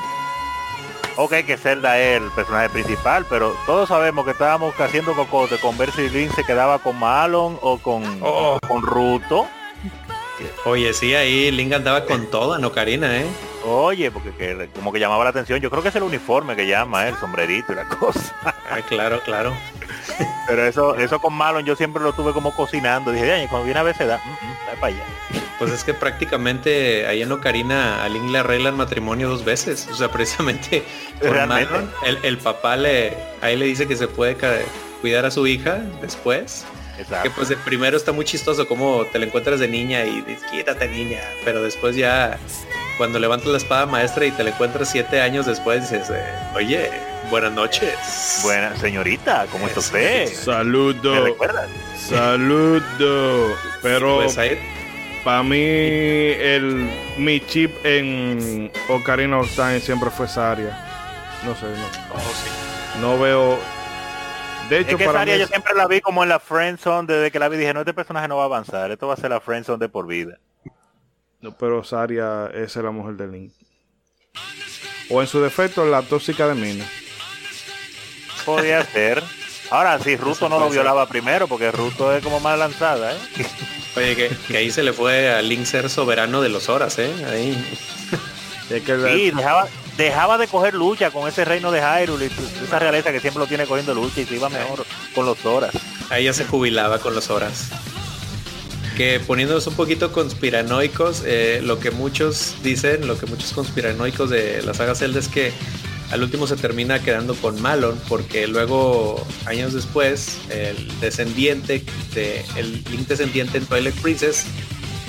Ok, 1.19 1.31
que 1.47 1.57
Zelda 1.57 1.97
es 1.99 2.21
el 2.21 2.29
personaje 2.31 2.69
principal, 2.69 3.25
pero 3.27 3.55
todos 3.65 3.89
sabemos 3.89 4.23
que 4.23 4.31
estábamos 4.31 4.79
haciendo 4.79 5.15
cocote 5.15 5.57
con 5.57 5.75
ver 5.77 5.91
si 5.91 6.09
Link 6.09 6.31
se 6.35 6.43
quedaba 6.43 6.77
con 6.79 6.97
Malon 6.99 7.57
o 7.61 7.79
con, 7.79 8.03
Oh. 8.21 8.59
con 8.67 8.83
Ruto. 8.83 9.47
Oye, 10.65 10.93
sí, 10.93 11.15
ahí 11.15 11.49
Link 11.49 11.73
andaba 11.73 12.05
con 12.05 12.27
toda, 12.29 12.59
no 12.59 12.71
Karina, 12.71 13.17
¿eh? 13.17 13.25
Oye, 13.65 14.11
porque 14.11 14.31
que- 14.35 14.69
como 14.75 14.91
que 14.93 14.99
llamaba 14.99 15.23
la 15.23 15.31
atención. 15.31 15.59
Yo 15.59 15.71
creo 15.71 15.81
que 15.81 15.89
es 15.89 15.95
el 15.95 16.03
uniforme 16.03 16.55
que 16.55 16.67
llama, 16.67 17.05
eh, 17.07 17.09
el 17.09 17.17
sombrerito 17.17 17.73
y 17.73 17.75
la 17.75 17.85
cosa. 17.87 18.35
Ah, 18.43 18.81
claro, 18.87 19.19
claro. 19.25 19.53
Pero 20.47 20.65
eso, 20.65 20.95
eso 20.95 21.19
con 21.19 21.33
Malon 21.33 21.65
yo 21.65 21.75
siempre 21.75 22.01
lo 22.01 22.13
tuve 22.13 22.33
como 22.33 22.53
cocinando. 22.55 23.11
Dije, 23.11 23.31
"Ay, 23.31 23.47
cuando 23.47 23.65
viene 23.65 23.79
a 23.79 23.93
se 23.93 24.05
da, 24.05 24.17
mm, 24.17 24.29
mm, 24.29 24.79
para 24.79 24.93
allá. 24.93 25.03
Pues 25.59 25.71
es 25.71 25.83
que 25.83 25.93
prácticamente 25.93 27.07
ahí 27.07 27.21
en 27.23 27.31
Ocarina 27.31 28.03
a 28.03 28.09
Link 28.09 28.29
le 28.29 28.39
arreglan 28.39 28.77
matrimonio 28.77 29.27
dos 29.29 29.43
veces. 29.43 29.87
O 29.91 29.95
sea, 29.95 30.09
precisamente 30.09 30.83
con. 31.21 31.47
Malon, 31.47 31.91
el, 32.05 32.19
el 32.23 32.37
papá 32.37 32.77
le 32.77 33.17
ahí 33.41 33.55
le 33.57 33.65
dice 33.65 33.87
que 33.87 33.95
se 33.95 34.07
puede 34.07 34.37
cuidar 35.01 35.25
a 35.25 35.31
su 35.31 35.47
hija 35.47 35.79
después. 36.01 36.65
Que 36.95 37.03
Exacto. 37.03 37.31
pues 37.35 37.49
de 37.49 37.57
primero 37.57 37.95
está 37.95 38.11
muy 38.11 38.25
chistoso 38.25 38.67
como 38.67 39.05
te 39.05 39.19
la 39.19 39.27
encuentras 39.27 39.59
de 39.59 39.67
niña 39.67 40.03
y 40.05 40.21
dices, 40.21 40.43
quítate 40.51 40.87
niña. 40.87 41.19
Pero 41.45 41.61
después 41.61 41.95
ya 41.95 42.39
cuando 42.97 43.19
levantas 43.19 43.47
la 43.47 43.57
espada 43.57 43.85
maestra 43.85 44.25
y 44.25 44.31
te 44.31 44.43
la 44.43 44.49
encuentras 44.49 44.89
siete 44.89 45.21
años 45.21 45.45
después 45.45 45.81
dices, 45.81 46.09
eh, 46.09 46.23
oye, 46.55 46.89
buenas 47.29 47.51
noches. 47.53 48.39
Buena 48.43 48.75
señorita, 48.77 49.45
¿cómo 49.51 49.67
está 49.67 49.79
usted? 49.79 50.27
¿Me 50.29 50.35
Saludo, 50.35 51.25
recuerdas? 51.25 51.69
saludo. 51.97 53.55
Pero 53.81 54.17
Pues 54.23 54.37
para 55.23 55.43
mí 55.43 55.57
el 55.59 56.89
mi 57.17 57.39
chip 57.45 57.73
en 57.85 58.71
Ocarina 58.89 59.39
of 59.39 59.53
Time 59.55 59.79
siempre 59.79 60.09
fue 60.09 60.27
Saria. 60.27 60.77
No 61.45 61.55
sé, 61.55 61.65
no, 61.65 61.85
oh, 62.15 62.99
no 63.01 63.19
veo. 63.19 63.59
De 64.69 64.79
hecho, 64.79 64.91
Es 64.91 64.97
que 64.97 65.03
esa 65.03 65.13
para 65.13 65.25
mí 65.25 65.31
área 65.31 65.45
yo 65.45 65.47
siempre 65.47 65.73
la 65.75 65.87
vi 65.87 66.01
como 66.01 66.23
en 66.23 66.29
la 66.29 66.39
friend 66.39 66.77
zone 66.79 67.07
desde 67.13 67.31
que 67.31 67.39
la 67.39 67.47
vi 67.47 67.57
dije, 67.57 67.73
no, 67.73 67.81
este 67.81 67.93
personaje 67.93 68.27
no 68.27 68.37
va 68.37 68.43
a 68.43 68.45
avanzar, 68.45 68.91
esto 68.91 69.07
va 69.07 69.13
a 69.13 69.17
ser 69.17 69.29
la 69.29 69.39
friend 69.39 69.65
zone 69.65 69.79
de 69.79 69.89
por 69.89 70.07
vida. 70.07 70.39
No, 71.39 71.55
pero 71.55 71.83
Saria 71.83 72.47
esa 72.53 72.79
es 72.79 72.83
la 72.85 72.91
mujer 72.91 73.15
de 73.15 73.27
Link. 73.27 73.53
O 75.09 75.21
en 75.21 75.27
su 75.27 75.41
defecto, 75.41 75.85
la 75.85 76.01
tóxica 76.01 76.47
de 76.47 76.55
Mina. 76.55 76.85
Podría 78.47 78.83
ser. 78.85 79.21
Ahora, 79.69 79.99
si 79.99 80.15
Ruto 80.15 80.49
no 80.49 80.57
lo 80.59 80.65
ser. 80.65 80.73
violaba 80.73 81.07
primero, 81.07 81.47
porque 81.47 81.71
Ruto 81.71 82.15
es 82.15 82.23
como 82.23 82.39
más 82.39 82.57
lanzada, 82.57 83.11
¿eh? 83.13 83.17
Oye, 83.95 84.15
que, 84.15 84.31
que 84.47 84.57
ahí 84.57 84.71
se 84.71 84.81
le 84.83 84.93
fue 84.93 85.29
a 85.31 85.41
Link 85.41 85.65
ser 85.65 85.89
soberano 85.89 86.41
de 86.41 86.49
los 86.49 86.69
horas, 86.69 86.97
¿eh? 86.99 87.11
Ahí. 87.29 87.55
Es 88.69 88.83
que 88.83 88.97
la- 88.97 89.07
Sí, 89.13 89.31
dejaba, 89.31 89.67
dejaba 89.97 90.37
de 90.37 90.47
coger 90.49 90.73
lucha 90.73 91.09
con 91.11 91.25
ese 91.27 91.45
reino 91.45 91.71
de 91.71 91.79
Hyrule 91.81 92.29
esa 92.65 92.79
realeza 92.79 93.13
que 93.13 93.21
siempre 93.21 93.39
lo 93.39 93.47
tiene 93.47 93.65
cogiendo 93.65 93.93
lucha 93.93 94.19
y 94.19 94.25
se 94.25 94.35
iba 94.35 94.49
mejor 94.49 94.85
con 95.15 95.25
los 95.25 95.45
horas. 95.45 95.71
Ahí 96.09 96.25
ya 96.25 96.33
se 96.33 96.43
jubilaba 96.43 96.99
con 96.99 97.15
los 97.15 97.29
horas. 97.29 97.69
Que 98.97 99.19
poniéndonos 99.21 99.67
un 99.67 99.75
poquito 99.75 100.11
conspiranoicos, 100.11 101.23
eh, 101.25 101.61
lo 101.63 101.79
que 101.79 101.91
muchos 101.91 102.55
dicen, 102.63 103.07
lo 103.07 103.17
que 103.17 103.25
muchos 103.25 103.53
conspiranoicos 103.53 104.29
de 104.29 104.61
la 104.63 104.73
saga 104.73 104.95
Zelda 104.95 105.19
es 105.19 105.27
que 105.29 105.53
al 106.11 106.23
último 106.23 106.47
se 106.47 106.55
termina 106.55 107.01
quedando 107.01 107.35
con 107.35 107.61
Malon, 107.61 107.99
porque 108.07 108.47
luego, 108.47 109.25
años 109.45 109.73
después, 109.73 110.39
el 110.49 110.87
descendiente, 110.99 111.83
de, 112.13 112.45
el 112.55 112.83
Link 112.91 113.07
descendiente 113.07 113.57
en 113.57 113.65
Twilight 113.65 113.95
Princess, 113.95 114.45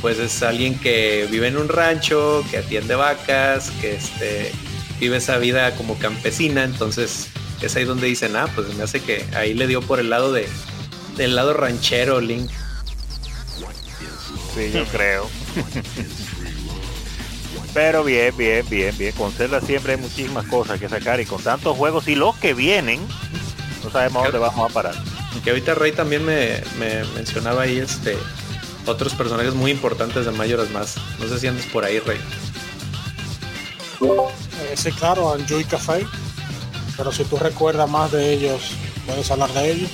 pues 0.01 0.19
es 0.19 0.43
alguien 0.43 0.79
que 0.79 1.29
vive 1.31 1.49
en 1.49 1.57
un 1.57 1.69
rancho, 1.69 2.45
que 2.51 2.59
atiende 2.59 2.95
vacas, 2.95 3.71
que 3.81 3.95
este, 3.95 4.53
vive 4.99 5.19
esa 5.19 5.39
vida 5.39 5.75
como 5.77 5.99
campesina, 5.99 6.65
entonces 6.65 7.29
es 7.63 7.77
ahí 7.77 7.85
donde 7.85 8.07
dicen, 8.07 8.37
ah, 8.37 8.49
pues 8.55 8.75
me 8.75 8.83
hace 8.83 9.01
que 9.01 9.25
ahí 9.35 9.55
le 9.55 9.67
dio 9.67 9.83
por 9.83 10.01
el 10.01 10.11
lado 10.11 10.33
de, 10.33 10.49
del 11.17 11.37
lado 11.37 11.55
ranchero 11.55 12.21
Link. 12.21 12.51
Sí, 14.55 14.73
yo 14.73 14.85
creo. 14.87 15.29
Pero 17.79 18.03
bien, 18.03 18.37
bien, 18.37 18.69
bien, 18.69 18.99
bien. 18.99 19.13
Con 19.13 19.31
Zelda 19.31 19.61
siempre 19.61 19.93
hay 19.93 20.01
muchísimas 20.01 20.45
cosas 20.49 20.81
que 20.81 20.89
sacar 20.89 21.21
y 21.21 21.27
con 21.27 21.41
tantos 21.41 21.77
juegos 21.77 22.09
y 22.09 22.17
los 22.17 22.35
que 22.35 22.53
vienen, 22.53 23.01
no 23.85 23.91
sabemos 23.93 24.25
dónde 24.25 24.39
vamos 24.41 24.69
a 24.69 24.75
parar. 24.75 24.97
Que 25.45 25.51
ahorita 25.51 25.77
Rey 25.77 25.93
también 25.93 26.25
me, 26.25 26.61
me 26.77 27.05
mencionaba 27.15 27.63
ahí 27.63 27.79
este 27.79 28.19
otros 28.85 29.15
personajes 29.15 29.55
muy 29.55 29.71
importantes 29.71 30.27
de 30.27 30.33
Majora's 30.33 30.73
Mask. 30.73 30.99
No 31.21 31.29
sé 31.29 31.39
si 31.39 31.47
andas 31.47 31.67
por 31.67 31.85
ahí, 31.85 32.01
Rey. 32.01 32.19
Eh, 34.01 34.75
sí, 34.75 34.91
claro, 34.91 35.37
Enjoy 35.37 35.63
Café. 35.63 36.05
Pero 36.97 37.13
si 37.13 37.23
tú 37.27 37.37
recuerdas 37.37 37.89
más 37.89 38.11
de 38.11 38.33
ellos, 38.33 38.73
puedes 39.07 39.31
hablar 39.31 39.53
de 39.53 39.71
ellos. 39.71 39.91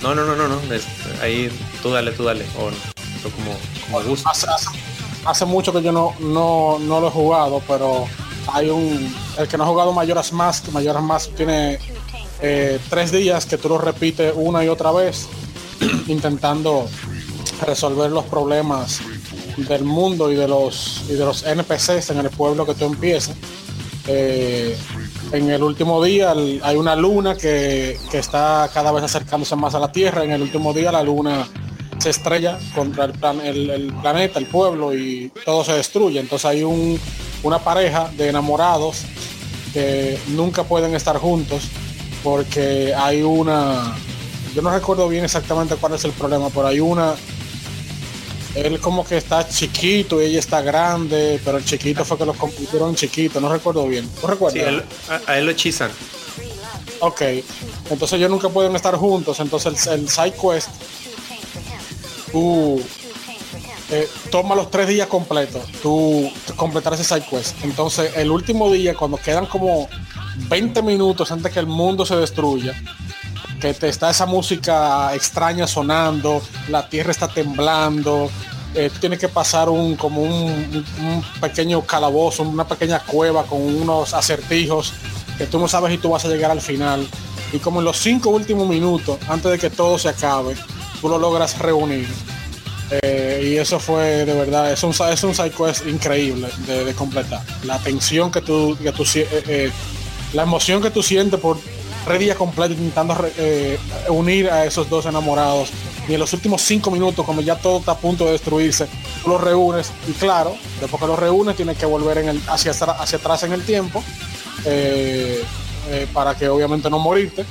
No, 0.00 0.14
no, 0.14 0.24
no, 0.24 0.34
no, 0.34 0.48
no. 0.48 0.58
ahí 1.20 1.50
tú 1.82 1.90
dale, 1.90 2.12
tú 2.12 2.24
dale. 2.24 2.46
O, 2.56 2.68
o 2.68 3.30
como, 3.30 3.58
como 3.84 4.00
gusto. 4.00 4.30
Hace 5.24 5.44
mucho 5.44 5.72
que 5.72 5.82
yo 5.82 5.92
no, 5.92 6.14
no, 6.20 6.78
no 6.78 7.00
lo 7.00 7.08
he 7.08 7.10
jugado, 7.10 7.62
pero 7.66 8.06
hay 8.52 8.70
un. 8.70 9.14
El 9.38 9.48
que 9.48 9.56
no 9.56 9.64
ha 9.64 9.66
jugado 9.66 9.92
Mayoras 9.92 10.32
Mask, 10.32 10.68
Mayoras 10.68 11.02
Mask 11.02 11.34
tiene 11.34 11.78
eh, 12.40 12.78
tres 12.90 13.12
días 13.12 13.46
que 13.46 13.58
tú 13.58 13.68
lo 13.68 13.78
repites 13.78 14.32
una 14.36 14.64
y 14.64 14.68
otra 14.68 14.92
vez, 14.92 15.28
intentando 16.08 16.88
resolver 17.66 18.10
los 18.10 18.24
problemas 18.24 19.00
del 19.56 19.84
mundo 19.84 20.30
y 20.30 20.34
de 20.34 20.48
los 20.48 21.04
y 21.08 21.12
de 21.12 21.24
los 21.24 21.44
NPCs 21.44 22.10
en 22.10 22.18
el 22.18 22.30
pueblo 22.30 22.66
que 22.66 22.74
tú 22.74 22.86
empiezas. 22.86 23.36
Eh, 24.06 24.76
en 25.30 25.48
el 25.48 25.62
último 25.62 26.02
día 26.02 26.32
hay 26.32 26.76
una 26.76 26.94
luna 26.94 27.36
que, 27.36 27.98
que 28.10 28.18
está 28.18 28.68
cada 28.74 28.92
vez 28.92 29.04
acercándose 29.04 29.56
más 29.56 29.74
a 29.74 29.78
la 29.78 29.90
Tierra. 29.90 30.24
En 30.24 30.32
el 30.32 30.42
último 30.42 30.74
día 30.74 30.92
la 30.92 31.02
luna 31.02 31.46
se 32.02 32.10
estrella 32.10 32.58
contra 32.74 33.04
el, 33.06 33.12
plan- 33.12 33.40
el- 33.40 33.70
el 33.70 33.92
planeta, 33.94 34.38
el 34.38 34.46
pueblo 34.46 34.94
y 34.94 35.30
todo 35.44 35.64
se 35.64 35.72
destruye. 35.72 36.20
Entonces 36.20 36.44
hay 36.46 36.62
un- 36.64 36.98
una 37.42 37.58
pareja 37.58 38.10
de 38.16 38.28
enamorados 38.28 39.02
que 39.72 40.18
nunca 40.28 40.64
pueden 40.64 40.94
estar 40.94 41.16
juntos 41.18 41.62
porque 42.22 42.94
hay 42.94 43.22
una, 43.22 43.96
yo 44.54 44.62
no 44.62 44.70
recuerdo 44.70 45.08
bien 45.08 45.24
exactamente 45.24 45.76
cuál 45.76 45.94
es 45.94 46.04
el 46.04 46.12
problema, 46.12 46.50
pero 46.50 46.66
hay 46.68 46.78
una, 46.80 47.14
él 48.54 48.78
como 48.80 49.04
que 49.04 49.16
está 49.16 49.48
chiquito 49.48 50.20
y 50.20 50.26
ella 50.26 50.38
está 50.38 50.60
grande, 50.60 51.40
pero 51.44 51.56
el 51.58 51.64
chiquito 51.64 52.04
fue 52.04 52.18
que 52.18 52.26
los 52.26 52.36
convirtieron 52.36 52.94
chiquito, 52.94 53.40
no 53.40 53.50
recuerdo 53.50 53.86
bien. 53.88 54.08
¿No 54.20 54.28
recuerdas? 54.28 54.60
Sí, 54.60 54.60
a 54.60 54.68
él- 54.68 54.84
a, 55.26 55.30
a 55.32 55.38
él 55.38 55.46
lo 55.46 55.52
hechizan. 55.52 55.90
Ok, 57.00 57.22
entonces 57.90 58.12
ellos 58.18 58.30
nunca 58.30 58.48
pueden 58.48 58.76
estar 58.76 58.94
juntos, 58.96 59.40
entonces 59.40 59.86
el, 59.88 60.00
el 60.02 60.08
side 60.08 60.34
quest, 60.40 60.68
tú 62.32 62.80
eh, 63.90 64.08
toma 64.30 64.54
los 64.54 64.70
tres 64.70 64.88
días 64.88 65.06
completos, 65.06 65.62
tú 65.82 66.30
completar 66.56 66.94
ese 66.94 67.04
side 67.04 67.24
quest. 67.28 67.54
Entonces 67.62 68.12
el 68.16 68.30
último 68.30 68.70
día, 68.70 68.94
cuando 68.94 69.18
quedan 69.18 69.46
como 69.46 69.88
20 70.48 70.82
minutos 70.82 71.30
antes 71.30 71.52
que 71.52 71.60
el 71.60 71.66
mundo 71.66 72.06
se 72.06 72.16
destruya, 72.16 72.72
que 73.60 73.74
te 73.74 73.88
está 73.88 74.10
esa 74.10 74.26
música 74.26 75.14
extraña 75.14 75.66
sonando, 75.66 76.42
la 76.68 76.88
tierra 76.88 77.10
está 77.10 77.28
temblando, 77.28 78.30
eh, 78.74 78.90
tú 78.92 78.98
tienes 79.00 79.18
que 79.18 79.28
pasar 79.28 79.68
un 79.68 79.94
como 79.96 80.22
un, 80.22 80.32
un- 80.98 81.24
pequeño 81.40 81.82
calabozo, 81.82 82.42
una 82.44 82.66
pequeña 82.66 83.00
cueva 83.00 83.44
con 83.44 83.60
unos 83.60 84.14
acertijos 84.14 84.94
que 85.36 85.46
tú 85.46 85.58
no 85.58 85.68
sabes 85.68 85.92
si 85.92 85.98
tú 85.98 86.10
vas 86.10 86.24
a 86.24 86.28
llegar 86.28 86.50
al 86.50 86.60
final. 86.62 87.06
Y 87.52 87.58
como 87.58 87.80
en 87.80 87.84
los 87.84 87.98
cinco 87.98 88.30
últimos 88.30 88.66
minutos, 88.66 89.18
antes 89.28 89.50
de 89.52 89.58
que 89.58 89.68
todo 89.68 89.98
se 89.98 90.08
acabe, 90.08 90.56
tú 91.02 91.08
lo 91.08 91.18
logras 91.18 91.58
reunir. 91.58 92.08
Eh, 93.02 93.52
y 93.52 93.56
eso 93.56 93.80
fue 93.80 94.24
de 94.24 94.34
verdad, 94.34 94.70
es 94.70 94.82
un, 94.82 94.90
es 94.90 95.24
un 95.24 95.34
side 95.34 95.50
quest 95.50 95.86
increíble 95.86 96.48
de, 96.66 96.94
completar. 96.94 97.42
La 97.64 97.78
tensión 97.78 98.30
que 98.30 98.40
tú, 98.40 98.76
que 98.82 98.92
tú 98.92 99.02
eh, 99.14 99.26
eh, 99.30 99.72
la 100.32 100.44
emoción 100.44 100.80
que 100.80 100.90
tú 100.90 101.02
sientes 101.02 101.40
por 101.40 101.58
tres 102.04 102.20
días 102.20 102.36
completos 102.36 102.76
intentando 102.78 103.16
unir 104.08 104.50
a 104.50 104.64
esos 104.64 104.88
dos 104.88 105.06
enamorados. 105.06 105.70
Y 106.08 106.14
en 106.14 106.20
los 106.20 106.32
últimos 106.32 106.62
cinco 106.62 106.90
minutos, 106.90 107.24
cuando 107.24 107.42
ya 107.42 107.56
todo 107.56 107.78
está 107.78 107.92
a 107.92 107.98
punto 107.98 108.24
de 108.24 108.32
destruirse, 108.32 108.86
tú 109.22 109.30
los 109.30 109.40
reúnes. 109.40 109.90
Y 110.08 110.12
claro, 110.12 110.54
después 110.80 111.00
que 111.00 111.06
los 111.06 111.18
reúnes, 111.18 111.56
tienes 111.56 111.78
que 111.78 111.86
volver 111.86 112.18
en 112.18 112.28
el, 112.28 112.42
hacia, 112.48 112.72
hacia 112.72 113.18
atrás 113.18 113.42
en 113.44 113.52
el 113.52 113.64
tiempo. 113.64 114.02
para 116.12 116.34
que 116.36 116.48
obviamente 116.48 116.90
no 116.90 116.98
morirte. 116.98 117.46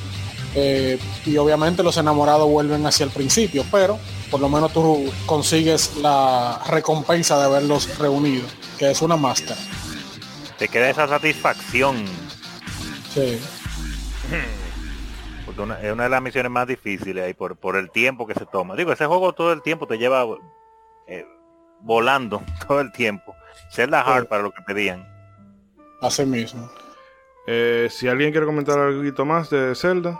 Eh, 0.55 0.99
y 1.25 1.37
obviamente 1.37 1.81
los 1.81 1.95
enamorados 1.97 2.47
vuelven 2.49 2.85
hacia 2.85 3.05
el 3.05 3.09
principio, 3.11 3.63
pero 3.71 3.97
por 4.29 4.39
lo 4.41 4.49
menos 4.49 4.73
tú 4.73 5.11
consigues 5.25 5.95
la 5.97 6.61
recompensa 6.67 7.37
de 7.39 7.45
haberlos 7.45 7.97
reunido, 7.97 8.45
que 8.77 8.91
es 8.91 9.01
una 9.01 9.15
máscara. 9.15 9.59
Te 10.57 10.67
queda 10.67 10.89
esa 10.89 11.07
satisfacción. 11.07 12.05
Sí. 13.13 13.39
Porque 15.45 15.61
una- 15.61 15.81
es 15.81 15.91
una 15.91 16.03
de 16.03 16.09
las 16.09 16.21
misiones 16.21 16.51
más 16.51 16.67
difíciles 16.67 17.23
ahí 17.25 17.33
por, 17.33 17.55
por 17.57 17.75
el 17.75 17.89
tiempo 17.89 18.27
que 18.27 18.33
se 18.33 18.45
toma. 18.45 18.75
Digo, 18.75 18.91
ese 18.93 19.05
juego 19.05 19.33
todo 19.33 19.51
el 19.53 19.61
tiempo 19.61 19.87
te 19.87 19.97
lleva 19.97 20.25
eh, 21.07 21.25
volando 21.81 22.41
todo 22.67 22.79
el 22.81 22.91
tiempo. 22.91 23.35
Zelda 23.71 24.01
Hard 24.01 24.27
para 24.27 24.43
lo 24.43 24.51
que 24.51 24.61
pedían. 24.61 25.07
Así 26.01 26.25
mismo. 26.25 26.69
Eh, 27.47 27.87
si 27.89 28.07
alguien 28.07 28.31
quiere 28.31 28.45
comentar 28.45 28.77
algo 28.79 29.25
más 29.25 29.49
de 29.49 29.75
Zelda. 29.75 30.17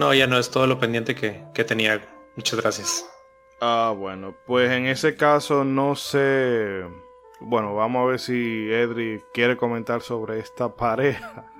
No, 0.00 0.14
ya 0.14 0.26
no 0.26 0.38
es 0.38 0.50
todo 0.50 0.66
lo 0.66 0.78
pendiente 0.78 1.14
que, 1.14 1.44
que 1.52 1.62
tenía. 1.62 2.00
Muchas 2.34 2.58
gracias. 2.58 3.06
Ah, 3.60 3.92
bueno, 3.94 4.34
pues 4.46 4.70
en 4.70 4.86
ese 4.86 5.14
caso 5.14 5.62
no 5.62 5.94
sé. 5.94 6.86
Bueno, 7.38 7.74
vamos 7.74 8.02
a 8.02 8.06
ver 8.06 8.18
si 8.18 8.72
Edri 8.72 9.22
quiere 9.34 9.58
comentar 9.58 10.00
sobre 10.00 10.40
esta 10.40 10.74
pareja. 10.74 11.44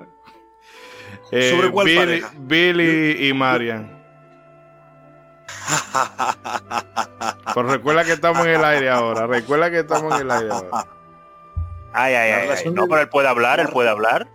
Eh, 1.32 1.50
¿Sobre 1.50 1.72
cuál 1.72 1.86
Billy, 1.86 1.98
pareja? 1.98 2.32
Billy 2.38 3.28
y 3.28 3.34
Marian. 3.34 4.00
Pero 7.54 7.68
recuerda 7.68 8.04
que 8.04 8.12
estamos 8.12 8.46
en 8.46 8.52
el 8.52 8.64
aire 8.64 8.90
ahora. 8.90 9.26
Recuerda 9.26 9.70
que 9.70 9.80
estamos 9.80 10.14
en 10.14 10.22
el 10.22 10.30
aire 10.30 10.50
ahora. 10.50 10.86
Ay, 11.92 12.14
ay, 12.14 12.30
ay, 12.30 12.48
ay. 12.48 12.72
No, 12.72 12.86
pero 12.86 13.00
él 13.00 13.08
puede 13.08 13.26
hablar, 13.26 13.58
él 13.58 13.68
puede 13.68 13.88
hablar. 13.88 14.28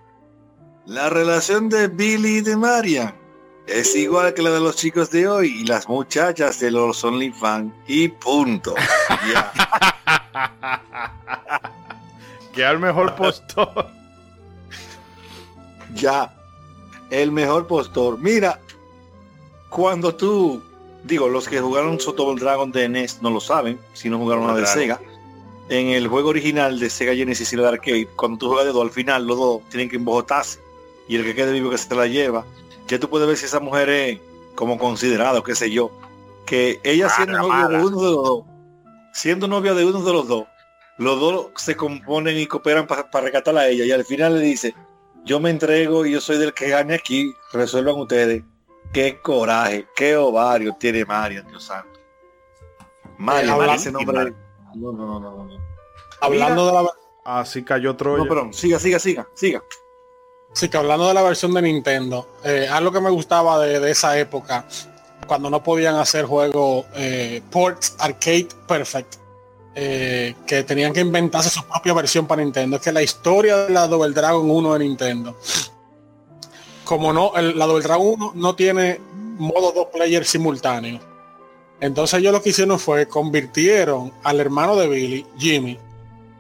La 0.86 1.10
relación 1.10 1.70
de 1.70 1.88
Billy 1.88 2.38
y 2.38 2.42
de 2.42 2.58
Marian 2.58 3.25
es 3.68 3.96
igual 3.96 4.34
que 4.34 4.42
la 4.42 4.52
de 4.52 4.60
los 4.60 4.76
chicos 4.76 5.10
de 5.10 5.28
hoy 5.28 5.62
y 5.62 5.66
las 5.66 5.90
muchachas 5.90 6.60
de 6.60 6.72
los 6.72 7.04
OnlyFans. 7.04 7.74
Y 7.88 8.10
punto. 8.10 8.76
Ya. 9.32 9.52
Que 12.54 12.64
al 12.64 12.80
mejor 12.80 13.16
postor. 13.16 13.88
ya. 15.96 16.34
El 17.10 17.32
mejor 17.32 17.66
postor. 17.66 18.20
Mira, 18.20 18.60
cuando 19.70 20.14
tú, 20.14 20.62
digo, 21.04 21.28
los 21.28 21.48
que 21.48 21.60
jugaron 21.60 21.98
Double 21.98 22.40
Dragon 22.40 22.72
de 22.72 22.88
NES 22.88 23.22
no 23.22 23.30
lo 23.30 23.40
saben, 23.40 23.80
si 23.94 24.10
no 24.10 24.18
jugaron 24.18 24.48
la 24.48 24.54
de 24.56 24.66
Sega. 24.68 25.00
En 25.70 25.88
el 25.88 26.08
juego 26.08 26.30
original 26.30 26.80
de 26.80 26.90
Sega 26.90 27.16
Genesis 27.16 27.52
y 27.52 27.56
la 27.56 27.64
de 27.64 27.70
Arcade, 27.70 28.08
cuando 28.16 28.38
tú 28.38 28.48
juegas 28.48 28.68
de 28.68 28.74
dos, 28.74 28.84
al 28.84 28.92
final 28.92 29.26
los 29.26 29.38
dos 29.38 29.62
tienen 29.70 29.90
que 29.90 29.96
embojotarse. 29.96 30.60
Y 31.08 31.16
el 31.16 31.24
que 31.24 31.36
quede 31.36 31.52
vivo 31.54 31.70
que 31.70 31.78
se 31.78 31.94
la 31.96 32.08
lleva. 32.08 32.46
Ya 32.88 33.00
tú 33.00 33.10
puedes 33.10 33.28
ver 33.28 33.38
si 33.38 33.46
esa 33.46 33.60
mujer 33.60 33.90
es 33.90 34.20
como 34.56 34.78
considerada 34.78 35.40
o 35.40 35.44
qué 35.44 35.56
sé 35.56 35.72
yo. 35.72 35.92
Que 36.46 36.80
ella 36.84 37.10
siendo 37.10 37.48
Mala, 37.48 37.64
novia 37.64 37.80
de 37.80 37.86
uno 37.86 37.98
de 38.02 38.12
los 38.12 38.24
dos, 38.24 38.44
siendo 39.14 39.48
novia 39.48 39.74
de 39.74 39.86
uno 39.86 40.02
de 40.02 40.14
los 40.14 40.28
dos, 40.28 40.46
los 40.98 41.20
dos 41.20 41.48
se 41.56 41.76
componen 41.76 42.38
y 42.38 42.46
cooperan 42.46 42.86
para 42.88 43.08
rescatarla 43.22 43.62
a 43.62 43.68
ella. 43.68 43.86
Y 43.86 43.92
al 43.92 44.06
final 44.06 44.36
le 44.36 44.42
dice, 44.42 44.76
yo 45.24 45.40
me 45.40 45.50
entrego 45.50 46.06
y 46.06 46.12
yo 46.12 46.22
soy 46.22 46.38
del 46.38 46.54
que 46.54 46.70
gane 46.70 46.94
aquí, 46.94 47.34
resuelvan 47.52 47.96
ustedes. 47.96 48.44
Qué 48.94 49.20
coraje, 49.20 49.88
qué 49.96 50.16
ovario 50.16 50.76
tiene 50.80 51.04
Marian, 51.04 51.48
Dios 51.48 51.64
santo. 51.64 52.00
Marian, 53.18 53.50
hablando- 53.50 53.74
ese 53.74 53.92
nombre. 53.92 54.34
No, 54.76 54.92
no, 54.92 55.20
no, 55.20 55.20
no, 55.20 55.44
no. 55.46 55.58
Hablando 56.22 56.66
de 56.68 56.72
la 56.74 56.90
Así 57.26 57.64
cayó 57.64 57.96
Troya. 57.96 58.24
No, 58.24 58.30
perdón, 58.30 58.54
siga, 58.54 58.78
siga, 58.78 59.00
siga, 59.00 59.28
siga. 59.34 59.64
Sí, 60.56 60.70
que 60.70 60.78
hablando 60.78 61.10
de 61.10 61.14
la 61.14 61.22
versión 61.22 61.54
de 61.54 61.62
Nintendo, 61.62 62.30
eh, 62.42 62.66
algo 62.72 62.90
que 62.90 63.02
me 63.02 63.10
gustaba 63.10 63.60
de, 63.60 63.92
esa 63.92 64.18
época, 64.18 64.66
cuando 65.28 65.50
no 65.50 65.62
podían 65.62 65.96
hacer 65.96 66.24
juegos 66.24 66.86
eh, 66.96 67.42
ports 67.52 67.98
arcade 68.00 68.48
perfect, 68.66 69.16
eh, 69.76 70.34
que 70.48 70.64
tenían 70.64 70.94
que 70.94 71.02
inventarse 71.02 71.50
su 71.50 71.62
propia 71.66 71.94
versión 71.94 72.26
para 72.26 72.42
Nintendo, 72.42 72.78
es 72.78 72.82
que 72.82 72.94
la 72.94 73.04
historia 73.04 73.58
de 73.58 73.74
la 73.74 73.86
Double 73.86 74.14
Dragon 74.14 74.50
1 74.50 74.74
de 74.76 74.80
Nintendo, 74.80 75.38
como 76.86 77.12
no, 77.12 77.34
la 77.36 77.66
Double 77.66 77.84
Dragon 77.84 78.08
1 78.18 78.32
no 78.36 78.56
tiene 78.56 79.02
modo 79.38 79.74
dos 79.74 79.88
player 79.92 80.24
simultáneo. 80.24 81.02
Entonces 81.82 82.18
ellos 82.18 82.32
lo 82.32 82.42
que 82.42 82.52
hicieron 82.52 82.80
fue 82.80 83.10
convirtieron 83.10 84.14
al 84.24 84.40
hermano 84.40 84.78
de 84.78 84.88
Billy, 84.88 85.26
Jimmy, 85.38 85.78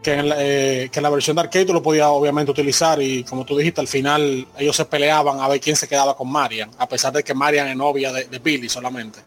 que 0.05 0.13
en, 0.13 0.29
la, 0.29 0.35
eh, 0.37 0.89
que 0.91 0.99
en 0.99 1.03
la 1.03 1.09
versión 1.09 1.35
de 1.35 1.41
arcade 1.41 1.65
tú 1.65 1.73
lo 1.73 1.81
podías 1.81 2.05
obviamente 2.09 2.51
utilizar 2.51 3.01
y 3.01 3.23
como 3.23 3.43
tú 3.43 3.57
dijiste 3.57 3.81
al 3.81 3.87
final 3.87 4.45
ellos 4.55 4.75
se 4.75 4.85
peleaban 4.85 5.39
a 5.39 5.47
ver 5.47 5.59
quién 5.59 5.75
se 5.75 5.87
quedaba 5.87 6.15
con 6.15 6.31
Marian 6.31 6.69
a 6.77 6.87
pesar 6.87 7.11
de 7.11 7.23
que 7.23 7.33
Marian 7.33 7.67
es 7.69 7.75
novia 7.75 8.13
de, 8.13 8.25
de 8.25 8.37
Billy 8.37 8.69
solamente. 8.69 9.19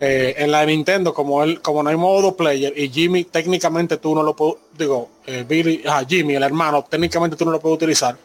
Eh, 0.00 0.34
en 0.38 0.50
la 0.50 0.60
de 0.62 0.66
Nintendo 0.66 1.14
como 1.14 1.42
él 1.44 1.60
como 1.62 1.84
no 1.84 1.90
hay 1.90 1.96
modo 1.96 2.36
player 2.36 2.72
y 2.76 2.88
Jimmy 2.88 3.24
técnicamente 3.24 3.98
tú 3.98 4.12
no 4.12 4.24
lo 4.24 4.34
puedes 4.34 4.56
digo 4.76 5.08
eh, 5.24 5.44
Billy 5.48 5.82
ah, 5.86 6.02
Jimmy 6.08 6.34
el 6.34 6.42
hermano 6.42 6.84
técnicamente 6.90 7.36
tú 7.36 7.44
no 7.44 7.52
lo 7.52 7.60
puedes 7.60 7.76
utilizar. 7.76 8.16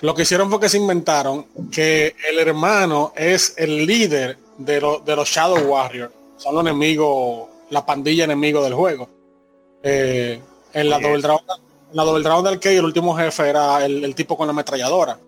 Lo 0.00 0.14
que 0.14 0.22
hicieron 0.22 0.50
fue 0.50 0.58
que 0.60 0.68
se 0.68 0.76
inventaron 0.78 1.46
que 1.70 2.14
el 2.30 2.38
hermano 2.40 3.12
es 3.16 3.54
el 3.56 3.86
líder 3.86 4.38
de, 4.56 4.80
lo- 4.80 4.98
de 5.00 5.14
los 5.16 5.28
Shadow 5.28 5.58
Warriors. 5.58 6.12
Son 6.36 6.52
los 6.54 6.62
enemigos 6.64 7.48
la 7.70 7.84
pandilla 7.86 8.24
enemigo 8.24 8.62
del 8.62 8.74
juego 8.74 9.17
eh, 9.88 10.40
en 10.72 10.90
la. 10.90 10.98
Double 10.98 11.22
Dragon, 11.22 11.42
en 11.90 11.96
la 11.96 12.04
Double 12.04 12.22
Dragon 12.22 12.44
del 12.44 12.54
arcade 12.54 12.76
el 12.76 12.84
último 12.84 13.16
jefe 13.16 13.48
era 13.48 13.84
el, 13.84 14.04
el 14.04 14.14
tipo 14.14 14.36
con 14.36 14.46
la 14.46 14.52
ametralladora. 14.52 15.18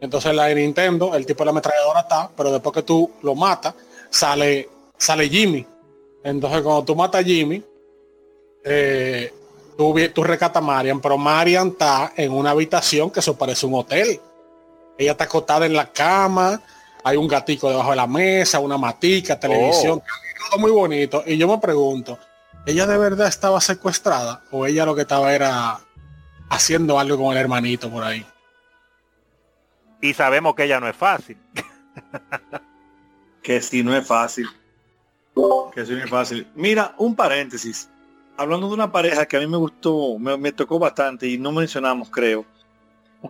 Entonces 0.00 0.30
en 0.30 0.36
la 0.36 0.46
de 0.46 0.56
Nintendo, 0.56 1.14
el 1.14 1.24
tipo 1.24 1.40
de 1.40 1.46
la 1.46 1.50
ametralladora 1.52 2.00
está, 2.00 2.30
pero 2.36 2.50
después 2.50 2.74
que 2.74 2.82
tú 2.82 3.10
lo 3.22 3.34
matas, 3.34 3.74
sale, 4.10 4.68
sale 4.98 5.28
Jimmy. 5.28 5.64
Entonces 6.24 6.60
cuando 6.62 6.84
tú 6.84 6.96
matas 6.96 7.20
a 7.20 7.24
Jimmy, 7.24 7.62
eh, 8.64 9.32
tú, 9.76 9.94
tú 10.12 10.24
rescatas 10.24 10.62
a 10.62 10.66
Marian, 10.66 11.00
pero 11.00 11.16
Marian 11.16 11.68
está 11.68 12.12
en 12.16 12.32
una 12.32 12.50
habitación 12.50 13.10
que 13.10 13.20
eso 13.20 13.36
parece 13.36 13.64
un 13.64 13.74
hotel. 13.74 14.20
Ella 14.98 15.12
está 15.12 15.24
acostada 15.24 15.66
en 15.66 15.74
la 15.74 15.90
cama, 15.92 16.60
hay 17.04 17.16
un 17.16 17.28
gatico 17.28 17.70
debajo 17.70 17.90
de 17.90 17.96
la 17.96 18.06
mesa, 18.06 18.58
una 18.58 18.76
matica, 18.76 19.38
televisión, 19.38 20.02
todo 20.50 20.60
muy 20.60 20.70
bonito. 20.70 21.22
Y 21.26 21.36
yo 21.36 21.48
me 21.48 21.58
pregunto, 21.58 22.18
¿ella 22.66 22.86
de 22.86 22.98
verdad 22.98 23.28
estaba 23.28 23.60
secuestrada 23.60 24.42
o 24.50 24.66
ella 24.66 24.86
lo 24.86 24.94
que 24.94 25.02
estaba 25.02 25.34
era 25.34 25.80
haciendo 26.50 26.98
algo 26.98 27.16
con 27.18 27.32
el 27.32 27.38
hermanito 27.38 27.90
por 27.90 28.04
ahí? 28.04 28.26
Y 30.00 30.14
sabemos 30.14 30.54
que 30.54 30.64
ella 30.64 30.80
no 30.80 30.88
es 30.88 30.96
fácil. 30.96 31.38
Que 33.42 33.60
si 33.60 33.82
no 33.82 33.94
es 33.96 34.06
fácil. 34.06 34.48
Que 35.74 35.86
si 35.86 35.92
no 35.92 36.04
es 36.04 36.10
fácil. 36.10 36.46
Mira, 36.54 36.94
un 36.98 37.14
paréntesis. 37.14 37.88
Hablando 38.36 38.68
de 38.68 38.74
una 38.74 38.90
pareja 38.90 39.26
que 39.26 39.36
a 39.36 39.40
mí 39.40 39.46
me 39.46 39.56
gustó, 39.58 40.18
me, 40.18 40.36
me 40.36 40.52
tocó 40.52 40.78
bastante 40.78 41.28
y 41.28 41.38
no 41.38 41.52
mencionamos, 41.52 42.10
creo. 42.10 42.44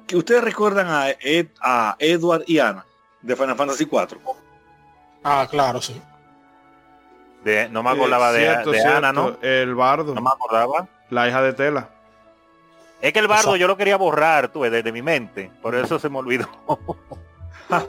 Que 0.07 0.17
ustedes 0.17 0.43
recuerdan 0.43 0.87
a, 0.89 1.11
Ed- 1.11 1.51
a 1.61 1.97
Edward 1.99 2.45
y 2.47 2.59
Ana 2.59 2.87
de 3.21 3.37
Final 3.37 3.57
Fantasy 3.57 3.85
4. 3.85 4.19
Ah, 5.25 5.47
claro, 5.51 5.81
sí. 5.83 6.01
De, 7.45 7.69
no 7.69 7.83
me 7.83 7.91
acordaba 7.91 8.33
de, 8.33 8.41
Cierto, 8.41 8.71
de 8.71 8.81
cierto. 8.81 8.99
Ana, 8.99 9.13
¿no? 9.13 9.37
El 9.43 9.75
bardo. 9.75 10.15
No 10.15 10.21
me 10.23 10.31
acordaba. 10.31 10.89
La 11.11 11.29
hija 11.29 11.43
de 11.43 11.53
Tela. 11.53 11.91
Es 13.01 13.13
que 13.13 13.19
el 13.19 13.27
bardo 13.29 13.57
yo 13.57 13.67
lo 13.67 13.77
quería 13.77 13.97
borrar, 13.97 14.53
tú, 14.53 14.63
de, 14.63 14.83
de 14.83 14.93
mi 14.93 15.03
mente. 15.03 15.51
Por 15.61 15.75
eso 15.75 15.99
se 15.99 16.09
me 16.09 16.19
olvidó. 16.19 16.49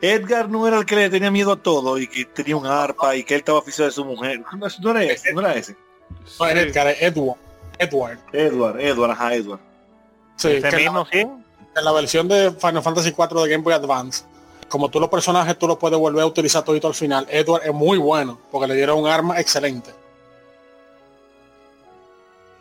Edgar 0.00 0.48
no 0.48 0.66
era 0.68 0.78
el 0.78 0.86
que 0.86 0.94
le 0.94 1.10
tenía 1.10 1.30
miedo 1.30 1.52
a 1.52 1.56
todo 1.56 1.98
y 1.98 2.06
que 2.06 2.24
tenía 2.24 2.56
un 2.56 2.66
arpa 2.66 3.16
y 3.16 3.24
que 3.24 3.34
él 3.34 3.40
estaba 3.40 3.58
oficial 3.58 3.88
de 3.88 3.92
su 3.92 4.04
mujer. 4.04 4.40
No, 4.56 4.66
no 4.80 4.90
era 4.90 5.02
ese, 5.04 5.32
no 5.32 5.40
era 5.40 5.54
ese. 5.54 5.72
No 6.10 6.26
Sí. 6.26 6.44
Edgar, 6.44 6.86
es 6.88 7.02
Edward. 7.02 7.38
Edward. 7.78 8.18
Edward, 8.32 8.80
Edward, 8.80 9.10
ajá, 9.10 9.34
Edward. 9.34 9.60
Sí, 10.36 10.48
Ese 10.52 10.60
que 10.60 10.68
en 10.68 10.72
la- 10.84 10.90
mismo, 10.92 11.06
sí. 11.10 11.18
en 11.20 11.84
la 11.84 11.92
versión 11.92 12.28
de 12.28 12.52
Final 12.52 12.82
Fantasy 12.82 13.12
4 13.12 13.42
de 13.42 13.50
Game 13.50 13.62
Boy 13.64 13.72
Advance, 13.74 14.24
como 14.68 14.90
tú 14.90 15.00
los 15.00 15.08
personajes 15.08 15.58
tú 15.58 15.66
los 15.66 15.78
puedes 15.78 15.98
volver 15.98 16.22
a 16.22 16.26
utilizar 16.26 16.64
todito 16.64 16.88
al 16.88 16.94
final, 16.94 17.26
Edward 17.30 17.62
es 17.64 17.74
muy 17.74 17.98
bueno 17.98 18.38
porque 18.50 18.66
le 18.68 18.74
dieron 18.74 18.98
un 18.98 19.08
arma 19.08 19.40
excelente. 19.40 19.90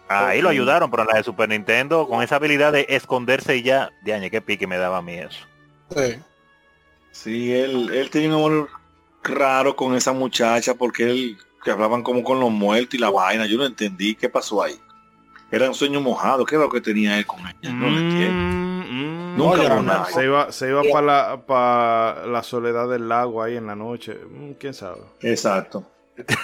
Ahí 0.09 0.41
lo 0.41 0.49
ayudaron, 0.49 0.89
pero 0.89 1.03
en 1.03 1.09
la 1.09 1.17
de 1.17 1.23
Super 1.23 1.49
Nintendo, 1.49 2.07
con 2.07 2.23
esa 2.23 2.37
habilidad 2.37 2.71
de 2.71 2.85
esconderse 2.89 3.57
y 3.57 3.63
ya, 3.63 3.91
de 4.03 4.13
año, 4.13 4.29
qué 4.29 4.41
pique 4.41 4.65
me 4.65 4.77
daba 4.77 4.99
a 4.99 5.01
mí 5.01 5.15
eso. 5.15 5.45
Sí. 5.93 6.15
Sí, 7.11 7.53
él, 7.53 7.93
él 7.93 8.09
tenía 8.09 8.29
un 8.29 8.35
amor 8.35 8.69
raro 9.23 9.75
con 9.75 9.95
esa 9.95 10.13
muchacha 10.13 10.75
porque 10.75 11.03
él 11.03 11.37
que 11.67 11.71
hablaban 11.71 12.01
como 12.03 12.23
con 12.23 12.39
los 12.39 12.51
muertos 12.51 12.95
y 12.95 12.97
la 12.97 13.09
vaina. 13.09 13.45
Yo 13.45 13.57
no 13.57 13.65
entendí 13.65 14.15
qué 14.15 14.29
pasó 14.29 14.63
ahí. 14.63 14.79
Era 15.51 15.67
un 15.67 15.75
sueño 15.75 15.99
mojado. 15.99 16.45
¿Qué 16.45 16.55
era 16.55 16.63
lo 16.63 16.69
que 16.69 16.79
tenía 16.79 17.17
él 17.17 17.25
con 17.25 17.39
ella? 17.39 17.73
No 17.73 17.89
lo 17.89 17.97
entiendo. 17.97 18.66
Mm. 18.97 19.37
Nunca 19.37 19.81
no. 19.81 20.05
Se 20.05 20.23
iba, 20.23 20.51
se 20.51 20.69
iba 20.69 20.81
para 20.91 21.05
la, 21.05 21.45
pa 21.45 22.23
la 22.25 22.41
soledad 22.41 22.89
del 22.89 23.07
lago 23.07 23.43
ahí 23.43 23.55
en 23.55 23.67
la 23.67 23.75
noche. 23.75 24.15
Mm, 24.15 24.53
¿Quién 24.53 24.73
sabe? 24.73 25.01
Exacto. 25.21 25.85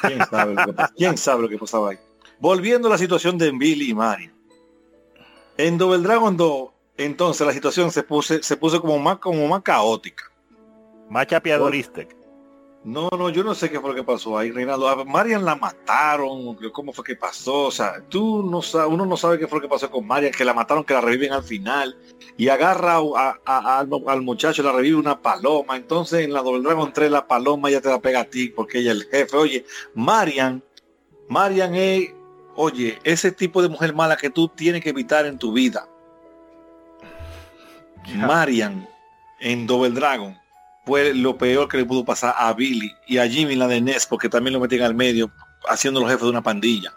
¿Quién 0.02 0.20
sabe, 0.30 0.54
lo 0.54 0.66
que, 0.66 0.84
quién 0.96 1.18
sabe 1.18 1.42
lo 1.42 1.50
que 1.50 1.58
pasaba 1.58 1.92
ahí? 1.92 1.98
Volviendo 2.40 2.88
a 2.88 2.92
la 2.92 2.98
situación 2.98 3.38
de 3.40 3.52
Billy 3.52 3.90
y 3.90 3.94
Mario. 3.96 4.32
En 5.58 5.78
Double 5.78 6.04
Dragon 6.04 6.36
2, 6.38 6.70
entonces 6.98 7.46
la 7.46 7.54
situación 7.54 7.92
se 7.92 8.04
puso, 8.04 8.42
se 8.42 8.58
puso 8.58 8.82
como 8.82 9.00
más, 9.00 9.18
como 9.18 9.48
más 9.48 9.62
caótica. 9.64 10.26
Más 11.10 11.26
chapeadorista. 11.26 12.02
No, 12.86 13.08
no, 13.18 13.30
yo 13.30 13.46
no 13.46 13.56
sé 13.56 13.70
qué 13.72 13.80
fue 13.80 13.92
lo 13.92 13.96
que 13.96 14.04
pasó 14.04 14.38
ahí, 14.38 14.52
Reinaldo. 14.52 14.90
A 14.90 15.06
Marian 15.06 15.46
la 15.46 15.56
mataron, 15.56 16.56
cómo 16.74 16.92
fue 16.92 17.06
que 17.06 17.16
pasó, 17.16 17.68
o 17.68 17.72
sea, 17.72 18.04
tú 18.10 18.44
no 18.44 18.62
sabes, 18.62 18.92
uno 18.92 19.06
no 19.06 19.16
sabe 19.16 19.40
qué 19.40 19.48
fue 19.48 19.60
lo 19.60 19.62
que 19.62 19.70
pasó 19.70 19.90
con 19.90 20.06
Marian, 20.06 20.34
que 20.34 20.44
la 20.44 20.54
mataron, 20.54 20.84
que 20.84 20.94
la 20.94 21.00
reviven 21.00 21.32
al 21.32 21.44
final, 21.44 21.98
y 22.36 22.50
agarra 22.50 22.96
a- 22.98 23.40
a- 23.46 23.80
al, 23.80 23.90
al 24.06 24.22
muchacho, 24.22 24.62
la 24.64 24.74
revive 24.74 24.98
una 24.98 25.22
paloma, 25.22 25.78
entonces 25.78 26.26
en 26.26 26.34
la 26.34 26.42
Double 26.42 26.62
Dragon 26.62 26.92
3 26.92 27.10
la 27.10 27.26
paloma 27.26 27.70
ya 27.70 27.80
te 27.80 27.88
la 27.88 28.02
pega 28.02 28.20
a 28.20 28.26
ti, 28.26 28.50
porque 28.50 28.80
ella 28.80 28.92
es 28.92 28.98
el 28.98 29.04
jefe. 29.06 29.38
Oye, 29.38 29.66
Marian, 29.94 30.62
Marian 31.30 31.76
es, 31.76 32.10
oye, 32.58 33.00
ese 33.06 33.32
tipo 33.32 33.62
de 33.62 33.70
mujer 33.70 33.94
mala 33.96 34.18
que 34.18 34.30
tú 34.30 34.50
tienes 34.50 34.82
que 34.84 34.90
evitar 34.90 35.26
en 35.26 35.38
tu 35.40 35.54
vida. 35.54 35.88
Marian 38.28 38.90
en 39.40 39.66
Double 39.66 39.92
Dragon 39.92 40.38
fue 40.86 41.14
lo 41.14 41.38
peor 41.38 41.68
que 41.68 41.78
le 41.78 41.86
pudo 41.86 42.04
pasar 42.04 42.36
a 42.38 42.52
Billy 42.54 42.94
y 43.08 43.18
a 43.18 43.28
Jimmy 43.28 43.56
la 43.56 43.68
de 43.68 43.82
Ness 43.82 44.06
porque 44.06 44.30
también 44.30 44.54
lo 44.54 44.60
metían 44.60 44.84
al 44.84 44.96
medio 44.96 45.32
haciendo 45.68 46.00
los 46.00 46.10
jefes 46.10 46.24
de 46.24 46.30
una 46.30 46.42
pandilla. 46.44 46.94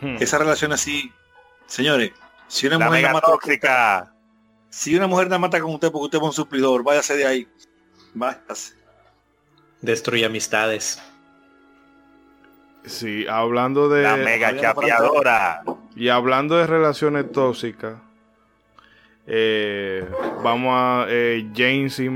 Hmm. 0.00 0.16
Esa 0.20 0.38
relación 0.38 0.72
así, 0.72 1.12
señores, 1.66 2.12
si 2.46 2.66
una 2.66 2.78
La 2.78 2.86
mujer 2.86 3.02
la 3.02 3.12
mata, 3.12 3.26
tóxica. 3.26 4.12
si 4.70 4.94
una 4.96 5.06
mujer 5.06 5.28
la 5.30 5.38
mata 5.38 5.60
con 5.60 5.72
usted 5.74 5.90
porque 5.90 6.04
usted 6.04 6.18
es 6.18 6.24
un 6.24 6.32
suplidor, 6.32 6.82
váyase 6.82 7.16
de 7.16 7.26
ahí. 7.26 7.48
Váyase. 8.14 8.74
Destruye 9.80 10.24
amistades. 10.24 11.00
Sí, 12.84 13.26
hablando 13.28 13.88
de. 13.88 14.02
La 14.02 14.16
mega 14.16 14.56
chapeadora. 14.56 15.62
Y 15.94 16.08
hablando 16.08 16.56
de 16.56 16.66
relaciones 16.66 17.30
tóxicas, 17.32 17.96
eh, 19.30 20.08
vamos 20.42 20.70
a 20.74 21.04
eh, 21.08 21.46
James 21.54 21.98
y, 22.00 22.06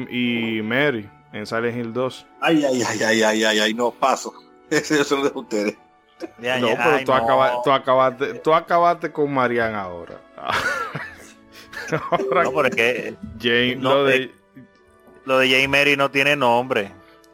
y 0.59 0.63
Mary 0.63 1.09
en 1.33 1.47
Silent 1.47 1.77
Hill 1.77 1.93
2. 1.93 2.27
Ay, 2.41 2.65
ay, 2.65 2.83
ay, 2.83 3.03
ay, 3.03 3.23
ay, 3.23 3.45
ay, 3.45 3.59
ay, 3.61 3.75
no 3.75 3.91
paso. 3.91 4.33
Ese 4.71 4.97
yo 4.97 5.05
se 5.05 5.15
lo 5.17 5.25
dejo 5.25 5.41
a 5.41 5.43
ustedes. 5.43 5.77
Ya, 6.41 6.59
No, 6.59 6.69
ya, 6.69 6.77
pero 6.77 6.91
ay, 6.97 7.05
tú, 7.05 7.11
no. 7.13 7.17
acaba- 7.19 7.63
tú 7.63 7.71
acabaste, 7.73 8.35
tú 8.35 8.55
acabaste 8.55 9.11
con 9.13 9.33
Marianne 9.35 9.77
ahora. 9.77 10.21
ahora 12.11 12.45
No, 12.45 12.53
pero 12.53 12.69
es 12.69 12.77
que 12.77 13.15
Jane, 13.41 13.77
no, 13.77 13.95
lo 13.95 14.05
de, 14.05 14.17
eh, 14.17 14.31
lo 15.25 15.39
de 15.39 15.49
Jane 15.51 15.69
Mary 15.69 15.97
no 15.97 16.11
tiene 16.11 16.37
nombre. 16.37 16.91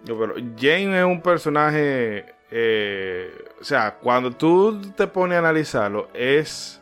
No, 0.06 0.18
pero 0.18 0.34
Jane 0.58 0.98
es 1.00 1.04
un 1.04 1.20
personaje, 1.20 2.24
eh, 2.50 3.30
o 3.60 3.64
sea, 3.64 3.96
cuando 3.96 4.30
tú 4.32 4.80
te 4.96 5.06
pones 5.06 5.36
a 5.36 5.40
analizarlo, 5.40 6.08
es, 6.14 6.80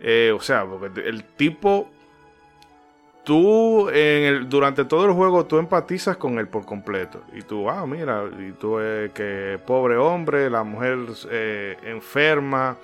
eh, 0.00 0.32
o 0.34 0.40
sea, 0.40 0.64
porque 0.64 1.00
el 1.06 1.24
tipo, 1.24 1.90
tú 3.28 3.90
en 3.90 4.24
el, 4.24 4.48
durante 4.48 4.86
todo 4.86 5.04
el 5.04 5.12
juego 5.12 5.44
tú 5.44 5.58
empatizas 5.58 6.16
con 6.16 6.38
él 6.38 6.48
por 6.48 6.64
completo. 6.64 7.20
Y 7.34 7.42
tú, 7.42 7.68
ah, 7.68 7.84
mira, 7.86 8.24
y 8.38 8.52
tú 8.52 8.80
eh, 8.80 9.10
que 9.12 9.60
pobre 9.66 9.98
hombre, 9.98 10.48
la 10.48 10.62
mujer 10.62 10.98
eh, 11.30 11.76
enferma, 11.82 12.78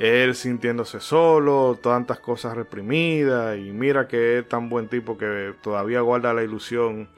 él 0.00 0.34
sintiéndose 0.34 0.98
solo, 0.98 1.78
tantas 1.80 2.18
cosas 2.18 2.56
reprimidas, 2.56 3.56
y 3.56 3.70
mira 3.70 4.08
que 4.08 4.40
es 4.40 4.48
tan 4.48 4.68
buen 4.68 4.88
tipo 4.88 5.16
que 5.16 5.54
todavía 5.62 6.00
guarda 6.00 6.34
la 6.34 6.42
ilusión 6.42 7.08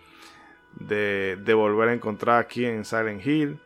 de, 0.75 1.39
de 1.43 1.55
volver 1.55 1.89
a 1.89 1.95
encontrar 1.95 2.41
aquí 2.41 2.67
en 2.67 2.85
Silent 2.85 3.27
Hill. 3.27 3.59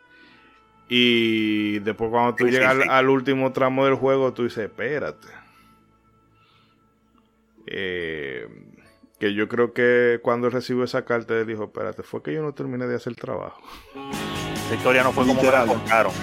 Y 0.88 1.80
después 1.80 2.10
cuando 2.10 2.36
tú 2.36 2.44
Sí, 2.44 2.50
sí, 2.50 2.58
llegas 2.58 2.76
al-. 2.76 2.88
Al, 2.88 3.08
último 3.08 3.50
tramo 3.52 3.84
del 3.86 3.94
juego, 3.94 4.32
tú 4.32 4.44
dices, 4.44 4.66
espérate. 4.66 5.26
Eh, 7.66 8.46
que 9.18 9.32
yo 9.34 9.48
creo 9.48 9.72
que 9.72 10.18
cuando 10.22 10.48
él 10.48 10.52
recibió 10.52 10.84
esa 10.84 11.04
carta, 11.04 11.34
él 11.34 11.46
dijo, 11.46 11.64
espérate, 11.64 12.02
fue 12.02 12.22
que 12.22 12.32
yo 12.34 12.42
no 12.42 12.52
terminé 12.52 12.86
de 12.86 12.96
hacer 12.96 13.12
el 13.12 13.16
trabajo. 13.16 13.60
Esa 14.66 14.74
historia 14.74 15.02
no 15.02 15.12
fue 15.12 15.26
como 15.26 15.42
me 15.42 15.50
la 15.50 15.64
contaron. 15.66 16.12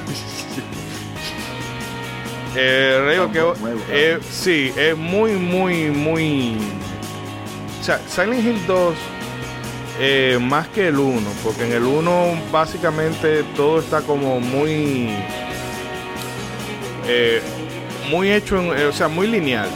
Eh, 2.53 3.27
que, 3.31 3.39
Nuevo, 3.39 3.55
eh, 3.89 4.19
sí, 4.29 4.73
es 4.75 4.97
muy, 4.97 5.31
muy, 5.33 5.85
muy... 5.89 6.57
O 7.79 7.83
sea, 7.83 7.97
Silent 8.09 8.43
Hill 8.45 8.67
2, 8.67 8.93
eh, 10.01 10.37
más 10.41 10.67
que 10.67 10.89
el 10.89 10.99
1, 10.99 11.21
porque 11.45 11.63
en 11.65 11.71
el 11.71 11.83
1 11.83 12.41
básicamente 12.51 13.43
todo 13.55 13.79
está 13.79 14.01
como 14.01 14.41
muy... 14.41 15.15
eh, 17.07 17.41
muy 18.09 18.29
hecho, 18.33 18.59
en- 18.59 18.77
eh, 18.77 18.85
o 18.85 18.91
sea, 18.91 19.07
muy 19.07 19.27
lineal. 19.27 19.69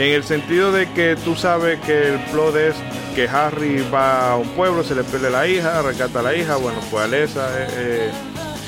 En 0.00 0.14
el 0.14 0.24
sentido 0.24 0.72
de 0.72 0.90
que 0.92 1.14
tú 1.14 1.36
sabes 1.36 1.78
que 1.80 2.14
el 2.14 2.18
plot 2.30 2.56
es 2.56 2.74
que 3.14 3.28
Harry 3.28 3.84
va 3.92 4.30
a 4.30 4.36
un 4.36 4.48
pueblo, 4.48 4.82
se 4.82 4.94
le 4.94 5.04
pierde 5.04 5.28
la 5.28 5.46
hija, 5.46 5.82
rescata 5.82 6.22
la 6.22 6.34
hija, 6.34 6.56
bueno, 6.56 6.80
pues 6.90 7.04
Alessa, 7.04 7.50
eh, 7.60 7.68
eh, 7.70 8.10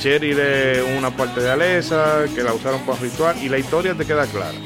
Cheryl 0.03 0.39
es 0.39 0.99
una 0.99 1.11
parte 1.11 1.41
de 1.41 1.51
Alessa, 1.51 2.25
que 2.35 2.43
la 2.43 2.53
usaron 2.53 2.83
para 2.83 2.99
ritual, 2.99 3.35
y 3.43 3.49
la 3.49 3.57
historia 3.57 3.95
te 3.95 4.05
queda 4.05 4.27
clara. 4.27 4.59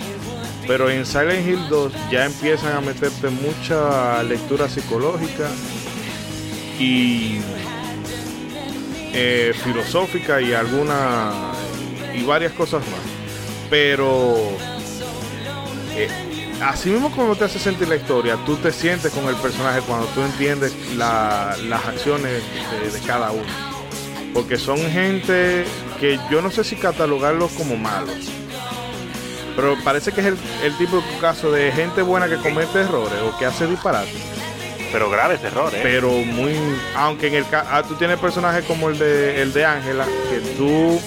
Pero 0.67 0.91
en 0.91 1.07
Silent 1.07 1.47
Hill 1.47 1.69
2 1.69 1.93
ya 2.11 2.27
empiezan 2.27 2.75
a 2.75 2.81
meterte 2.81 3.29
mucha 3.29 4.21
lectura 4.25 4.69
psicológica 4.69 5.49
y 6.81 7.43
eh, 9.13 9.55
filosófica 9.63 10.41
y 10.41 10.53
alguna 10.53 11.53
y 12.13 12.25
varias 12.25 12.55
cosas 12.55 12.83
más. 12.89 13.01
Pero 13.71 14.37
eh, 15.95 16.09
así 16.63 16.91
mismo 16.91 17.11
como 17.11 17.35
te 17.37 17.45
hace 17.45 17.59
sentir 17.59 17.89
la 17.89 17.97
historia, 17.97 18.37
tú 18.47 18.57
te 18.57 18.73
sientes 18.73 19.13
con 19.13 19.27
el 19.29 19.37
personaje 19.37 19.81
cuando 19.81 20.07
tú 20.09 20.23
entiendes 20.23 20.75
la- 20.97 21.57
las 21.69 21.85
acciones 21.87 22.43
de, 22.83 22.91
de 22.91 23.01
cada 23.07 23.31
uno. 23.31 23.45
Porque 24.35 24.59
son 24.59 24.79
gente 24.91 25.65
que 25.99 26.19
yo 26.31 26.43
no 26.43 26.51
sé 26.51 26.63
si 26.65 26.77
catalogarlos 26.77 27.53
como 27.53 27.77
malos. 27.77 28.31
Pero 29.55 29.75
parece 29.83 30.13
que 30.13 30.21
es 30.21 30.27
el, 30.27 30.37
el 30.63 30.77
tipo 30.77 30.97
de 30.97 31.03
caso 31.21 31.51
de 31.51 31.73
gente 31.73 32.03
buena 32.03 32.29
que 32.29 32.37
comete 32.37 32.81
errores 32.81 33.19
o 33.23 33.37
que 33.39 33.47
hace 33.47 33.67
disparates. 33.67 34.13
Pero 34.93 35.09
graves 35.11 35.43
errores. 35.43 35.81
Pero 35.83 36.11
muy. 36.11 36.55
Aunque 36.95 37.29
en 37.29 37.35
el 37.37 37.49
caso. 37.49 37.89
tú 37.89 37.95
tienes 37.95 38.19
personajes 38.19 38.65
como 38.67 38.91
el 38.91 38.99
de 38.99 39.41
el 39.41 39.53
de 39.55 39.65
Ángela, 39.65 40.05
que 40.31 40.39
tú 40.59 41.01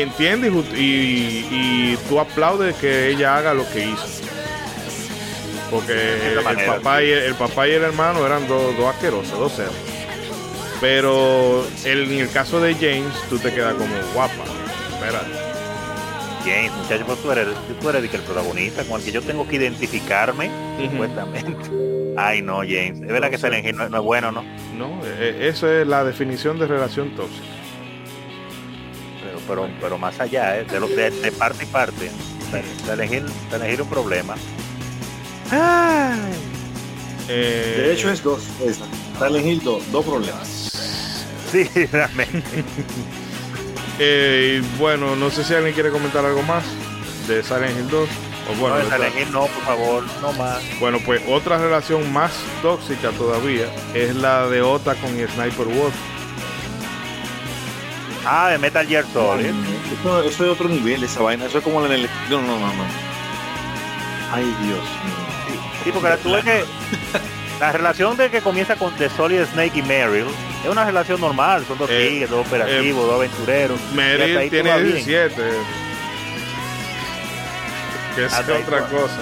entiendes 0.00 0.52
y 0.74 0.78
y, 0.80 1.48
y 1.50 1.98
tú 2.08 2.18
aplaudes 2.18 2.74
que 2.76 3.08
ella 3.08 3.36
haga 3.36 3.52
lo 3.54 3.68
que 3.70 3.86
hizo. 3.86 4.06
Porque 5.70 5.92
el 6.34 6.66
papá, 6.66 7.02
y 7.02 7.10
el, 7.10 7.18
el 7.20 7.34
papá 7.34 7.66
y 7.66 7.72
el 7.72 7.82
hermano 7.82 8.24
eran 8.26 8.46
dos, 8.46 8.76
dos 8.76 8.94
asquerosos, 8.94 9.38
dos. 9.38 9.52
Pero 10.80 11.64
el- 11.84 12.10
en 12.12 12.20
el 12.20 12.30
caso 12.30 12.60
de 12.60 12.74
James, 12.74 13.14
tú 13.30 13.38
te 13.38 13.52
quedas 13.54 13.74
como 13.74 13.94
guapa. 14.14 14.34
Espérate. 14.92 15.30
James, 16.44 16.72
muchacho, 16.72 17.04
pues 17.06 17.22
tú 17.22 17.30
eres, 17.30 17.46
tú 17.80 17.88
eres 17.88 18.10
que 18.10 18.16
el 18.16 18.22
protagonista 18.22 18.82
con 18.84 18.98
el 19.00 19.04
que 19.06 19.12
yo 19.12 19.22
tengo 19.22 19.46
que 19.46 19.56
identificarme, 19.56 20.50
Ujú. 20.78 20.90
supuestamente. 20.90 21.70
Ay, 22.16 22.42
no, 22.42 22.58
James. 22.58 23.00
Es 23.00 23.06
verdad 23.08 23.30
que 23.30 23.38
Silent 23.38 23.64
Hill 23.64 23.76
no, 23.76 23.88
no 23.88 23.96
es 23.98 24.02
bueno, 24.02 24.32
¿no? 24.32 24.42
No, 24.76 25.00
eh, 25.06 25.46
eso 25.48 25.70
es 25.72 25.86
la 25.86 26.02
definición 26.04 26.58
de 26.58 26.66
relación 26.66 27.14
tóxica. 27.14 27.46
Pero, 29.46 29.68
pero, 29.80 29.98
más 29.98 30.18
allá, 30.20 30.58
¿eh? 30.58 30.64
de, 30.64 30.80
lo, 30.80 30.88
de, 30.88 31.10
de 31.10 31.32
parte 31.32 31.64
y 31.64 31.66
parte. 31.66 32.10
Hill, 32.52 32.64
Silent 32.84 33.12
Hill 33.12 33.74
es 33.74 33.80
un 33.80 33.88
problema. 33.88 34.34
Eh, 37.28 37.74
De 37.78 37.92
hecho 37.92 38.10
es 38.10 38.22
dos. 38.22 38.42
Esa. 38.64 38.84
Hill 39.38 39.62
2, 39.62 39.92
dos 39.92 40.04
problemas. 40.04 40.70
Sí, 41.50 41.64
realmente. 41.92 42.64
Eh, 43.98 44.62
bueno, 44.78 45.14
no 45.14 45.30
sé 45.30 45.44
si 45.44 45.54
alguien 45.54 45.74
quiere 45.74 45.90
comentar 45.90 46.24
algo 46.24 46.42
más 46.42 46.64
de 47.28 47.42
Silent 47.42 47.78
Hill 47.78 47.90
2. 47.90 48.08
O 48.50 48.54
bueno, 48.58 48.76
no, 48.76 48.76
de 48.76 48.84
de 48.84 48.90
Silent 48.96 49.16
Hill 49.20 49.32
no, 49.32 49.40
por 49.46 49.64
favor, 49.64 50.04
no 50.22 50.32
más. 50.32 50.62
bueno, 50.80 50.98
pues 51.04 51.22
otra 51.28 51.58
relación 51.58 52.10
más 52.10 52.32
tóxica 52.62 53.10
todavía 53.10 53.66
es 53.94 54.16
la 54.16 54.48
de 54.48 54.62
Ota 54.62 54.94
con 54.94 55.10
Sniper 55.10 55.66
Wolf. 55.66 55.94
Ah, 58.24 58.50
de 58.50 58.58
Metal 58.58 58.86
Gear 58.86 59.04
Solid. 59.12 59.46
Eso, 60.00 60.22
eso 60.22 60.44
es 60.44 60.50
otro 60.50 60.68
nivel, 60.68 61.02
esa 61.02 61.20
vaina. 61.22 61.46
Eso 61.46 61.58
es 61.58 61.64
como 61.64 61.84
en 61.84 61.92
el. 61.92 62.02
No, 62.30 62.40
no, 62.40 62.58
no, 62.58 62.66
no. 62.72 62.84
Ay, 64.32 64.44
Dios 64.62 64.78
mío. 64.78 65.60
Sí, 65.84 65.90
porque 65.92 66.16
tú 66.22 66.32
ves 66.32 66.44
que 66.44 66.64
la 67.60 67.72
relación 67.72 68.16
de 68.16 68.30
que 68.30 68.40
comienza 68.40 68.76
con 68.76 68.94
The 68.96 69.08
Solid 69.10 69.44
Snake 69.52 69.78
y 69.80 69.82
Meryl 69.82 70.26
es 70.64 70.70
una 70.70 70.84
relación 70.84 71.20
normal, 71.20 71.64
son 71.66 71.76
dos 71.78 71.90
Eh, 71.90 72.08
tigres, 72.08 72.30
dos 72.30 72.46
operativos, 72.46 73.04
dos 73.06 73.14
aventureros. 73.16 73.80
Meryl 73.92 74.48
tiene 74.50 74.70
todo 74.70 74.78
va 74.78 74.84
bien. 74.84 74.94
17. 75.04 75.42
Que 78.14 78.24
es 78.26 78.32
otra 78.34 78.86
cosa. 78.86 79.18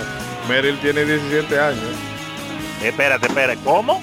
Meryl 0.49 0.79
tiene 0.81 1.05
17 1.05 1.59
años. 1.59 1.85
Espérate, 2.83 3.27
espérate, 3.27 3.59
¿cómo? 3.65 4.03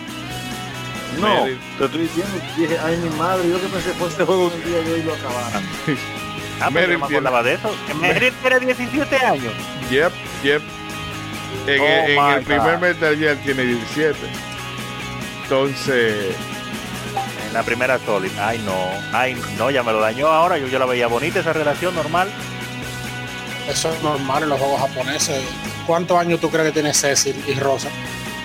No, 1.21 1.43
te 1.77 1.85
estoy 1.85 2.01
diciendo, 2.01 2.33
dije, 2.57 2.77
ay, 2.83 2.97
mi 2.97 3.09
madre, 3.17 3.49
yo 3.49 3.59
que 3.61 3.67
pensé 3.67 3.91
fue 3.93 4.07
este 4.09 4.23
juego 4.23 4.45
un 4.47 4.63
día 4.63 4.81
yo 4.85 4.97
y 4.97 5.03
lo 5.03 5.13
acabaran. 5.13 5.63
Ah, 6.59 6.69
pero 6.73 6.87
Meryl 6.87 6.91
yo 6.91 6.97
no 6.97 6.99
me 6.99 7.07
tiene- 7.07 7.17
acordaba 7.27 7.43
de 7.43 7.53
eso. 7.53 7.75
Que 7.87 7.93
Meryl 7.93 8.33
tiene 8.41 8.59
17 8.61 9.15
años. 9.25 9.53
Yep, 9.91 10.11
yep. 10.43 10.61
En, 11.67 11.81
Oh 11.81 12.29
en 12.31 12.37
el 12.37 12.43
primer. 12.43 12.79
Metal 12.79 13.17
Gear 13.17 13.35
tiene 13.37 13.63
17. 13.63 14.15
Entonces, 15.43 16.35
En 17.47 17.53
la 17.53 17.63
primera 17.63 17.97
Solid. 18.05 18.31
Ay, 18.39 18.61
no. 18.65 18.75
Ay, 19.17 19.35
no, 19.57 19.71
ya 19.71 19.81
me 19.83 19.91
lo 19.91 19.99
dañó 19.99 20.27
ahora. 20.27 20.57
Yo, 20.57 20.67
yo 20.67 20.77
la 20.79 20.85
veía 20.85 21.07
bonita 21.07 21.39
esa 21.39 21.53
relación 21.53 21.95
normal. 21.95 22.29
Eso 23.69 23.91
es 23.91 24.01
normal 24.03 24.43
en 24.43 24.49
los 24.49 24.59
juegos 24.59 24.79
japoneses. 24.81 25.43
¿Cuántos 25.85 26.17
años 26.17 26.39
tú 26.39 26.49
crees 26.49 26.67
que 26.67 26.71
tiene 26.73 26.93
Cecil 26.93 27.35
y 27.47 27.53
Rosa? 27.55 27.89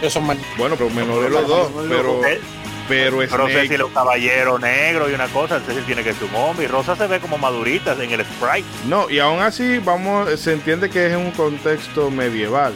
Eso 0.01 0.19
es 0.21 0.39
bueno, 0.57 0.75
pero 0.77 0.91
menor 0.91 1.23
de 1.23 1.31
los 1.31 1.47
dos. 1.47 1.71
Pero, 1.89 2.25
Eh, 2.27 2.41
pero 2.89 3.19
Pero 3.19 3.29
Snake, 3.47 3.53
Cecil 3.53 3.81
es 3.81 3.87
un 3.87 3.93
caballero 3.95 4.59
negro 4.59 5.11
y 5.11 5.15
una 5.15 5.29
cosa. 5.29 5.61
Cecil 5.61 5.85
tiene 5.85 6.03
que 6.05 6.13
ser 6.13 6.25
un 6.25 6.35
hombre. 6.35 6.65
Y 6.65 6.69
Rosa 6.69 6.97
se 6.97 7.07
ve 7.07 7.21
como 7.21 7.39
madurita 7.39 7.93
en 8.03 8.11
el 8.11 8.25
sprite. 8.25 8.65
No, 8.89 9.09
y 9.11 9.19
aún 9.19 9.41
así, 9.41 9.79
vamos, 9.79 10.39
se 10.41 10.53
entiende 10.53 10.91
que 10.91 11.07
es 11.07 11.13
en 11.13 11.19
un 11.21 11.31
contexto 11.33 12.11
medieval. 12.11 12.73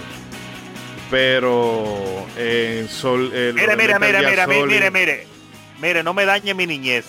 Pero 1.10 2.26
en 2.36 2.88
Sol. 2.88 3.32
el- 3.32 3.54
Mire, 3.54 3.76
mire, 3.76 3.98
mire, 3.98 4.18
mire, 4.18 4.46
mire, 4.46 4.66
mire, 4.66 4.90
mire. 4.90 5.26
Mire, 5.80 6.02
no 6.02 6.14
me 6.14 6.24
dañe 6.24 6.54
mi 6.54 6.66
niñez. 6.66 7.04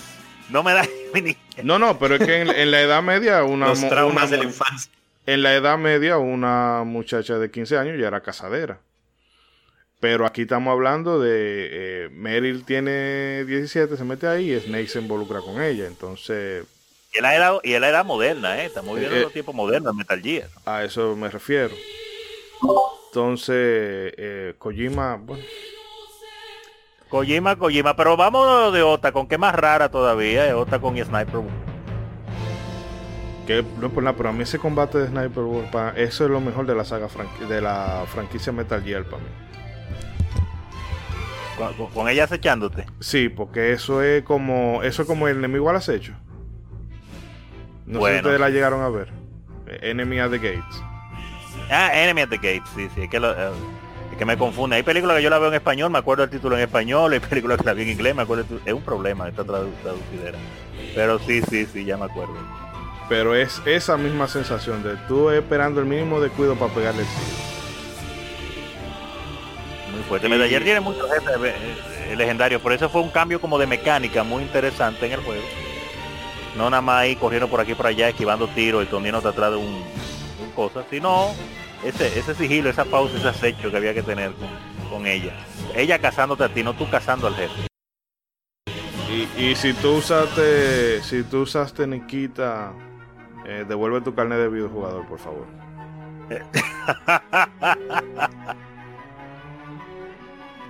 No 0.49 0.61
me 0.63 0.73
dañe 0.73 0.89
mi 1.13 1.21
niñez. 1.21 1.37
No, 1.63 1.79
no, 1.79 1.97
pero 1.97 2.15
es 2.15 2.25
que 2.25 2.41
en, 2.41 2.49
en 2.49 2.69
la 2.71 2.81
Edad 2.81 3.01
Media, 3.01 3.43
una, 3.43 3.67
Los 3.69 3.87
traumas 3.87 4.25
una 4.25 4.31
de 4.31 4.37
la 4.37 4.43
infancia. 4.43 4.91
en 5.25 5.41
la 5.41 5.55
Edad 5.55 5.77
Media, 5.77 6.17
una 6.17 6.83
muchacha 6.85 7.39
de 7.39 7.49
15 7.49 7.77
años 7.77 7.95
ya 7.99 8.07
era 8.07 8.21
casadera. 8.21 8.77
Pero 9.99 10.25
aquí 10.27 10.43
estamos 10.43 10.71
hablando 10.71 11.19
de 11.19 11.69
eh, 12.05 12.09
Meryl 12.11 12.63
tiene 12.65 13.43
17, 13.45 13.97
se 13.97 14.03
mete 14.03 14.27
ahí 14.27 14.53
y 14.53 14.59
Snake 14.59 14.87
se 14.87 14.99
involucra 14.99 15.39
con 15.41 15.61
ella. 15.61 15.87
Entonces, 15.87 16.65
Y 17.13 17.17
él 17.17 17.25
era, 17.25 17.53
y 17.63 17.73
él 17.73 17.83
era 17.83 18.03
moderna, 18.03 18.61
¿eh? 18.61 18.65
Estamos 18.65 18.93
viviendo 18.95 19.17
Eh, 19.17 19.21
los 19.23 19.33
tiempos 19.33 19.55
modernos, 19.55 19.95
Metal 19.95 20.21
Gear. 20.21 20.49
a 20.65 20.83
eso 20.83 21.15
me 21.15 21.29
refiero. 21.29 21.73
Entonces, 23.07 23.55
eh, 24.17 24.53
Kojima, 24.59 25.15
bueno, 25.15 25.43
Kojima, 27.09 27.55
Kojima, 27.55 27.95
pero 27.95 28.17
vámonos 28.17 28.73
de 28.73 28.83
Ota, 28.83 29.11
con 29.11 29.27
qué 29.27 29.37
más 29.37 29.55
rara 29.55 29.89
todavía, 29.89 30.47
eh, 30.47 30.53
Ota 30.53 30.79
con 30.79 30.95
Sniper. 30.97 31.41
que 33.47 33.63
no 33.79 33.87
es 33.87 33.93
por 33.93 34.03
nada, 34.03 34.15
pero 34.17 34.29
a 34.29 34.33
mí 34.33 34.43
ese 34.43 34.59
combate 34.59 34.97
de 34.97 35.07
Sniper 35.07 35.43
Wolf, 35.43 35.69
eso 35.95 36.25
es 36.25 36.29
lo 36.29 36.41
mejor 36.41 36.65
de 36.67 36.75
la 36.75 36.83
saga 36.83 37.07
de 37.47 37.61
la 37.61 38.05
franquicia 38.13 38.51
Metal 38.51 38.83
Gear 38.83 39.05
para 39.05 39.23
mí. 39.23 39.29
Con, 41.93 42.07
ella 42.07 42.25
acechándote. 42.25 42.85
Sí, 42.99 43.29
porque 43.29 43.71
eso 43.73 44.01
es 44.03 44.23
como 44.23 44.81
eso 44.83 45.01
es 45.01 45.07
como 45.07 45.27
el 45.27 45.37
enemigo 45.37 45.69
al 45.69 45.75
acecho. 45.77 46.13
No 47.85 47.93
sé 47.93 47.93
si 47.93 47.97
Bueno. 47.99 48.17
ustedes 48.17 48.39
la 48.39 48.49
llegaron 48.49 48.81
a 48.81 48.89
ver. 48.89 49.09
Enemy 49.81 50.19
at 50.19 50.29
the 50.29 50.37
Gates. 50.37 50.83
Ah, 51.69 51.89
Enemy 51.93 52.21
at 52.21 52.29
the 52.29 52.37
Gates, 52.37 52.69
sí, 52.75 52.87
sí, 52.95 53.01
es 53.01 53.09
que, 53.09 53.19
lo- 53.19 53.31
eh, 53.31 53.51
es 54.11 54.17
que 54.17 54.25
me 54.25 54.37
confunde. 54.37 54.75
Hay 54.77 54.83
películas 54.83 55.17
que 55.17 55.23
yo 55.23 55.29
la 55.29 55.39
veo 55.39 55.49
en 55.49 55.55
español, 55.55 55.89
me 55.91 55.97
acuerdo 55.97 56.23
el 56.23 56.29
título 56.29 56.55
en 56.55 56.61
español, 56.63 57.11
hay 57.13 57.19
películas 57.21 57.57
que 57.57 57.65
la 57.65 57.73
vi 57.73 57.83
en 57.83 57.89
inglés, 57.89 58.15
me 58.15 58.21
acuerdo 58.21 58.45
el 58.49 58.61
Es 58.65 58.73
un 58.73 58.81
problema 58.83 59.27
esta 59.27 59.43
tradu- 59.43 59.73
traducidera. 59.81 60.37
Pero 60.95 61.19
sí, 61.19 61.41
sí, 61.49 61.65
sí, 61.65 61.83
ya 61.85 61.97
me 61.97 62.05
acuerdo. 62.05 62.35
Pero 63.09 63.35
es 63.35 63.61
esa 63.65 63.97
misma 63.97 64.27
sensación 64.27 64.83
de 64.83 64.95
tú 65.07 65.29
esperando 65.29 65.79
el 65.79 65.85
mínimo 65.85 66.19
descuido 66.19 66.55
para 66.55 66.73
pegarle 66.73 67.01
el 67.01 67.07
tiro. 67.07 67.56
Muy 69.97 70.05
fuerte. 70.05 70.29
Metal 70.29 70.47
Gear 70.47 70.63
tiene 70.63 70.79
muchos 70.79 71.09
jefes 71.09 71.35
eh, 71.43 71.55
eh, 72.09 72.15
legendarios, 72.15 72.61
por 72.61 72.71
eso 72.71 72.87
fue 72.87 73.01
un 73.01 73.09
cambio 73.09 73.41
como 73.41 73.57
de 73.57 73.65
mecánica 73.65 74.23
muy 74.23 74.43
interesante 74.43 75.07
en 75.07 75.13
el 75.13 75.21
juego. 75.21 75.41
No 76.55 76.69
nada 76.69 76.81
más 76.81 76.97
ahí 76.97 77.15
corriendo 77.15 77.47
por 77.47 77.59
aquí 77.59 77.73
por 77.73 77.87
allá, 77.87 78.09
esquivando 78.09 78.47
tiros 78.47 78.81
y 78.81 78.83
escondiéndote 78.85 79.27
atrás 79.27 79.51
de 79.51 79.57
un, 79.57 79.73
un 79.73 80.51
cosa, 80.55 80.83
sino 80.91 81.33
ese, 81.83 82.19
ese 82.19 82.35
sigilo, 82.35 82.69
esa 82.69 82.85
pausa, 82.85 83.17
ese 83.17 83.27
acecho 83.27 83.71
que 83.71 83.77
había 83.77 83.95
que 83.95 84.03
tener 84.03 84.33
con, 84.33 84.49
con 84.91 85.07
ella. 85.07 85.33
Ella 85.75 85.97
cazándote 85.97 86.43
a 86.43 86.49
ti, 86.49 86.63
no 86.63 86.75
tú 86.75 86.87
cazando 86.89 87.25
al 87.25 87.35
jefe. 87.35 87.67
Y, 89.09 89.41
y 89.41 89.55
si 89.55 89.73
tú 89.73 89.95
usaste, 89.95 91.01
si 91.01 91.23
tú 91.23 91.41
usaste 91.41 91.87
Nikita, 91.87 92.71
eh, 93.47 93.65
devuelve 93.67 94.01
tu 94.01 94.13
carnet 94.13 94.37
de 94.37 94.47
videojugador, 94.47 95.07
por 95.07 95.17
favor. 95.17 95.47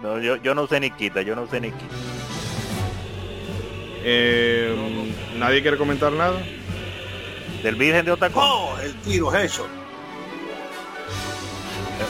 No, 0.02 0.20
yo, 0.20 0.36
yo 0.38 0.54
no 0.56 0.64
usé 0.64 0.80
ni 0.80 0.92
quita, 0.92 1.22
yo 1.22 1.36
no 1.36 1.44
usé 1.44 1.60
ni 1.60 1.72
quita. 1.72 1.96
Eh, 4.04 4.76
Nadie 5.38 5.62
quiere 5.62 5.78
comentar 5.78 6.12
nada. 6.12 6.40
Del 7.64 7.76
Virgen 7.76 8.06
de 8.06 8.12
Otacón. 8.12 8.44
¡Oh! 8.46 8.76
El 8.82 8.94
tiro 9.02 9.34
es 9.36 9.52
eso. 9.54 9.68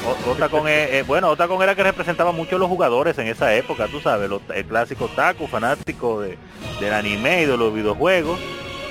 O- 0.06 0.32
Otacón 0.32 0.68
es, 0.68 0.90
eh, 0.92 1.04
bueno, 1.08 1.30
Otacón 1.30 1.62
era 1.64 1.74
que 1.76 1.84
representaba 1.84 2.32
mucho 2.34 2.58
a 2.58 2.60
los 2.60 2.68
jugadores 2.68 3.18
en 3.20 3.28
esa 3.28 3.54
época, 3.56 3.88
tú 3.88 4.02
sabes, 4.02 4.30
los- 4.30 4.42
el 4.54 4.66
clásico 4.66 5.06
otaku, 5.06 5.48
fanático 5.48 6.22
de, 6.22 6.38
del 6.82 6.94
anime 6.94 7.44
y 7.44 7.46
de 7.46 7.56
los 7.58 7.74
videojuegos, 7.74 8.38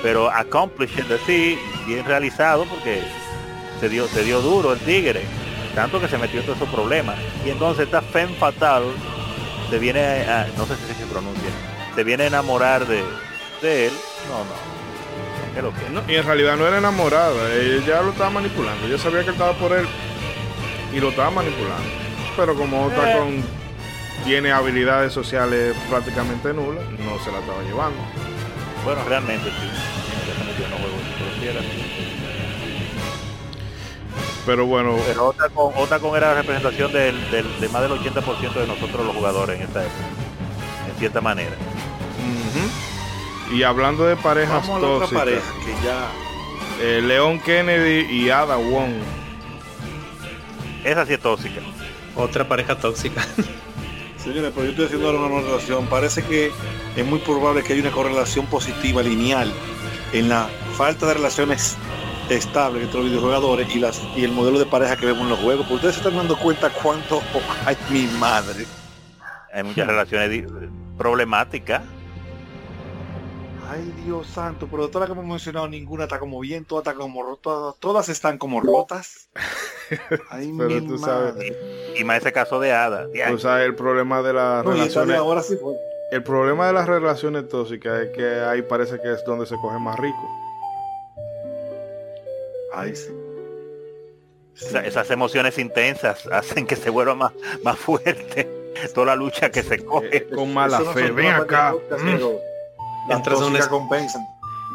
pero 0.01 0.29
accomplished 0.31 1.11
así, 1.11 1.57
bien 1.85 2.03
realizado 2.03 2.65
porque 2.65 3.01
se 3.79 3.89
dio, 3.89 4.07
se 4.07 4.23
dio 4.23 4.41
duro 4.41 4.73
el 4.73 4.79
tigre, 4.79 5.21
tanto 5.77 6.01
que 6.01 6.07
se 6.07 6.17
metió 6.17 6.39
en 6.39 6.45
todos 6.47 6.57
esos 6.57 6.73
problemas. 6.73 7.15
Y 7.45 7.51
entonces 7.51 7.85
esta 7.85 8.01
Femme 8.01 8.33
Fatal 8.33 8.81
se 9.69 9.77
viene 9.77 9.99
a, 9.99 10.47
no 10.57 10.65
sé 10.65 10.75
si 10.75 10.91
se 10.91 11.05
pronuncia, 11.05 11.51
se 11.93 12.03
viene 12.03 12.23
a 12.23 12.27
enamorar 12.27 12.87
de, 12.87 13.03
de 13.61 13.85
él. 13.85 13.93
No, 14.27 14.39
no. 14.39 16.03
Y 16.07 16.15
en 16.15 16.25
realidad 16.25 16.57
no 16.57 16.67
era 16.67 16.79
enamorada, 16.79 17.53
ella 17.53 18.01
lo 18.01 18.09
estaba 18.09 18.31
manipulando. 18.31 18.87
Ella 18.87 18.97
sabía 18.97 19.19
que 19.19 19.27
él 19.27 19.33
estaba 19.33 19.53
por 19.53 19.71
él 19.71 19.85
y 20.93 20.99
lo 20.99 21.09
estaba 21.09 21.29
manipulando. 21.29 21.89
Pero 22.35 22.55
como 22.55 22.85
Otacon 22.85 23.43
tiene 24.25 24.51
habilidades 24.51 25.13
sociales 25.13 25.75
prácticamente 25.91 26.55
nulas, 26.55 26.85
no 26.89 27.23
se 27.23 27.31
la 27.31 27.37
estaba 27.37 27.61
llevando. 27.61 27.99
Bueno, 28.83 29.03
realmente 29.07 29.45
sí. 29.45 29.69
Yo 30.59 30.69
no 30.69 30.77
juego 30.77 30.97
pero 31.19 31.39
sí 31.39 31.47
era 31.47 31.59
así. 31.59 31.86
Pero 34.47 34.65
bueno, 34.65 34.95
Pero 35.05 35.27
Otacon, 35.27 35.73
Otacon 35.75 36.17
era 36.17 36.29
la 36.33 36.41
representación 36.41 36.91
del, 36.91 37.29
del- 37.29 37.59
de 37.59 37.69
más 37.69 37.81
del 37.83 37.91
80% 37.91 38.53
de 38.53 38.65
nosotros 38.65 39.05
los 39.05 39.15
jugadores 39.15 39.57
en 39.57 39.63
esta 39.67 39.81
época. 39.83 40.05
En 40.91 40.97
cierta 40.97 41.21
manera. 41.21 41.51
y 43.51 43.61
hablando 43.63 44.05
de 44.05 44.15
parejas 44.15 44.65
Vamos 44.67 44.77
a 44.77 44.79
la 44.79 44.87
otra 44.93 45.07
tóxicas, 45.07 45.23
pareja 45.23 45.53
que 45.65 45.85
ya. 45.85 46.07
eh, 46.81 47.01
Leon 47.01 47.39
Kennedy 47.39 48.07
y 48.13 48.29
Ada 48.29 48.55
Wong. 48.57 48.93
Esa 50.83 51.05
sí 51.05 51.13
es 51.13 51.19
tóxica. 51.19 51.61
Otra 52.15 52.47
pareja 52.47 52.75
tóxica. 52.77 53.21
Señores, 54.23 54.51
pero 54.55 54.63
yo 54.65 54.71
estoy 54.71 54.85
haciendo 54.85 55.07
ahora 55.09 55.19
una 55.19 55.41
relación. 55.41 55.85
Parece 55.87 56.23
que 56.23 56.51
es 56.95 57.05
muy 57.05 57.19
probable 57.19 57.63
que 57.63 57.73
haya 57.73 57.81
una 57.81 57.91
correlación 57.91 58.45
positiva 58.47 59.01
lineal 59.03 59.51
en 60.13 60.29
la 60.29 60.49
falta 60.77 61.05
de 61.05 61.13
relaciones 61.15 61.77
estables 62.29 62.83
entre 62.83 62.99
los 62.99 63.09
videojugadores 63.09 63.73
y 63.75 63.79
las 63.79 64.01
y 64.15 64.23
el 64.23 64.31
modelo 64.31 64.59
de 64.59 64.65
pareja 64.65 64.95
que 64.95 65.05
vemos 65.05 65.23
en 65.23 65.29
los 65.29 65.39
juegos. 65.39 65.65
Porque 65.65 65.75
ustedes 65.75 65.95
se 65.95 66.01
están 66.01 66.17
dando 66.17 66.37
cuenta 66.37 66.69
cuánto 66.69 67.21
hay 67.65 67.77
mi 67.89 68.07
madre. 68.19 68.65
Hay 69.53 69.63
muchas 69.63 69.87
relaciones 69.87 70.45
problemáticas. 70.97 71.81
Ay 73.69 73.93
Dios 74.05 74.27
santo, 74.27 74.67
pero 74.71 74.83
de 74.83 74.89
todas 74.93 75.09
las 75.09 75.13
que 75.15 75.19
hemos 75.19 75.29
mencionado 75.29 75.67
ninguna 75.67 76.03
está 76.03 76.19
como 76.19 76.39
bien, 76.39 76.63
todas 76.63 76.83
están 76.83 76.95
como 76.97 77.21
rotas, 77.21 77.75
todas 77.79 78.07
están 78.07 78.37
como 78.37 78.61
rotas. 78.61 79.29
Ay 80.29 80.53
Pero 80.57 80.69
mi 80.69 80.87
tú 80.87 80.97
sabes, 80.97 81.33
madre. 81.33 81.57
Y 81.99 82.03
más 82.05 82.17
ese 82.19 82.31
caso 82.31 82.59
de 82.59 82.71
Ada. 82.71 83.07
O 83.33 83.37
sea, 83.37 83.63
el 83.65 83.75
problema 83.75 84.21
de 84.21 84.33
las 84.33 84.63
No, 84.63 84.71
relaciones, 84.71 85.17
ahora 85.17 85.41
sí 85.41 85.57
el 86.09 86.23
problema 86.23 86.67
de 86.67 86.73
las 86.73 86.87
relaciones 86.87 87.49
tóxicas 87.49 87.99
es 87.99 88.09
que 88.15 88.25
ahí 88.25 88.61
parece 88.61 88.99
que 89.01 89.11
es 89.11 89.25
donde 89.25 89.45
se 89.45 89.55
coge 89.55 89.77
más 89.77 89.97
rico. 89.99 90.46
Ay 92.77 92.95
sí. 92.95 93.09
Esa- 94.55 94.85
esas 94.85 95.09
emociones 95.11 95.57
intensas 95.57 96.25
hacen 96.31 96.65
que 96.65 96.75
se 96.75 96.89
vuelva 96.89 97.15
más, 97.15 97.31
más 97.63 97.77
fuerte 97.77 98.49
toda 98.93 99.07
la 99.07 99.15
lucha 99.15 99.49
que 99.51 99.63
se 99.63 99.83
coge. 99.85 100.17
Eh, 100.17 100.27
con 100.33 100.53
mala 100.53 100.79
no 100.79 100.93
fe. 100.93 101.11
Ven 101.11 101.27
acá. 101.33 101.71
podcast, 101.73 102.03
Mm. 102.03 103.11
Entras 103.11 103.37
un 103.37 103.43
tóxicas 103.45 103.59
es- 103.65 103.67
compensan. 103.69 104.21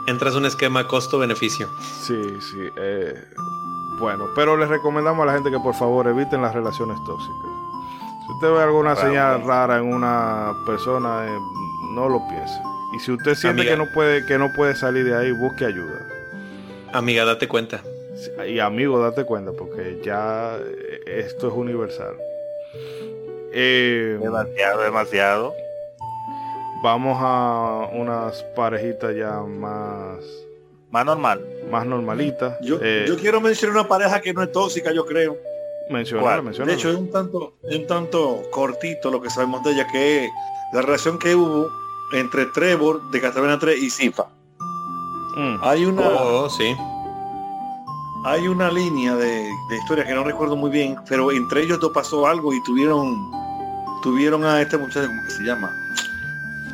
Entras 0.08 0.34
a 0.34 0.38
un 0.38 0.46
esquema 0.46 0.88
costo-beneficio. 0.88 1.68
Sí, 2.06 2.14
sí. 2.50 2.58
eh, 2.78 3.14
bueno, 4.00 4.24
pero 4.34 4.56
les 4.56 4.68
recomendamos 4.68 5.22
a 5.22 5.26
la 5.26 5.34
gente 5.34 5.50
que 5.50 5.60
por 5.60 5.74
favor 5.74 6.08
eviten 6.08 6.42
las 6.42 6.52
relaciones 6.54 6.96
tóxicas. 7.06 7.36
Si 8.26 8.32
usted 8.32 8.50
ve 8.56 8.62
alguna 8.64 8.96
señal 8.96 9.44
rara 9.44 9.76
en 9.78 9.84
una 9.92 10.54
persona, 10.66 11.24
eh, 11.26 11.38
no 11.94 12.08
lo 12.08 12.26
piense. 12.28 12.54
Y 12.94 12.98
si 13.00 13.12
usted 13.12 13.34
siente 13.36 13.60
Amiga. 13.62 13.76
que 13.76 13.84
no 13.84 13.92
puede 13.94 14.26
que 14.26 14.38
no 14.38 14.52
puede 14.54 14.74
salir 14.74 15.04
de 15.04 15.14
ahí, 15.16 15.30
busque 15.32 15.66
ayuda. 15.66 16.00
Amiga, 16.92 17.24
date 17.24 17.48
cuenta. 17.48 17.82
Y 18.46 18.58
amigo, 18.58 19.00
date 19.00 19.24
cuenta, 19.24 19.52
porque 19.52 20.00
ya 20.04 20.56
eh, 20.58 21.00
esto 21.26 21.48
es 21.48 21.54
universal. 21.54 22.14
Eh, 23.52 24.18
Demasiado, 24.20 24.82
demasiado. 24.82 25.54
vamos 26.82 27.18
a 27.20 27.88
unas 27.92 28.42
parejitas 28.56 29.14
ya 29.16 29.40
más, 29.40 30.18
Más 30.90 31.04
normal. 31.06 31.44
más 31.70 31.86
normalitas. 31.86 32.58
Yo, 32.62 32.78
Eh, 32.82 33.04
yo 33.08 33.16
quiero 33.16 33.40
mencionar 33.40 33.76
una 33.78 33.88
pareja 33.88 34.20
que 34.20 34.32
no 34.34 34.42
es 34.42 34.52
tóxica, 34.52 34.92
yo 34.92 35.04
creo. 35.06 35.36
menciónala, 35.90 36.26
¿cuál? 36.28 36.42
menciónala. 36.44 36.72
De 36.72 36.78
hecho, 36.78 36.90
es 36.90 36.96
un 36.96 37.10
tanto, 37.10 37.54
es 37.68 37.76
un 37.76 37.86
tanto 37.86 38.42
cortito 38.50 39.10
lo 39.10 39.20
que 39.20 39.30
sabemos 39.30 39.62
de 39.64 39.72
ella, 39.72 39.86
que 39.90 40.24
es 40.26 40.30
la 40.72 40.82
relación 40.82 41.18
que 41.18 41.34
hubo 41.34 41.68
entre 42.12 42.46
Trevor 42.46 43.10
de 43.10 43.20
Castlevania 43.20 43.58
3 43.58 43.82
y 43.82 43.90
Sifa. 43.90 44.26
Mm. 45.36 45.56
Hay 45.62 45.84
una, 45.86 46.08
Oh, 46.08 46.48
sí. 46.50 46.76
hay 48.24 48.48
una 48.48 48.70
línea 48.70 49.14
de, 49.16 49.48
de 49.68 49.76
historia 49.78 50.04
que 50.06 50.12
no 50.14 50.24
recuerdo 50.24 50.56
muy 50.56 50.70
bien, 50.70 50.96
pero 51.08 51.30
entre 51.32 51.62
ellos 51.62 51.80
dos 51.80 51.92
pasó 51.92 52.26
algo 52.26 52.52
y 52.52 52.62
tuvieron 52.64 53.30
tuvieron 54.02 54.44
a 54.44 54.60
este 54.60 54.76
muchacho, 54.76 55.06
¿cómo 55.06 55.22
que 55.24 55.30
se 55.30 55.42
llama? 55.44 55.70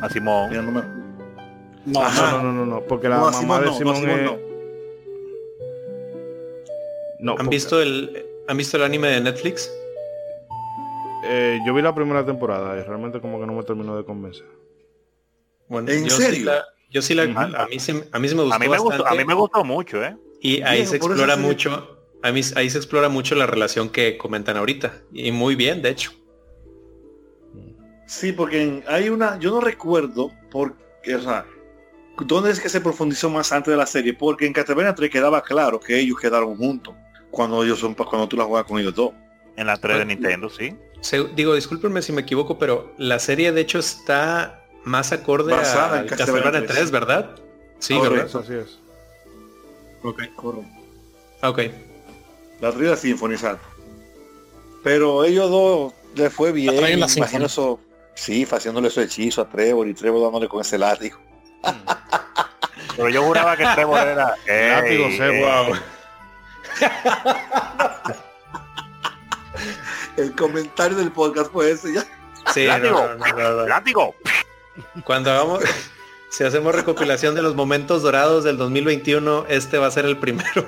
A 0.01 0.09
Simón. 0.09 0.49
Mira, 0.49 0.61
no 0.63 0.71
me- 0.71 0.81
No. 1.85 2.01
No, 2.01 2.41
no, 2.43 2.51
no, 2.53 2.65
no, 2.65 2.81
porque 2.81 3.07
la 3.07 3.17
No, 3.17 3.25
mamá 3.25 3.37
Simón 3.39 3.59
de 3.61 3.65
no, 3.65 3.71
no, 3.71 3.77
Simón 3.77 4.09
es... 4.09 4.25
no. 4.25 4.37
No, 7.19 7.31
¿Han 7.31 7.37
porque- 7.37 7.49
visto 7.55 7.81
el 7.81 8.25
¿Han 8.47 8.57
visto 8.57 8.77
el 8.77 8.83
anime 8.83 9.09
de 9.09 9.21
Netflix? 9.21 9.71
eh, 11.23 11.59
yo 11.65 11.73
vi 11.75 11.81
la 11.83 11.93
primera 11.93 12.25
temporada 12.25 12.77
y 12.79 12.81
realmente 12.83 13.21
como 13.21 13.39
que 13.39 13.45
no 13.45 13.53
me 13.53 13.61
terminó 13.63 13.95
de 13.95 14.03
convencer. 14.05 14.47
Bueno, 15.67 15.91
¿En 15.91 16.05
yo 16.05 16.15
Sí 16.15 16.23
serio? 16.23 16.45
la, 16.45 16.65
yo 16.89 17.01
sí 17.01 17.13
la 17.13 17.23
a, 17.23 17.63
a 17.63 17.67
mí 17.67 17.79
sí, 17.79 18.01
a 18.11 18.19
mí 18.19 18.27
sí 18.29 18.35
me 18.35 18.41
gustó 18.43 18.55
A 18.55 18.59
mí 18.59 18.67
me 18.69 18.77
gustó, 18.77 18.93
a 18.95 18.97
bastante. 18.99 19.23
mí 19.23 19.27
me 19.27 19.33
gustó 19.33 19.63
mucho, 19.63 20.03
¿eh? 20.03 20.17
Y 20.41 20.61
ahí 20.61 20.77
Bien, 20.77 20.87
se 20.87 20.95
explora 20.97 21.35
sí. 21.35 21.41
mucho, 21.41 21.97
a 22.23 22.31
mí, 22.31 22.41
ahí 22.55 22.69
se 22.69 22.77
explora 22.77 23.09
mucho 23.09 23.35
la 23.35 23.45
relación 23.45 23.89
que 23.89 24.17
comentan 24.17 24.57
ahorita. 24.57 25.01
Y 25.13 25.31
muy 25.31 25.55
bien, 25.55 25.81
de 25.81 25.89
hecho. 25.89 26.11
Sí, 28.07 28.31
porque 28.31 28.83
hay 28.87 29.09
una, 29.09 29.37
yo 29.39 29.51
no 29.51 29.61
recuerdo 29.61 30.31
por 30.49 30.71
o 30.71 31.19
sea, 31.21 31.45
dónde 32.25 32.51
es 32.51 32.59
que 32.59 32.69
se 32.69 32.81
profundizó 32.81 33.29
más 33.29 33.51
antes 33.51 33.71
de 33.71 33.77
la 33.77 33.85
serie, 33.85 34.13
porque 34.13 34.45
en 34.45 34.53
Castlevania 34.53 34.95
3 34.95 35.09
quedaba 35.11 35.41
claro 35.43 35.79
que 35.79 35.99
ellos 35.99 36.19
quedaron 36.19 36.55
juntos 36.57 36.95
cuando 37.31 37.63
ellos 37.63 37.79
son 37.79 37.93
cuando 37.93 38.27
tú 38.27 38.35
la 38.35 38.45
juegas 38.45 38.65
con 38.67 38.79
ellos 38.79 38.95
dos. 38.95 39.11
En 39.55 39.67
la 39.67 39.77
3 39.77 39.99
de 39.99 40.05
Nintendo, 40.05 40.49
sí. 40.49 40.75
Se- 41.01 41.27
digo, 41.35 41.53
discúlpenme 41.53 42.01
si 42.01 42.11
me 42.11 42.21
equivoco, 42.21 42.57
pero 42.57 42.93
la 42.97 43.19
serie 43.19 43.51
de 43.51 43.61
hecho 43.61 43.79
está 43.79 44.58
más 44.85 45.11
acorde 45.11 45.53
Basada 45.53 45.97
a 45.97 46.01
en 46.01 46.07
Castlevania 46.07 46.43
Castlevania 46.43 46.67
3, 46.67 46.77
3, 46.79 46.91
¿verdad? 46.91 47.29
Sí, 47.79 47.95
Correcto. 47.97 48.39
¿verdad? 48.39 48.63
Así 48.63 48.71
es. 48.71 48.79
Ok, 50.03 50.21
correcto. 50.35 50.67
Ah, 51.41 51.49
Ok. 51.49 51.59
La 52.61 52.69
3 52.71 52.81
de 52.81 52.89
la 52.89 52.95
Symphony, 52.97 53.33
exacto. 53.33 53.65
Pero 54.83 55.23
ellos 55.23 55.49
dos 55.49 55.93
le 56.15 56.29
fue 56.29 56.51
bien. 56.51 56.99
imagino 56.99 57.45
eso, 57.45 57.79
sí, 58.15 58.45
haciéndole 58.49 58.89
su 58.89 58.99
hechizo 59.01 59.41
a 59.41 59.49
Trevor 59.49 59.87
y 59.87 59.93
Trevor 59.93 60.23
dándole 60.23 60.47
con 60.49 60.61
ese 60.61 60.77
látigo. 60.77 61.17
Pero 62.97 63.09
yo 63.09 63.23
juraba 63.23 63.55
que 63.55 63.65
Trevor 63.75 63.99
era. 64.07 64.35
Látigo 64.47 65.05
Ey, 65.05 65.17
seco. 65.17 65.47
ey. 65.67 65.73
El 70.17 70.35
comentario 70.35 70.97
del 70.97 71.11
podcast 71.11 71.51
fue 71.51 71.71
ese 71.71 71.93
ya. 71.93 72.05
Sí, 72.53 72.65
no, 72.65 72.77
Látigo. 72.77 73.01
no, 73.01 73.15
no, 73.15 73.25
no, 73.37 73.49
no. 73.61 73.67
¡Látigo! 73.67 74.15
Cuando 75.03 75.31
hagamos, 75.31 75.63
si 76.29 76.43
hacemos 76.43 76.73
recopilación 76.75 77.35
de 77.35 77.41
los 77.41 77.55
momentos 77.55 78.01
dorados 78.01 78.43
del 78.43 78.57
2021, 78.57 79.45
este 79.49 79.77
va 79.77 79.87
a 79.87 79.91
ser 79.91 80.05
el 80.05 80.17
primero. 80.17 80.65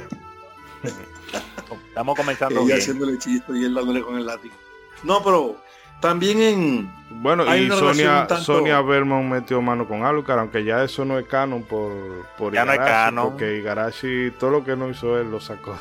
Estamos 1.87 2.15
comenzando 2.15 2.65
bien. 2.65 2.77
haciéndole 2.77 3.13
hechizo 3.13 3.55
y 3.55 3.65
él 3.65 3.73
dándole 3.73 4.01
con 4.01 4.17
el 4.17 4.25
látigo. 4.25 4.55
No, 5.03 5.23
pero 5.23 5.57
también 5.99 6.41
en 6.41 6.91
Bueno, 7.21 7.43
y 7.55 7.69
Sonia, 7.69 8.25
tanto- 8.27 8.43
Sonia 8.43 8.81
Belmont 8.81 9.29
metió 9.29 9.61
mano 9.61 9.87
con 9.87 10.03
Alucard, 10.03 10.39
aunque 10.39 10.63
ya 10.63 10.83
eso 10.83 11.05
no 11.05 11.19
es 11.19 11.27
canon 11.27 11.63
por, 11.63 11.91
por 12.37 12.53
Ya 12.53 12.65
no 12.65 12.73
es 12.73 12.79
canon. 12.79 13.29
Porque 13.31 13.57
Igarashi, 13.57 14.31
todo 14.39 14.49
lo 14.49 14.63
que 14.63 14.75
no 14.75 14.89
hizo 14.89 15.19
él 15.19 15.29
lo 15.29 15.39
sacó. 15.39 15.77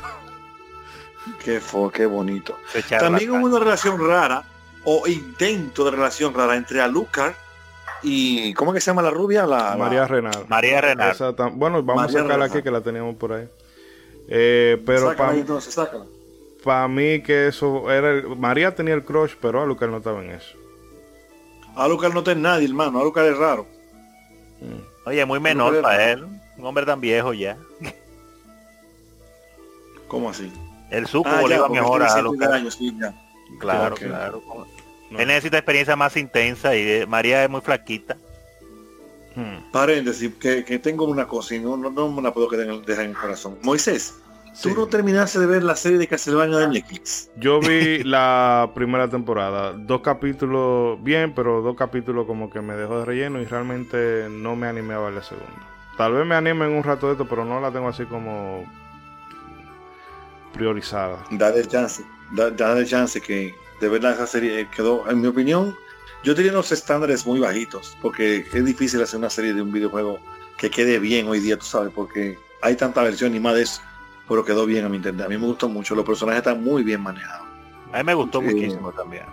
qué 1.43 1.59
fue, 1.59 1.91
qué 1.91 2.05
bonito. 2.05 2.57
También 2.89 3.31
hubo 3.31 3.45
una 3.45 3.59
relación 3.59 4.05
rara 4.05 4.43
o 4.83 5.07
intento 5.07 5.85
de 5.85 5.91
relación 5.91 6.33
rara 6.33 6.55
entre 6.55 6.81
Alucard 6.81 7.33
y 8.03 8.53
¿cómo 8.53 8.73
que 8.73 8.81
se 8.81 8.87
llama 8.91 9.01
la 9.01 9.09
rubia? 9.11 9.45
La, 9.45 9.71
la- 9.71 9.75
María 9.77 10.07
Renal. 10.07 10.45
María 10.47 10.81
Renal. 10.81 11.11
Esa 11.11 11.35
tam- 11.35 11.53
bueno, 11.55 11.81
vamos 11.83 12.03
María 12.03 12.19
a 12.19 12.23
sacarla 12.23 12.45
Renal. 12.45 12.49
aquí 12.57 12.63
que 12.63 12.71
la 12.71 12.81
teníamos 12.81 13.15
por 13.15 13.33
ahí. 13.33 13.47
Eh, 14.27 14.81
pero 14.85 14.99
Sácala 15.09 15.17
para 15.17 15.31
ahí, 15.31 15.39
entonces, 15.41 15.73
sácala. 15.73 16.05
mí 16.87 17.21
que 17.23 17.47
eso 17.47 17.91
era... 17.91 18.11
el- 18.11 18.35
María 18.35 18.73
tenía 18.75 18.93
el 18.93 19.03
crush, 19.03 19.33
pero 19.41 19.61
Alucard 19.61 19.89
no 19.91 19.97
estaba 19.97 20.23
en 20.23 20.31
eso. 20.31 20.55
Alucard 21.75 22.13
no 22.13 22.23
tiene 22.23 22.41
nadie, 22.41 22.67
hermano. 22.67 22.99
Alucard 22.99 23.27
es 23.27 23.37
raro. 23.37 23.65
Oye, 25.05 25.25
muy 25.25 25.39
menor 25.39 25.81
para 25.81 26.11
él. 26.11 26.25
Un 26.57 26.65
hombre 26.65 26.85
tan 26.85 27.01
viejo 27.01 27.33
ya. 27.33 27.57
¿Cómo 30.07 30.29
así? 30.29 30.51
El 30.89 31.07
suco 31.07 31.29
Ah, 31.31 31.41
le 31.43 31.49
ya, 31.49 31.55
iba 31.57 31.69
mejor 31.69 32.03
a 32.03 32.09
110 32.09 32.19
Alucard. 32.19 32.51
años, 32.53 32.75
sí, 32.75 32.95
ya. 32.99 33.13
Claro, 33.59 33.95
claro. 33.95 34.41
No. 35.11 35.19
Él 35.19 35.27
necesita 35.27 35.57
experiencia 35.57 35.95
más 35.95 36.15
intensa 36.17 36.75
y 36.75 36.81
eh, 36.81 37.05
María 37.05 37.43
es 37.43 37.49
muy 37.49 37.61
flaquita. 37.61 38.17
Hmm. 39.35 39.71
Paréntesis, 39.71 40.31
que, 40.39 40.65
que 40.65 40.79
tengo 40.79 41.05
una 41.05 41.27
cosa 41.27 41.55
y 41.55 41.59
no, 41.59 41.77
no, 41.77 41.89
no 41.89 42.09
me 42.11 42.21
la 42.21 42.33
puedo 42.33 42.47
quedar 42.49 42.67
en- 42.67 42.81
dejar 42.83 43.05
en 43.05 43.11
el 43.11 43.17
corazón. 43.17 43.57
Moisés, 43.61 44.15
tú 44.61 44.73
no 44.75 44.87
terminaste 44.87 45.39
de 45.39 45.45
ver 45.45 45.63
la 45.63 45.75
serie 45.77 45.97
de 45.97 46.07
Castlevania 46.07 46.57
de 46.57 46.67
Netflix. 46.67 47.29
Yo 47.37 47.59
vi 47.61 48.03
la 48.03 48.69
primera 48.75 49.07
temporada, 49.09 49.71
dos 49.73 50.01
capítulos 50.01 51.01
bien, 51.03 51.33
pero 51.33 51.61
dos 51.61 51.75
capítulos 51.77 52.25
como 52.25 52.49
que 52.49 52.59
me 52.61 52.73
dejó 52.75 52.99
de 52.99 53.05
relleno 53.05 53.41
y 53.41 53.45
realmente 53.45 54.27
no 54.29 54.55
me 54.57 54.67
animé 54.67 54.95
a 54.95 54.99
ver 54.99 55.13
la 55.13 55.23
segunda. 55.23 55.69
Tal 55.97 56.13
vez 56.13 56.25
me 56.25 56.35
anime 56.35 56.65
en 56.65 56.71
un 56.73 56.83
rato 56.83 57.07
de 57.07 57.13
esto, 57.13 57.27
pero 57.27 57.45
no 57.45 57.61
la 57.61 57.71
tengo 57.71 57.87
así 57.87 58.03
como 58.05 58.65
priorizada. 60.53 61.23
Dale 61.31 61.65
chance, 61.67 62.03
da- 62.33 62.51
dale 62.51 62.85
chance 62.85 63.21
que 63.21 63.53
de 63.81 63.89
verdad 63.89 64.13
esa 64.13 64.27
serie 64.27 64.69
quedó, 64.69 65.09
en 65.09 65.19
mi 65.19 65.27
opinión, 65.27 65.75
yo 66.23 66.35
tenía 66.35 66.51
unos 66.51 66.71
estándares 66.71 67.25
muy 67.25 67.39
bajitos, 67.39 67.97
porque 68.01 68.45
es 68.53 68.65
difícil 68.65 69.01
hacer 69.01 69.17
una 69.17 69.29
serie 69.29 69.53
de 69.53 69.61
un 69.61 69.71
videojuego 69.71 70.19
que 70.57 70.69
quede 70.69 70.99
bien 70.99 71.27
hoy 71.27 71.39
día, 71.39 71.57
tú 71.57 71.65
sabes, 71.65 71.91
porque 71.93 72.37
hay 72.61 72.75
tanta 72.75 73.01
versión 73.01 73.35
y 73.35 73.39
más 73.39 73.55
de 73.55 73.63
eso, 73.63 73.81
pero 74.29 74.45
quedó 74.45 74.67
bien 74.67 74.85
a 74.85 74.89
mi 74.89 74.97
entender. 74.97 75.25
A 75.25 75.29
mí 75.29 75.37
me 75.37 75.47
gustó 75.47 75.67
mucho, 75.67 75.95
los 75.95 76.05
personajes 76.05 76.39
están 76.39 76.63
muy 76.63 76.83
bien 76.83 77.01
manejados. 77.01 77.47
A 77.91 77.97
mí 77.97 78.03
me 78.03 78.13
gustó 78.13 78.39
muchísimo 78.39 78.91
también. 78.91 79.25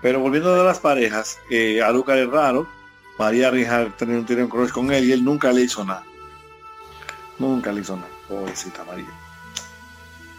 Pero 0.00 0.20
volviendo 0.20 0.54
a 0.54 0.64
las 0.64 0.80
parejas, 0.80 1.38
eh, 1.50 1.82
Alucard 1.82 2.18
es 2.18 2.28
raro, 2.30 2.66
María 3.18 3.50
Rijal 3.50 3.94
tenía 3.94 4.16
un, 4.16 4.24
tiene 4.24 4.44
un 4.44 4.48
crush 4.48 4.70
con 4.70 4.90
él 4.90 5.04
y 5.04 5.12
él 5.12 5.22
nunca 5.22 5.52
le 5.52 5.60
hizo 5.60 5.84
nada. 5.84 6.02
Nunca 7.38 7.72
le 7.72 7.82
hizo 7.82 7.94
nada. 7.96 8.08
Pobrecita 8.26 8.84
María. 8.84 9.23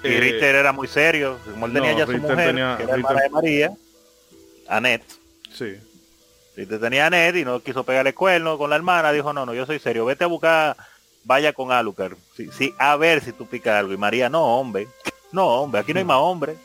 Y 0.05 0.13
Eh, 0.15 0.19
Richter 0.19 0.55
era 0.55 0.71
muy 0.71 0.87
serio. 0.87 1.37
Como 1.51 1.65
él 1.65 1.73
tenía 1.73 1.91
no, 1.93 1.97
ya 1.99 2.05
su 2.05 2.11
Richter 2.11 2.31
mujer, 2.31 2.47
tenía- 2.47 2.77
que 2.77 2.83
era 2.83 2.95
Richter- 2.95 3.17
de 3.23 3.29
María, 3.29 3.71
Annette. 4.67 5.05
Sí. 5.53 5.75
Richter 6.55 6.79
tenía 6.79 7.03
a 7.03 7.07
Annette 7.07 7.37
y 7.37 7.45
no 7.45 7.59
quiso 7.61 7.83
pegarle 7.83 8.13
cuerno 8.13 8.57
con 8.57 8.69
la 8.69 8.75
hermana. 8.75 9.11
Dijo, 9.11 9.33
no, 9.33 9.45
no, 9.45 9.53
yo 9.53 9.65
soy 9.65 9.79
serio. 9.79 10.05
Vete 10.05 10.23
a 10.23 10.27
buscar, 10.27 10.75
vaya 11.23 11.53
con 11.53 11.71
Alucard. 11.71 12.15
Sí, 12.35 12.49
sí, 12.51 12.73
a 12.77 12.95
ver 12.95 13.21
si 13.21 13.31
tú 13.33 13.45
picas 13.47 13.75
algo. 13.79 13.93
Y 13.93 13.97
María, 13.97 14.29
no, 14.29 14.43
hombre. 14.59 14.87
No, 15.31 15.47
hombre, 15.61 15.81
aquí 15.81 15.93
no 15.93 15.99
hay 15.99 16.05
más 16.05 16.17
hombre. 16.19 16.55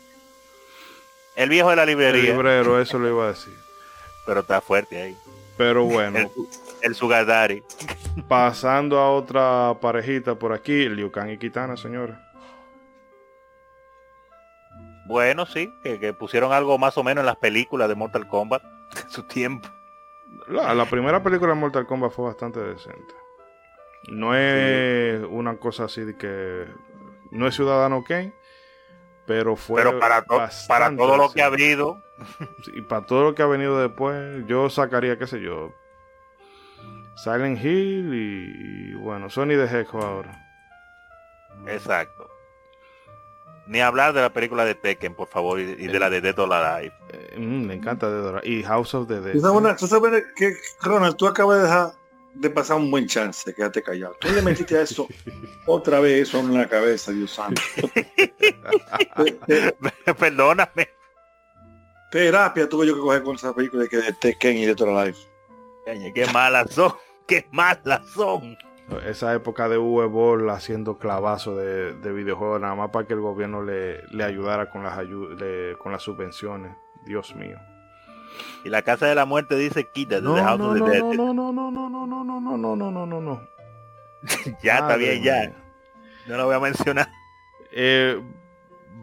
El 1.36 1.48
viejo 1.48 1.70
de 1.70 1.76
la 1.76 1.82
El 1.84 1.88
librería. 1.90 2.32
librero, 2.32 2.80
eso 2.80 2.98
lo 2.98 3.08
iba 3.08 3.24
a 3.24 3.28
decir. 3.28 3.52
Pero 4.26 4.40
está 4.40 4.60
fuerte 4.60 5.00
ahí. 5.00 5.16
Pero 5.56 5.82
El, 5.86 5.92
bueno, 5.92 6.30
el 6.82 6.94
Sugar 6.94 7.26
Daddy. 7.26 7.62
pasando 8.28 8.98
a 8.98 9.10
otra 9.10 9.74
parejita 9.80 10.34
por 10.34 10.52
aquí, 10.52 10.88
Liu 10.88 11.10
Kang 11.10 11.30
y 11.30 11.38
Kitana, 11.38 11.76
señores. 11.76 12.16
Bueno, 15.10 15.44
sí, 15.44 15.74
que, 15.82 15.98
que 15.98 16.12
pusieron 16.14 16.52
algo 16.52 16.78
más 16.78 16.96
o 16.96 17.02
menos 17.02 17.22
en 17.22 17.26
las 17.26 17.36
películas 17.36 17.88
de 17.88 17.96
Mortal 17.96 18.28
Kombat 18.28 18.62
en 19.04 19.10
su 19.10 19.24
tiempo. 19.24 19.68
La, 20.46 20.72
la 20.72 20.84
primera 20.86 21.20
película 21.20 21.52
de 21.52 21.58
Mortal 21.60 21.84
Kombat 21.86 22.12
fue 22.12 22.26
bastante 22.26 22.60
decente. 22.60 23.12
No 24.08 24.36
es 24.36 25.20
una 25.28 25.56
cosa 25.56 25.84
así 25.84 26.02
de 26.02 26.16
que 26.16 26.66
no 27.32 27.48
es 27.48 27.56
Ciudadano 27.56 28.04
Kane, 28.04 28.32
pero 29.26 29.56
fue 29.56 29.82
Pero 29.82 29.98
para, 29.98 30.22
to- 30.22 30.40
para 30.68 30.94
todo 30.96 31.16
lo 31.16 31.32
que 31.32 31.42
ha 31.42 31.46
habido, 31.46 32.00
Y 32.72 32.82
para 32.82 33.04
todo 33.04 33.24
lo 33.24 33.34
que 33.34 33.42
ha 33.42 33.46
venido 33.46 33.80
después, 33.80 34.46
yo 34.46 34.70
sacaría, 34.70 35.18
qué 35.18 35.26
sé 35.26 35.40
yo, 35.40 35.72
Silent 37.16 37.58
Hill 37.62 38.14
y, 38.14 38.90
y, 38.92 38.94
bueno, 38.94 39.28
Sony 39.28 39.48
de 39.56 39.64
Hedgehog 39.66 40.04
ahora. 40.04 40.46
exacto. 41.66 42.29
Ni 43.70 43.80
hablar 43.80 44.12
de 44.12 44.20
la 44.20 44.32
película 44.32 44.64
de 44.64 44.74
Tekken, 44.74 45.14
por 45.14 45.28
favor, 45.28 45.60
y, 45.60 45.62
y 45.62 45.86
de 45.86 45.98
la 46.00 46.10
de 46.10 46.20
Dead 46.20 46.36
or 46.40 46.52
Alive. 46.52 46.92
Eh, 47.12 47.36
mm, 47.38 47.66
me 47.66 47.74
encanta 47.74 48.10
de 48.10 48.16
Dora. 48.16 48.40
Y 48.42 48.64
House 48.64 48.94
of 48.94 49.06
the 49.06 49.20
Dead. 49.20 49.32
Tú 49.34 49.40
sabes, 49.40 49.56
una- 49.56 49.76
tú 49.76 49.86
sabes 49.86 50.24
que, 50.36 50.54
Ronald, 50.82 51.16
tú 51.16 51.28
acabas 51.28 51.58
de 51.58 51.62
dejar 51.62 51.92
de 52.34 52.50
pasar 52.50 52.76
un 52.78 52.90
buen 52.90 53.06
chance, 53.06 53.54
quédate 53.54 53.80
callado. 53.82 54.16
Tú 54.20 54.28
le 54.32 54.42
metiste 54.42 54.76
a 54.76 54.82
eso 54.82 55.06
otra 55.66 56.00
vez 56.00 56.28
eso 56.28 56.40
en 56.40 56.52
la 56.52 56.68
cabeza, 56.68 57.12
Dios 57.12 57.30
santo. 57.30 57.62
Perdóname. 60.18 60.88
terapia 62.10 62.68
tuve 62.68 62.86
yo 62.88 62.94
que 62.94 63.00
coger 63.00 63.22
con 63.22 63.36
esa 63.36 63.54
película 63.54 63.84
de 63.84 63.88
que 63.88 63.96
de 63.98 64.12
Tekken 64.14 64.56
y 64.58 64.66
de 64.66 64.74
Life. 64.74 65.18
Qué 66.14 66.26
malas 66.32 66.70
son, 66.72 66.92
qué 67.26 67.46
malas 67.52 68.00
son. 68.14 68.56
Esa 69.06 69.32
época 69.34 69.68
de 69.68 69.78
Uwe 69.78 70.06
Boll 70.06 70.50
haciendo 70.50 70.98
clavazo 70.98 71.56
de, 71.56 71.94
de 71.94 72.12
videojuegos, 72.12 72.60
nada 72.60 72.74
más 72.74 72.90
para 72.90 73.06
que 73.06 73.14
el 73.14 73.20
gobierno 73.20 73.62
le, 73.62 74.02
le 74.08 74.24
ayudara 74.24 74.70
con 74.70 74.82
las, 74.82 74.98
ayu- 74.98 75.34
le- 75.38 75.76
con 75.78 75.92
las 75.92 76.02
subvenciones. 76.02 76.72
Dios 77.04 77.34
mío. 77.34 77.56
Y 78.64 78.68
la 78.68 78.82
casa 78.82 79.06
de 79.06 79.14
la 79.14 79.24
muerte 79.24 79.54
dice 79.56 79.88
quítate 79.90 80.20
No, 80.22 80.34
de 80.34 80.42
no, 80.42 80.56
no, 80.58 80.74
the 80.74 80.98
no, 81.00 81.14
no, 81.14 81.42
no, 81.42 81.52
no, 81.52 81.70
no, 81.70 81.90
no, 81.90 82.06
no, 82.06 82.24
no, 82.24 82.40
no, 82.40 82.56
no, 82.58 82.76
no, 82.76 82.90
no, 82.90 83.06
no, 83.06 83.20
no. 83.20 83.40
Ya 84.62 84.78
está 84.78 84.96
bien, 84.96 85.22
ya. 85.22 85.40
mía. 85.40 85.54
No 86.28 86.36
lo 86.36 86.44
voy 86.46 86.54
a 86.56 86.60
mencionar. 86.60 87.08
Eh, 87.72 88.20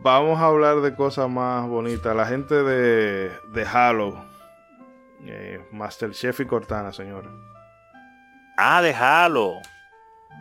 vamos 0.04 0.40
a 0.40 0.46
hablar 0.46 0.82
de 0.82 0.94
cosas 0.96 1.28
más 1.30 1.68
bonitas. 1.68 2.16
La 2.16 2.26
gente 2.28 2.54
de, 2.56 3.32
de 3.52 3.66
Halo. 3.66 4.24
Eh, 5.26 5.66
Masterchef 5.72 6.40
y 6.42 6.46
Cortana, 6.46 6.94
señores. 6.94 7.32
Ah, 8.58 8.82
déjalo. 8.82 9.56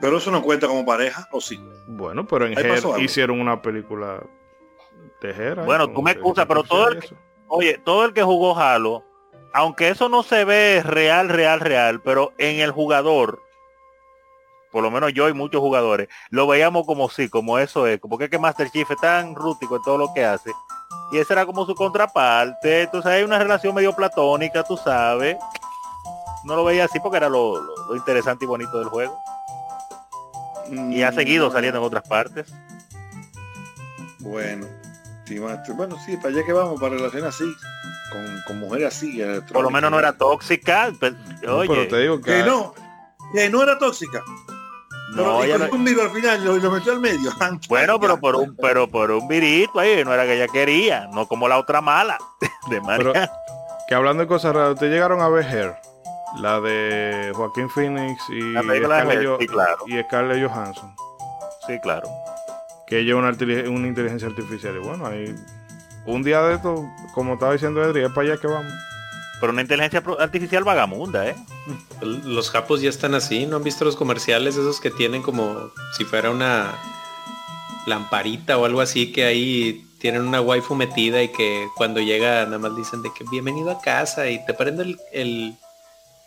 Pero 0.01 0.19
eso 0.19 0.31
no 0.31 0.43
cuenta 0.43 0.67
como 0.67 0.85
pareja, 0.85 1.27
¿o 1.33 1.41
sí? 1.41 1.59
Bueno, 1.87 2.27
pero 2.27 2.47
en 2.47 2.59
Her 2.59 2.83
hicieron 3.01 3.41
una 3.41 3.63
película 3.63 4.23
de 5.23 5.31
Her. 5.31 5.61
Bueno, 5.65 5.85
como 5.87 5.97
tú 5.97 6.03
me 6.03 6.13
que- 6.13 6.19
excusas, 6.21 6.47
pero 6.47 6.63
todo 6.65 6.89
el- 6.89 6.99
eso. 6.99 7.15
Oye, 7.49 7.79
todo 7.85 8.05
el 8.05 8.13
que 8.13 8.23
jugó 8.23 8.59
Halo, 8.59 9.05
aunque 9.55 9.89
eso 9.89 10.09
no 10.09 10.23
se 10.23 10.45
ve 10.45 10.83
real, 10.85 11.29
real, 11.29 11.61
real, 11.61 12.03
pero 12.03 12.33
en 12.39 12.61
el 12.61 12.73
jugador, 12.73 13.41
por 14.73 14.83
lo 14.83 14.91
menos 14.91 15.13
yo 15.15 15.29
y 15.29 15.33
muchos 15.33 15.61
jugadores, 15.61 16.09
lo 16.29 16.47
veíamos 16.47 16.85
como 16.85 17.09
sí, 17.09 17.29
como 17.31 17.59
eso 17.59 17.87
es, 17.87 17.99
porque 18.01 18.25
es 18.25 18.31
que 18.31 18.39
Master 18.39 18.69
Chief 18.71 18.91
es 18.91 18.99
tan 18.99 19.35
rústico 19.35 19.77
en 19.77 19.83
todo 19.83 19.97
lo 19.97 20.13
que 20.13 20.25
hace, 20.25 20.51
y 21.13 21.19
esa 21.19 21.35
era 21.35 21.47
como 21.47 21.65
su 21.65 21.75
contraparte. 21.75 22.83
Entonces 22.83 23.11
hay 23.13 23.23
una 23.23 23.39
relación 23.39 23.75
medio 23.75 23.95
platónica, 23.95 24.63
tú 24.65 24.77
sabes. 24.77 25.37
No 26.45 26.55
lo 26.57 26.65
veía 26.65 26.85
así 26.85 27.01
porque 27.01 27.17
era 27.17 27.29
lo, 27.29 27.61
lo- 27.61 27.87
lo 27.89 27.97
interesante 27.97 28.45
y 28.45 28.49
bonito 28.49 28.79
del 28.79 28.89
juego. 28.89 29.19
Y 30.71 31.03
ha 31.03 31.13
seguido 31.13 31.51
saliendo 31.51 31.79
en 31.79 31.85
otras 31.85 32.07
partes. 32.09 32.53
Bueno, 34.21 34.67
sí, 35.27 35.39
maestro. 35.39 35.75
bueno, 35.75 35.97
sí, 36.05 36.17
para 36.17 36.29
allá 36.31 36.45
que 36.45 36.53
vamos, 36.53 36.81
para 36.81 36.95
relaciones 36.97 37.29
así, 37.35 37.45
con, 38.13 38.41
con 38.47 38.59
mujeres 38.59 38.89
así. 38.97 39.21
Por 39.53 39.63
lo 39.63 39.71
menos 39.71 39.91
no 39.91 39.99
era 39.99 40.13
tóxica. 40.13 40.93
pues, 40.99 41.15
No, 41.43 41.57
Oye, 41.59 41.69
pero 41.69 41.89
te 41.89 41.99
digo 42.01 42.21
que 42.21 42.31
Que 42.33 42.43
no, 42.43 42.75
que 43.33 43.49
no 43.51 43.63
era 43.63 43.79
tóxica. 43.79 44.23
no, 45.15 45.39
pero 45.41 45.59
no- 45.59 45.75
un 45.75 45.85
virus 45.85 46.05
al 46.05 46.11
final 46.11 46.45
lo, 46.45 46.57
lo 46.57 46.71
metió 46.71 46.93
al 46.93 47.01
medio. 47.01 47.31
bueno, 47.69 48.01
pero 48.01 48.19
por 48.19 48.35
un, 48.37 48.57
pero 48.57 48.89
por 48.91 49.11
un 49.13 49.29
virito 49.29 49.79
ahí, 49.79 50.03
no 50.05 50.13
era 50.13 50.25
que 50.25 50.35
ella 50.35 50.49
quería, 50.49 51.09
no 51.13 51.27
como 51.29 51.47
la 51.49 51.59
otra 51.59 51.81
mala 51.81 52.19
de 52.71 52.81
María. 52.81 53.13
Pero- 53.13 53.31
que 53.89 53.95
hablando 53.95 54.23
de 54.25 54.27
cosas 54.27 54.53
raras, 54.53 54.75
¿ustedes 54.75 54.93
llegaron 54.93 55.21
a 55.21 55.29
ver 55.29 55.45
Hair? 55.47 55.77
La 56.41 56.61
de 56.61 57.33
Joaquín 57.35 57.69
Phoenix 57.71 58.23
y, 58.29 58.41
La 58.53 58.63
Scarlett 58.63 59.27
Jo- 59.27 59.39
sí, 59.41 59.47
claro. 59.47 59.79
y 59.87 60.03
Scarlett 60.03 60.49
Johansson. 60.49 60.95
Sí, 61.67 61.79
claro. 61.81 62.09
Que 62.87 63.01
ella 63.01 63.13
es 63.13 63.69
una, 63.69 63.89
inteligencia 63.89 64.29
artificial. 64.29 64.77
Y 64.77 64.87
bueno, 64.87 65.07
ahí 65.07 65.35
un 66.05 66.23
día 66.23 66.43
de 66.43 66.55
esto, 66.55 66.85
como 67.15 67.35
estaba 67.35 67.53
diciendo 67.53 67.83
Edri, 67.83 68.05
es 68.05 68.11
para 68.11 68.29
allá 68.29 68.41
que 68.41 68.47
vamos. 68.47 68.73
Pero 69.41 69.53
una 69.53 69.63
inteligencia 69.63 70.03
artificial 70.19 70.65
vagamunda, 70.65 71.29
¿eh? 71.29 71.37
Los 72.01 72.51
japos 72.51 72.81
ya 72.81 72.89
están 72.89 73.15
así, 73.15 73.45
¿no 73.47 73.57
han 73.57 73.65
visto 73.65 73.85
los 73.85 73.97
comerciales 73.97 74.57
esos 74.57 74.81
que 74.81 74.91
tienen 74.91 75.23
como 75.23 75.71
si 75.97 76.05
fuera 76.05 76.31
una 76.31 76.75
lamparita 77.87 78.57
o 78.59 78.65
algo 78.65 78.81
así 78.81 79.13
que 79.13 79.25
ahí 79.25 79.87
tienen 80.01 80.23
una 80.23 80.41
waifu 80.41 80.75
metida 80.75 81.23
y 81.23 81.29
que 81.29 81.67
cuando 81.77 82.01
llega 82.01 82.45
nada 82.45 82.59
más 82.59 82.77
dicen 82.77 83.03
de 83.03 83.11
que 83.13 83.25
bienvenido 83.31 83.71
a 83.71 83.81
casa 83.81 84.29
y 84.29 84.45
te 84.45 84.55
prende 84.55 84.83
el, 84.85 85.01
el, 85.13 85.57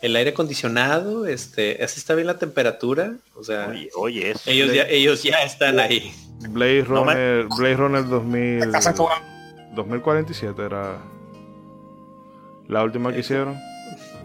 el 0.02 0.16
aire 0.16 0.30
acondicionado, 0.30 1.26
este, 1.26 1.82
así 1.84 1.98
está 2.00 2.14
bien 2.14 2.26
la 2.26 2.38
temperatura, 2.38 3.14
o 3.34 3.44
sea, 3.44 3.68
Oye, 3.68 3.90
oye, 3.96 4.30
eso. 4.32 4.50
ellos 4.50 4.72
ya, 4.72 4.84
ellos 4.84 5.22
ya 5.22 5.42
están 5.42 5.78
ahí. 5.78 6.12
Blade 6.48 6.84
No 6.88 7.04
me- 7.04 7.12
Runner, 7.14 7.46
Blade 7.58 7.76
Runner 7.76 8.08
2000, 8.08 8.70
Casa 8.72 8.94
cobran- 8.94 9.22
2047 9.74 10.62
era 10.64 10.98
la 12.68 12.82
última 12.82 13.12
que 13.12 13.20
hicieron. 13.20 13.58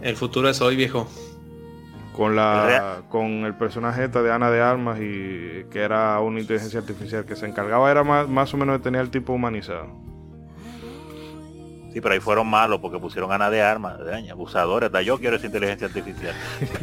El 0.01 0.15
futuro 0.15 0.49
es 0.49 0.61
hoy, 0.61 0.75
viejo. 0.75 1.07
Con 2.13 2.31
El 2.31 2.35
la 2.37 3.01
con 3.09 3.25
el 3.45 3.55
personaje 3.55 4.05
esta 4.05 4.21
de 4.21 4.31
Ana 4.31 4.49
de 4.49 4.61
Armas 4.61 4.99
y 5.01 5.65
que 5.69 5.79
era 5.81 6.17
una 6.21 6.39
inteligencia 6.39 6.79
artificial 6.79 7.25
que 7.25 7.35
se 7.35 7.45
encargaba 7.45 7.91
era 7.91 8.03
más, 8.05 8.29
más 8.29 8.53
o 8.53 8.57
menos 8.57 8.77
de 8.77 8.83
tener 8.83 9.01
el 9.01 9.09
tipo 9.11 9.33
humanizado. 9.33 9.87
Sí, 11.95 12.01
pero 12.01 12.13
ahí 12.13 12.19
fueron 12.19 12.47
malos 12.47 12.81
porque 12.81 12.99
pusieron 12.99 13.31
a 13.31 13.35
Ana 13.35 13.49
de 13.49 13.61
armas, 13.61 13.97
daña, 14.03 14.33
abusadores. 14.33 14.87
Hasta 14.87 15.01
yo 15.01 15.17
quiero 15.17 15.37
esa 15.37 15.45
inteligencia 15.45 15.87
artificial. 15.87 16.35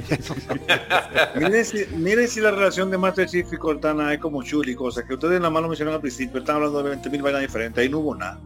miren, 1.36 1.64
si, 1.66 1.84
miren 1.98 2.26
si 2.26 2.40
la 2.40 2.50
relación 2.50 2.90
de 2.90 2.96
Master 2.96 3.28
Chief 3.28 3.46
y 3.52 3.58
Cortana 3.58 4.14
es 4.14 4.20
como 4.20 4.42
chuli, 4.42 4.74
cosa 4.74 5.06
que 5.06 5.12
ustedes 5.12 5.38
nada 5.38 5.50
más 5.50 5.64
lo 5.64 5.68
mencionaron 5.68 5.96
al 5.96 6.00
principio, 6.00 6.40
están 6.40 6.56
hablando 6.56 6.82
de 6.82 6.96
20.000 6.96 7.20
vainas 7.20 7.42
diferentes, 7.42 7.82
ahí 7.82 7.90
no 7.90 7.98
hubo 7.98 8.14
nada. 8.14 8.40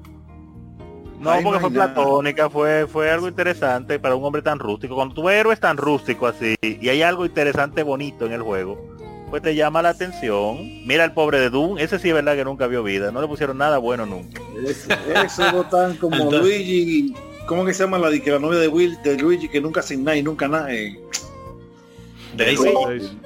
No, 1.21 1.31
Ahí 1.31 1.45
porque 1.45 1.61
no 1.61 1.61
fue 1.61 1.71
nada. 1.71 1.95
platónica, 1.95 2.51
fue, 2.51 2.89
fue 2.89 3.13
algo 3.13 3.29
interesante 3.29 4.01
para 4.01 4.17
un 4.17 4.25
hombre 4.25 4.43
tan 4.43 4.59
rústico. 4.59 4.97
Cuando 4.97 5.15
tú 5.15 5.23
ves 5.23 5.37
héroes 5.37 5.61
tan 5.61 5.77
rústicos 5.77 6.35
así 6.35 6.57
y 6.61 6.89
hay 6.89 7.01
algo 7.03 7.25
interesante, 7.25 7.85
bonito 7.85 8.27
en 8.27 8.33
el 8.33 8.43
juego, 8.43 8.96
pues 9.31 9.43
te 9.43 9.55
llama 9.55 9.83
la 9.83 9.91
atención. 9.91 10.87
Mira 10.87 11.05
el 11.05 11.13
pobre 11.13 11.41
de 11.41 11.51
Doom, 11.51 11.79
ese 11.79 11.99
sí 11.99 12.09
es 12.09 12.15
verdad 12.15 12.35
que 12.37 12.45
nunca 12.45 12.67
vio 12.67 12.83
vida, 12.83 13.11
no 13.11 13.21
le 13.21 13.29
pusieron 13.29 13.59
nada 13.59 13.79
bueno 13.79 14.07
nunca. 14.07 14.41
Eso, 14.67 14.89
eso 15.25 15.53
votan 15.53 15.97
como 15.97 16.17
Entonces- 16.17 16.41
Luigi, 16.43 17.15
¿cómo 17.47 17.65
que 17.65 17.75
se 17.75 17.83
llama 17.85 17.99
la, 17.99 18.11
que 18.19 18.31
la 18.31 18.39
novia 18.39 18.59
de 18.61 18.69
Will, 18.69 18.97
de 19.03 19.17
Luigi, 19.19 19.49
que 19.49 19.61
nunca 19.61 19.83
sin 19.83 20.05
nada 20.05 20.17
y 20.17 20.23
nunca 20.23 20.47
nada? 20.49 20.73
eh, 20.73 20.99
Daisy. 22.37 22.65
Daisy. 22.87 23.19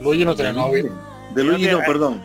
Luigi 0.00 0.24
no 0.24 0.34
tiene 0.34 0.52
novio. 0.54 0.90
De 1.34 1.44
Luigi 1.44 1.66
no, 1.66 1.78
te- 1.78 1.84
perdón. 1.84 2.22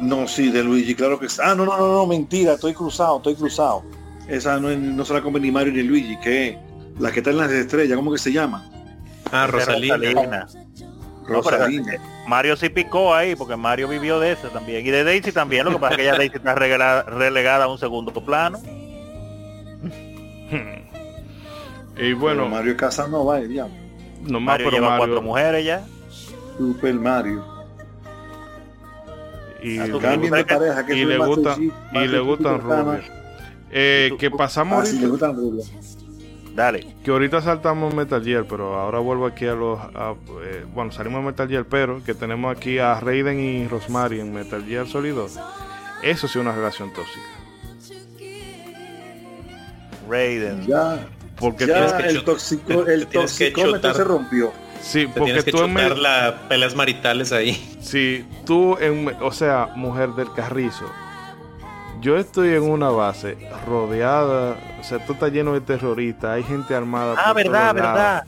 No, 0.00 0.26
sí, 0.26 0.50
de 0.50 0.64
Luigi, 0.64 0.94
claro 0.94 1.18
que 1.20 1.28
sí. 1.28 1.38
Ah, 1.44 1.54
no, 1.54 1.66
no, 1.66 1.76
no, 1.76 1.92
no, 1.92 2.06
mentira, 2.06 2.54
estoy 2.54 2.72
cruzado, 2.72 3.18
estoy 3.18 3.34
cruzado. 3.34 3.82
Esa 4.28 4.58
no, 4.58 4.70
es- 4.70 4.78
no 4.78 5.04
se 5.04 5.12
la 5.12 5.20
come 5.22 5.38
ni 5.40 5.50
Mario 5.50 5.72
ni 5.74 5.82
Luigi, 5.82 6.16
que 6.20 6.48
es 6.48 6.56
la 6.98 7.12
que 7.12 7.18
está 7.20 7.30
en 7.30 7.36
las 7.36 7.50
estrellas, 7.52 7.96
¿cómo 7.96 8.10
que 8.12 8.18
se 8.18 8.32
llama? 8.32 8.66
Ah, 9.32 9.46
Rosalina. 9.46 10.46
Rosalina. 11.26 11.92
No. 11.94 12.28
Mario 12.28 12.56
sí 12.56 12.68
picó 12.68 13.14
ahí, 13.14 13.36
porque 13.36 13.56
Mario 13.56 13.88
vivió 13.88 14.18
de 14.20 14.32
eso 14.32 14.48
también. 14.48 14.84
Y 14.86 14.90
de 14.90 15.04
Daisy 15.04 15.32
también, 15.32 15.64
lo 15.64 15.72
que 15.72 15.78
pasa 15.78 15.92
es 15.94 15.98
que 15.98 16.04
ya 16.04 16.16
Daisy 16.16 16.36
está 16.36 16.54
relegada, 16.54 17.02
relegada 17.04 17.64
a 17.64 17.68
un 17.68 17.78
segundo 17.78 18.12
plano. 18.12 18.58
Y 21.96 22.12
Bueno, 22.14 22.48
Mario 22.48 22.76
Casanova, 22.76 23.38
diablo. 23.40 23.74
nomás 24.22 24.54
Mario 24.54 24.66
pero 24.66 24.76
lleva 24.76 24.88
Mario 24.90 25.06
cuatro 25.06 25.22
mujeres 25.22 25.64
ya. 25.64 25.84
Super 26.56 26.94
Mario. 26.94 27.44
y, 29.62 29.78
Ah, 29.78 29.86
tú- 29.90 30.00
Cambien 30.00 30.32
de 30.32 30.44
pareja, 30.44 30.86
que 30.86 30.94
y 30.96 31.04
le 31.04 31.18
Master 31.18 31.36
gusta 31.36 31.54
Chief, 31.56 31.72
y 31.72 31.94
Master 31.94 32.10
le 32.10 32.20
gustan 32.20 32.60
rubias. 32.60 33.04
Eh, 33.70 34.10
que 34.18 34.30
pasamos 34.30 34.82
Ah, 34.82 34.86
sí, 34.86 34.98
le 34.98 35.06
ahorita, 35.06 35.26
gustan 35.28 35.36
rubias. 35.36 35.70
Dale. 36.54 36.86
que 37.04 37.10
ahorita 37.10 37.40
saltamos 37.40 37.94
Metal 37.94 38.22
Gear, 38.24 38.44
pero 38.48 38.78
ahora 38.78 38.98
vuelvo 38.98 39.26
aquí 39.26 39.46
a 39.46 39.54
los 39.54 39.78
a- 39.78 40.14
eh, 40.42 40.64
bueno, 40.74 40.90
salimos 40.92 41.20
de 41.22 41.26
Metal 41.30 41.48
Gear, 41.48 41.64
pero 41.64 42.02
que 42.04 42.12
tenemos 42.14 42.54
aquí 42.56 42.78
a 42.78 42.98
Raiden 43.00 43.38
y 43.40 43.68
Rosemary 43.68 44.20
en 44.20 44.32
Metal 44.32 44.64
Gear 44.64 44.86
Solid 44.86 45.14
2. 45.14 45.38
Eso 46.02 46.26
sí 46.28 46.38
es 46.38 46.42
una 46.42 46.54
relación 46.54 46.92
tóxica. 46.92 47.20
Raiden. 50.08 50.66
Ya, 50.66 51.06
Porque 51.38 51.66
ya 51.66 51.74
tienes 51.74 51.92
que 51.92 52.08
el, 52.08 52.24
toxico, 52.24 52.86
el 52.86 53.06
se 53.94 54.04
rompió. 54.04 54.52
sí, 54.82 55.02
Te 55.02 55.08
porque 55.08 55.24
tienes 55.24 55.44
que 55.44 55.52
tú 55.52 55.58
en, 55.62 56.02
las 56.02 56.32
peleas 56.48 56.74
maritales 56.74 57.32
ahí. 57.32 57.52
Sí, 57.80 58.26
tú, 58.44 58.76
en, 58.80 59.14
o 59.20 59.30
sea, 59.32 59.68
mujer 59.76 60.10
del 60.10 60.32
carrizo, 60.32 60.84
yo 62.00 62.16
estoy 62.16 62.54
en 62.54 62.62
una 62.62 62.88
base 62.90 63.36
rodeada, 63.66 64.56
o 64.80 64.84
sea, 64.84 65.04
tú 65.04 65.12
estás 65.14 65.32
lleno 65.32 65.52
de 65.52 65.60
terroristas, 65.60 66.30
hay 66.30 66.42
gente 66.42 66.74
armada. 66.74 67.14
Ah, 67.18 67.32
por 67.32 67.36
verdad, 67.44 67.74
verdad. 67.74 68.24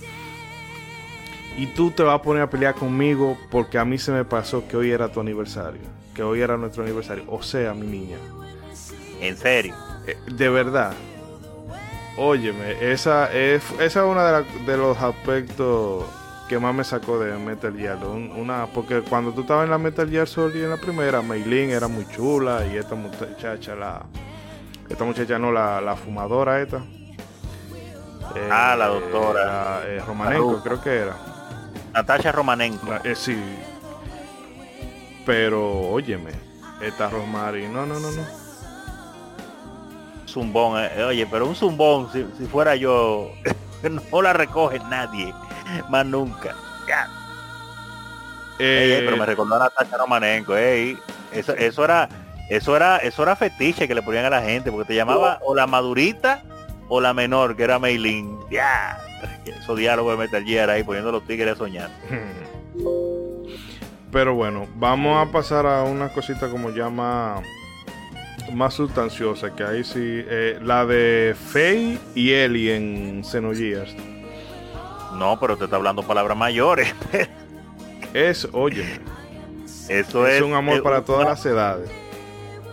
Y 1.56 1.66
tú 1.66 1.90
te 1.90 2.02
vas 2.02 2.14
a 2.18 2.22
poner 2.22 2.42
a 2.42 2.50
pelear 2.50 2.74
conmigo 2.74 3.36
porque 3.50 3.78
a 3.78 3.84
mí 3.84 3.98
se 3.98 4.10
me 4.10 4.24
pasó 4.24 4.66
que 4.66 4.76
hoy 4.76 4.90
era 4.90 5.08
tu 5.10 5.20
aniversario, 5.20 5.80
que 6.14 6.22
hoy 6.22 6.40
era 6.40 6.56
nuestro 6.56 6.82
aniversario. 6.82 7.24
O 7.28 7.42
sea, 7.42 7.74
mi 7.74 7.86
niña, 7.86 8.16
En 9.20 9.36
serio. 9.36 9.74
eh, 10.06 10.16
de 10.32 10.48
verdad, 10.48 10.94
óyeme, 12.16 12.92
esa 12.92 13.32
es, 13.32 13.62
esa 13.72 13.84
es 14.00 14.06
uno 14.10 14.24
de, 14.24 14.32
la- 14.32 14.44
de 14.66 14.76
los 14.78 14.96
aspectos 14.98 16.04
que 16.52 16.58
más 16.58 16.74
me 16.74 16.84
sacó 16.84 17.18
de 17.18 17.32
Metal 17.38 17.74
Gear. 17.74 17.96
un- 18.04 18.30
una, 18.36 18.66
porque 18.66 19.00
cuando 19.00 19.32
tú 19.32 19.40
estabas 19.40 19.64
en 19.64 19.70
la 19.70 19.78
Metal 19.78 20.06
Gear 20.10 20.28
Solid 20.28 20.62
en 20.64 20.68
la 20.68 20.76
primera, 20.76 21.22
Meilin 21.22 21.70
era 21.70 21.88
muy 21.88 22.06
chula 22.08 22.66
y 22.70 22.76
esta 22.76 22.94
muchacha, 22.94 23.74
la 23.74 24.02
esta 24.86 25.02
muchacha 25.04 25.38
no, 25.38 25.50
la, 25.50 25.80
la 25.80 25.96
fumadora 25.96 26.60
esta. 26.60 26.82
Eh, 28.36 28.48
Ah, 28.50 28.76
la 28.78 28.88
doctora. 28.88 29.44
la, 29.46 29.80
eh, 29.86 30.02
Romanenko, 30.06 30.52
La 30.56 30.62
creo 30.62 30.82
que 30.82 30.90
era. 30.94 31.16
Natasha 31.94 32.32
Romanenko. 32.32 32.86
La- 32.86 33.00
eh, 33.02 33.14
sí. 33.14 33.34
Pero, 35.24 35.70
óyeme, 35.90 36.32
esta 36.82 37.08
Rosemary, 37.08 37.66
no, 37.66 37.86
no, 37.86 37.98
no, 37.98 38.10
no. 38.10 38.22
Zumbón. 40.28 40.78
eh, 40.82 41.02
Oye, 41.04 41.26
pero 41.30 41.46
un 41.46 41.54
zumbón, 41.54 42.10
si, 42.12 42.26
si 42.36 42.44
fuera 42.44 42.76
yo, 42.76 43.30
no 44.12 44.20
la 44.20 44.34
recoge 44.34 44.78
nadie. 44.90 45.32
Más 45.88 46.06
nunca. 46.06 46.54
Ya. 46.86 47.08
Eh, 48.58 48.98
ey, 48.98 49.04
pero 49.04 49.16
me 49.16 49.26
recordó 49.26 49.54
a 49.56 49.58
Natasha 49.60 49.96
Romanenko, 49.96 50.56
ey. 50.56 50.98
Eso, 51.32 51.54
eso 51.54 51.84
era, 51.84 52.08
eso 52.48 52.76
era, 52.76 52.98
eso 52.98 53.22
era 53.22 53.34
fetiche 53.34 53.88
que 53.88 53.94
le 53.94 54.02
ponían 54.02 54.26
a 54.26 54.30
la 54.30 54.42
gente, 54.42 54.70
porque 54.70 54.88
te 54.88 54.94
llamaba 54.94 55.38
o 55.42 55.54
la 55.54 55.66
madurita 55.66 56.42
o 56.88 57.00
la 57.00 57.14
menor, 57.14 57.56
que 57.56 57.64
era 57.64 57.78
Meilin. 57.78 58.38
Ya. 58.50 58.98
Esos 59.46 59.78
diálogos 59.78 60.18
de 60.18 60.24
Metal 60.24 60.44
Gear 60.44 60.68
ahí 60.68 60.82
poniendo 60.82 61.10
los 61.12 61.26
tigres 61.26 61.54
a 61.54 61.56
soñar. 61.56 61.90
Pero 64.12 64.34
bueno, 64.34 64.68
vamos 64.74 65.26
a 65.26 65.32
pasar 65.32 65.64
a 65.64 65.84
una 65.84 66.10
cosita 66.10 66.50
como 66.50 66.68
más, 66.90 67.42
más 68.52 68.74
sustanciosa, 68.74 69.54
que 69.56 69.64
ahí 69.64 69.84
sí, 69.84 69.96
eh, 69.98 70.58
la 70.62 70.84
de 70.84 71.34
Faye 71.34 71.98
y 72.14 72.32
Ellie 72.32 72.76
en 72.76 73.24
Xenogears. 73.24 73.96
No, 75.14 75.38
pero 75.38 75.56
te 75.56 75.64
está 75.64 75.76
hablando 75.76 76.02
palabras 76.02 76.36
mayores. 76.36 76.92
Es, 78.14 78.46
óyeme, 78.52 79.00
Eso 79.88 80.26
es 80.26 80.34
es, 80.34 80.42
un 80.42 80.52
amor 80.52 80.76
es 80.76 80.82
para 80.82 80.96
una- 80.98 81.04
todas 81.06 81.24
las 81.26 81.46
edades. 81.46 81.88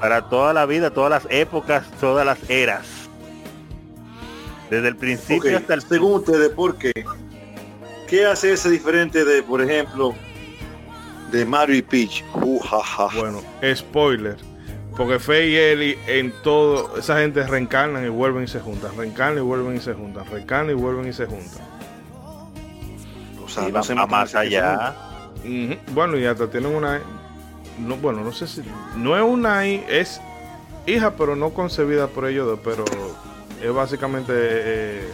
para 0.02 0.28
toda 0.28 0.54
la 0.54 0.66
vida, 0.66 0.92
todas 0.92 1.10
las 1.10 1.32
épocas, 1.32 1.90
todas 2.02 2.26
las 2.26 2.50
eras. 2.50 2.86
Desde 4.70 4.90
el 4.90 4.98
principio 4.98 5.56
hasta 5.58 5.74
el 5.76 5.82
Según 5.82 6.16
ustedes, 6.16 6.50
¿por 6.50 6.78
qué? 6.78 6.92
¿Qué 8.08 8.26
hace 8.26 8.52
ese 8.52 8.70
diferente 8.70 9.24
de, 9.24 9.42
por 9.44 9.62
ejemplo, 9.62 10.14
de 11.32 11.46
Mario 11.46 11.78
y 11.78 11.82
Peach? 11.84 12.24
Uh, 12.34 12.60
ja, 12.60 12.84
ja. 12.84 13.08
Bueno, 13.18 13.42
spoiler. 13.76 14.36
Porque 14.98 15.20
Faye 15.20 15.48
y 15.52 15.56
Eli 15.56 15.98
en 16.08 16.34
todo, 16.44 16.98
esa 16.98 17.18
gente 17.20 17.44
reencarnan 17.48 18.06
y 18.06 18.10
vuelven 18.10 18.44
y 18.44 18.48
se 18.48 18.60
juntan, 18.60 18.98
reencarnan 18.98 19.38
y 19.38 19.42
vuelven 19.48 19.78
y 19.78 19.80
se 19.80 19.94
juntan, 19.94 20.26
reencarnan 20.30 20.72
y 20.72 20.74
vuelven 20.74 21.08
y 21.08 21.14
se 21.14 21.26
juntan. 21.26 21.79
O 23.50 23.52
sea, 23.52 23.64
Y 23.64 23.72
no 23.72 23.74
va 23.80 23.84
se 23.84 23.96
más 23.96 24.36
allá. 24.36 24.94
Bueno, 25.94 26.18
y 26.18 26.26
hasta 26.26 26.50
tienen 26.50 26.76
una. 26.76 27.02
No, 27.80 27.96
bueno, 27.98 28.22
no 28.22 28.32
sé 28.32 28.48
si. 28.48 28.62
No 28.96 29.18
es 29.18 29.24
una. 29.24 29.66
Es 29.66 30.22
hija, 30.86 31.12
pero 31.16 31.36
no 31.36 31.50
concebida 31.52 32.08
por 32.08 32.28
ellos 32.28 32.46
dos. 32.46 32.60
Pero 32.64 32.86
es 33.62 33.74
básicamente. 33.74 34.32
eh, 34.36 35.10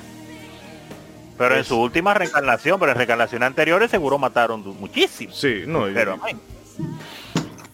Pero 1.38 1.56
en 1.58 1.64
su 1.64 1.80
última 1.80 2.14
reencarnación, 2.14 2.80
pero 2.80 2.92
en 2.92 2.98
reencarnaciones 2.98 3.48
anteriores 3.48 3.90
seguro 3.92 4.18
mataron 4.18 4.64
muchísimo. 4.80 5.34
sí, 5.34 5.64
no. 5.66 5.86
Pero 5.94 6.14
amén. 6.14 6.40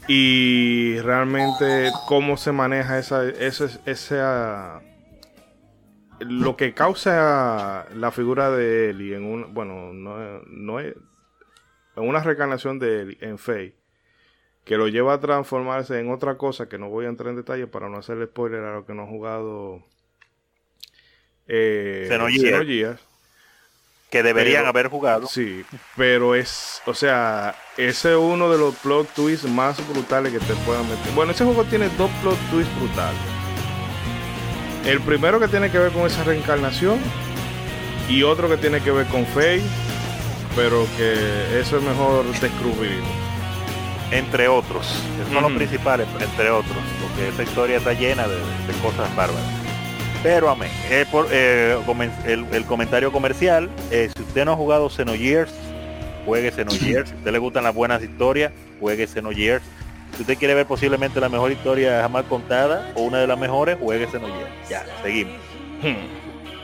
y 0.07 0.99
realmente 0.99 1.89
cómo 2.07 2.37
se 2.37 2.51
maneja 2.51 2.99
esa. 2.99 3.25
esa, 3.27 3.65
esa 3.85 4.81
lo 6.21 6.55
que 6.57 6.73
causa 6.73 7.85
la 7.95 8.11
figura 8.11 8.49
de 8.51 8.89
Ellie 8.91 9.15
en 9.15 9.25
un. 9.25 9.53
Bueno, 9.53 9.93
no, 9.93 10.41
no 10.47 10.79
es. 10.79 10.95
En 11.95 12.07
una 12.07 12.21
reencarnación 12.23 12.79
de 12.79 13.01
Ellie 13.01 13.17
en 13.21 13.37
Faye. 13.37 13.75
que 14.63 14.77
lo 14.77 14.87
lleva 14.87 15.13
a 15.13 15.19
transformarse 15.19 15.99
en 15.99 16.11
otra 16.11 16.37
cosa 16.37 16.69
que 16.69 16.77
no 16.77 16.87
voy 16.89 17.05
a 17.05 17.09
entrar 17.09 17.29
en 17.31 17.35
detalle 17.35 17.67
para 17.67 17.89
no 17.89 17.97
hacerle 17.97 18.27
spoiler 18.27 18.63
a 18.63 18.73
lo 18.75 18.85
que 18.85 18.93
no 18.93 19.03
ha 19.03 19.07
jugado 19.07 19.83
eh. 21.47 22.05
Xenogears. 22.07 22.99
Que 24.09 24.23
deberían 24.23 24.61
Pero- 24.63 24.69
haber 24.69 24.87
jugado. 24.89 25.25
Sí, 25.27 25.63
pero 25.95 26.35
es, 26.35 26.81
o 26.85 26.93
sea, 26.93 27.55
ese 27.77 28.11
es 28.11 28.17
uno 28.17 28.49
de 28.51 28.57
los 28.57 28.75
plot 28.75 29.07
twists 29.13 29.49
más 29.49 29.77
brutales 29.89 30.33
que 30.33 30.39
te 30.39 30.53
puedan 30.65 30.83
meter. 30.89 31.13
Bueno, 31.13 31.31
ese 31.31 31.45
juego 31.45 31.63
tiene 31.63 31.87
dos 31.97 32.11
plot 32.21 32.37
twists 32.51 32.77
brutales. 32.77 33.40
El 34.85 34.99
primero 35.01 35.39
que 35.39 35.47
tiene 35.47 35.69
que 35.69 35.77
ver 35.77 35.91
con 35.91 36.05
esa 36.07 36.23
reencarnación 36.23 36.99
y 38.09 38.23
otro 38.23 38.49
que 38.49 38.57
tiene 38.57 38.81
que 38.81 38.91
ver 38.91 39.05
con 39.07 39.25
Faye, 39.27 39.61
pero 40.55 40.85
que 40.97 41.59
eso 41.59 41.77
es 41.77 41.83
mejor 41.83 42.25
descubrirlo. 42.39 43.05
Entre 44.11 44.47
otros. 44.49 44.85
Esos 45.21 45.33
son 45.33 45.43
los 45.43 45.51
principales, 45.53 46.05
entre 46.19 46.49
otros. 46.49 46.75
Porque 47.01 47.29
esa 47.29 47.43
historia 47.43 47.77
está 47.77 47.93
llena 47.93 48.27
de, 48.27 48.35
de 48.35 48.73
cosas 48.81 49.13
bárbaras. 49.15 49.45
Pero 50.21 50.49
amén. 50.49 50.69
Eh, 50.89 51.05
por- 51.09 51.27
eh, 51.31 51.77
el, 52.25 52.45
el 52.51 52.65
comentario 52.65 53.11
comercial. 53.11 53.69
eh, 53.89 54.09
si 54.13 54.21
usted 54.21 54.43
no 54.45 54.51
ha 54.53 54.55
jugado 54.57 54.89
Xenogears, 54.89 55.53
juegue 56.25 56.51
Xenogears. 56.51 57.09
Si 57.09 57.15
a 57.15 57.17
usted 57.17 57.31
le 57.31 57.39
gustan 57.39 57.63
las 57.63 57.73
buenas 57.73 58.03
historias, 58.03 58.51
juegue 58.81 59.07
Xenogears. 59.07 59.63
Si 60.15 60.21
usted 60.21 60.37
quiere 60.37 60.53
ver 60.53 60.65
posiblemente 60.67 61.19
la 61.19 61.29
mejor 61.29 61.51
historia 61.51 62.01
jamás 62.01 62.25
contada 62.25 62.91
o 62.95 63.01
una 63.03 63.19
de 63.19 63.27
las 63.27 63.37
mejores, 63.39 63.77
juegue 63.79 64.07
Xenogears. 64.07 64.69
Ya, 64.69 64.85
seguimos. 65.01 65.35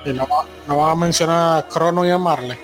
Y 0.06 0.10
no, 0.14 0.28
va- 0.28 0.46
no 0.68 0.88
a 0.88 0.96
mencionar 0.96 1.60
a 1.64 1.68
Crono 1.68 2.06
y 2.06 2.12
a 2.12 2.18
Marley. 2.18 2.58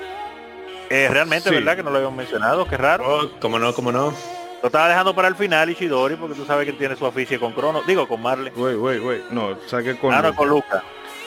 Eh, 0.90 1.08
realmente, 1.10 1.50
Sí. 1.50 1.56
¿verdad? 1.56 1.76
Que 1.76 1.84
no 1.84 1.90
lo 1.90 1.98
habíamos 1.98 2.18
mencionado, 2.18 2.68
qué 2.68 2.78
raro. 2.78 3.04
Oh, 3.08 3.30
como 3.40 3.58
no, 3.60 3.74
como 3.74 3.92
no. 3.92 4.14
Lo 4.62 4.68
estaba 4.68 4.88
dejando 4.88 5.14
para 5.16 5.28
el 5.28 5.36
final 5.36 5.70
Ishidori 5.70 6.16
porque 6.16 6.36
tú 6.36 6.46
sabes 6.46 6.66
que 6.66 6.74
tiene 6.74 6.96
su 6.96 7.06
afiche 7.06 7.40
con 7.40 7.52
Crono. 7.54 7.82
Digo, 7.88 8.08
con 8.08 8.22
Marley. 8.22 8.54
Wey, 8.56 8.76
wey, 8.76 9.00
wey. 9.00 9.24
No, 9.32 9.58
saque 9.68 9.98
con. 9.98 10.14
Ah, 10.14 10.22
no, 10.22 10.30
es 10.30 10.36
con 10.36 10.48
Luca. 10.48 10.84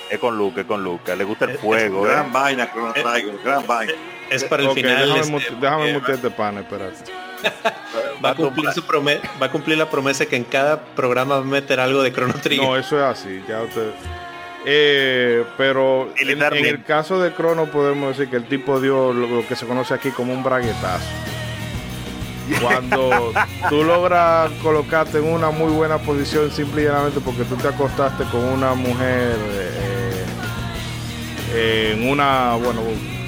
Es 0.09 0.19
con 0.21 0.39
Luca, 0.39 0.61
es 0.61 0.67
con 0.67 0.85
Luca. 0.85 1.17
Le 1.17 1.25
gusta 1.25 1.47
el 1.47 1.51
Es- 1.53 1.61
fuego, 1.61 2.07
¿eh? 2.07 2.11
Gran 2.11 2.33
vaina, 2.33 2.71
Chrono 2.73 2.93
Trigger, 2.93 3.39
gran 3.45 3.67
vaina. 3.67 3.93
Es 4.31 4.45
para 4.45 4.63
el 4.63 4.71
final. 4.71 5.13
déjame, 5.15 5.37
este, 5.39 5.55
déjame 5.61 5.91
eh, 5.91 5.93
mutear 5.95 6.15
este 6.15 6.31
pana, 6.31 6.61
espérate. 6.61 6.97
va, 8.25 8.31
a 8.31 8.35
cumplir 8.35 8.71
su 8.73 8.83
prome- 8.83 9.21
va 9.41 9.47
a 9.47 9.51
cumplir 9.51 9.79
la 9.79 9.89
promesa 9.91 10.27
que 10.27 10.37
en 10.37 10.45
cada 10.45 10.81
programa 10.81 11.37
va 11.37 11.41
a 11.43 11.45
meter 11.45 11.81
algo 11.81 12.03
de 12.03 12.13
Chrono 12.13 12.35
Trigger. 12.35 12.65
No, 12.67 12.77
eso 12.77 12.97
es 12.99 13.05
así, 13.05 13.43
ya 13.49 13.63
usted. 13.63 13.91
Eh, 14.69 15.45
pero 15.57 16.13
en, 16.17 16.43
en 16.43 16.65
el 16.67 16.83
caso 16.83 17.21
de 17.21 17.33
Crono 17.33 17.67
podemos 17.67 18.17
decir 18.17 18.29
que 18.29 18.37
el 18.37 18.47
tipo 18.49 18.81
dio 18.81 19.13
lo, 19.13 19.27
lo 19.29 19.47
que 19.47 19.55
se 19.55 19.65
conoce 19.67 19.95
aquí 19.95 20.11
como 20.11 20.33
un 20.33 20.43
braguetazo. 20.43 21.07
Cuando 22.61 23.33
tú 23.69 23.85
logras 23.85 24.51
colocarte 24.63 25.19
en 25.19 25.25
una 25.33 25.51
muy 25.51 25.71
buena 25.73 25.99
posición 25.99 26.51
simple 26.51 26.83
y 26.83 26.85
llanamente 26.87 27.21
porque 27.21 27.45
tú 27.45 27.57
te 27.57 27.69
acostaste 27.69 28.25
con 28.25 28.41
una 28.45 28.75
mujer 28.75 29.37
eh, 31.55 31.93
en 31.95 32.09
una, 32.09 32.55
bueno, 32.57 32.81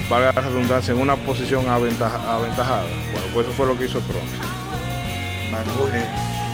valga 0.09 0.31
la 0.33 0.41
redundancia, 0.41 0.93
en 0.93 0.99
una 1.01 1.15
posición 1.15 1.67
aventaja- 1.69 2.21
aventajada. 2.35 2.83
Bueno, 3.13 3.27
pues 3.33 3.45
eso 3.47 3.55
fue 3.55 3.65
lo 3.67 3.77
que 3.77 3.85
hizo 3.85 3.99
Crono. 4.01 4.19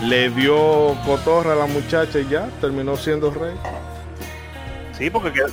Le 0.04 0.30
dio 0.30 0.96
cotorra 1.06 1.54
a 1.54 1.56
la 1.56 1.66
muchacha 1.66 2.20
y 2.20 2.28
ya 2.28 2.50
terminó 2.62 2.98
siendo 2.98 3.32
rey. 3.32 3.54
Sí, 4.98 5.10
porque 5.10 5.32
qued- 5.32 5.52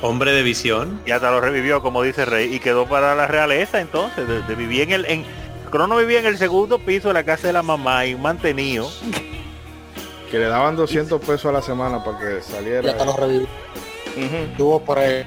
Hombre 0.00 0.32
de 0.32 0.42
visión. 0.42 1.00
y 1.06 1.10
hasta 1.10 1.30
lo 1.30 1.40
revivió, 1.40 1.82
como 1.82 2.02
dice 2.02 2.24
Rey, 2.24 2.54
y 2.54 2.60
quedó 2.60 2.86
para 2.86 3.14
la 3.16 3.26
realeza 3.26 3.80
entonces. 3.80 4.28
De, 4.28 4.42
de 4.42 4.54
vivir 4.54 4.82
en 4.82 4.92
el... 4.92 5.04
En, 5.06 5.24
Crono 5.70 5.96
vivía 5.96 6.20
en 6.20 6.26
el 6.26 6.38
segundo 6.38 6.78
piso 6.78 7.08
de 7.08 7.14
la 7.14 7.24
casa 7.24 7.46
de 7.48 7.52
la 7.52 7.62
mamá 7.62 8.06
y 8.06 8.14
mantenido. 8.14 8.88
Que 10.30 10.38
le 10.38 10.46
daban 10.46 10.76
200 10.76 11.20
pesos 11.20 11.46
a 11.46 11.52
la 11.52 11.60
semana 11.62 12.02
para 12.02 12.18
que 12.18 12.38
Y 12.38 12.42
saliera. 12.52 12.90
hasta 12.92 13.04
lo 13.04 13.14
revivió. 13.16 13.42
Ujú. 14.16 14.56
Tuvo, 14.56 14.80
pre, 14.82 15.26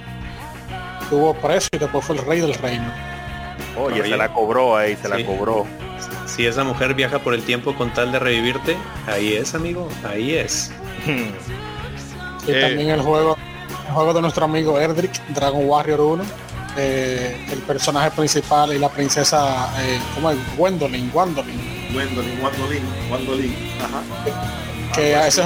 tuvo 1.11 1.35
preso 1.35 1.67
y 1.73 1.77
después 1.77 2.03
fue 2.03 2.15
el 2.15 2.25
rey 2.25 2.39
del 2.41 2.55
reino. 2.55 2.91
Oye, 3.77 4.01
Oye. 4.01 4.09
se 4.09 4.17
la 4.17 4.33
cobró 4.33 4.75
ahí, 4.75 4.95
se 4.95 5.03
Sí. 5.03 5.09
la 5.09 5.23
cobró. 5.25 5.67
Si 6.25 6.45
esa 6.47 6.63
mujer 6.63 6.93
viaja 6.95 7.19
por 7.19 7.33
el 7.35 7.43
tiempo 7.43 7.75
con 7.75 7.93
tal 7.93 8.11
de 8.11 8.17
revivirte, 8.17 8.75
ahí 9.05 9.33
es, 9.33 9.53
amigo. 9.53 9.87
Ahí 10.03 10.33
es. 10.35 10.71
Y 12.47 12.51
Eh. 12.53 12.61
también 12.61 12.89
el 12.89 13.01
juego, 13.01 13.37
el 13.87 13.93
juego 13.93 14.13
de 14.15 14.21
nuestro 14.21 14.45
amigo 14.45 14.79
Erdrick, 14.79 15.11
Dragon 15.27 15.61
Warrior 15.63 16.01
1. 16.01 16.23
eh, 16.77 17.37
el 17.51 17.59
personaje 17.59 18.11
principal 18.11 18.73
y 18.73 18.79
la 18.79 18.87
princesa, 18.87 19.69
eh, 19.81 19.99
¿cómo 20.15 20.31
es? 20.31 20.37
Gwendolyn, 20.57 21.11
Gwendolyn. 21.11 21.59
Gwendolyn, 21.91 22.39
Gwendolyn, 22.39 22.83
Gwendolyn. 23.09 23.55
Ajá. 23.83 24.01
Que 24.95 25.15
a 25.15 25.27
ese, 25.27 25.41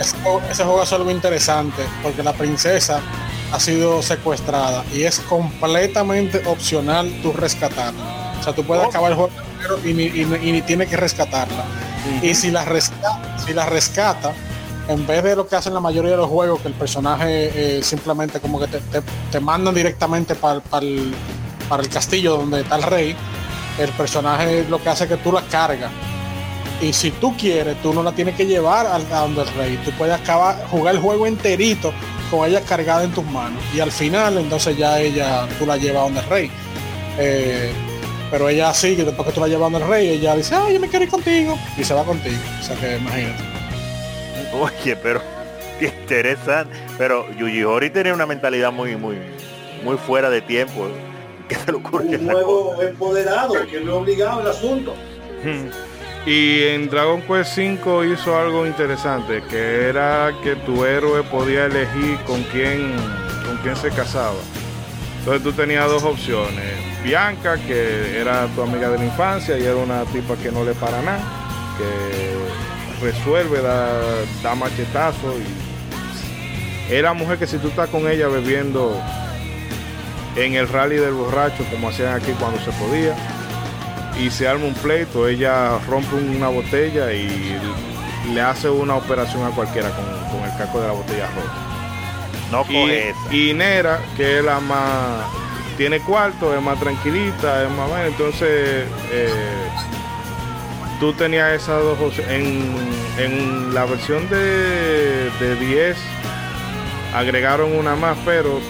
ese, 0.00 0.16
juego- 0.22 0.40
ese 0.50 0.64
juego 0.64 0.82
es 0.82 0.92
algo 0.92 1.10
interesante 1.10 1.82
porque 2.02 2.22
la 2.22 2.32
princesa 2.32 3.00
ha 3.52 3.60
sido 3.60 4.00
secuestrada 4.02 4.82
y 4.94 5.02
es 5.02 5.20
completamente 5.20 6.42
opcional 6.46 7.12
tú 7.22 7.32
rescatarla. 7.32 8.32
O 8.40 8.42
sea, 8.42 8.54
tú 8.54 8.64
puedes 8.64 8.84
Oh. 8.84 8.88
acabar 8.88 9.10
el 9.12 9.16
juego 9.16 9.32
y 9.84 9.92
ni, 9.92 10.04
y 10.04 10.22
y 10.22 10.52
ni 10.52 10.62
tienes 10.62 10.88
que 10.88 10.96
rescatarla. 10.96 11.64
Y 12.22 12.34
si 12.34 12.50
la, 12.50 12.64
rescata, 12.64 13.20
si 13.46 13.52
la 13.52 13.66
rescata, 13.66 14.32
en 14.88 15.06
vez 15.06 15.22
de 15.22 15.36
lo 15.36 15.46
que 15.46 15.54
hacen 15.54 15.72
la 15.74 15.78
mayoría 15.80 16.12
de 16.12 16.16
los 16.16 16.28
juegos, 16.28 16.60
que 16.60 16.68
el 16.68 16.74
personaje 16.74 17.78
eh, 17.78 17.82
simplemente 17.84 18.40
como 18.40 18.58
que 18.58 18.66
te, 18.66 18.78
te- 18.80 19.02
te 19.30 19.38
mandan 19.38 19.72
directamente 19.74 20.34
para 20.34 20.60
el, 20.80 21.14
para 21.68 21.82
el 21.82 21.88
castillo 21.88 22.38
donde 22.38 22.62
está 22.62 22.76
el 22.76 22.82
rey, 22.82 23.14
el 23.78 23.90
personaje 23.90 24.64
lo 24.68 24.82
que 24.82 24.88
hace 24.88 25.04
es 25.04 25.10
que 25.10 25.16
tú 25.18 25.30
la 25.30 25.42
cargas. 25.42 25.90
Y 26.82 26.92
si 26.92 27.12
tú 27.12 27.34
quieres, 27.36 27.80
tú 27.80 27.94
no 27.94 28.02
la 28.02 28.12
tienes 28.12 28.34
que 28.34 28.44
llevar 28.44 28.86
al- 28.86 29.10
a 29.12 29.20
donde 29.20 29.42
el 29.42 29.48
rey. 29.54 29.80
Tú 29.84 29.92
puedes 29.92 30.14
acabar, 30.14 30.62
jugar 30.68 30.94
el 30.96 31.00
juego 31.00 31.26
enterito 31.26 31.92
con 32.30 32.48
ella 32.48 32.60
cargada 32.62 33.04
en 33.04 33.12
tus 33.12 33.24
manos. 33.24 33.62
Y 33.74 33.78
al 33.80 33.92
final, 33.92 34.36
entonces 34.38 34.76
ya 34.76 34.98
ella, 35.00 35.46
tú 35.58 35.64
la 35.66 35.76
llevas 35.76 36.00
a 36.00 36.04
donde 36.04 36.20
el 36.20 36.26
rey. 36.26 36.50
Eh, 37.18 37.72
pero 38.30 38.48
ella 38.48 38.72
sigue, 38.74 39.04
después 39.04 39.28
que 39.28 39.32
tú 39.34 39.40
la 39.40 39.46
llevas 39.48 39.68
a 39.68 39.70
donde 39.70 39.86
el 39.86 39.90
rey, 39.92 40.08
ella 40.08 40.34
dice, 40.34 40.54
ah, 40.56 40.68
yo 40.72 40.80
me 40.80 40.88
quiero 40.88 41.04
ir 41.04 41.10
contigo. 41.10 41.56
Y 41.78 41.84
se 41.84 41.94
va 41.94 42.02
contigo. 42.04 42.36
O 42.60 42.64
sea 42.64 42.74
que 42.76 42.96
imagínate. 42.96 43.44
Oye, 44.60 44.96
pero 44.96 45.22
qué 45.78 45.86
interesante. 45.86 46.74
Pero 46.98 47.30
Yuji 47.38 47.62
Horii 47.62 47.90
tenía 47.90 48.12
una 48.12 48.26
mentalidad 48.26 48.72
muy, 48.72 48.96
muy, 48.96 49.18
muy 49.84 49.96
fuera 49.98 50.30
de 50.30 50.40
tiempo. 50.42 50.88
¿Qué 51.48 51.54
se 51.54 51.70
le 51.70 51.78
ocurre? 51.78 52.06
Un 52.16 52.28
juego 52.30 52.82
empoderado, 52.82 53.54
que 53.70 53.80
no 53.80 53.92
es 53.92 53.96
obligado 53.98 54.40
el 54.40 54.48
asunto. 54.48 54.94
Y 56.24 56.62
en 56.68 56.88
Dragon 56.88 57.20
Quest 57.22 57.58
V 57.58 58.12
hizo 58.12 58.38
algo 58.38 58.64
interesante, 58.64 59.42
que 59.50 59.88
era 59.88 60.32
que 60.44 60.54
tu 60.54 60.84
héroe 60.84 61.22
podía 61.24 61.66
elegir 61.66 62.16
con 62.26 62.42
quién, 62.44 62.94
con 63.44 63.56
quién 63.58 63.74
se 63.74 63.90
casaba. 63.90 64.38
Entonces 65.18 65.42
tú 65.42 65.52
tenías 65.52 65.88
dos 65.88 66.04
opciones. 66.04 66.64
Bianca, 67.02 67.56
que 67.56 68.20
era 68.20 68.46
tu 68.54 68.62
amiga 68.62 68.88
de 68.90 68.98
la 68.98 69.04
infancia 69.04 69.58
y 69.58 69.64
era 69.64 69.76
una 69.76 70.04
tipa 70.04 70.36
que 70.36 70.52
no 70.52 70.64
le 70.64 70.74
para 70.74 71.02
nada, 71.02 71.22
que 71.76 73.04
resuelve, 73.04 73.60
da, 73.60 73.98
da 74.44 74.54
machetazo 74.54 75.34
y 75.38 76.92
era 76.92 77.12
mujer 77.14 77.38
que 77.38 77.46
si 77.46 77.58
tú 77.58 77.68
estás 77.68 77.88
con 77.88 78.08
ella 78.08 78.28
bebiendo 78.28 79.00
en 80.36 80.54
el 80.54 80.68
rally 80.68 80.96
del 80.96 81.14
borracho, 81.14 81.64
como 81.70 81.88
hacían 81.88 82.14
aquí 82.14 82.32
cuando 82.38 82.60
se 82.60 82.70
podía, 82.72 83.16
y 84.14 84.30
se 84.30 84.48
arma 84.48 84.66
un 84.66 84.76
pleito, 84.76 85.28
ella 85.28 85.78
rompe 85.80 86.16
una 86.16 86.48
botella 86.48 87.12
y 87.12 87.62
le 88.24 88.40
hace 88.42 88.68
una 88.70 88.96
operación 88.96 89.44
a 89.44 89.52
cualquiera 89.52 89.94
con, 89.94 90.06
con 90.26 90.44
el 90.44 90.54
casco 90.56 90.80
de 90.80 90.88
la 90.88 90.92
botella 90.94 91.30
rota. 91.30 91.62
No 92.50 92.68
Y, 92.68 92.70
coge 92.70 93.10
esa. 93.10 93.30
y 93.30 93.54
Nera, 93.54 94.10
que 94.16 94.38
es 94.38 94.44
la 94.44 94.60
más, 94.60 95.30
tiene 95.76 96.02
cuarto, 96.02 96.54
es 96.54 96.62
más 96.62 96.78
tranquilita, 96.78 97.64
es 97.64 97.70
más 97.70 97.88
buena, 97.88 98.06
entonces 98.08 98.90
eh, 99.10 99.72
tú 100.98 101.14
tenías 101.14 101.52
esas 101.52 101.82
dos 101.82 102.00
opciones. 102.00 102.32
En, 102.32 103.02
en 103.16 103.74
la 103.74 103.86
versión 103.86 104.28
de, 104.28 105.30
de 105.40 105.56
10 105.56 105.98
agregaron 107.12 107.72
una 107.76 107.96
más, 107.96 108.18
pero 108.24 108.60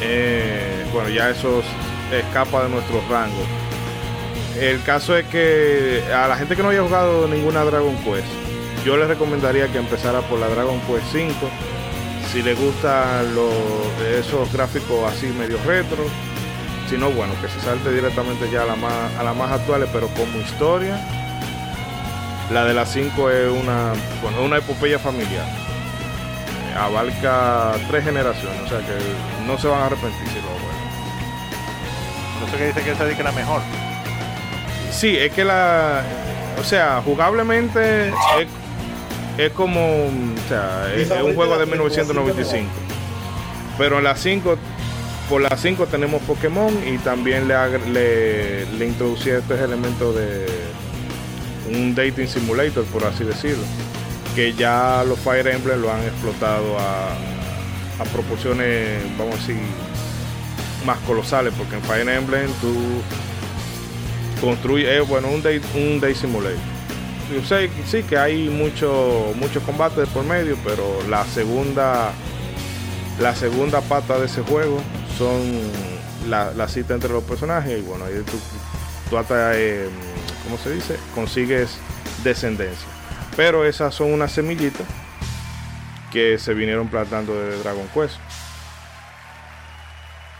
eh, 0.00 0.86
bueno, 0.92 1.08
ya 1.10 1.30
eso 1.30 1.62
escapa 2.10 2.64
de 2.64 2.68
nuestro 2.70 3.02
rango. 3.08 3.46
El 4.58 4.82
caso 4.82 5.16
es 5.16 5.26
que 5.26 6.02
a 6.14 6.28
la 6.28 6.36
gente 6.36 6.56
que 6.56 6.62
no 6.62 6.68
haya 6.68 6.82
jugado 6.82 7.26
ninguna 7.26 7.64
Dragon 7.64 7.96
Quest, 8.04 8.26
yo 8.84 8.96
les 8.96 9.08
recomendaría 9.08 9.68
que 9.68 9.78
empezara 9.78 10.20
por 10.22 10.38
la 10.38 10.48
Dragon 10.48 10.80
Quest 10.80 11.06
5. 11.12 11.34
Si 12.30 12.42
les 12.42 12.58
gustan 12.58 13.26
esos 14.18 14.52
gráficos 14.52 15.10
así 15.10 15.26
medio 15.26 15.58
retro, 15.66 16.04
si 16.88 16.96
no, 16.96 17.10
bueno, 17.10 17.32
que 17.40 17.48
se 17.48 17.60
salte 17.60 17.92
directamente 17.92 18.50
ya 18.50 18.62
a 18.62 18.66
la 18.66 18.76
más, 18.76 19.50
a 19.50 19.54
actuales, 19.54 19.88
pero 19.92 20.08
como 20.08 20.38
historia, 20.38 20.98
la 22.50 22.64
de 22.64 22.74
las 22.74 22.92
5 22.92 23.30
es 23.30 23.50
una, 23.50 23.92
bueno, 24.22 24.42
una 24.42 24.58
epopeya 24.58 24.98
familiar. 24.98 25.46
Abarca 26.76 27.72
tres 27.88 28.04
generaciones, 28.04 28.62
o 28.62 28.68
sea 28.68 28.78
que 28.78 29.46
no 29.46 29.58
se 29.58 29.68
van 29.68 29.80
a 29.80 29.86
arrepentir 29.86 30.28
si 30.28 30.36
lo 30.36 30.48
bueno. 30.48 30.72
No 32.40 32.50
sé 32.50 32.56
qué 32.56 32.66
dice 32.66 32.82
que 32.82 32.92
esa 32.92 33.10
es 33.10 33.18
la 33.18 33.32
mejor. 33.32 33.60
Sí, 34.92 35.16
es 35.16 35.32
que 35.32 35.44
la. 35.44 36.02
O 36.60 36.64
sea, 36.64 37.02
jugablemente 37.04 38.08
es, 38.08 38.14
es 39.38 39.52
como. 39.52 39.80
O 39.80 40.48
sea, 40.48 40.92
es, 40.94 41.10
un 41.10 41.34
juego 41.34 41.58
de 41.58 41.66
1995. 41.66 42.68
Pero 43.78 43.98
en 43.98 44.04
la 44.04 44.14
5, 44.14 44.56
por 45.28 45.40
la 45.40 45.56
5 45.56 45.86
tenemos 45.86 46.22
Pokémon 46.22 46.72
y 46.86 46.98
también 46.98 47.48
le, 47.48 47.78
le, 47.88 48.66
le 48.66 48.86
introducí 48.86 49.30
estos 49.30 49.58
elementos 49.58 50.14
de 50.14 50.46
un 51.72 51.94
dating 51.94 52.28
simulator, 52.28 52.84
por 52.84 53.04
así 53.04 53.24
decirlo. 53.24 53.64
Que 54.34 54.52
ya 54.52 55.04
los 55.06 55.18
Fire 55.18 55.46
Emblem 55.48 55.80
lo 55.80 55.90
han 55.92 56.02
explotado 56.02 56.78
a, 56.78 57.12
a 57.98 58.04
proporciones, 58.12 59.00
vamos 59.18 59.34
a 59.34 59.38
decir, 59.38 59.56
más 60.84 60.98
colosales, 61.00 61.52
porque 61.56 61.76
en 61.76 61.82
Fire 61.82 62.08
Emblem 62.08 62.50
tú 62.60 62.74
construye, 64.42 64.96
eh, 64.96 65.00
bueno, 65.00 65.28
un 65.28 65.40
day, 65.40 65.62
un 65.74 66.00
day 66.00 66.14
simulator. 66.14 66.58
Yo 67.32 67.42
sé, 67.44 67.70
sí 67.86 68.02
que 68.02 68.18
hay 68.18 68.50
mucho, 68.50 69.32
muchos 69.36 69.62
combates 69.62 70.08
por 70.08 70.24
medio, 70.24 70.58
pero 70.64 70.84
la 71.08 71.24
segunda, 71.24 72.10
la 73.20 73.34
segunda 73.34 73.80
pata 73.80 74.18
de 74.18 74.26
ese 74.26 74.42
juego 74.42 74.82
son 75.16 75.40
la, 76.28 76.52
la 76.52 76.68
cita 76.68 76.92
entre 76.92 77.10
los 77.10 77.22
personajes 77.22 77.78
y 77.78 77.82
bueno, 77.82 78.04
ahí 78.04 78.22
tú, 78.26 78.38
tú 79.08 79.16
hasta, 79.16 79.56
eh, 79.56 79.88
¿cómo 80.44 80.58
se 80.58 80.74
dice? 80.74 80.98
Consigues 81.14 81.78
descendencia. 82.24 82.88
Pero 83.36 83.64
esas 83.64 83.94
son 83.94 84.12
unas 84.12 84.32
semillitas 84.32 84.86
que 86.12 86.36
se 86.38 86.52
vinieron 86.52 86.88
plantando 86.88 87.32
de 87.32 87.56
Dragon 87.58 87.88
Quest. 87.94 88.16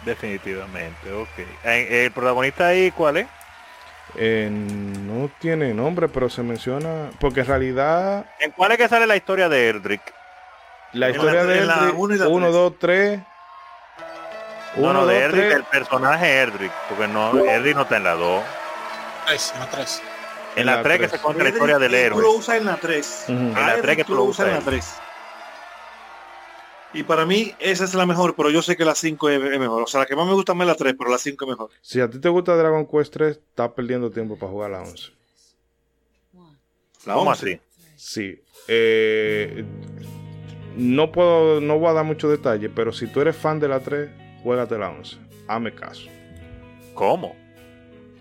Definitivamente, 0.05 1.12
ok. 1.12 1.39
Eh, 1.65 2.05
¿El 2.05 2.11
protagonista 2.11 2.66
ahí 2.66 2.91
cuál 2.91 3.19
es? 3.19 3.27
Eh, 4.16 4.48
no 4.51 5.30
tiene 5.39 5.72
nombre, 5.74 6.09
pero 6.09 6.28
se 6.28 6.43
menciona. 6.43 7.10
Porque 7.18 7.40
en 7.40 7.47
realidad 7.47 8.26
¿En 8.40 8.51
cuál 8.52 8.72
es 8.72 8.78
que 8.78 8.89
sale 8.89 9.06
la 9.06 9.16
historia 9.16 9.48
de 9.48 9.68
Erdrick? 9.68 10.02
la 10.93 11.09
historia 11.10 11.44
la- 11.44 11.44
de 11.44 11.60
la 11.64 11.93
1, 11.94 12.16
tres. 12.18 12.52
2, 12.52 12.78
3. 12.78 13.20
No, 14.76 14.93
no, 14.93 15.01
1, 15.01 15.06
de 15.06 15.14
2, 15.14 15.22
Erdrick, 15.24 15.44
3. 15.44 15.55
el 15.56 15.64
personaje 15.64 16.34
Erdrick. 16.34 16.72
Porque 16.89 17.09
no, 17.09 17.44
Erdrick 17.44 17.74
no 17.76 17.82
está 17.82 17.97
en 17.97 18.05
la 18.05 18.14
2. 18.14 18.43
Tres, 19.26 19.52
en 19.55 19.60
la 19.60 19.66
tres. 19.70 20.02
En 20.55 20.60
En 20.60 20.66
la 20.66 20.76
la 20.76 20.82
3 20.82 20.98
que 20.98 21.09
tres. 21.09 21.10
se 21.12 21.24
cuenta 21.24 21.43
la 21.44 21.48
historia 21.51 21.78
del 21.78 21.90
Tú 21.90 21.97
lo 21.97 21.98
héroe. 22.02 22.26
usas 22.36 22.56
en 22.56 22.64
la 22.66 22.76
3. 22.76 23.24
Ujú. 23.28 23.32
En 23.32 23.55
la 23.55 23.76
tres 23.80 23.97
que 23.97 24.05
tú 24.05 24.14
lo 24.14 24.24
usas 24.24 24.47
en 24.47 24.52
la 24.52 24.59
él. 24.59 24.64
3. 24.64 24.94
Y 26.94 27.05
para 27.05 27.24
mí 27.24 27.52
esa 27.59 27.85
es 27.85 27.94
la 27.94 28.05
mejor, 28.05 28.35
pero 28.36 28.51
yo 28.51 28.60
sé 28.60 28.77
que 28.77 28.85
la 28.85 28.94
5 28.94 29.31
es, 29.31 29.40
mejor. 29.59 29.82
O 29.82 29.86
sea, 29.86 30.01
la 30.01 30.06
que 30.06 30.14
más 30.14 30.27
me 30.27 30.35
gusta 30.35 30.52
es 30.52 30.59
la 30.59 30.74
3, 30.74 30.94
pero 30.98 31.10
la 31.10 31.19
5 31.19 31.44
es 31.44 31.48
mejor. 31.48 31.70
Si 31.81 32.01
a 32.01 32.10
ti 32.10 32.19
te 32.20 32.28
gusta 32.28 32.55
Dragon 32.56 32.86
Quest 32.86 33.12
3, 33.14 33.36
estás 33.36 33.70
perdiendo 33.73 34.10
tiempo 34.10 34.36
para 34.39 34.52
jugar 34.52 34.70
la 34.73 34.82
11. 34.82 35.10
La 37.06 37.14
¿Cómo 37.14 37.31
11. 37.31 37.52
así? 37.55 37.60
Sí. 37.97 38.40
Eh, 38.69 39.64
no 40.77 41.10
puedo, 41.12 41.60
no 41.60 41.78
voy 41.78 41.89
a 41.89 41.93
dar 41.94 42.05
mucho 42.05 42.28
detalle, 42.28 42.69
pero 42.69 42.93
si 42.93 43.06
tú 43.06 43.20
eres 43.20 43.36
fan 43.36 43.59
de 43.59 43.69
la 43.69 43.81
3, 43.81 44.10
juégate 44.43 44.78
la 44.78 44.90
11. 44.90 45.16
Hazme 45.48 45.74
caso. 45.74 46.09
¿Cómo? 46.94 47.35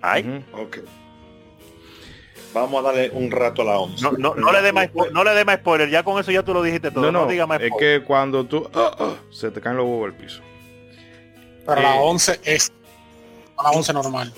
Ay, 0.02 0.23
Ujú. 0.23 0.64
Ok. 0.64 0.77
Vamos 2.53 2.80
a 2.84 2.88
darle 2.88 3.10
un 3.14 3.32
rato 3.32 3.61
a 3.61 3.65
la 3.65 3.80
11. 3.80 4.03
no, 4.03 4.11
no, 4.18 4.36
no 4.36 4.52
le 4.52 4.61
dé 4.61 4.73
más, 4.73 4.90
no 5.14 5.23
le 5.23 5.32
dé 5.32 5.45
más 5.45 5.57
spoiler. 5.60 5.90
Ya 5.90 6.03
con 6.03 6.19
eso 6.19 6.32
ya 6.32 6.44
tú 6.44 6.53
lo 6.53 6.61
dijiste 6.61 6.91
todo. 6.91 7.06
No, 7.06 7.11
No, 7.11 7.22
no, 7.26 7.32
diga 7.32 7.48
más 7.48 7.61
es 7.61 7.68
spoiler. 7.69 8.02
que 8.02 8.06
cuando 8.06 8.45
tú 8.45 8.69
ah, 8.73 8.91
ah, 8.99 9.14
se 9.30 9.49
te 9.52 9.61
caen 9.61 9.78
los 9.78 9.86
huevos 9.86 10.06
al 10.07 10.14
piso. 10.14 10.41
Pero 11.65 11.82
la 11.82 11.95
Eh. 11.95 11.99
11 12.02 12.40
es 12.44 12.72
la 13.64 13.72
11 13.72 13.94
normal. 13.94 14.34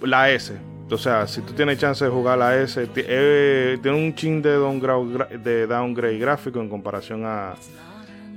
La 0.00 0.30
S. 0.30 0.56
O 0.90 0.96
sea, 0.98 1.26
si 1.28 1.40
tú 1.42 1.52
tienes 1.52 1.78
chance 1.78 2.04
de 2.04 2.10
jugar 2.10 2.38
la 2.38 2.56
S, 2.56 2.88
eh, 2.96 3.78
tiene 3.82 3.96
un 3.96 4.14
chin 4.14 4.40
de 4.42 4.54
downgrade, 4.54 5.02
gra- 5.04 5.28
de 5.28 5.66
downgrade 5.66 6.18
gráfico 6.18 6.60
en 6.60 6.68
comparación 6.68 7.24
a, 7.26 7.54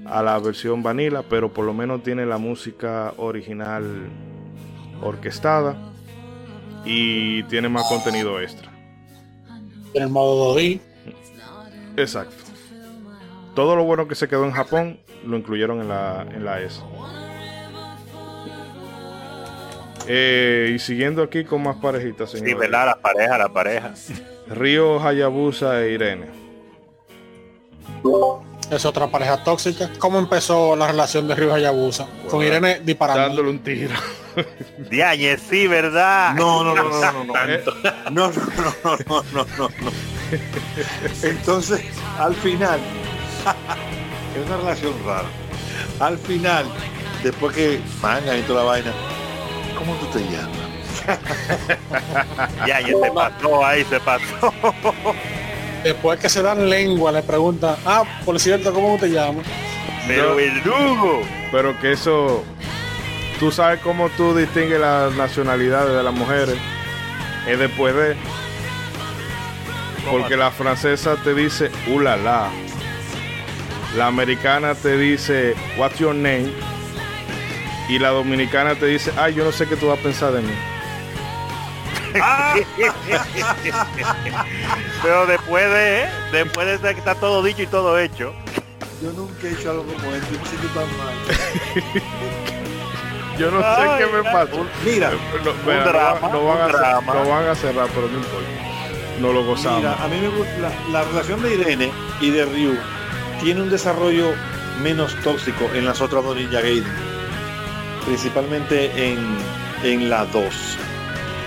a 0.05 0.21
la 0.21 0.37
versión 0.39 0.83
vanilla, 0.83 1.23
pero 1.27 1.51
por 1.51 1.63
lo 1.65 1.73
menos 1.73 2.03
tiene 2.03 2.25
la 2.25 2.37
música 2.37 3.13
original 3.17 3.83
orquestada 5.01 5.75
y 6.85 7.41
tiene 7.43 7.69
más 7.69 7.87
contenido 7.87 8.39
extra. 8.41 8.71
En 9.93 10.03
el 10.03 10.09
modo 10.09 10.55
2D. 10.55 10.79
Exacto. 11.97 12.35
Todo 13.55 13.75
lo 13.75 13.83
bueno 13.83 14.07
que 14.07 14.15
se 14.15 14.27
quedó 14.27 14.45
en 14.45 14.51
Japón 14.51 14.99
lo 15.25 15.37
incluyeron 15.37 15.79
en 15.81 15.87
la, 15.89 16.25
en 16.29 16.43
la 16.43 16.59
S. 16.61 16.81
Eh, 20.07 20.71
y 20.75 20.79
siguiendo 20.79 21.23
aquí 21.23 21.45
con 21.45 21.63
más 21.63 21.77
parejitas, 21.77 22.31
Sí, 22.31 22.37
señores. 22.39 22.57
¿verdad? 22.59 22.85
La 22.87 22.95
pareja, 23.01 23.37
la 23.37 23.49
pareja. 23.49 23.93
Río, 24.47 24.99
Hayabusa 25.01 25.81
e 25.83 25.91
Irene. 25.93 26.27
Es 28.75 28.85
otra 28.85 29.07
pareja 29.07 29.43
tóxica. 29.43 29.89
¿Cómo 29.99 30.17
empezó 30.17 30.75
la 30.75 30.87
relación 30.87 31.27
de 31.27 31.35
Río 31.35 31.53
Hayabusa? 31.53 32.07
Con 32.27 32.39
Bueno, 32.39 32.43
Irene 32.43 32.79
disparando. 32.83 33.21
Dándole 33.27 33.49
un 33.51 33.59
tiro. 33.59 33.95
Diañe, 34.89 35.37
sí, 35.37 35.67
¿verdad? 35.67 36.33
No, 36.33 36.63
no, 36.63 36.73
no, 36.73 36.83
no, 36.83 36.89
no, 36.89 37.23
no. 37.23 37.33
No, 38.09 38.31
no, 38.31 38.31
no, 38.31 38.97
no, 39.07 39.23
no, 39.33 39.45
no, 39.57 39.69
no. 39.81 39.91
Entonces, 41.21 41.81
al 42.17 42.33
final, 42.35 42.79
es 44.35 44.47
una 44.47 44.57
relación 44.57 44.93
rara. 45.05 45.27
Al 45.99 46.17
final, 46.17 46.65
después 47.21 47.55
que 47.55 47.79
mangan 48.01 48.39
y 48.39 48.41
toda 48.41 48.63
la 48.63 48.69
vaina, 48.71 48.91
¿cómo 49.77 49.93
tú 49.95 50.07
te 50.07 50.19
llamas? 50.19 50.63
Diañe, 52.65 52.93
se 52.99 53.11
pasó 53.11 53.65
ahí, 53.65 53.83
se 53.85 53.99
pasó. 53.99 54.53
Después 55.83 56.19
que 56.19 56.29
se 56.29 56.41
dan 56.41 56.69
lengua, 56.69 57.11
le 57.11 57.23
preguntan, 57.23 57.75
ah, 57.85 58.03
por 58.23 58.39
cierto, 58.39 58.73
¿cómo 58.73 58.97
te 58.97 59.09
llamas? 59.09 59.45
Pero 60.07 60.35
verdugo. 60.35 61.21
pero 61.51 61.79
que 61.79 61.93
eso. 61.93 62.43
Tú 63.39 63.51
sabes 63.51 63.79
cómo 63.81 64.09
tú 64.09 64.35
distingues 64.35 64.79
las 64.79 65.13
nacionalidades 65.15 65.95
de 65.95 66.03
las 66.03 66.13
mujeres. 66.13 66.55
Es 67.47 67.59
después 67.59 67.95
de. 67.95 68.15
Porque 70.09 70.37
la 70.37 70.51
francesa 70.51 71.15
te 71.23 71.33
dice 71.33 71.71
ulala. 71.87 72.49
La 73.97 74.07
americana 74.07 74.75
te 74.75 74.97
dice 74.97 75.55
what's 75.77 75.99
your 75.99 76.15
name. 76.15 76.51
Y 77.89 77.99
la 77.99 78.09
dominicana 78.09 78.75
te 78.75 78.85
dice, 78.85 79.11
ay, 79.17 79.33
yo 79.33 79.43
no 79.43 79.51
sé 79.51 79.67
qué 79.67 79.75
tú 79.75 79.87
vas 79.87 79.99
a 79.99 80.03
pensar 80.03 80.31
de 80.31 80.41
mí. 80.41 80.53
Pero 85.03 85.25
después 85.27 85.69
de, 85.69 86.05
después 86.31 86.81
de 86.81 86.93
que 86.93 86.99
está 86.99 87.13
todo 87.15 87.43
dicho 87.43 87.61
y 87.61 87.67
todo 87.67 87.99
hecho. 87.99 88.33
Yo 89.01 89.11
nunca 89.11 89.47
he 89.47 89.51
hecho 89.51 89.71
algo 89.71 89.83
como 89.83 90.13
esto, 90.15 90.27
me 90.31 90.47
siento 90.49 90.67
tan 90.69 90.97
mal. 90.97 91.13
Yo 93.37 93.49
no 93.51 93.59
sé 93.61 93.81
qué 93.97 94.05
me 94.05 94.27
ay, 94.29 94.33
pasa. 94.33 94.51
Mira, 94.85 95.09
No, 95.11 95.53
mira, 95.65 95.83
no 95.85 95.91
drama, 95.91 96.19
van- 96.21 96.31
no 96.31 96.45
van 96.45 96.61
a 96.61 96.65
un 96.65 96.71
cer- 96.71 96.77
drama. 96.77 97.13
no 97.15 97.29
van 97.29 97.47
a 97.47 97.55
cerrar, 97.55 97.87
pero 97.93 98.07
no 98.07 98.17
importa. 98.17 98.47
No 99.19 99.33
lo 99.33 99.43
gozamos. 99.43 99.77
mira, 99.79 99.95
a 100.03 100.07
mí 100.07 100.19
me 100.21 100.27
gusta 100.29 100.53
la, 100.59 100.71
la 100.91 101.03
relación 101.03 101.41
de 101.41 101.53
Irene 101.55 101.91
y 102.21 102.29
de 102.29 102.45
Ryu 102.45 102.75
tiene 103.41 103.61
un 103.61 103.69
desarrollo 103.69 104.33
menos 104.81 105.15
tóxico 105.23 105.69
en 105.73 105.85
las 105.85 105.99
otras 106.01 106.23
dos 106.23 106.35
Ninja 106.35 106.61
Gaiden. 106.61 106.85
Principalmente 108.05 109.11
en, 109.11 109.37
en 109.83 110.09
la 110.09 110.25
2. 110.25 110.77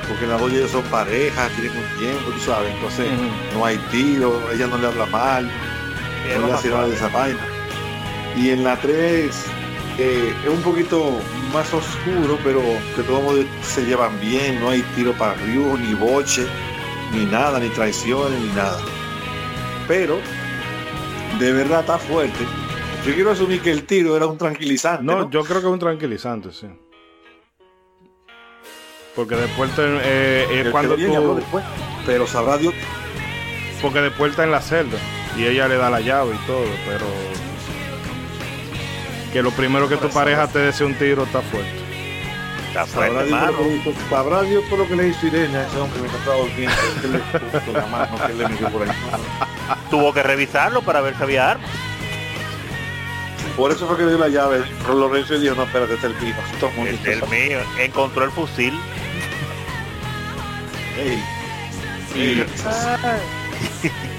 Porque 0.09 0.25
en 0.25 0.31
la 0.31 0.39
2 0.39 0.53
ellos 0.53 0.71
son 0.71 0.83
parejas, 0.85 1.51
tienen 1.53 1.77
un 1.77 1.99
tiempo, 1.99 2.31
tú 2.31 2.41
sabes. 2.41 2.73
Entonces 2.75 3.09
no 3.55 3.65
hay 3.65 3.77
tiro, 3.91 4.41
ella 4.53 4.67
no 4.67 4.79
le 4.79 4.87
habla 4.87 5.07
mal, 5.07 5.51
no 6.39 6.47
le 6.47 6.53
hace 6.53 6.69
nada 6.69 6.87
de 6.87 6.95
esa 6.95 7.09
vaina. 7.09 7.41
Y 8.37 8.51
en 8.51 8.65
la 8.65 8.77
3 8.77 9.35
eh, 9.99 10.35
es 10.45 10.51
un 10.51 10.61
poquito 10.63 11.21
más 11.53 11.73
oscuro, 11.73 12.39
pero 12.45 12.61
de 12.61 13.03
todos 13.03 13.23
modos 13.23 13.47
se 13.63 13.85
llevan 13.85 14.21
bien, 14.21 14.61
no 14.61 14.71
hay 14.71 14.83
tiro 14.95 15.13
para 15.15 15.35
Ryu 15.35 15.77
ni 15.79 15.95
boche. 15.95 16.47
ni 17.13 17.25
nada, 17.25 17.59
ni 17.59 17.69
traiciones, 17.71 18.39
ni 18.41 18.49
nada. 18.49 18.79
Pero, 19.89 20.19
de 21.39 21.53
verdad 21.53 21.81
está 21.81 21.99
fuerte. 21.99 22.45
Yo 23.07 23.15
quiero 23.15 23.31
asumir 23.31 23.63
que 23.63 23.71
el 23.71 23.85
tiro 23.85 24.17
era 24.17 24.27
un 24.27 24.37
tranquilizante. 24.37 25.05
No, 25.05 25.21
¿no? 25.21 25.31
yo 25.31 25.45
creo 25.45 25.61
que 25.61 25.67
es 25.69 25.73
un 25.73 25.79
tranquilizante, 25.79 26.53
sí. 26.53 26.67
Porque 29.17 29.35
después 29.35 29.71
te- 29.75 29.83
eh, 29.83 30.47
es 30.61 30.67
El 30.67 30.71
cuando 30.73 30.95
bien 30.97 31.15
tú... 31.15 31.35
después. 31.37 31.65
Pero 32.05 32.27
sabrá 32.27 32.59
Dios. 32.59 32.75
Porque 33.83 34.01
después 34.03 34.31
está 34.31 34.45
en 34.45 34.53
la 34.53 34.61
celda 34.61 34.99
y 35.37 35.45
ella 35.47 35.67
le 35.69 35.77
da 35.77 35.91
la 35.91 36.01
llave 36.01 36.35
y 36.35 36.47
todo, 36.47 36.65
pero... 36.87 37.07
Que 39.33 39.43
lo 39.43 39.51
primero 39.51 39.89
que 39.89 39.97
tu 39.97 40.09
pareja 40.09 40.47
te 40.49 40.59
desee 40.61 40.87
un 40.87 40.95
tiro 40.95 41.25
está 41.25 41.41
fuerte. 41.43 41.71
Está 42.69 42.87
Sabrá 42.87 43.09
fuerte, 43.09 43.29
Dios, 43.29 43.41
por 43.41 43.41
mano. 43.41 43.59
lo 43.59 43.65
que 43.69 43.77
hizo- 43.91 44.09
sabrá 44.11 44.43
Dios 44.43 44.65
por 44.69 44.79
lo 44.79 44.89
que 44.89 44.97
le 44.97 45.09
hizo 45.09 45.27
Irene 45.27 45.57
a 45.59 45.67
ese 45.67 45.79
hombre 45.79 46.01
que 46.03 46.07
estaba 46.17 46.37
durmiendo. 46.37 46.77
Que 47.03 47.09
le 47.09 47.19
puso 47.59 47.73
la 47.73 47.87
mano, 47.87 48.27
que 48.27 48.33
le 48.35 48.49
metió 48.49 48.69
por 48.71 48.83
ahí. 48.83 48.97
Tuvo 49.91 50.13
que 50.13 50.23
revisarlo 50.23 50.83
para 50.83 51.01
ver 51.01 51.17
si 51.17 51.23
había 51.23 51.51
armas. 51.53 51.71
Por 53.57 53.73
eso 53.73 53.87
fue 53.87 53.97
que 53.97 54.03
le 54.05 54.11
dio 54.11 54.19
la 54.19 54.29
llave. 54.29 54.63
Pero 54.83 54.95
lo 54.95 55.09
revisó 55.09 55.35
y 55.35 55.41
dijo, 55.41 55.55
no, 55.55 55.63
espérate, 55.65 55.95
este 55.95 56.07
es 56.09 56.13
el 56.15 56.23
mío. 56.23 56.35
Todo 56.61 56.71
mundo 56.73 56.91
Es 56.91 57.07
el 57.07 57.23
mío. 57.29 57.59
Encontró 57.79 58.25
el 58.25 58.31
fusil. 58.31 58.79
Ey. 60.97 61.23
Ey. 62.15 62.47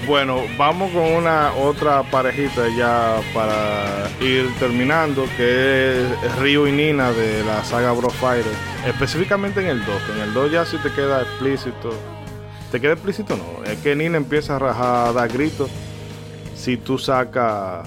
Bueno, 0.08 0.44
vamos 0.58 0.92
con 0.94 1.04
una 1.04 1.54
otra 1.54 2.02
parejita 2.04 2.70
ya 2.70 3.20
para 3.34 4.10
ir 4.22 4.50
terminando, 4.58 5.28
que 5.36 6.02
es 6.02 6.36
Ryu 6.40 6.66
y 6.68 6.72
Nina 6.72 7.12
de 7.12 7.44
la 7.44 7.62
saga 7.66 7.92
Bro 7.92 8.10
Fighter. 8.12 8.54
Específicamente 8.86 9.60
en 9.60 9.68
el 9.68 9.86
2, 9.86 10.02
que 10.04 10.12
en 10.14 10.20
el 10.20 10.34
2 10.34 10.52
ya 10.52 10.66
si 10.66 10.78
te 10.78 10.94
queda 10.94 11.24
explícito. 11.24 11.90
¿Te 12.72 12.80
queda 12.80 12.94
explícito? 12.94 13.36
No, 13.36 13.66
es 13.70 13.80
que 13.80 13.98
Nina 13.98 14.16
empieza 14.16 14.56
a 14.56 14.60
rajar, 14.60 15.10
a 15.10 15.12
dar 15.12 15.28
gritos 15.28 15.70
si 16.56 16.78
tú 16.78 16.98
sacas 16.98 17.86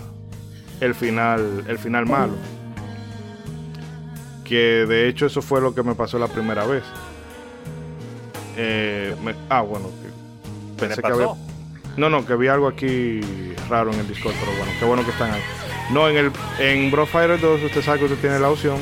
el 0.80 0.94
final, 0.94 1.64
el 1.68 1.78
final 1.78 2.04
malo. 2.04 2.34
Que 4.44 4.84
de 4.86 5.08
hecho 5.08 5.24
eso 5.24 5.40
fue 5.40 5.62
lo 5.62 5.74
que 5.74 5.82
me 5.82 5.94
pasó 5.94 6.18
la 6.18 6.28
primera 6.28 6.66
vez. 6.66 6.82
Eh, 8.56 9.14
me- 9.22 9.34
ah, 9.48 9.60
bueno, 9.62 9.86
que 10.02 10.08
¿Qué 10.76 10.82
le 10.82 10.94
pensé 10.96 11.02
que 11.02 11.08
había, 11.12 11.26
pasó? 11.26 11.38
no, 11.96 12.10
no, 12.10 12.26
que 12.26 12.34
vi 12.34 12.48
algo 12.48 12.68
aquí 12.68 13.20
raro 13.68 13.92
en 13.92 14.00
el 14.00 14.08
Discord, 14.08 14.34
pero 14.40 14.52
bueno, 14.56 14.72
qué 14.78 14.84
bueno 14.84 15.04
que 15.04 15.10
están 15.10 15.30
ahí. 15.32 15.42
No, 15.90 16.08
en 16.08 16.16
el 16.16 16.32
en 16.58 16.90
Bro 16.90 17.06
Fighter 17.06 17.40
2 17.40 17.62
usted 17.62 17.82
sabe 17.82 17.98
que 18.00 18.04
usted 18.06 18.18
tiene 18.18 18.38
la 18.38 18.48
opción 18.50 18.78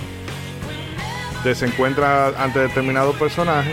de 1.45 1.55
se 1.55 1.67
encuentra 1.67 2.29
ante 2.43 2.59
determinado 2.59 3.13
personaje 3.13 3.73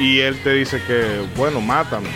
y 0.00 0.20
él 0.20 0.36
te 0.42 0.52
dice 0.54 0.80
que, 0.86 1.24
bueno, 1.36 1.60
mátame. 1.60 2.08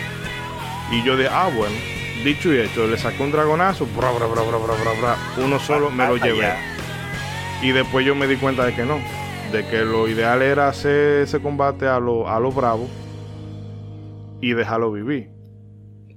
Y 0.91 1.03
yo 1.03 1.15
de, 1.15 1.27
ah, 1.29 1.49
bueno, 1.55 1.75
dicho 2.23 2.51
y 2.53 2.59
hecho, 2.59 2.87
le 2.87 2.97
saqué 2.97 3.21
un 3.23 3.31
dragonazo, 3.31 3.85
bra, 3.95 4.11
bra, 4.11 4.25
bra, 4.27 4.41
bra, 4.41 4.57
bra, 4.57 4.75
bra, 4.75 4.91
bra, 4.99 5.17
uno 5.37 5.59
solo 5.59 5.89
me 5.91 6.05
lo 6.07 6.15
Hasta 6.15 6.25
llevé. 6.27 6.53
Y 7.61 7.71
después 7.71 8.05
yo 8.05 8.15
me 8.15 8.27
di 8.27 8.35
cuenta 8.37 8.65
de 8.65 8.73
que 8.73 8.83
no, 8.83 8.99
de 9.51 9.65
que 9.67 9.83
lo 9.83 10.07
ideal 10.07 10.43
era 10.43 10.67
hacer 10.67 11.23
ese 11.23 11.41
combate 11.41 11.87
a 11.87 11.99
lo, 11.99 12.29
a 12.29 12.39
lo 12.39 12.51
bravo 12.51 12.87
y 14.41 14.53
dejarlo 14.53 14.91
vivir. 14.91 15.31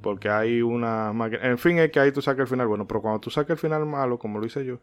Porque 0.02 0.28
hay 0.28 0.60
una... 0.60 1.12
En 1.40 1.56
fin, 1.56 1.78
es 1.78 1.90
que 1.90 2.00
ahí 2.00 2.12
tú 2.12 2.20
sacas 2.20 2.40
el 2.40 2.48
final 2.48 2.66
bueno, 2.66 2.86
pero 2.86 3.00
cuando 3.00 3.20
tú 3.20 3.30
sacas 3.30 3.50
el 3.50 3.58
final 3.58 3.86
malo, 3.86 4.18
como 4.18 4.38
lo 4.38 4.44
hice 4.44 4.64
yo, 4.66 4.80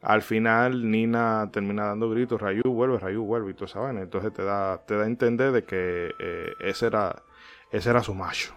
al 0.00 0.22
final 0.22 0.90
Nina 0.90 1.48
termina 1.52 1.86
dando 1.86 2.10
gritos, 2.10 2.40
Rayu 2.40 2.62
vuelve, 2.64 2.98
Rayu 2.98 3.22
vuelve 3.22 3.52
y 3.52 3.54
toda 3.54 3.66
esa 3.66 3.78
vaina. 3.78 4.00
Entonces 4.00 4.32
te 4.32 4.42
da, 4.42 4.84
te 4.84 4.96
da 4.96 5.04
a 5.04 5.06
entender 5.06 5.52
de 5.52 5.64
que 5.64 6.12
eh, 6.18 6.54
ese, 6.60 6.86
era, 6.86 7.22
ese 7.70 7.90
era 7.90 8.02
su 8.02 8.14
macho. 8.14 8.52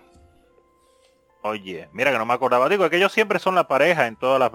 Oye, 1.43 1.87
mira 1.93 2.11
que 2.11 2.17
no 2.17 2.25
me 2.25 2.33
acordaba. 2.33 2.67
Digo, 2.67 2.85
es 2.85 2.89
que 2.89 2.97
ellos 2.97 3.11
siempre 3.11 3.37
son 3.37 3.53
la 3.53 3.67
pareja 3.67 4.07
en 4.07 4.15
todas 4.15 4.39
las 4.39 4.51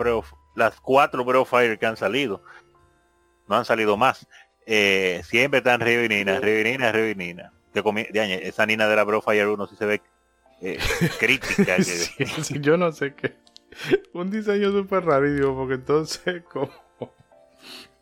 las 0.57 0.81
cuatro 0.81 1.23
of 1.23 1.49
Fire 1.49 1.79
que 1.79 1.87
han 1.87 1.97
salido. 1.97 2.43
No 3.47 3.57
han 3.57 3.65
salido 3.65 3.97
más. 3.97 4.27
Eh, 4.67 5.23
siempre 5.25 5.59
están 5.59 5.81
Ryu 5.81 6.03
y 6.05 6.09
Nina, 6.09 6.39
Ryu 6.41 6.61
y 6.61 6.65
Nina, 6.65 6.93
Ryu 6.93 7.07
y 7.11 7.15
Nina. 7.15 7.53
Que 7.73 7.83
comi- 7.83 8.09
de 8.11 8.21
año, 8.21 8.35
esa 8.35 8.67
Nina 8.67 8.89
de 8.89 8.97
la 8.97 9.05
Breath 9.05 9.19
of 9.19 9.25
Fire 9.25 9.47
1 9.49 9.67
sí 9.67 9.77
se 9.77 9.87
ve 9.87 10.03
eh, 10.63 10.79
crítica. 11.21 11.77
que- 11.77 11.83
Sí, 11.85 12.25
sí, 12.43 12.61
yo 12.61 12.77
no 12.77 12.93
sé 12.93 13.15
qué. 13.15 13.35
Un 14.13 14.31
diseño 14.31 14.73
súper 14.73 15.05
rarísimo, 15.05 15.55
porque 15.57 15.75
entonces 15.75 16.43
como... 16.53 16.71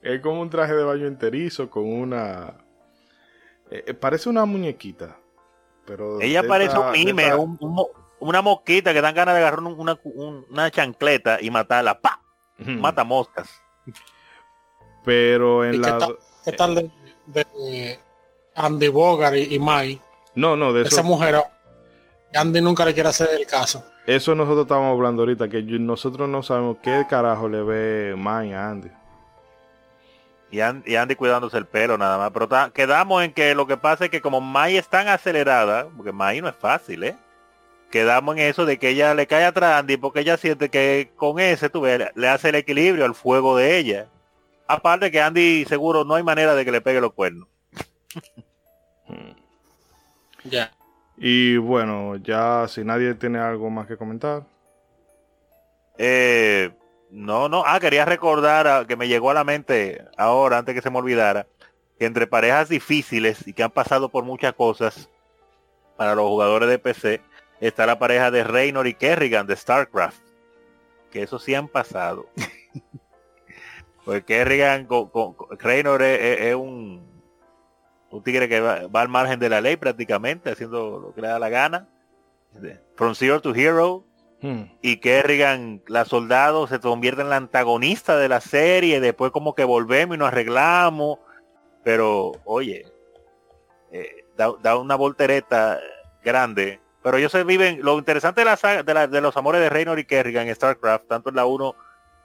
Es 0.01 0.21
como 0.21 0.41
un 0.41 0.49
traje 0.51 0.75
de 0.75 0.85
baño 0.85 1.07
enterizo 1.07 1.69
con 1.71 1.85
una... 1.93 2.55
eh, 3.71 3.85
eh, 3.89 3.95
parece 3.95 4.29
una 4.29 4.45
muñequita. 4.45 5.17
Pero 5.87 6.21
Ella 6.21 6.43
parece 6.47 6.73
esta- 6.75 6.87
un 6.87 6.93
mime, 6.93 7.23
esta- 7.25 7.37
un- 7.37 7.57
un 7.61 7.73
mo- 7.75 7.91
una 8.21 8.41
mosquita 8.43 8.93
que 8.93 9.01
dan 9.01 9.15
ganas 9.15 9.35
de 9.35 9.41
agarrar 9.41 9.61
un- 9.61 9.79
una, 9.79 9.99
un- 10.05 10.47
una 10.51 10.71
chancleta 10.71 11.39
y 11.41 11.51
matarla. 11.51 12.01
¡Pa! 12.01 12.21
Mata 12.59 13.05
moscas. 13.05 13.49
Pero 15.05 15.65
en 15.65 15.75
¿Y 15.75 15.81
qué 15.81 15.91
la... 15.91 16.09
qué 16.51 16.57
tal 16.57 16.75
de, 16.75 16.91
de 17.27 17.99
Andy 18.55 18.89
Bogart 18.89 19.37
y, 19.37 19.55
y 19.55 19.59
Mai? 19.59 20.01
No, 20.35 20.57
no, 20.57 20.73
de 20.73 20.83
Esa 20.83 20.97
eso, 21.01 21.05
mujer, 21.05 21.43
Andy 22.35 22.61
nunca 22.61 22.85
le 22.85 22.95
quiere 22.95 23.09
hacer 23.09 23.29
el 23.39 23.47
caso. 23.47 23.85
eso 24.07 24.35
nosotros 24.35 24.63
estábamos 24.65 24.93
hablando 24.97 25.23
ahorita, 25.23 25.49
que 25.49 25.65
yo- 25.65 25.79
nosotros 25.79 26.29
no 26.29 26.43
sabemos 26.43 26.77
qué 26.83 27.05
carajo 27.09 27.49
le 27.49 27.63
ve 27.63 28.15
Mai 28.17 28.53
a 28.53 28.69
Andy. 28.71 28.91
Y, 30.51 30.61
An- 30.61 30.83
y 30.87 30.95
Andy 30.97 31.15
cuidándose 31.15 31.59
el 31.59 31.67
pelo 31.67 31.99
nada 31.99 32.17
más. 32.17 32.31
Pero 32.31 32.49
ta- 32.49 32.71
quedamos 32.73 33.23
en 33.23 33.33
que 33.35 33.55
lo 33.55 33.67
que 33.67 33.77
pasa 33.77 34.05
es 34.07 34.11
que 34.11 34.23
como 34.23 34.41
Mai 34.41 34.77
es 34.79 34.89
tan 34.89 35.07
acelerada, 35.09 35.89
porque 35.97 36.13
Mai 36.13 36.41
no 36.41 36.49
es 36.49 36.57
fácil, 36.57 37.05
¿eh? 37.05 37.17
Quedamos 37.91 38.37
en 38.37 38.43
eso 38.43 38.65
de 38.67 38.79
que 38.79 38.91
ella 38.91 39.15
le 39.15 39.27
cae 39.27 39.45
atrás 39.45 39.73
a 39.73 39.79
Andy 39.79 39.97
porque 39.97 40.21
ella 40.21 40.37
siente 40.37 40.69
que 40.71 41.11
con 41.17 41.39
ese, 41.41 41.69
tú 41.71 41.83
ves, 41.83 42.11
le 42.15 42.29
hace 42.29 42.51
el 42.51 42.55
equilibrio 42.55 43.05
al 43.05 43.15
fuego 43.15 43.57
de 43.57 43.79
ella. 43.79 44.07
Aparte 44.69 45.11
que 45.11 45.21
Andy 45.21 45.65
seguro 45.65 46.05
no 46.05 46.15
hay 46.15 46.23
manera 46.23 46.55
de 46.55 46.65
que 46.65 46.71
le 46.73 46.81
pegue 46.81 47.01
los 47.01 47.13
cuernos. 47.15 47.49
Ya. 50.45 50.71
Y 51.17 51.57
bueno, 51.57 52.17
ya 52.17 52.67
si 52.69 52.85
nadie 52.85 53.15
tiene 53.15 53.39
algo 53.39 53.71
más 53.71 53.87
que 53.87 53.97
comentar. 53.97 54.45
Eh, 55.99 56.71
no, 57.11 57.49
no. 57.49 57.65
Ah, 57.67 57.81
quería 57.81 58.05
recordar 58.05 58.67
a- 58.69 58.87
que 58.87 58.97
me 58.97 59.09
llegó 59.09 59.31
a 59.31 59.35
la 59.35 59.45
mente 59.45 60.05
ahora, 60.17 60.59
antes 60.59 60.75
que 60.75 60.81
se 60.83 60.91
me 60.91 60.99
olvidara, 60.99 61.47
que 61.99 62.07
entre 62.07 62.27
parejas 62.27 62.69
difíciles 62.69 63.47
y 63.49 63.53
que 63.53 63.63
han 63.65 63.73
pasado 63.73 64.09
por 64.11 64.25
muchas 64.25 64.53
cosas 64.55 65.11
para 65.97 66.15
los 66.15 66.27
jugadores 66.29 66.69
de 66.69 66.79
PC, 66.79 67.21
está 67.61 67.85
la 67.85 67.99
pareja 67.99 68.31
de 68.31 68.45
Reynor 68.45 68.87
y 68.87 68.95
Kerrigan 68.95 69.47
de 69.47 69.57
StarCraft. 69.57 70.21
Que 71.11 71.23
eso 71.25 71.39
sí 71.41 71.55
han 71.55 71.69
pasado. 71.69 72.27
pues 74.09 74.25
Kerrigan, 74.25 74.87
con, 74.87 75.11
con- 75.11 75.35
con- 75.35 75.59
Reynor 75.59 76.01
es, 76.03 76.19
es- 76.19 76.41
es 76.47 76.55
un, 76.55 77.23
un 78.11 78.23
tigre 78.23 78.49
que 78.49 78.59
va, 78.59 78.87
va 78.87 79.03
al 79.03 79.09
margen 79.11 79.39
de 79.39 79.51
la 79.51 79.61
ley 79.61 79.77
prácticamente, 79.77 80.51
haciendo 80.51 80.99
lo 80.99 81.15
que 81.15 81.21
le 81.21 81.29
da 81.29 81.39
la 81.39 81.51
gana. 81.51 81.89
From 82.97 83.15
Zero 83.15 83.41
to 83.43 83.55
Hero, 83.55 84.05
Hmm. 84.41 84.63
y 84.81 84.97
Kerrigan, 84.99 85.83
la 85.89 86.07
soldado, 86.07 86.67
se 86.69 86.79
convierte 86.81 87.21
en 87.21 87.29
la 87.29 87.37
antagonista 87.37 88.17
de 88.17 88.29
la 88.31 88.41
serie, 88.41 88.99
después 89.01 89.31
como 89.31 89.55
que 89.55 89.65
volvemos 89.65 90.15
y 90.17 90.19
nos 90.19 90.29
arreglamos, 90.29 91.19
pero 91.85 92.33
oye, 92.47 92.87
eh, 93.91 94.25
da, 94.39 94.53
da 94.63 94.77
una 94.79 94.95
voltereta 94.95 95.81
grande. 96.25 96.81
Pero 97.03 97.17
ellos 97.19 97.33
se 97.33 97.45
viven, 97.45 97.81
lo 97.83 97.99
interesante 97.99 98.41
de, 98.41 98.45
la 98.47 98.57
saga- 98.57 98.83
de, 98.85 98.95
la- 98.95 99.07
de 99.09 99.21
los 99.21 99.37
amores 99.37 99.61
de 99.61 99.69
Reynor 99.69 99.99
y 99.99 100.05
Kerrigan 100.07 100.49
en 100.49 100.55
StarCraft, 100.55 101.09
tanto 101.09 101.29
en 101.31 101.37
la 101.37 101.45
1 101.45 101.75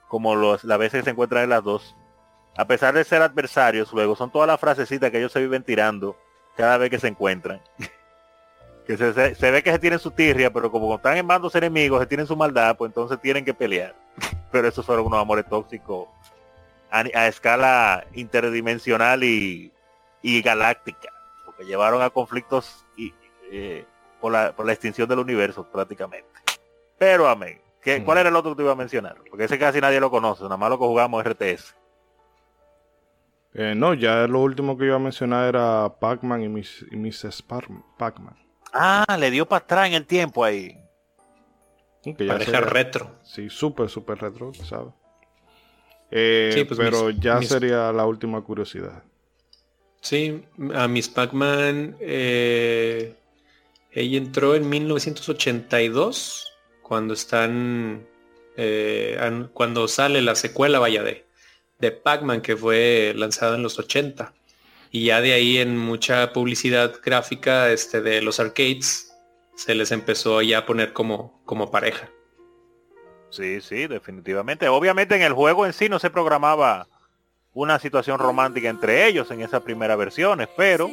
como 0.08 0.34
los, 0.34 0.64
las 0.64 0.78
veces 0.78 1.00
que 1.00 1.04
se 1.04 1.10
encuentran 1.10 1.44
en 1.44 1.50
las 1.50 1.62
dos, 1.64 1.96
a 2.56 2.66
pesar 2.66 2.94
de 2.94 3.04
ser 3.04 3.22
adversarios, 3.22 3.92
luego 3.92 4.14
son 4.16 4.30
todas 4.30 4.46
las 4.46 4.60
frasecitas 4.60 5.10
que 5.10 5.18
ellos 5.18 5.32
se 5.32 5.40
viven 5.40 5.62
tirando 5.64 6.16
cada 6.56 6.78
vez 6.78 6.90
que 6.90 6.98
se 7.00 7.08
encuentran. 7.08 7.60
que 8.86 8.96
se, 8.96 9.12
se- 9.14 9.34
se 9.34 9.50
ve 9.50 9.62
que 9.62 9.72
se 9.72 9.78
tienen 9.78 9.98
su 9.98 10.10
tirria, 10.10 10.52
pero 10.52 10.70
como 10.70 10.94
están 10.94 11.16
en 11.16 11.26
bandos 11.26 11.54
enemigos, 11.54 12.00
se 12.00 12.06
tienen 12.06 12.26
su 12.26 12.36
maldad, 12.36 12.76
pues 12.76 12.90
entonces 12.90 13.20
tienen 13.20 13.44
que 13.44 13.54
pelear. 13.54 13.94
pero 14.52 14.68
esos 14.68 14.84
fueron 14.86 15.06
unos 15.06 15.20
amores 15.20 15.48
tóxicos 15.48 16.06
a, 16.90 16.98
a 17.00 17.26
escala 17.26 18.06
interdimensional 18.12 19.24
y, 19.24 19.72
y 20.22 20.42
galáctica, 20.42 21.08
porque 21.44 21.64
llevaron 21.64 22.02
a 22.02 22.10
conflictos 22.10 22.84
y, 22.96 23.12
eh, 23.50 23.84
por, 24.20 24.30
la, 24.32 24.52
por 24.54 24.64
la 24.66 24.72
extinción 24.74 25.08
del 25.08 25.18
universo 25.18 25.64
prácticamente. 25.64 26.28
Pero 26.98 27.26
amén. 27.28 27.60
¿Qué, 27.84 28.00
Mm. 28.00 28.04
¿Cuál 28.04 28.18
era 28.18 28.28
el 28.30 28.36
otro 28.36 28.52
que 28.52 28.56
te 28.56 28.62
iba 28.62 28.72
a 28.72 28.76
mencionar? 28.76 29.16
Porque 29.28 29.44
ese 29.44 29.58
casi 29.58 29.80
nadie 29.80 30.00
lo 30.00 30.10
conoce, 30.10 30.42
nada 30.44 30.56
más 30.56 30.70
lo 30.70 30.78
que 30.78 30.84
jugamos 30.86 31.22
RTS. 31.24 31.74
Eh, 33.56 33.74
no, 33.76 33.94
ya 33.94 34.26
lo 34.26 34.40
último 34.40 34.76
que 34.76 34.86
iba 34.86 34.96
a 34.96 34.98
mencionar 34.98 35.48
era 35.48 35.88
Pac-Man 36.00 36.42
y, 36.42 36.48
Miss, 36.48 36.84
y 36.90 37.42
Pac-Man. 37.96 38.36
Ah, 38.72 39.16
le 39.18 39.30
dio 39.30 39.46
para 39.46 39.64
atrás 39.64 39.86
en 39.86 39.94
el 39.94 40.06
tiempo 40.06 40.42
ahí. 40.42 40.76
Que 42.02 42.26
ya 42.26 42.32
Pareja 42.32 42.50
sería- 42.52 42.68
retro. 42.68 43.10
Sí, 43.22 43.48
súper, 43.48 43.88
súper 43.88 44.18
retro, 44.18 44.52
¿sabes? 44.54 44.92
Eh, 46.10 46.50
Sí, 46.52 46.64
pues 46.64 46.78
pero 46.78 47.04
mis- 47.04 47.20
ya 47.20 47.38
mis- 47.38 47.48
sería 47.48 47.92
la 47.92 48.04
última 48.06 48.40
curiosidad. 48.42 49.02
Sí, 50.00 50.44
a 50.74 50.86
Miss 50.88 51.08
Pac-Man 51.08 51.96
eh, 52.00 53.14
Ella 53.92 54.18
entró 54.18 54.54
en 54.56 54.68
1982, 54.68 56.52
cuando 56.84 57.14
están, 57.14 58.06
eh, 58.56 59.18
cuando 59.52 59.88
sale 59.88 60.22
la 60.22 60.36
secuela, 60.36 60.78
vaya, 60.78 61.02
de, 61.02 61.26
de 61.80 61.90
Pac-Man, 61.90 62.42
que 62.42 62.56
fue 62.56 63.12
lanzada 63.16 63.56
en 63.56 63.64
los 63.64 63.78
80. 63.78 64.32
Y 64.92 65.06
ya 65.06 65.20
de 65.20 65.32
ahí 65.32 65.58
en 65.58 65.76
mucha 65.76 66.32
publicidad 66.32 66.94
gráfica 67.02 67.72
este, 67.72 68.00
de 68.00 68.22
los 68.22 68.38
arcades, 68.38 69.12
se 69.56 69.74
les 69.74 69.90
empezó 69.90 70.40
ya 70.42 70.58
a 70.58 70.66
poner 70.66 70.92
como, 70.92 71.42
como 71.44 71.70
pareja. 71.70 72.10
Sí, 73.30 73.60
sí, 73.60 73.88
definitivamente. 73.88 74.68
Obviamente 74.68 75.16
en 75.16 75.22
el 75.22 75.32
juego 75.32 75.66
en 75.66 75.72
sí 75.72 75.88
no 75.88 75.98
se 75.98 76.10
programaba 76.10 76.86
una 77.54 77.78
situación 77.78 78.18
romántica 78.18 78.68
entre 78.68 79.06
ellos 79.06 79.30
en 79.30 79.40
esas 79.40 79.62
primeras 79.62 79.96
versiones, 79.96 80.48
pero 80.56 80.88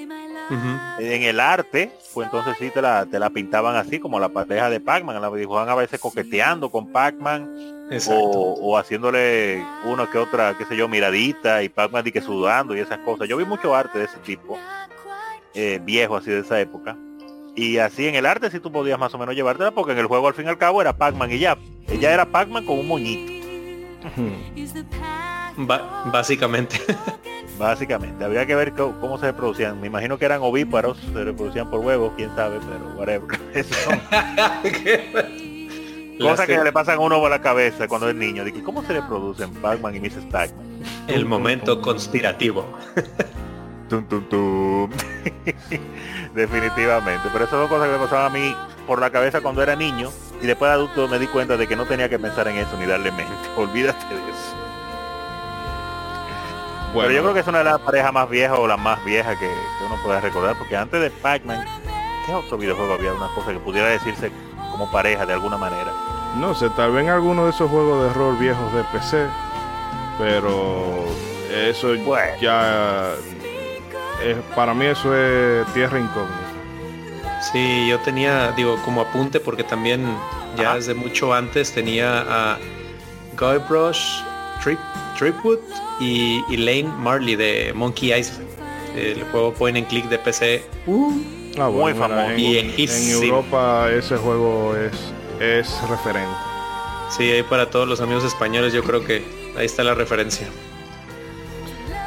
en 1.00 1.24
el 1.24 1.40
arte, 1.40 1.92
pues 2.14 2.26
entonces 2.26 2.56
sí 2.60 2.70
te 2.72 2.82
la, 2.82 3.06
te 3.06 3.20
la 3.20 3.30
pintaban 3.30 3.76
así 3.76 4.00
como 4.00 4.20
la 4.20 4.30
pareja 4.30 4.70
de 4.70 4.80
Pac-Man, 4.80 5.22
la 5.22 5.32
dibujaban 5.32 5.70
a 5.70 5.76
veces 5.76 6.00
coqueteando 6.00 6.70
con 6.70 6.92
Pac-Man 6.92 7.90
o, 8.10 8.78
haciéndole 8.78 9.66
uno 9.86 10.10
que 10.10 10.18
otra, 10.18 10.58
qué 10.58 10.66
sé 10.66 10.76
yo, 10.76 10.88
miradita 10.88 11.64
y 11.64 11.70
Pac-Man 11.70 12.04
que 12.04 12.22
sudando 12.22 12.76
y 12.76 12.80
esas 12.80 13.00
cosas. 13.00 13.28
Yo 13.28 13.38
vi 13.38 13.46
mucho 13.46 13.76
arte 13.76 14.00
de 14.00 14.06
ese 14.06 14.18
tipo, 14.20 14.58
eh, 15.54 15.80
viejo 15.84 16.16
así 16.18 16.32
de 16.32 16.40
esa 16.40 16.60
época. 16.60 16.98
Y 17.56 17.78
así 17.78 18.08
en 18.08 18.16
el 18.16 18.26
arte 18.26 18.50
sí 18.50 18.60
tú 18.60 18.72
podías 18.72 18.98
más 18.98 19.14
o 19.14 19.18
menos 19.18 19.36
llevártela 19.36 19.72
porque 19.72 19.92
en 19.92 20.00
el 20.00 20.08
juego 20.08 20.28
al 20.28 20.34
fin 20.34 20.46
y 20.46 20.50
al 20.50 20.58
cabo 20.58 20.82
era 20.82 20.94
Pac-Man 20.94 21.32
y 21.32 21.40
ya. 21.40 21.58
Ella 21.88 22.14
era 22.14 22.26
Pac-Man 22.26 22.66
con 22.66 22.80
un 22.80 22.88
moñito. 22.88 23.32
básicamente. 26.12 26.78
Básicamente. 27.62 28.26
Habría 28.26 28.46
que 28.48 28.56
ver 28.56 28.74
cómo, 28.74 29.20
se 29.20 29.28
reproducían. 29.28 29.80
Me 29.80 29.86
imagino 29.86 30.18
que 30.18 30.26
eran 30.26 30.42
ovíparos, 30.42 30.98
se 30.98 31.24
reproducían 31.24 31.70
por 31.70 31.82
huevos, 31.82 32.14
quién 32.18 32.36
sabe, 32.36 32.58
pero 32.60 32.88
whatever. 32.98 33.30
Cosas 36.20 36.48
que 36.48 36.58
le 36.58 36.72
pasan 36.72 36.98
a 36.98 37.02
uno 37.02 37.20
por 37.20 37.30
la 37.30 37.40
cabeza 37.40 37.88
cuando 37.88 38.10
es 38.10 38.16
niño. 38.16 38.44
Digo, 38.44 38.64
¿cómo 38.64 38.82
se 38.84 38.94
reproducen 38.94 39.54
Pac-Man 39.54 39.96
y 39.96 40.00
Mrs. 40.00 40.26
Pac-Man? 40.32 40.66
El 41.08 41.28
momento 41.28 41.80
conspirativo. 41.82 42.66
Definitivamente. 46.34 47.30
Pero 47.32 47.46
esas 47.46 47.60
son 47.60 47.68
cosas 47.68 47.88
que 47.88 47.94
me 47.94 48.00
pasaban 48.00 48.26
a 48.26 48.30
mí 48.34 48.56
por 48.88 49.00
la 49.00 49.12
cabeza 49.12 49.40
cuando 49.42 49.62
era 49.62 49.76
niño 49.76 50.10
y 50.42 50.48
después 50.48 50.70
de 50.70 50.74
adulto 50.74 51.08
me 51.08 51.20
di 51.20 51.28
cuenta 51.28 51.58
de 51.58 51.68
que 51.68 51.76
no 51.76 51.86
tenía 51.86 52.10
que 52.10 52.18
pensar 52.18 52.48
en 52.48 52.58
eso 52.58 52.76
ni 52.80 52.88
darle 52.88 53.12
mente. 53.12 53.36
Olvídate 53.56 54.16
de 54.16 54.16
eso. 54.16 54.61
Bueno. 56.94 57.08
Pero 57.08 57.12
yo 57.12 57.22
creo 57.22 57.34
que 57.34 57.40
es 57.40 57.48
una 57.48 57.60
de 57.60 57.64
las 57.66 57.80
parejas 57.80 58.12
más 58.12 58.30
viejas 58.30 58.60
o 58.60 58.68
la 58.68 58.78
más 58.78 59.04
vieja 59.06 59.38
que, 59.38 59.50
uno 59.86 59.96
puede 60.04 60.20
recordar, 60.20 60.58
porque 60.58 60.76
antes 60.76 61.00
de 61.00 61.10
Pac-Man, 61.10 61.66
¿qué 62.26 62.34
otro 62.34 62.58
videojuego 62.58 62.94
había 62.94 63.14
una 63.14 63.28
cosa 63.34 63.54
que 63.54 63.60
pudiera 63.60 63.88
decirse 63.88 64.32
como 64.72 64.92
pareja 64.92 65.26
de 65.26 65.34
alguna 65.34 65.58
manera? 65.58 65.92
No 66.36 66.54
sé, 66.54 66.70
tal 66.72 66.92
vez 66.92 67.06
en 67.06 67.10
alguno 67.10 67.46
de 67.46 67.52
esos 67.52 67.70
juegos 67.70 68.04
de 68.04 68.14
rol 68.14 68.36
viejos 68.38 68.74
de 68.74 68.84
PC, 68.86 69.26
pero 70.18 71.06
eso 71.54 71.96
ya 72.42 73.14
para 74.56 74.74
mí 74.74 74.86
eso 74.86 75.16
es 75.16 75.66
tierra 75.74 76.00
incógnita. 76.00 76.52
Sí, 77.52 77.88
yo 77.90 78.00
tenía, 78.00 78.52
digo, 78.52 78.78
como 78.86 79.02
apunte, 79.02 79.40
porque 79.40 79.64
también 79.64 80.06
ya 80.58 80.76
desde 80.76 80.94
mucho 80.94 81.34
antes 81.34 81.72
tenía 81.74 82.24
a 82.30 82.58
Guybrush 83.38 84.22
Trip, 84.64 84.80
Tripwood 85.22 85.60
y 86.00 86.44
Elaine 86.52 86.90
Marley 86.98 87.36
de 87.36 87.74
Monkey 87.76 88.12
Island. 88.12 88.48
El 88.96 89.24
juego 89.26 89.54
point 89.54 89.78
and 89.78 89.88
click 89.88 90.10
de 90.10 90.18
PC. 90.18 90.64
Uh, 90.88 91.14
ah, 91.60 91.70
muy 91.70 91.94
famoso. 91.94 92.32
En, 92.32 92.74
en, 92.76 93.10
Europa 93.12 93.88
ese 93.92 94.18
juego 94.18 94.76
es, 94.76 95.14
es 95.40 95.88
referente. 95.88 96.36
Sí, 97.12 97.30
ahí 97.30 97.44
para 97.44 97.70
todos 97.70 97.88
los 97.88 98.02
amigos 98.02 98.24
españoles 98.24 98.74
yo 98.74 98.84
creo 98.84 99.06
que 99.06 99.24
ahí 99.56 99.68
está 99.68 99.84
la 99.84 99.94
referencia. 99.94 100.48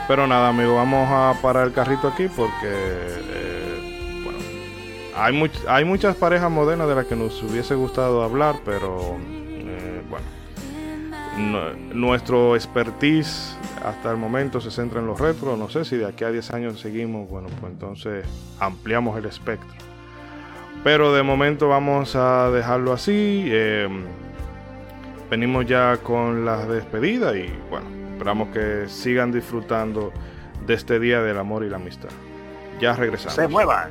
Pero 0.09 0.27
nada, 0.27 0.49
amigo, 0.49 0.75
vamos 0.75 1.09
a 1.09 1.41
parar 1.41 1.69
el 1.69 1.73
carrito 1.73 2.09
aquí 2.09 2.27
porque 2.27 2.65
eh, 2.65 4.23
bueno, 4.25 4.39
hay, 5.15 5.51
hay 5.69 5.85
muchas 5.85 6.17
parejas 6.17 6.51
modernas 6.51 6.89
de 6.89 6.97
las 6.97 7.07
que 7.07 7.15
nos 7.15 7.41
hubiese 7.45 7.77
gustado 7.77 8.25
hablar, 8.25 8.57
pero 8.65 9.17
nuestro 11.37 12.55
expertise 12.55 13.57
hasta 13.85 14.11
el 14.11 14.17
momento 14.17 14.61
se 14.61 14.71
centra 14.71 15.01
en 15.01 15.07
los 15.07 15.21
retros. 15.21 15.59
No 15.59 15.69
sé 15.69 15.85
si 15.85 15.97
de 15.97 16.07
aquí 16.07 16.25
a 16.25 16.31
10 16.31 16.51
años 16.53 16.81
seguimos, 16.81 17.29
bueno, 17.29 17.49
pues 17.61 17.73
entonces 17.73 18.27
ampliamos 18.61 19.19
el 19.19 19.27
espectro. 19.27 19.77
Pero 20.83 21.13
de 21.15 21.23
momento 21.23 21.69
vamos 21.69 22.15
a 22.17 22.51
dejarlo 22.51 22.93
así. 22.93 23.45
Eh, 23.47 23.89
venimos 25.31 25.67
ya 25.67 25.97
con 25.99 26.45
la 26.45 26.67
despedida 26.67 27.37
y 27.37 27.53
bueno, 27.71 27.95
Esperamos 28.15 28.49
que 28.51 28.85
sigan 28.89 29.33
disfrutando 29.33 30.13
de 30.65 30.75
este 30.75 31.01
día 31.01 31.21
del 31.21 31.37
amor 31.37 31.65
y 31.65 31.69
la 31.69 31.77
amistad. 31.77 32.11
Ya 32.81 32.95
regresamos. 32.95 33.35
Se 33.35 33.49
muevan. 33.49 33.91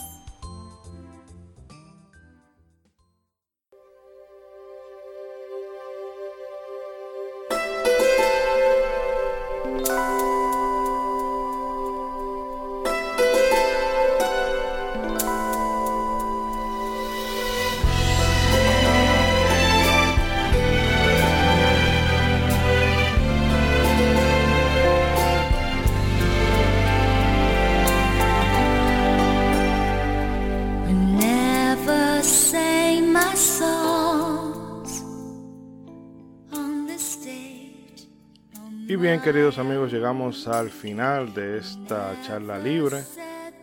Queridos 39.23 39.59
amigos, 39.59 39.91
llegamos 39.91 40.47
al 40.47 40.71
final 40.71 41.33
de 41.35 41.59
esta 41.59 42.19
charla 42.25 42.57
libre, 42.57 43.03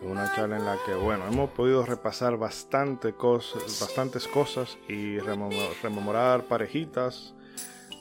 una 0.03 0.33
charla 0.33 0.57
en 0.57 0.65
la 0.65 0.77
que, 0.87 0.95
bueno, 0.95 1.27
hemos 1.27 1.51
podido 1.51 1.85
repasar 1.85 2.37
bastante 2.37 3.13
cosas, 3.15 3.63
bastantes 3.81 4.29
cosas 4.29 4.79
y 4.89 5.19
rememorar 5.19 6.45
parejitas, 6.45 7.35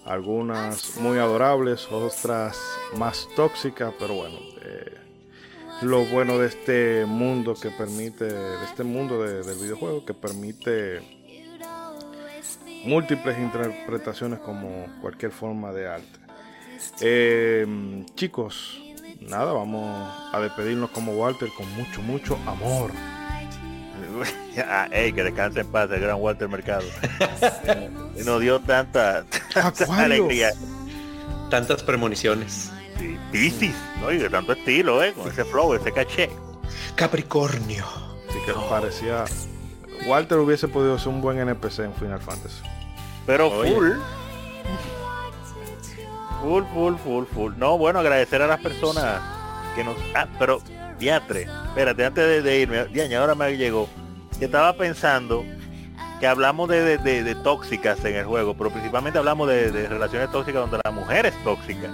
algunas 0.05 0.97
muy 0.97 1.17
adorables, 1.17 1.91
otras 1.91 2.59
más 2.95 3.27
tóxicas, 3.35 3.91
pero 3.97 4.13
bueno, 4.13 4.37
eh, 4.61 4.95
lo 5.81 6.05
bueno 6.05 6.37
de 6.37 6.47
este 6.47 7.05
mundo 7.07 7.55
que 7.55 7.71
permite, 7.71 8.25
de 8.25 8.65
este 8.65 8.83
mundo 8.83 9.23
del 9.23 9.57
videojuego 9.57 10.05
que 10.05 10.13
permite 10.13 11.01
múltiples 12.85 13.39
interpretaciones 13.39 14.39
como 14.39 14.85
cualquier 15.01 15.31
forma 15.31 15.71
de 15.71 15.87
arte. 15.87 16.26
Eh, 17.01 18.05
chicos, 18.15 18.81
nada, 19.21 19.53
vamos 19.53 20.13
a 20.31 20.39
despedirnos 20.39 20.89
como 20.91 21.13
Walter 21.13 21.49
con 21.55 21.71
mucho, 21.75 22.01
mucho 22.01 22.37
amor. 22.45 22.91
ey, 24.91 25.13
que 25.13 25.23
descanse 25.23 25.61
en 25.61 25.67
paz 25.67 25.89
el 25.91 26.01
gran 26.01 26.17
Walter 26.19 26.47
Mercado. 26.49 26.85
y 28.19 28.23
nos 28.25 28.41
dio 28.41 28.59
tanta, 28.59 29.25
alegría. 29.89 30.51
Tantas 31.49 31.83
premoniciones. 31.83 32.71
Sí, 32.99 33.17
Piscis, 33.31 33.75
¿no? 34.01 34.11
Y 34.11 34.17
de 34.17 34.29
tanto 34.29 34.53
estilo, 34.53 35.03
¿eh? 35.03 35.13
Con 35.13 35.31
ese 35.31 35.45
flow, 35.45 35.73
ese 35.75 35.91
caché. 35.91 36.29
Capricornio. 36.95 37.85
Así 38.27 38.39
que 38.45 38.53
parecía. 38.69 39.25
Walter 40.07 40.39
hubiese 40.39 40.67
podido 40.67 40.97
ser 40.97 41.09
un 41.09 41.21
buen 41.21 41.39
NPC 41.39 41.79
en 41.79 41.93
Final 41.93 42.19
Fantasy. 42.19 42.63
Pero 43.25 43.49
Oye. 43.49 43.71
full. 43.73 43.91
Full, 46.41 46.63
full, 46.73 46.95
full, 47.03 47.25
full. 47.33 47.53
No, 47.57 47.77
bueno, 47.77 47.99
agradecer 47.99 48.41
a 48.41 48.47
las 48.47 48.59
personas 48.59 49.19
que 49.75 49.83
nos... 49.83 49.95
Ah, 50.15 50.27
pero, 50.39 50.61
diatre, 50.99 51.47
espérate, 51.69 52.05
antes 52.05 52.25
de, 52.25 52.41
de 52.41 52.59
irme, 52.59 52.85
diaña, 52.85 53.19
ahora 53.21 53.35
me 53.35 53.57
llegó. 53.57 53.87
Que 54.39 54.45
estaba 54.45 54.73
pensando 54.73 55.43
que 56.19 56.27
hablamos 56.27 56.69
de, 56.69 56.81
de- 56.83 56.97
de- 56.99 57.23
de 57.23 57.35
tóxicas 57.35 58.03
en 58.05 58.15
el 58.15 58.25
juego, 58.25 58.55
pero 58.55 58.69
principalmente 58.69 59.17
hablamos 59.19 59.47
de, 59.47 59.87
relaciones 59.87 60.31
tóxicas 60.31 60.61
donde 60.61 60.79
la 60.83 60.91
mujer 60.91 61.25
es 61.25 61.43
tóxica. 61.43 61.89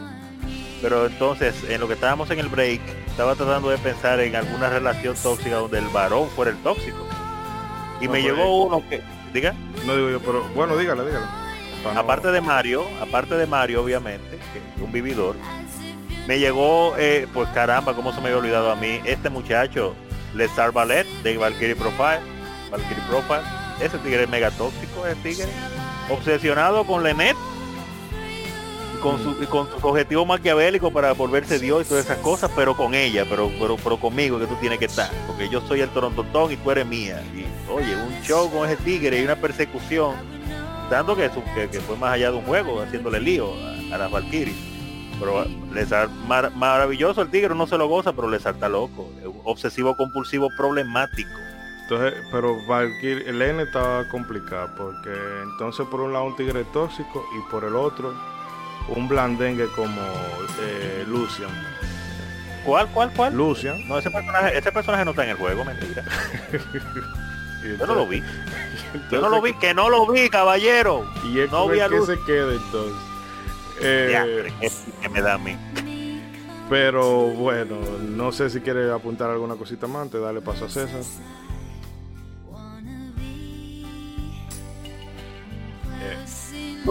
Pero 0.81 1.05
entonces, 1.05 1.55
en 1.69 1.79
lo 1.79 1.87
que 1.87 1.93
estábamos 1.93 2.29
en 2.31 2.39
el 2.39 2.49
break, 2.49 2.81
estaba 3.07 3.35
tratando 3.35 3.69
de 3.69 3.77
pensar 3.77 4.19
en 4.19 4.35
alguna 4.35 4.69
relación 4.69 5.15
tóxica 5.21 5.55
donde 5.55 5.79
el 5.79 5.87
varón 5.87 6.27
fuera 6.29 6.51
el 6.51 6.57
tóxico. 6.57 6.97
Y 8.01 8.05
No, 8.07 8.11
me 8.11 8.21
pues, 8.21 8.23
llegó 8.23 8.63
uno 8.65 8.83
que... 8.89 9.01
Diga. 9.33 9.53
No 9.85 9.95
digo 9.95 10.09
yo, 10.09 10.19
pero 10.19 10.43
bueno, 10.53 10.75
dígale, 10.77 11.05
dígale. 11.05 11.25
Para 11.83 11.95
no- 11.95 12.01
Aparte 12.01 12.31
de 12.31 12.41
Mario, 12.41 12.85
aparte 13.01 13.35
de 13.35 13.45
Mario, 13.45 13.83
obviamente, 13.83 14.37
que 14.53 14.59
es 14.59 14.81
un 14.81 14.91
vividor, 14.91 15.35
me 16.27 16.39
llegó, 16.39 16.95
eh, 16.97 17.27
pues 17.33 17.49
caramba, 17.49 17.93
cómo 17.93 18.13
se 18.13 18.21
me 18.21 18.27
había 18.27 18.37
olvidado 18.39 18.71
a 18.71 18.75
mí, 18.75 18.99
este 19.05 19.29
muchacho, 19.29 19.93
Lesar 20.33 20.71
Ballet, 20.71 21.05
de 21.23 21.37
Valkyrie 21.37 21.75
Profile, 21.75 22.19
Valkyrie 22.71 23.03
Profile, 23.09 23.41
ese 23.81 23.97
tigre 23.99 24.23
es 24.23 24.29
mega 24.29 24.49
tóxico, 24.51 25.05
ese 25.05 25.15
tigre, 25.21 25.47
obsesionado 26.09 26.85
con 26.85 27.03
Lenet, 27.03 27.35
con, 29.01 29.21
su, 29.21 29.43
y 29.43 29.47
con 29.47 29.67
su 29.69 29.85
objetivo 29.85 30.25
maquiavélico 30.25 30.89
para 30.91 31.11
volverse 31.11 31.59
Dios 31.59 31.81
y 31.85 31.89
todas 31.89 32.05
esas 32.05 32.19
cosas, 32.19 32.49
pero 32.55 32.73
con 32.77 32.93
ella, 32.95 33.25
pero, 33.29 33.51
pero, 33.59 33.75
pero 33.75 33.97
conmigo 33.97 34.39
que 34.39 34.45
tú 34.47 34.55
tienes 34.61 34.79
que 34.79 34.85
estar, 34.85 35.09
porque 35.27 35.49
yo 35.49 35.59
soy 35.67 35.81
el 35.81 35.89
torontotón 35.89 36.53
y 36.53 36.55
tú 36.55 36.71
eres 36.71 36.85
mía. 36.85 37.21
Y 37.35 37.43
oye, 37.69 37.95
un 37.97 38.21
show 38.23 38.49
con 38.49 38.65
ese 38.69 38.77
tigre 38.77 39.19
y 39.19 39.25
una 39.25 39.35
persecución 39.35 40.15
que, 41.15 41.29
su- 41.33 41.43
que, 41.55 41.69
que 41.69 41.79
fue 41.81 41.97
más 41.97 42.13
allá 42.13 42.29
de 42.31 42.37
un 42.37 42.43
juego, 42.45 42.81
haciéndole 42.81 43.19
lío 43.19 43.51
a, 43.91 43.95
a 43.95 43.97
las 43.97 44.11
Valkyries. 44.11 44.55
Pero 45.19 45.45
le 45.73 45.85
sal- 45.85 46.09
mar- 46.27 46.51
maravilloso 46.55 47.21
el 47.21 47.29
tigre, 47.29 47.55
no 47.55 47.65
se 47.67 47.77
lo 47.77 47.87
goza, 47.87 48.13
pero 48.13 48.29
le 48.29 48.39
salta 48.39 48.69
loco. 48.69 49.09
Obsesivo 49.43 49.95
compulsivo 49.97 50.49
problemático. 50.57 51.29
Entonces, 51.83 52.13
pero 52.31 52.55
Valkyrie, 52.67 53.27
el 53.29 53.41
N 53.41 53.63
estaba 53.63 54.07
complicado 54.09 54.69
porque 54.77 55.11
entonces 55.43 55.85
por 55.87 55.99
un 56.01 56.13
lado 56.13 56.25
un 56.25 56.35
tigre 56.35 56.63
tóxico 56.71 57.25
y 57.37 57.51
por 57.51 57.63
el 57.65 57.75
otro 57.75 58.13
un 58.87 59.07
blandengue 59.07 59.67
como 59.75 60.01
eh, 60.61 61.03
Lucian. 61.07 61.49
¿Cuál, 62.65 62.87
cuál, 62.89 63.11
cuál? 63.13 63.33
Lucian. 63.35 63.85
No, 63.87 63.97
ese 63.99 64.09
personaje, 64.09 64.57
ese 64.57 64.71
personaje 64.71 65.03
no 65.03 65.11
está 65.11 65.23
en 65.25 65.31
el 65.31 65.35
juego, 65.37 65.65
mentira. 65.65 66.03
Yo 67.79 67.85
no 67.87 67.95
lo 67.95 68.07
vi. 68.07 68.17
entonces- 68.17 69.11
Yo 69.11 69.21
no 69.21 69.29
lo 69.29 69.41
vi, 69.41 69.53
que 69.53 69.73
no 69.73 69.89
lo 69.89 70.05
vi, 70.07 70.29
caballero. 70.29 71.05
Y 71.25 71.39
es 71.39 71.51
No 71.51 71.67
vi 71.67 71.79
a 71.79 71.89
que 71.89 71.95
Luz. 71.97 72.07
se 72.07 72.19
queda 72.25 72.53
entonces. 72.53 72.93
Eh, 73.81 74.05
Diantre, 74.09 74.53
¿qué, 74.61 74.71
qué 75.01 75.09
me 75.09 75.21
da 75.21 75.33
a 75.33 75.37
mí? 75.37 75.57
pero 76.69 77.27
bueno, 77.27 77.75
no 78.01 78.31
sé 78.31 78.49
si 78.49 78.61
quiere 78.61 78.91
apuntar 78.91 79.29
alguna 79.29 79.55
cosita 79.55 79.85
más 79.85 80.03
antes, 80.03 80.19
de 80.19 80.25
darle 80.25 80.41
paso 80.41 80.65
a 80.65 80.69
César. 80.69 81.01
Eh, 86.01 86.83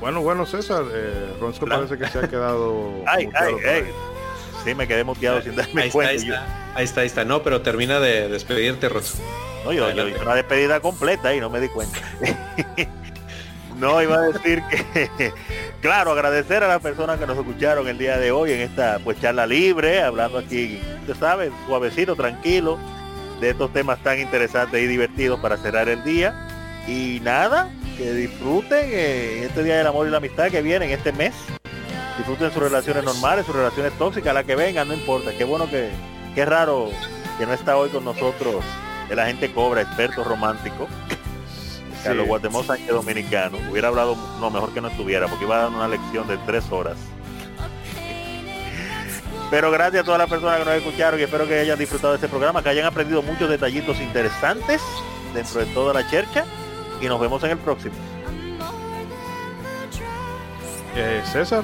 bueno, 0.00 0.22
bueno, 0.22 0.46
César, 0.46 0.84
eh, 0.92 1.34
parece 1.68 1.98
que 1.98 2.06
se 2.08 2.18
ha 2.18 2.28
quedado. 2.28 3.02
Ay, 3.06 3.28
ay. 3.34 3.84
Sí, 4.66 4.74
me 4.74 4.88
quedé 4.88 5.04
muteado 5.04 5.40
sin 5.42 5.54
darme 5.54 5.82
Ahí 5.82 5.86
está, 5.86 5.92
cuenta. 5.92 6.10
ahí 6.10 6.16
está, 6.16 6.74
ahí 6.74 6.84
está, 6.84 7.00
ahí 7.02 7.06
está. 7.06 7.24
No, 7.24 7.40
pero 7.44 7.62
termina 7.62 8.00
de 8.00 8.28
despedirte, 8.28 8.88
Rosso. 8.88 9.18
No, 9.64 9.72
yo, 9.72 9.88
hice 9.88 10.20
una 10.20 10.34
despedida 10.34 10.80
completa 10.80 11.32
y 11.32 11.38
no 11.38 11.48
me 11.48 11.60
di 11.60 11.68
cuenta. 11.68 12.00
no, 13.76 14.02
iba 14.02 14.16
a 14.16 14.22
decir 14.22 14.60
que, 14.68 15.32
claro, 15.80 16.10
agradecer 16.10 16.64
a 16.64 16.68
las 16.68 16.82
personas 16.82 17.20
que 17.20 17.28
nos 17.28 17.38
escucharon 17.38 17.86
el 17.86 17.96
día 17.96 18.18
de 18.18 18.32
hoy 18.32 18.50
en 18.50 18.60
esta 18.60 18.98
pues 19.04 19.20
charla 19.20 19.46
libre, 19.46 20.02
hablando 20.02 20.38
aquí, 20.38 20.80
usted 21.02 21.14
sabe, 21.14 21.52
suavecito, 21.68 22.16
tranquilo, 22.16 22.76
de 23.40 23.50
estos 23.50 23.72
temas 23.72 24.02
tan 24.02 24.18
interesantes 24.18 24.82
y 24.82 24.88
divertidos 24.88 25.38
para 25.38 25.58
cerrar 25.58 25.88
el 25.88 26.02
día. 26.02 26.34
Y 26.88 27.20
nada, 27.22 27.70
que 27.96 28.12
disfruten 28.14 28.84
eh, 28.90 29.44
este 29.44 29.62
Día 29.62 29.76
del 29.76 29.86
Amor 29.86 30.08
y 30.08 30.10
la 30.10 30.16
Amistad 30.16 30.50
que 30.50 30.60
viene 30.60 30.86
en 30.86 30.90
este 30.90 31.12
mes. 31.12 31.34
Disfruten 32.16 32.50
sus 32.50 32.62
relaciones 32.62 33.04
normales, 33.04 33.44
sus 33.46 33.54
relaciones 33.54 33.92
tóxicas, 33.98 34.32
las 34.34 34.44
que 34.44 34.56
vengan, 34.56 34.88
no 34.88 34.94
importa. 34.94 35.32
Qué 35.36 35.44
bueno 35.44 35.68
que, 35.68 35.90
qué 36.34 36.44
raro 36.44 36.90
que 37.38 37.46
no 37.46 37.52
está 37.52 37.76
hoy 37.76 37.90
con 37.90 38.04
nosotros 38.04 38.64
el 39.10 39.18
agente 39.18 39.52
Cobra, 39.52 39.82
experto 39.82 40.24
romántico. 40.24 40.88
Carlos 42.02 42.24
Sí. 42.24 42.28
Guatemala 42.28 42.66
Sánchez 42.66 42.88
Dominicano. 42.88 43.58
Hubiera 43.70 43.88
hablado, 43.88 44.16
no, 44.40 44.50
mejor 44.50 44.72
que 44.72 44.80
no 44.80 44.88
estuviera, 44.88 45.26
porque 45.28 45.44
iba 45.44 45.56
a 45.56 45.62
dar 45.62 45.68
una 45.68 45.88
lección 45.88 46.26
de 46.28 46.38
tres 46.38 46.70
horas. 46.70 46.96
Pero 49.50 49.70
gracias 49.70 50.02
a 50.02 50.04
todas 50.04 50.18
las 50.18 50.28
personas 50.30 50.58
que 50.58 50.64
nos 50.64 50.74
escucharon 50.74 51.20
y 51.20 51.24
espero 51.24 51.46
que 51.46 51.58
hayan 51.58 51.78
disfrutado 51.78 52.12
de 52.12 52.16
este 52.16 52.28
programa, 52.28 52.62
que 52.62 52.68
hayan 52.68 52.86
aprendido 52.86 53.22
muchos 53.22 53.48
detallitos 53.48 54.00
interesantes 54.00 54.82
dentro 55.34 55.60
de 55.60 55.66
toda 55.66 55.94
la 55.94 56.08
chercha 56.08 56.44
y 57.00 57.06
nos 57.06 57.20
vemos 57.20 57.42
en 57.44 57.50
el 57.50 57.58
próximo. 57.58 57.94
Eh, 60.96 61.22
César. 61.30 61.62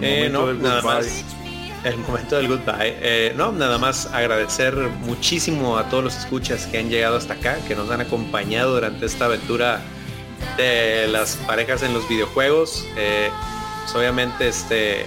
Eh, 0.00 0.28
no, 0.30 0.52
nada 0.52 0.82
más. 0.82 1.24
El 1.84 1.98
momento 1.98 2.36
del 2.36 2.48
goodbye. 2.48 2.96
Eh, 3.00 3.34
no, 3.36 3.52
nada 3.52 3.78
más 3.78 4.06
agradecer 4.06 4.74
muchísimo 4.74 5.78
a 5.78 5.88
todos 5.88 6.02
los 6.02 6.16
escuchas 6.16 6.66
que 6.66 6.78
han 6.78 6.90
llegado 6.90 7.16
hasta 7.16 7.34
acá, 7.34 7.58
que 7.68 7.76
nos 7.76 7.90
han 7.90 8.00
acompañado 8.00 8.74
durante 8.74 9.06
esta 9.06 9.26
aventura 9.26 9.80
de 10.56 11.06
las 11.06 11.36
parejas 11.46 11.82
en 11.84 11.94
los 11.94 12.08
videojuegos. 12.08 12.84
Eh, 12.96 13.30
pues 13.84 13.94
obviamente, 13.94 14.48
este, 14.48 15.06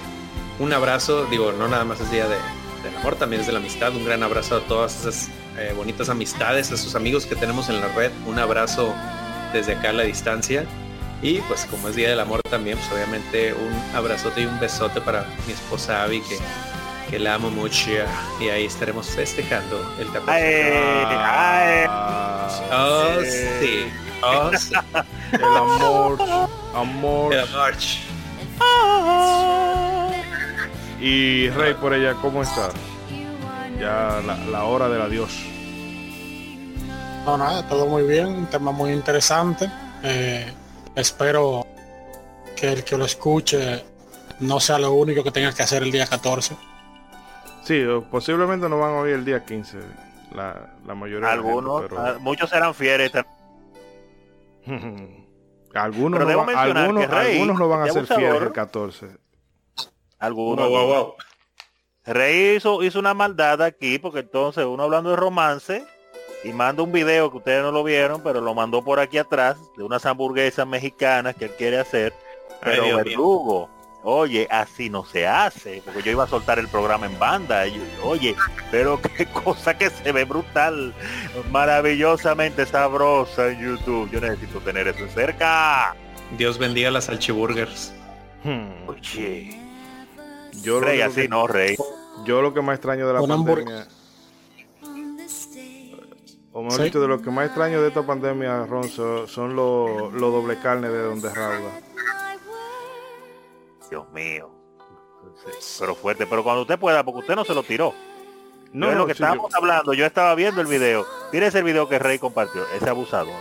un 0.60 0.72
abrazo, 0.72 1.26
digo, 1.26 1.52
no 1.52 1.68
nada 1.68 1.84
más 1.84 2.00
es 2.00 2.12
día 2.12 2.28
de, 2.30 2.38
del 2.84 2.96
amor, 2.98 3.16
también 3.16 3.42
es 3.42 3.48
de 3.48 3.54
la 3.54 3.60
amistad. 3.60 3.94
Un 3.94 4.06
gran 4.06 4.24
abrazo 4.24 4.56
a 4.58 4.60
todas 4.62 5.02
esas 5.02 5.30
eh, 5.58 5.74
bonitas 5.76 6.08
amistades, 6.08 6.72
a 6.72 6.76
esos 6.76 6.96
amigos 6.96 7.26
que 7.26 7.36
tenemos 7.36 7.68
en 7.68 7.82
la 7.82 7.90
red. 7.90 8.12
Un 8.26 8.40
abrazo 8.40 8.96
desde 9.52 9.74
acá 9.74 9.90
a 9.90 9.94
la 9.94 10.04
distancia. 10.04 10.66
Y 11.22 11.40
pues 11.42 11.66
como 11.66 11.90
es 11.90 11.96
Día 11.96 12.10
del 12.10 12.20
Amor 12.20 12.42
también, 12.44 12.78
pues 12.78 12.92
obviamente 12.94 13.54
un 13.54 13.96
abrazote 13.96 14.42
y 14.42 14.46
un 14.46 14.60
besote 14.60 15.02
para 15.02 15.26
mi 15.46 15.54
esposa 15.54 16.04
Abby, 16.04 16.22
que, 16.22 16.38
que 17.10 17.20
la 17.20 17.34
amo 17.36 17.50
mucho. 17.50 17.90
Y 18.40 18.48
ahí 18.50 18.66
estaremos 18.66 19.08
festejando 19.08 19.78
el 20.00 20.08
14. 20.12 20.32
¡Ay! 20.32 21.16
¡Ay! 21.18 21.86
Ah, 21.90 22.26
Oh, 22.72 23.22
sí. 23.24 23.86
Oh, 24.24 24.52
sí. 24.58 24.74
el 25.34 25.44
amor, 25.44 26.18
amor. 26.76 27.34
El 27.34 27.50
march. 27.52 28.00
Y 31.02 31.50
Rey 31.52 31.74
por 31.76 31.94
ella, 31.94 32.14
¿cómo 32.22 32.44
está? 32.44 32.70
Ya 33.80 34.22
la, 34.26 34.36
la 34.52 34.64
hora 34.66 34.90
del 34.90 35.02
adiós. 35.02 35.32
No, 37.26 37.38
nada, 37.38 37.68
todo 37.68 37.86
muy 37.88 38.04
bien, 38.04 38.28
un 38.28 38.46
tema 38.48 38.72
muy 38.72 38.92
interesante. 38.92 39.70
Eh, 40.04 40.52
espero 40.96 41.66
que 42.56 42.72
el 42.74 42.84
que 42.84 42.98
lo 42.98 43.06
escuche 43.06 43.84
no 44.40 44.60
sea 44.60 44.80
lo 44.80 44.92
único 44.94 45.24
que 45.24 45.32
tenga 45.32 45.54
que 45.54 45.64
hacer 45.64 45.84
el 45.84 45.92
día 45.92 46.08
14. 46.08 46.56
Sí, 47.64 47.84
posiblemente 48.10 48.68
no 48.70 48.80
van 48.80 48.92
a 48.92 49.00
oír 49.00 49.16
el 49.16 49.26
día 49.26 49.46
15. 49.46 49.78
La, 50.34 50.74
la 50.86 50.96
mayoría 50.96 51.30
de 51.30 51.36
la 51.36 51.42
gente, 51.42 51.50
Algunos, 51.50 51.82
pero- 51.84 52.00
ah, 52.00 52.18
muchos 52.20 52.50
serán 52.50 52.74
fieles. 52.74 53.12
algunos, 55.74 56.20
Pero 56.20 56.32
no 56.46 56.58
algunos, 56.58 57.08
Rey, 57.08 57.34
algunos 57.40 57.60
no 57.60 57.70
van 57.70 57.82
a 57.88 57.92
ser 57.92 58.06
fieles 58.08 58.42
el 58.42 58.52
14. 58.52 59.08
Algunos. 60.20 60.68
Wow, 60.70 60.78
wow, 60.88 60.88
wow. 60.88 61.14
Rey 62.06 62.56
hizo, 62.58 62.82
hizo 62.84 63.00
una 63.00 63.14
maldad 63.14 63.62
aquí, 63.62 64.00
porque 64.00 64.20
entonces 64.20 64.66
uno 64.66 64.84
hablando 64.84 65.12
de 65.12 65.16
romance 65.16 65.86
y 66.44 66.54
manda 66.54 66.84
un 66.84 66.92
video 66.92 67.30
que 67.32 67.38
ustedes 67.38 67.62
no 67.64 67.72
lo 67.72 67.84
vieron, 67.84 68.22
pero 68.24 68.40
lo 68.42 68.54
mandó 68.54 68.82
por 68.82 69.00
aquí 69.00 69.18
atrás 69.18 69.58
de 69.76 69.84
unas 69.84 70.06
hamburguesas 70.06 70.66
mexicanas 70.68 71.36
que 71.36 71.46
él 71.46 71.52
quiere 71.58 71.80
hacer. 71.80 72.14
Ay, 72.50 72.58
Pero 72.72 72.84
Dios 72.84 72.96
mío. 72.96 73.04
verdugo, 73.06 73.70
oye, 74.04 74.48
así 74.50 74.90
no 74.90 75.04
se 75.06 75.28
hace, 75.28 75.82
porque 75.84 76.02
yo 76.02 76.12
iba 76.12 76.24
a 76.24 76.28
soltar 76.28 76.58
el 76.60 76.68
programa 76.70 77.06
en 77.08 77.18
banda. 77.20 77.68
y 77.68 77.76
yo, 77.76 77.82
oye, 78.04 78.36
pero 78.72 79.00
qué 79.18 79.26
cosa 79.26 79.78
que 79.78 79.90
se 79.90 80.12
ve 80.12 80.24
brutal, 80.24 80.94
maravillosamente 81.52 82.66
sabrosa 82.66 83.50
en 83.50 83.60
YouTube. 83.62 84.10
Yo 84.12 84.22
necesito 84.22 84.60
tener 84.60 84.88
eso 84.88 85.08
cerca. 85.14 85.96
Dios 86.38 86.58
bendiga 86.58 86.90
las 86.92 87.06
salchiburgers. 87.06 87.94
Hmm. 88.44 88.88
Oye, 88.88 89.60
Yo, 90.64 90.80
lo 90.80 90.88
Rey, 90.88 91.02
así 91.02 91.22
que, 91.24 91.28
no, 91.28 91.48
Rey. 91.48 91.76
yo 92.26 92.42
lo 92.42 92.54
que 92.54 92.62
más 92.62 92.76
extraño 92.76 93.08
de 93.08 93.14
la 93.14 93.20
pandemia 93.22 93.88
o 96.60 96.64
mejor 96.64 96.78
Sí. 96.80 96.84
dicho, 96.86 97.00
de 97.00 97.08
lo 97.08 97.22
que 97.22 97.30
más 97.32 97.46
extraño 97.46 97.82
de 97.82 97.88
esta 97.88 98.06
pandemia, 98.06 98.66
Ronzo, 98.66 99.28
son 99.28 99.56
los 99.56 100.12
los 100.14 100.32
doble 100.34 100.60
carne 100.60 100.90
de 100.90 101.02
donde 101.04 101.34
rauda. 101.34 101.72
Dios 103.90 104.06
mío. 104.12 104.50
Pero 105.80 105.96
fuerte, 105.96 106.28
pero 106.28 106.44
cuando 106.44 106.62
usted 106.64 106.78
pueda, 106.78 107.04
porque 107.04 107.20
usted 107.22 107.36
no 107.36 107.46
se 107.46 107.54
lo 107.54 107.64
tiró. 107.64 107.94
No, 108.72 108.88
es 108.88 108.94
no, 108.94 109.00
lo 109.00 109.08
que 109.08 109.14
sí, 109.14 109.20
yo- 109.20 109.26
estábamos 109.26 109.54
hablando, 109.56 109.94
yo 109.94 110.06
estaba 110.06 110.36
viendo 110.36 110.62
el 110.62 110.68
video. 110.68 111.06
Tienes 111.32 111.56
el 111.56 111.64
video 111.64 111.88
que 111.90 111.98
Rey 111.98 112.20
compartió, 112.20 112.62
ese 112.76 112.90
abusador. 112.90 113.34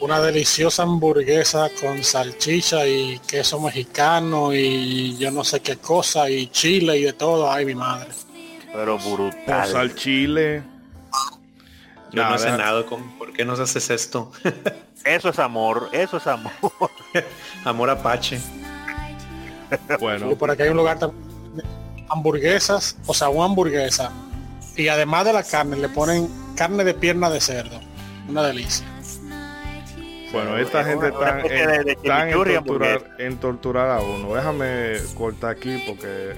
Una 0.00 0.20
deliciosa 0.20 0.82
hamburguesa 0.82 1.70
con 1.80 2.04
salchicha 2.04 2.86
y 2.86 3.18
queso 3.20 3.58
mexicano 3.60 4.52
y 4.52 5.16
yo 5.16 5.30
no 5.30 5.42
sé 5.42 5.60
qué 5.60 5.78
cosa 5.78 6.28
y 6.30 6.48
chile 6.48 6.98
y 6.98 7.04
de 7.04 7.12
todo. 7.14 7.50
Ay, 7.50 7.64
mi 7.64 7.74
madre. 7.74 8.10
Pero 8.72 8.98
con 8.98 9.14
brutal. 9.14 9.66
sal 9.68 9.94
chile. 9.94 10.62
Yo 12.12 12.24
no 12.24 12.36
he 12.36 12.56
Nada. 12.56 12.86
con. 12.86 13.02
¿Por 13.18 13.32
qué 13.32 13.44
nos 13.44 13.58
haces 13.60 13.90
esto? 13.90 14.30
Eso 15.04 15.28
es 15.28 15.38
amor, 15.38 15.88
eso 15.92 16.16
es 16.16 16.26
amor. 16.26 16.50
Amor 17.64 17.90
apache. 17.90 18.40
Bueno, 20.00 20.32
Y 20.32 20.34
por 20.34 20.50
aquí 20.50 20.62
hay 20.62 20.68
un 20.70 20.76
lugar 20.76 20.98
también 20.98 21.24
hamburguesas, 22.08 22.96
o 23.06 23.14
sea, 23.14 23.28
una 23.28 23.44
hamburguesa. 23.44 24.10
Y 24.76 24.88
además 24.88 25.24
de 25.24 25.32
la 25.32 25.42
carne 25.44 25.76
le 25.76 25.88
ponen 25.88 26.28
carne 26.56 26.82
de 26.82 26.94
pierna 26.94 27.30
de 27.30 27.40
cerdo. 27.40 27.78
Una 28.28 28.42
delicia. 28.42 28.84
bueno, 30.32 30.58
esta 30.58 30.80
Es 30.80 30.86
gente 30.88 31.08
está 31.08 31.40
en, 31.40 31.48
de- 31.48 31.84
de 31.84 31.92
están 31.92 32.28
en 32.28 32.34
torturar, 32.34 33.10
en 33.18 33.36
torturar 33.38 33.90
a 33.90 34.00
uno. 34.00 34.34
Déjame 34.34 34.96
cortar 35.16 35.50
aquí 35.50 35.82
porque 35.86 36.06
eh, 36.32 36.36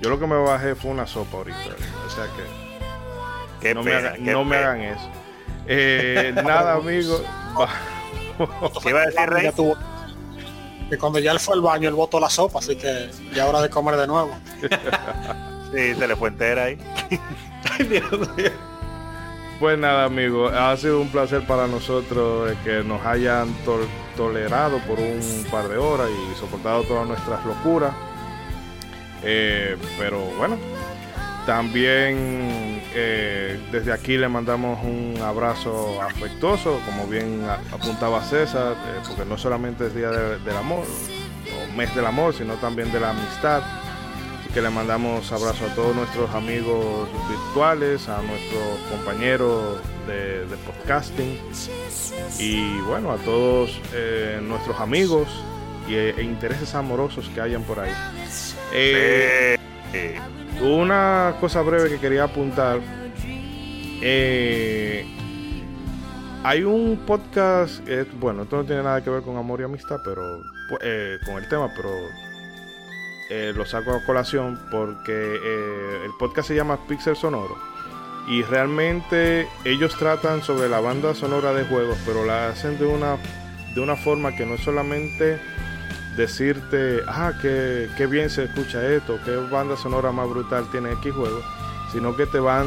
yo 0.00 0.10
lo 0.10 0.18
que 0.18 0.26
me 0.26 0.36
bajé 0.36 0.74
fue 0.74 0.90
una 0.90 1.06
sopa 1.06 1.36
ahorita. 1.38 1.58
O 2.06 2.10
sea 2.10 2.24
que 2.24 2.63
Qué 3.60 3.74
no, 3.74 3.82
me, 3.82 3.90
pena, 3.92 4.08
haga- 4.08 4.16
qué 4.16 4.32
no 4.32 4.44
me 4.44 4.56
pena. 4.56 4.70
hagan 4.70 4.80
eso. 4.82 5.10
Eh, 5.66 6.32
nada, 6.44 6.74
amigos. 6.76 7.22
Va- 7.58 7.68
¿Qué 8.82 8.90
iba 8.90 9.00
a 9.02 9.06
decir 9.06 9.20
Rey? 9.28 9.44
Ya 9.44 9.52
tuvo- 9.52 9.76
que 10.90 10.98
cuando 10.98 11.18
ya 11.18 11.32
él 11.32 11.40
fue 11.40 11.54
al 11.54 11.62
baño, 11.62 11.88
él 11.88 11.94
botó 11.94 12.20
la 12.20 12.28
sopa, 12.28 12.58
así 12.58 12.76
que 12.76 13.08
ya 13.34 13.46
hora 13.46 13.62
de 13.62 13.70
comer 13.70 13.96
de 13.96 14.06
nuevo. 14.06 14.30
Sí, 15.74 15.92
se 15.96 16.06
le 16.06 16.14
fue 16.14 16.28
entera 16.28 16.64
ahí. 16.64 16.78
Ay, 17.80 17.86
Dios 17.88 18.12
mío. 18.36 18.50
Pues 19.58 19.76
nada, 19.76 20.04
amigos, 20.04 20.52
ha 20.54 20.76
sido 20.76 21.00
un 21.00 21.08
placer 21.08 21.44
para 21.48 21.66
nosotros 21.66 22.52
eh, 22.52 22.56
que 22.62 22.84
nos 22.84 23.04
hayan 23.04 23.48
tol- 23.64 23.88
tolerado 24.16 24.78
por 24.86 25.00
un 25.00 25.44
par 25.50 25.66
de 25.68 25.76
horas 25.76 26.08
y 26.10 26.38
soportado 26.38 26.84
todas 26.84 27.08
nuestras 27.08 27.44
locuras. 27.44 27.92
Eh, 29.24 29.76
pero 29.98 30.20
bueno, 30.38 30.56
también 31.44 32.80
eh, 32.94 33.58
desde 33.72 33.92
aquí 33.92 34.16
le 34.16 34.28
mandamos 34.28 34.82
un 34.84 35.18
abrazo 35.22 36.00
afectuoso, 36.00 36.80
como 36.86 37.06
bien 37.06 37.44
apuntaba 37.72 38.22
César, 38.24 38.72
eh, 38.74 39.00
porque 39.08 39.24
no 39.24 39.36
solamente 39.36 39.86
es 39.88 39.94
Día 39.94 40.10
de- 40.10 40.38
del 40.38 40.56
Amor 40.56 40.84
o 40.84 41.76
Mes 41.76 41.94
del 41.94 42.06
Amor, 42.06 42.34
sino 42.34 42.54
también 42.54 42.92
de 42.92 43.00
la 43.00 43.10
amistad. 43.10 43.62
Así 44.40 44.48
que 44.52 44.60
le 44.62 44.70
mandamos 44.70 45.30
abrazo 45.32 45.64
a 45.66 45.74
todos 45.74 45.94
nuestros 45.96 46.30
amigos 46.34 47.08
virtuales, 47.28 48.08
a 48.08 48.22
nuestros 48.22 48.78
compañeros 48.90 49.78
de, 50.06 50.44
podcasting 50.66 51.38
y 52.38 52.78
bueno, 52.82 53.10
a 53.10 53.16
todos 53.16 53.80
eh, 53.92 54.38
nuestros 54.42 54.78
amigos 54.80 55.28
y, 55.88 55.94
e 55.96 56.22
intereses 56.22 56.74
amorosos 56.74 57.28
que 57.34 57.40
hayan 57.40 57.62
por 57.64 57.80
ahí. 57.80 57.90
Una 60.62 61.36
cosa 61.40 61.62
breve 61.62 61.90
que 61.90 61.98
quería 61.98 62.24
apuntar. 62.24 62.80
eh, 64.02 65.06
hay 66.42 66.62
un 66.62 67.04
podcast, 67.06 67.86
eh, 67.88 68.06
bueno, 68.20 68.42
esto 68.42 68.56
no 68.56 68.64
tiene 68.64 68.82
nada 68.82 69.02
que 69.02 69.08
ver 69.08 69.22
con 69.22 69.36
amor 69.36 69.60
y 69.60 69.64
amistad, 69.64 69.98
pero 70.04 70.22
eh, 70.82 71.18
con 71.24 71.36
el 71.42 71.48
tema, 71.48 71.70
pero 71.74 71.90
lo 73.54 73.66
saco 73.66 73.92
a 73.92 74.04
colación 74.04 74.60
porque 74.70 75.34
el 76.04 76.10
podcast 76.20 76.48
se 76.48 76.54
llama 76.54 76.78
Pixel 76.86 77.16
Sonoro 77.16 77.56
y 78.28 78.42
realmente 78.42 79.48
ellos 79.64 79.96
tratan 79.98 80.42
sobre 80.42 80.68
la 80.68 80.78
banda 80.80 81.14
sonora 81.14 81.52
de 81.52 81.64
juegos, 81.64 81.98
pero 82.06 82.24
la 82.24 82.48
hacen 82.48 82.78
de 82.78 82.86
una 82.86 83.16
de 83.74 83.80
una 83.80 83.96
forma 83.96 84.36
que 84.36 84.46
no 84.46 84.54
es 84.54 84.60
solamente 84.60 85.40
decirte, 86.16 87.00
ah, 87.06 87.32
qué, 87.40 87.88
qué 87.96 88.06
bien 88.06 88.30
se 88.30 88.44
escucha 88.44 88.86
esto, 88.86 89.18
qué 89.24 89.36
banda 89.36 89.76
sonora 89.76 90.12
más 90.12 90.28
brutal 90.28 90.66
tiene 90.70 90.92
X 90.92 91.12
juego, 91.12 91.40
sino 91.92 92.16
que 92.16 92.26
te 92.26 92.38
van 92.38 92.66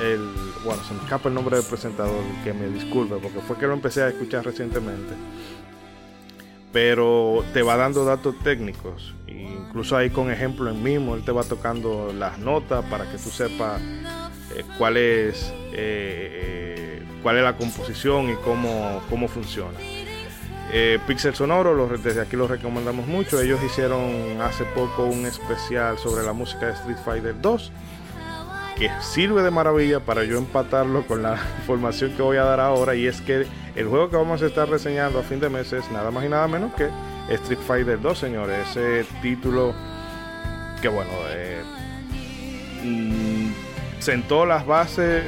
el, 0.00 0.20
bueno, 0.64 0.82
se 0.84 0.94
me 0.94 1.00
escapa 1.02 1.28
el 1.28 1.34
nombre 1.34 1.56
del 1.56 1.66
presentador, 1.66 2.22
que 2.42 2.52
me 2.52 2.68
disculpe, 2.68 3.16
porque 3.16 3.40
fue 3.40 3.56
que 3.56 3.66
lo 3.66 3.74
empecé 3.74 4.02
a 4.02 4.08
escuchar 4.08 4.44
recientemente, 4.44 5.14
pero 6.72 7.44
te 7.52 7.62
va 7.62 7.76
dando 7.76 8.04
datos 8.04 8.34
técnicos, 8.42 9.14
incluso 9.26 9.96
ahí 9.96 10.10
con 10.10 10.30
ejemplo 10.30 10.70
en 10.70 10.82
mismo, 10.82 11.14
él 11.14 11.24
te 11.24 11.32
va 11.32 11.44
tocando 11.44 12.12
las 12.12 12.38
notas 12.38 12.84
para 12.86 13.10
que 13.10 13.18
tú 13.18 13.30
sepas 13.30 13.80
eh, 13.80 14.64
cuál 14.78 14.96
es 14.96 15.52
eh, 15.72 15.72
eh, 15.72 17.02
cuál 17.24 17.38
es 17.38 17.42
la 17.42 17.56
composición 17.56 18.30
y 18.30 18.34
cómo, 18.36 19.02
cómo 19.08 19.26
funciona. 19.28 19.78
Eh, 20.72 20.98
Pixel 21.06 21.34
Sonoro, 21.34 21.74
lo- 21.74 21.86
desde 21.86 22.20
aquí 22.20 22.36
lo 22.36 22.48
recomendamos 22.48 23.06
mucho. 23.06 23.40
Ellos 23.40 23.62
hicieron 23.62 24.40
hace 24.40 24.64
poco 24.64 25.04
un 25.04 25.24
especial 25.26 25.98
sobre 25.98 26.24
la 26.24 26.32
música 26.32 26.66
de 26.66 26.72
Street 26.72 26.96
Fighter 27.04 27.34
2 27.40 27.72
que 28.76 28.90
sirve 29.00 29.42
de 29.42 29.52
maravilla 29.52 30.00
para 30.00 30.24
yo 30.24 30.36
empatarlo 30.36 31.06
con 31.06 31.22
la 31.22 31.38
información 31.60 32.10
que 32.16 32.22
voy 32.22 32.38
a 32.38 32.42
dar 32.44 32.58
ahora 32.58 32.96
y 32.96 33.06
es 33.06 33.20
que 33.20 33.46
el 33.76 33.86
juego 33.86 34.10
que 34.10 34.16
vamos 34.16 34.42
a 34.42 34.46
estar 34.46 34.68
reseñando 34.68 35.20
a 35.20 35.22
fin 35.22 35.38
de 35.38 35.48
mes 35.48 35.72
es 35.72 35.88
nada 35.92 36.10
más 36.10 36.24
y 36.24 36.28
nada 36.28 36.48
menos 36.48 36.72
que 36.74 36.88
Street 37.34 37.60
Fighter 37.66 38.00
2, 38.00 38.18
señores. 38.18 38.68
Ese 38.70 39.04
título 39.22 39.74
que 40.82 40.88
bueno, 40.88 41.10
eh, 41.30 41.62
mm, 42.82 43.52
sentó 44.00 44.44
las 44.44 44.66
bases 44.66 45.22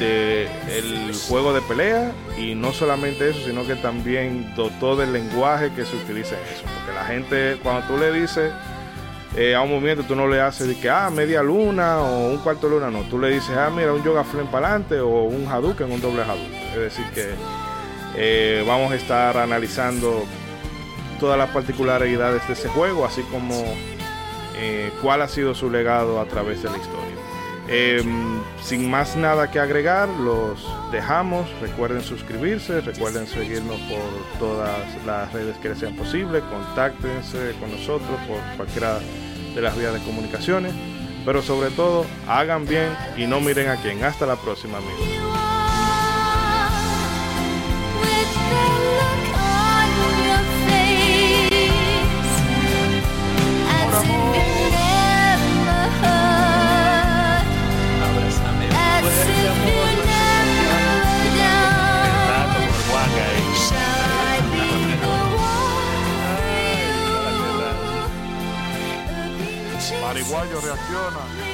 del 0.00 1.14
juego 1.28 1.52
de 1.52 1.60
pelea 1.60 2.12
y 2.38 2.54
no 2.54 2.72
solamente 2.72 3.30
eso, 3.30 3.40
sino 3.44 3.66
que 3.66 3.76
también 3.76 4.54
dotó 4.56 4.96
del 4.96 5.12
lenguaje 5.12 5.70
que 5.74 5.84
se 5.84 5.94
utiliza 5.96 6.36
en 6.36 6.44
eso. 6.54 6.64
Porque 6.74 6.92
la 6.94 7.04
gente, 7.04 7.58
cuando 7.62 7.86
tú 7.86 7.98
le 7.98 8.10
dices 8.10 8.50
eh, 9.36 9.54
a 9.54 9.60
un 9.60 9.70
movimiento, 9.70 10.02
tú 10.02 10.16
no 10.16 10.26
le 10.26 10.40
haces 10.40 10.68
de 10.68 10.76
que, 10.78 10.88
ah, 10.90 11.10
media 11.10 11.42
luna 11.42 12.00
o 12.00 12.30
un 12.30 12.38
cuarto 12.38 12.68
de 12.68 12.74
luna, 12.74 12.90
no. 12.90 13.02
Tú 13.02 13.18
le 13.18 13.30
dices, 13.30 13.56
ah, 13.56 13.70
mira, 13.74 13.92
un 13.92 14.02
yoga 14.02 14.24
flame 14.24 14.48
para 14.50 14.68
adelante 14.68 14.98
o 15.00 15.24
un 15.24 15.46
Hadouken, 15.46 15.92
un 15.92 16.00
doble 16.00 16.22
Hadouken. 16.22 16.54
Es 16.72 16.76
decir, 16.76 17.04
que 17.14 17.28
eh, 18.16 18.64
vamos 18.66 18.90
a 18.92 18.96
estar 18.96 19.36
analizando 19.36 20.24
todas 21.20 21.38
las 21.38 21.50
particularidades 21.50 22.46
de 22.48 22.54
ese 22.54 22.68
juego, 22.70 23.04
así 23.04 23.22
como 23.30 23.54
eh, 24.56 24.90
cuál 25.02 25.22
ha 25.22 25.28
sido 25.28 25.54
su 25.54 25.70
legado 25.70 26.20
a 26.20 26.24
través 26.24 26.62
de 26.62 26.70
la 26.70 26.78
historia. 26.78 27.19
Eh, 27.72 28.02
sin 28.60 28.90
más 28.90 29.14
nada 29.14 29.50
que 29.50 29.60
agregar, 29.60 30.08
los 30.08 30.60
dejamos. 30.90 31.48
Recuerden 31.60 32.02
suscribirse, 32.02 32.80
recuerden 32.80 33.28
seguirnos 33.28 33.80
por 33.82 34.38
todas 34.40 34.76
las 35.06 35.32
redes 35.32 35.56
que 35.58 35.68
les 35.68 35.78
sean 35.78 35.94
posible. 35.94 36.40
Contáctense 36.40 37.54
con 37.60 37.70
nosotros 37.70 38.18
por 38.26 38.38
cualquiera 38.56 38.98
de 39.54 39.60
las 39.60 39.78
vías 39.78 39.94
de 39.94 40.00
comunicaciones. 40.00 40.74
Pero 41.24 41.42
sobre 41.42 41.70
todo, 41.70 42.06
hagan 42.26 42.66
bien 42.66 42.88
y 43.16 43.26
no 43.26 43.40
miren 43.40 43.68
a 43.68 43.76
quién. 43.76 44.02
Hasta 44.02 44.26
la 44.26 44.36
próxima, 44.36 44.78
amigos. 44.78 45.39
Mariguayo 70.30 70.60
reacciona. 70.60 71.49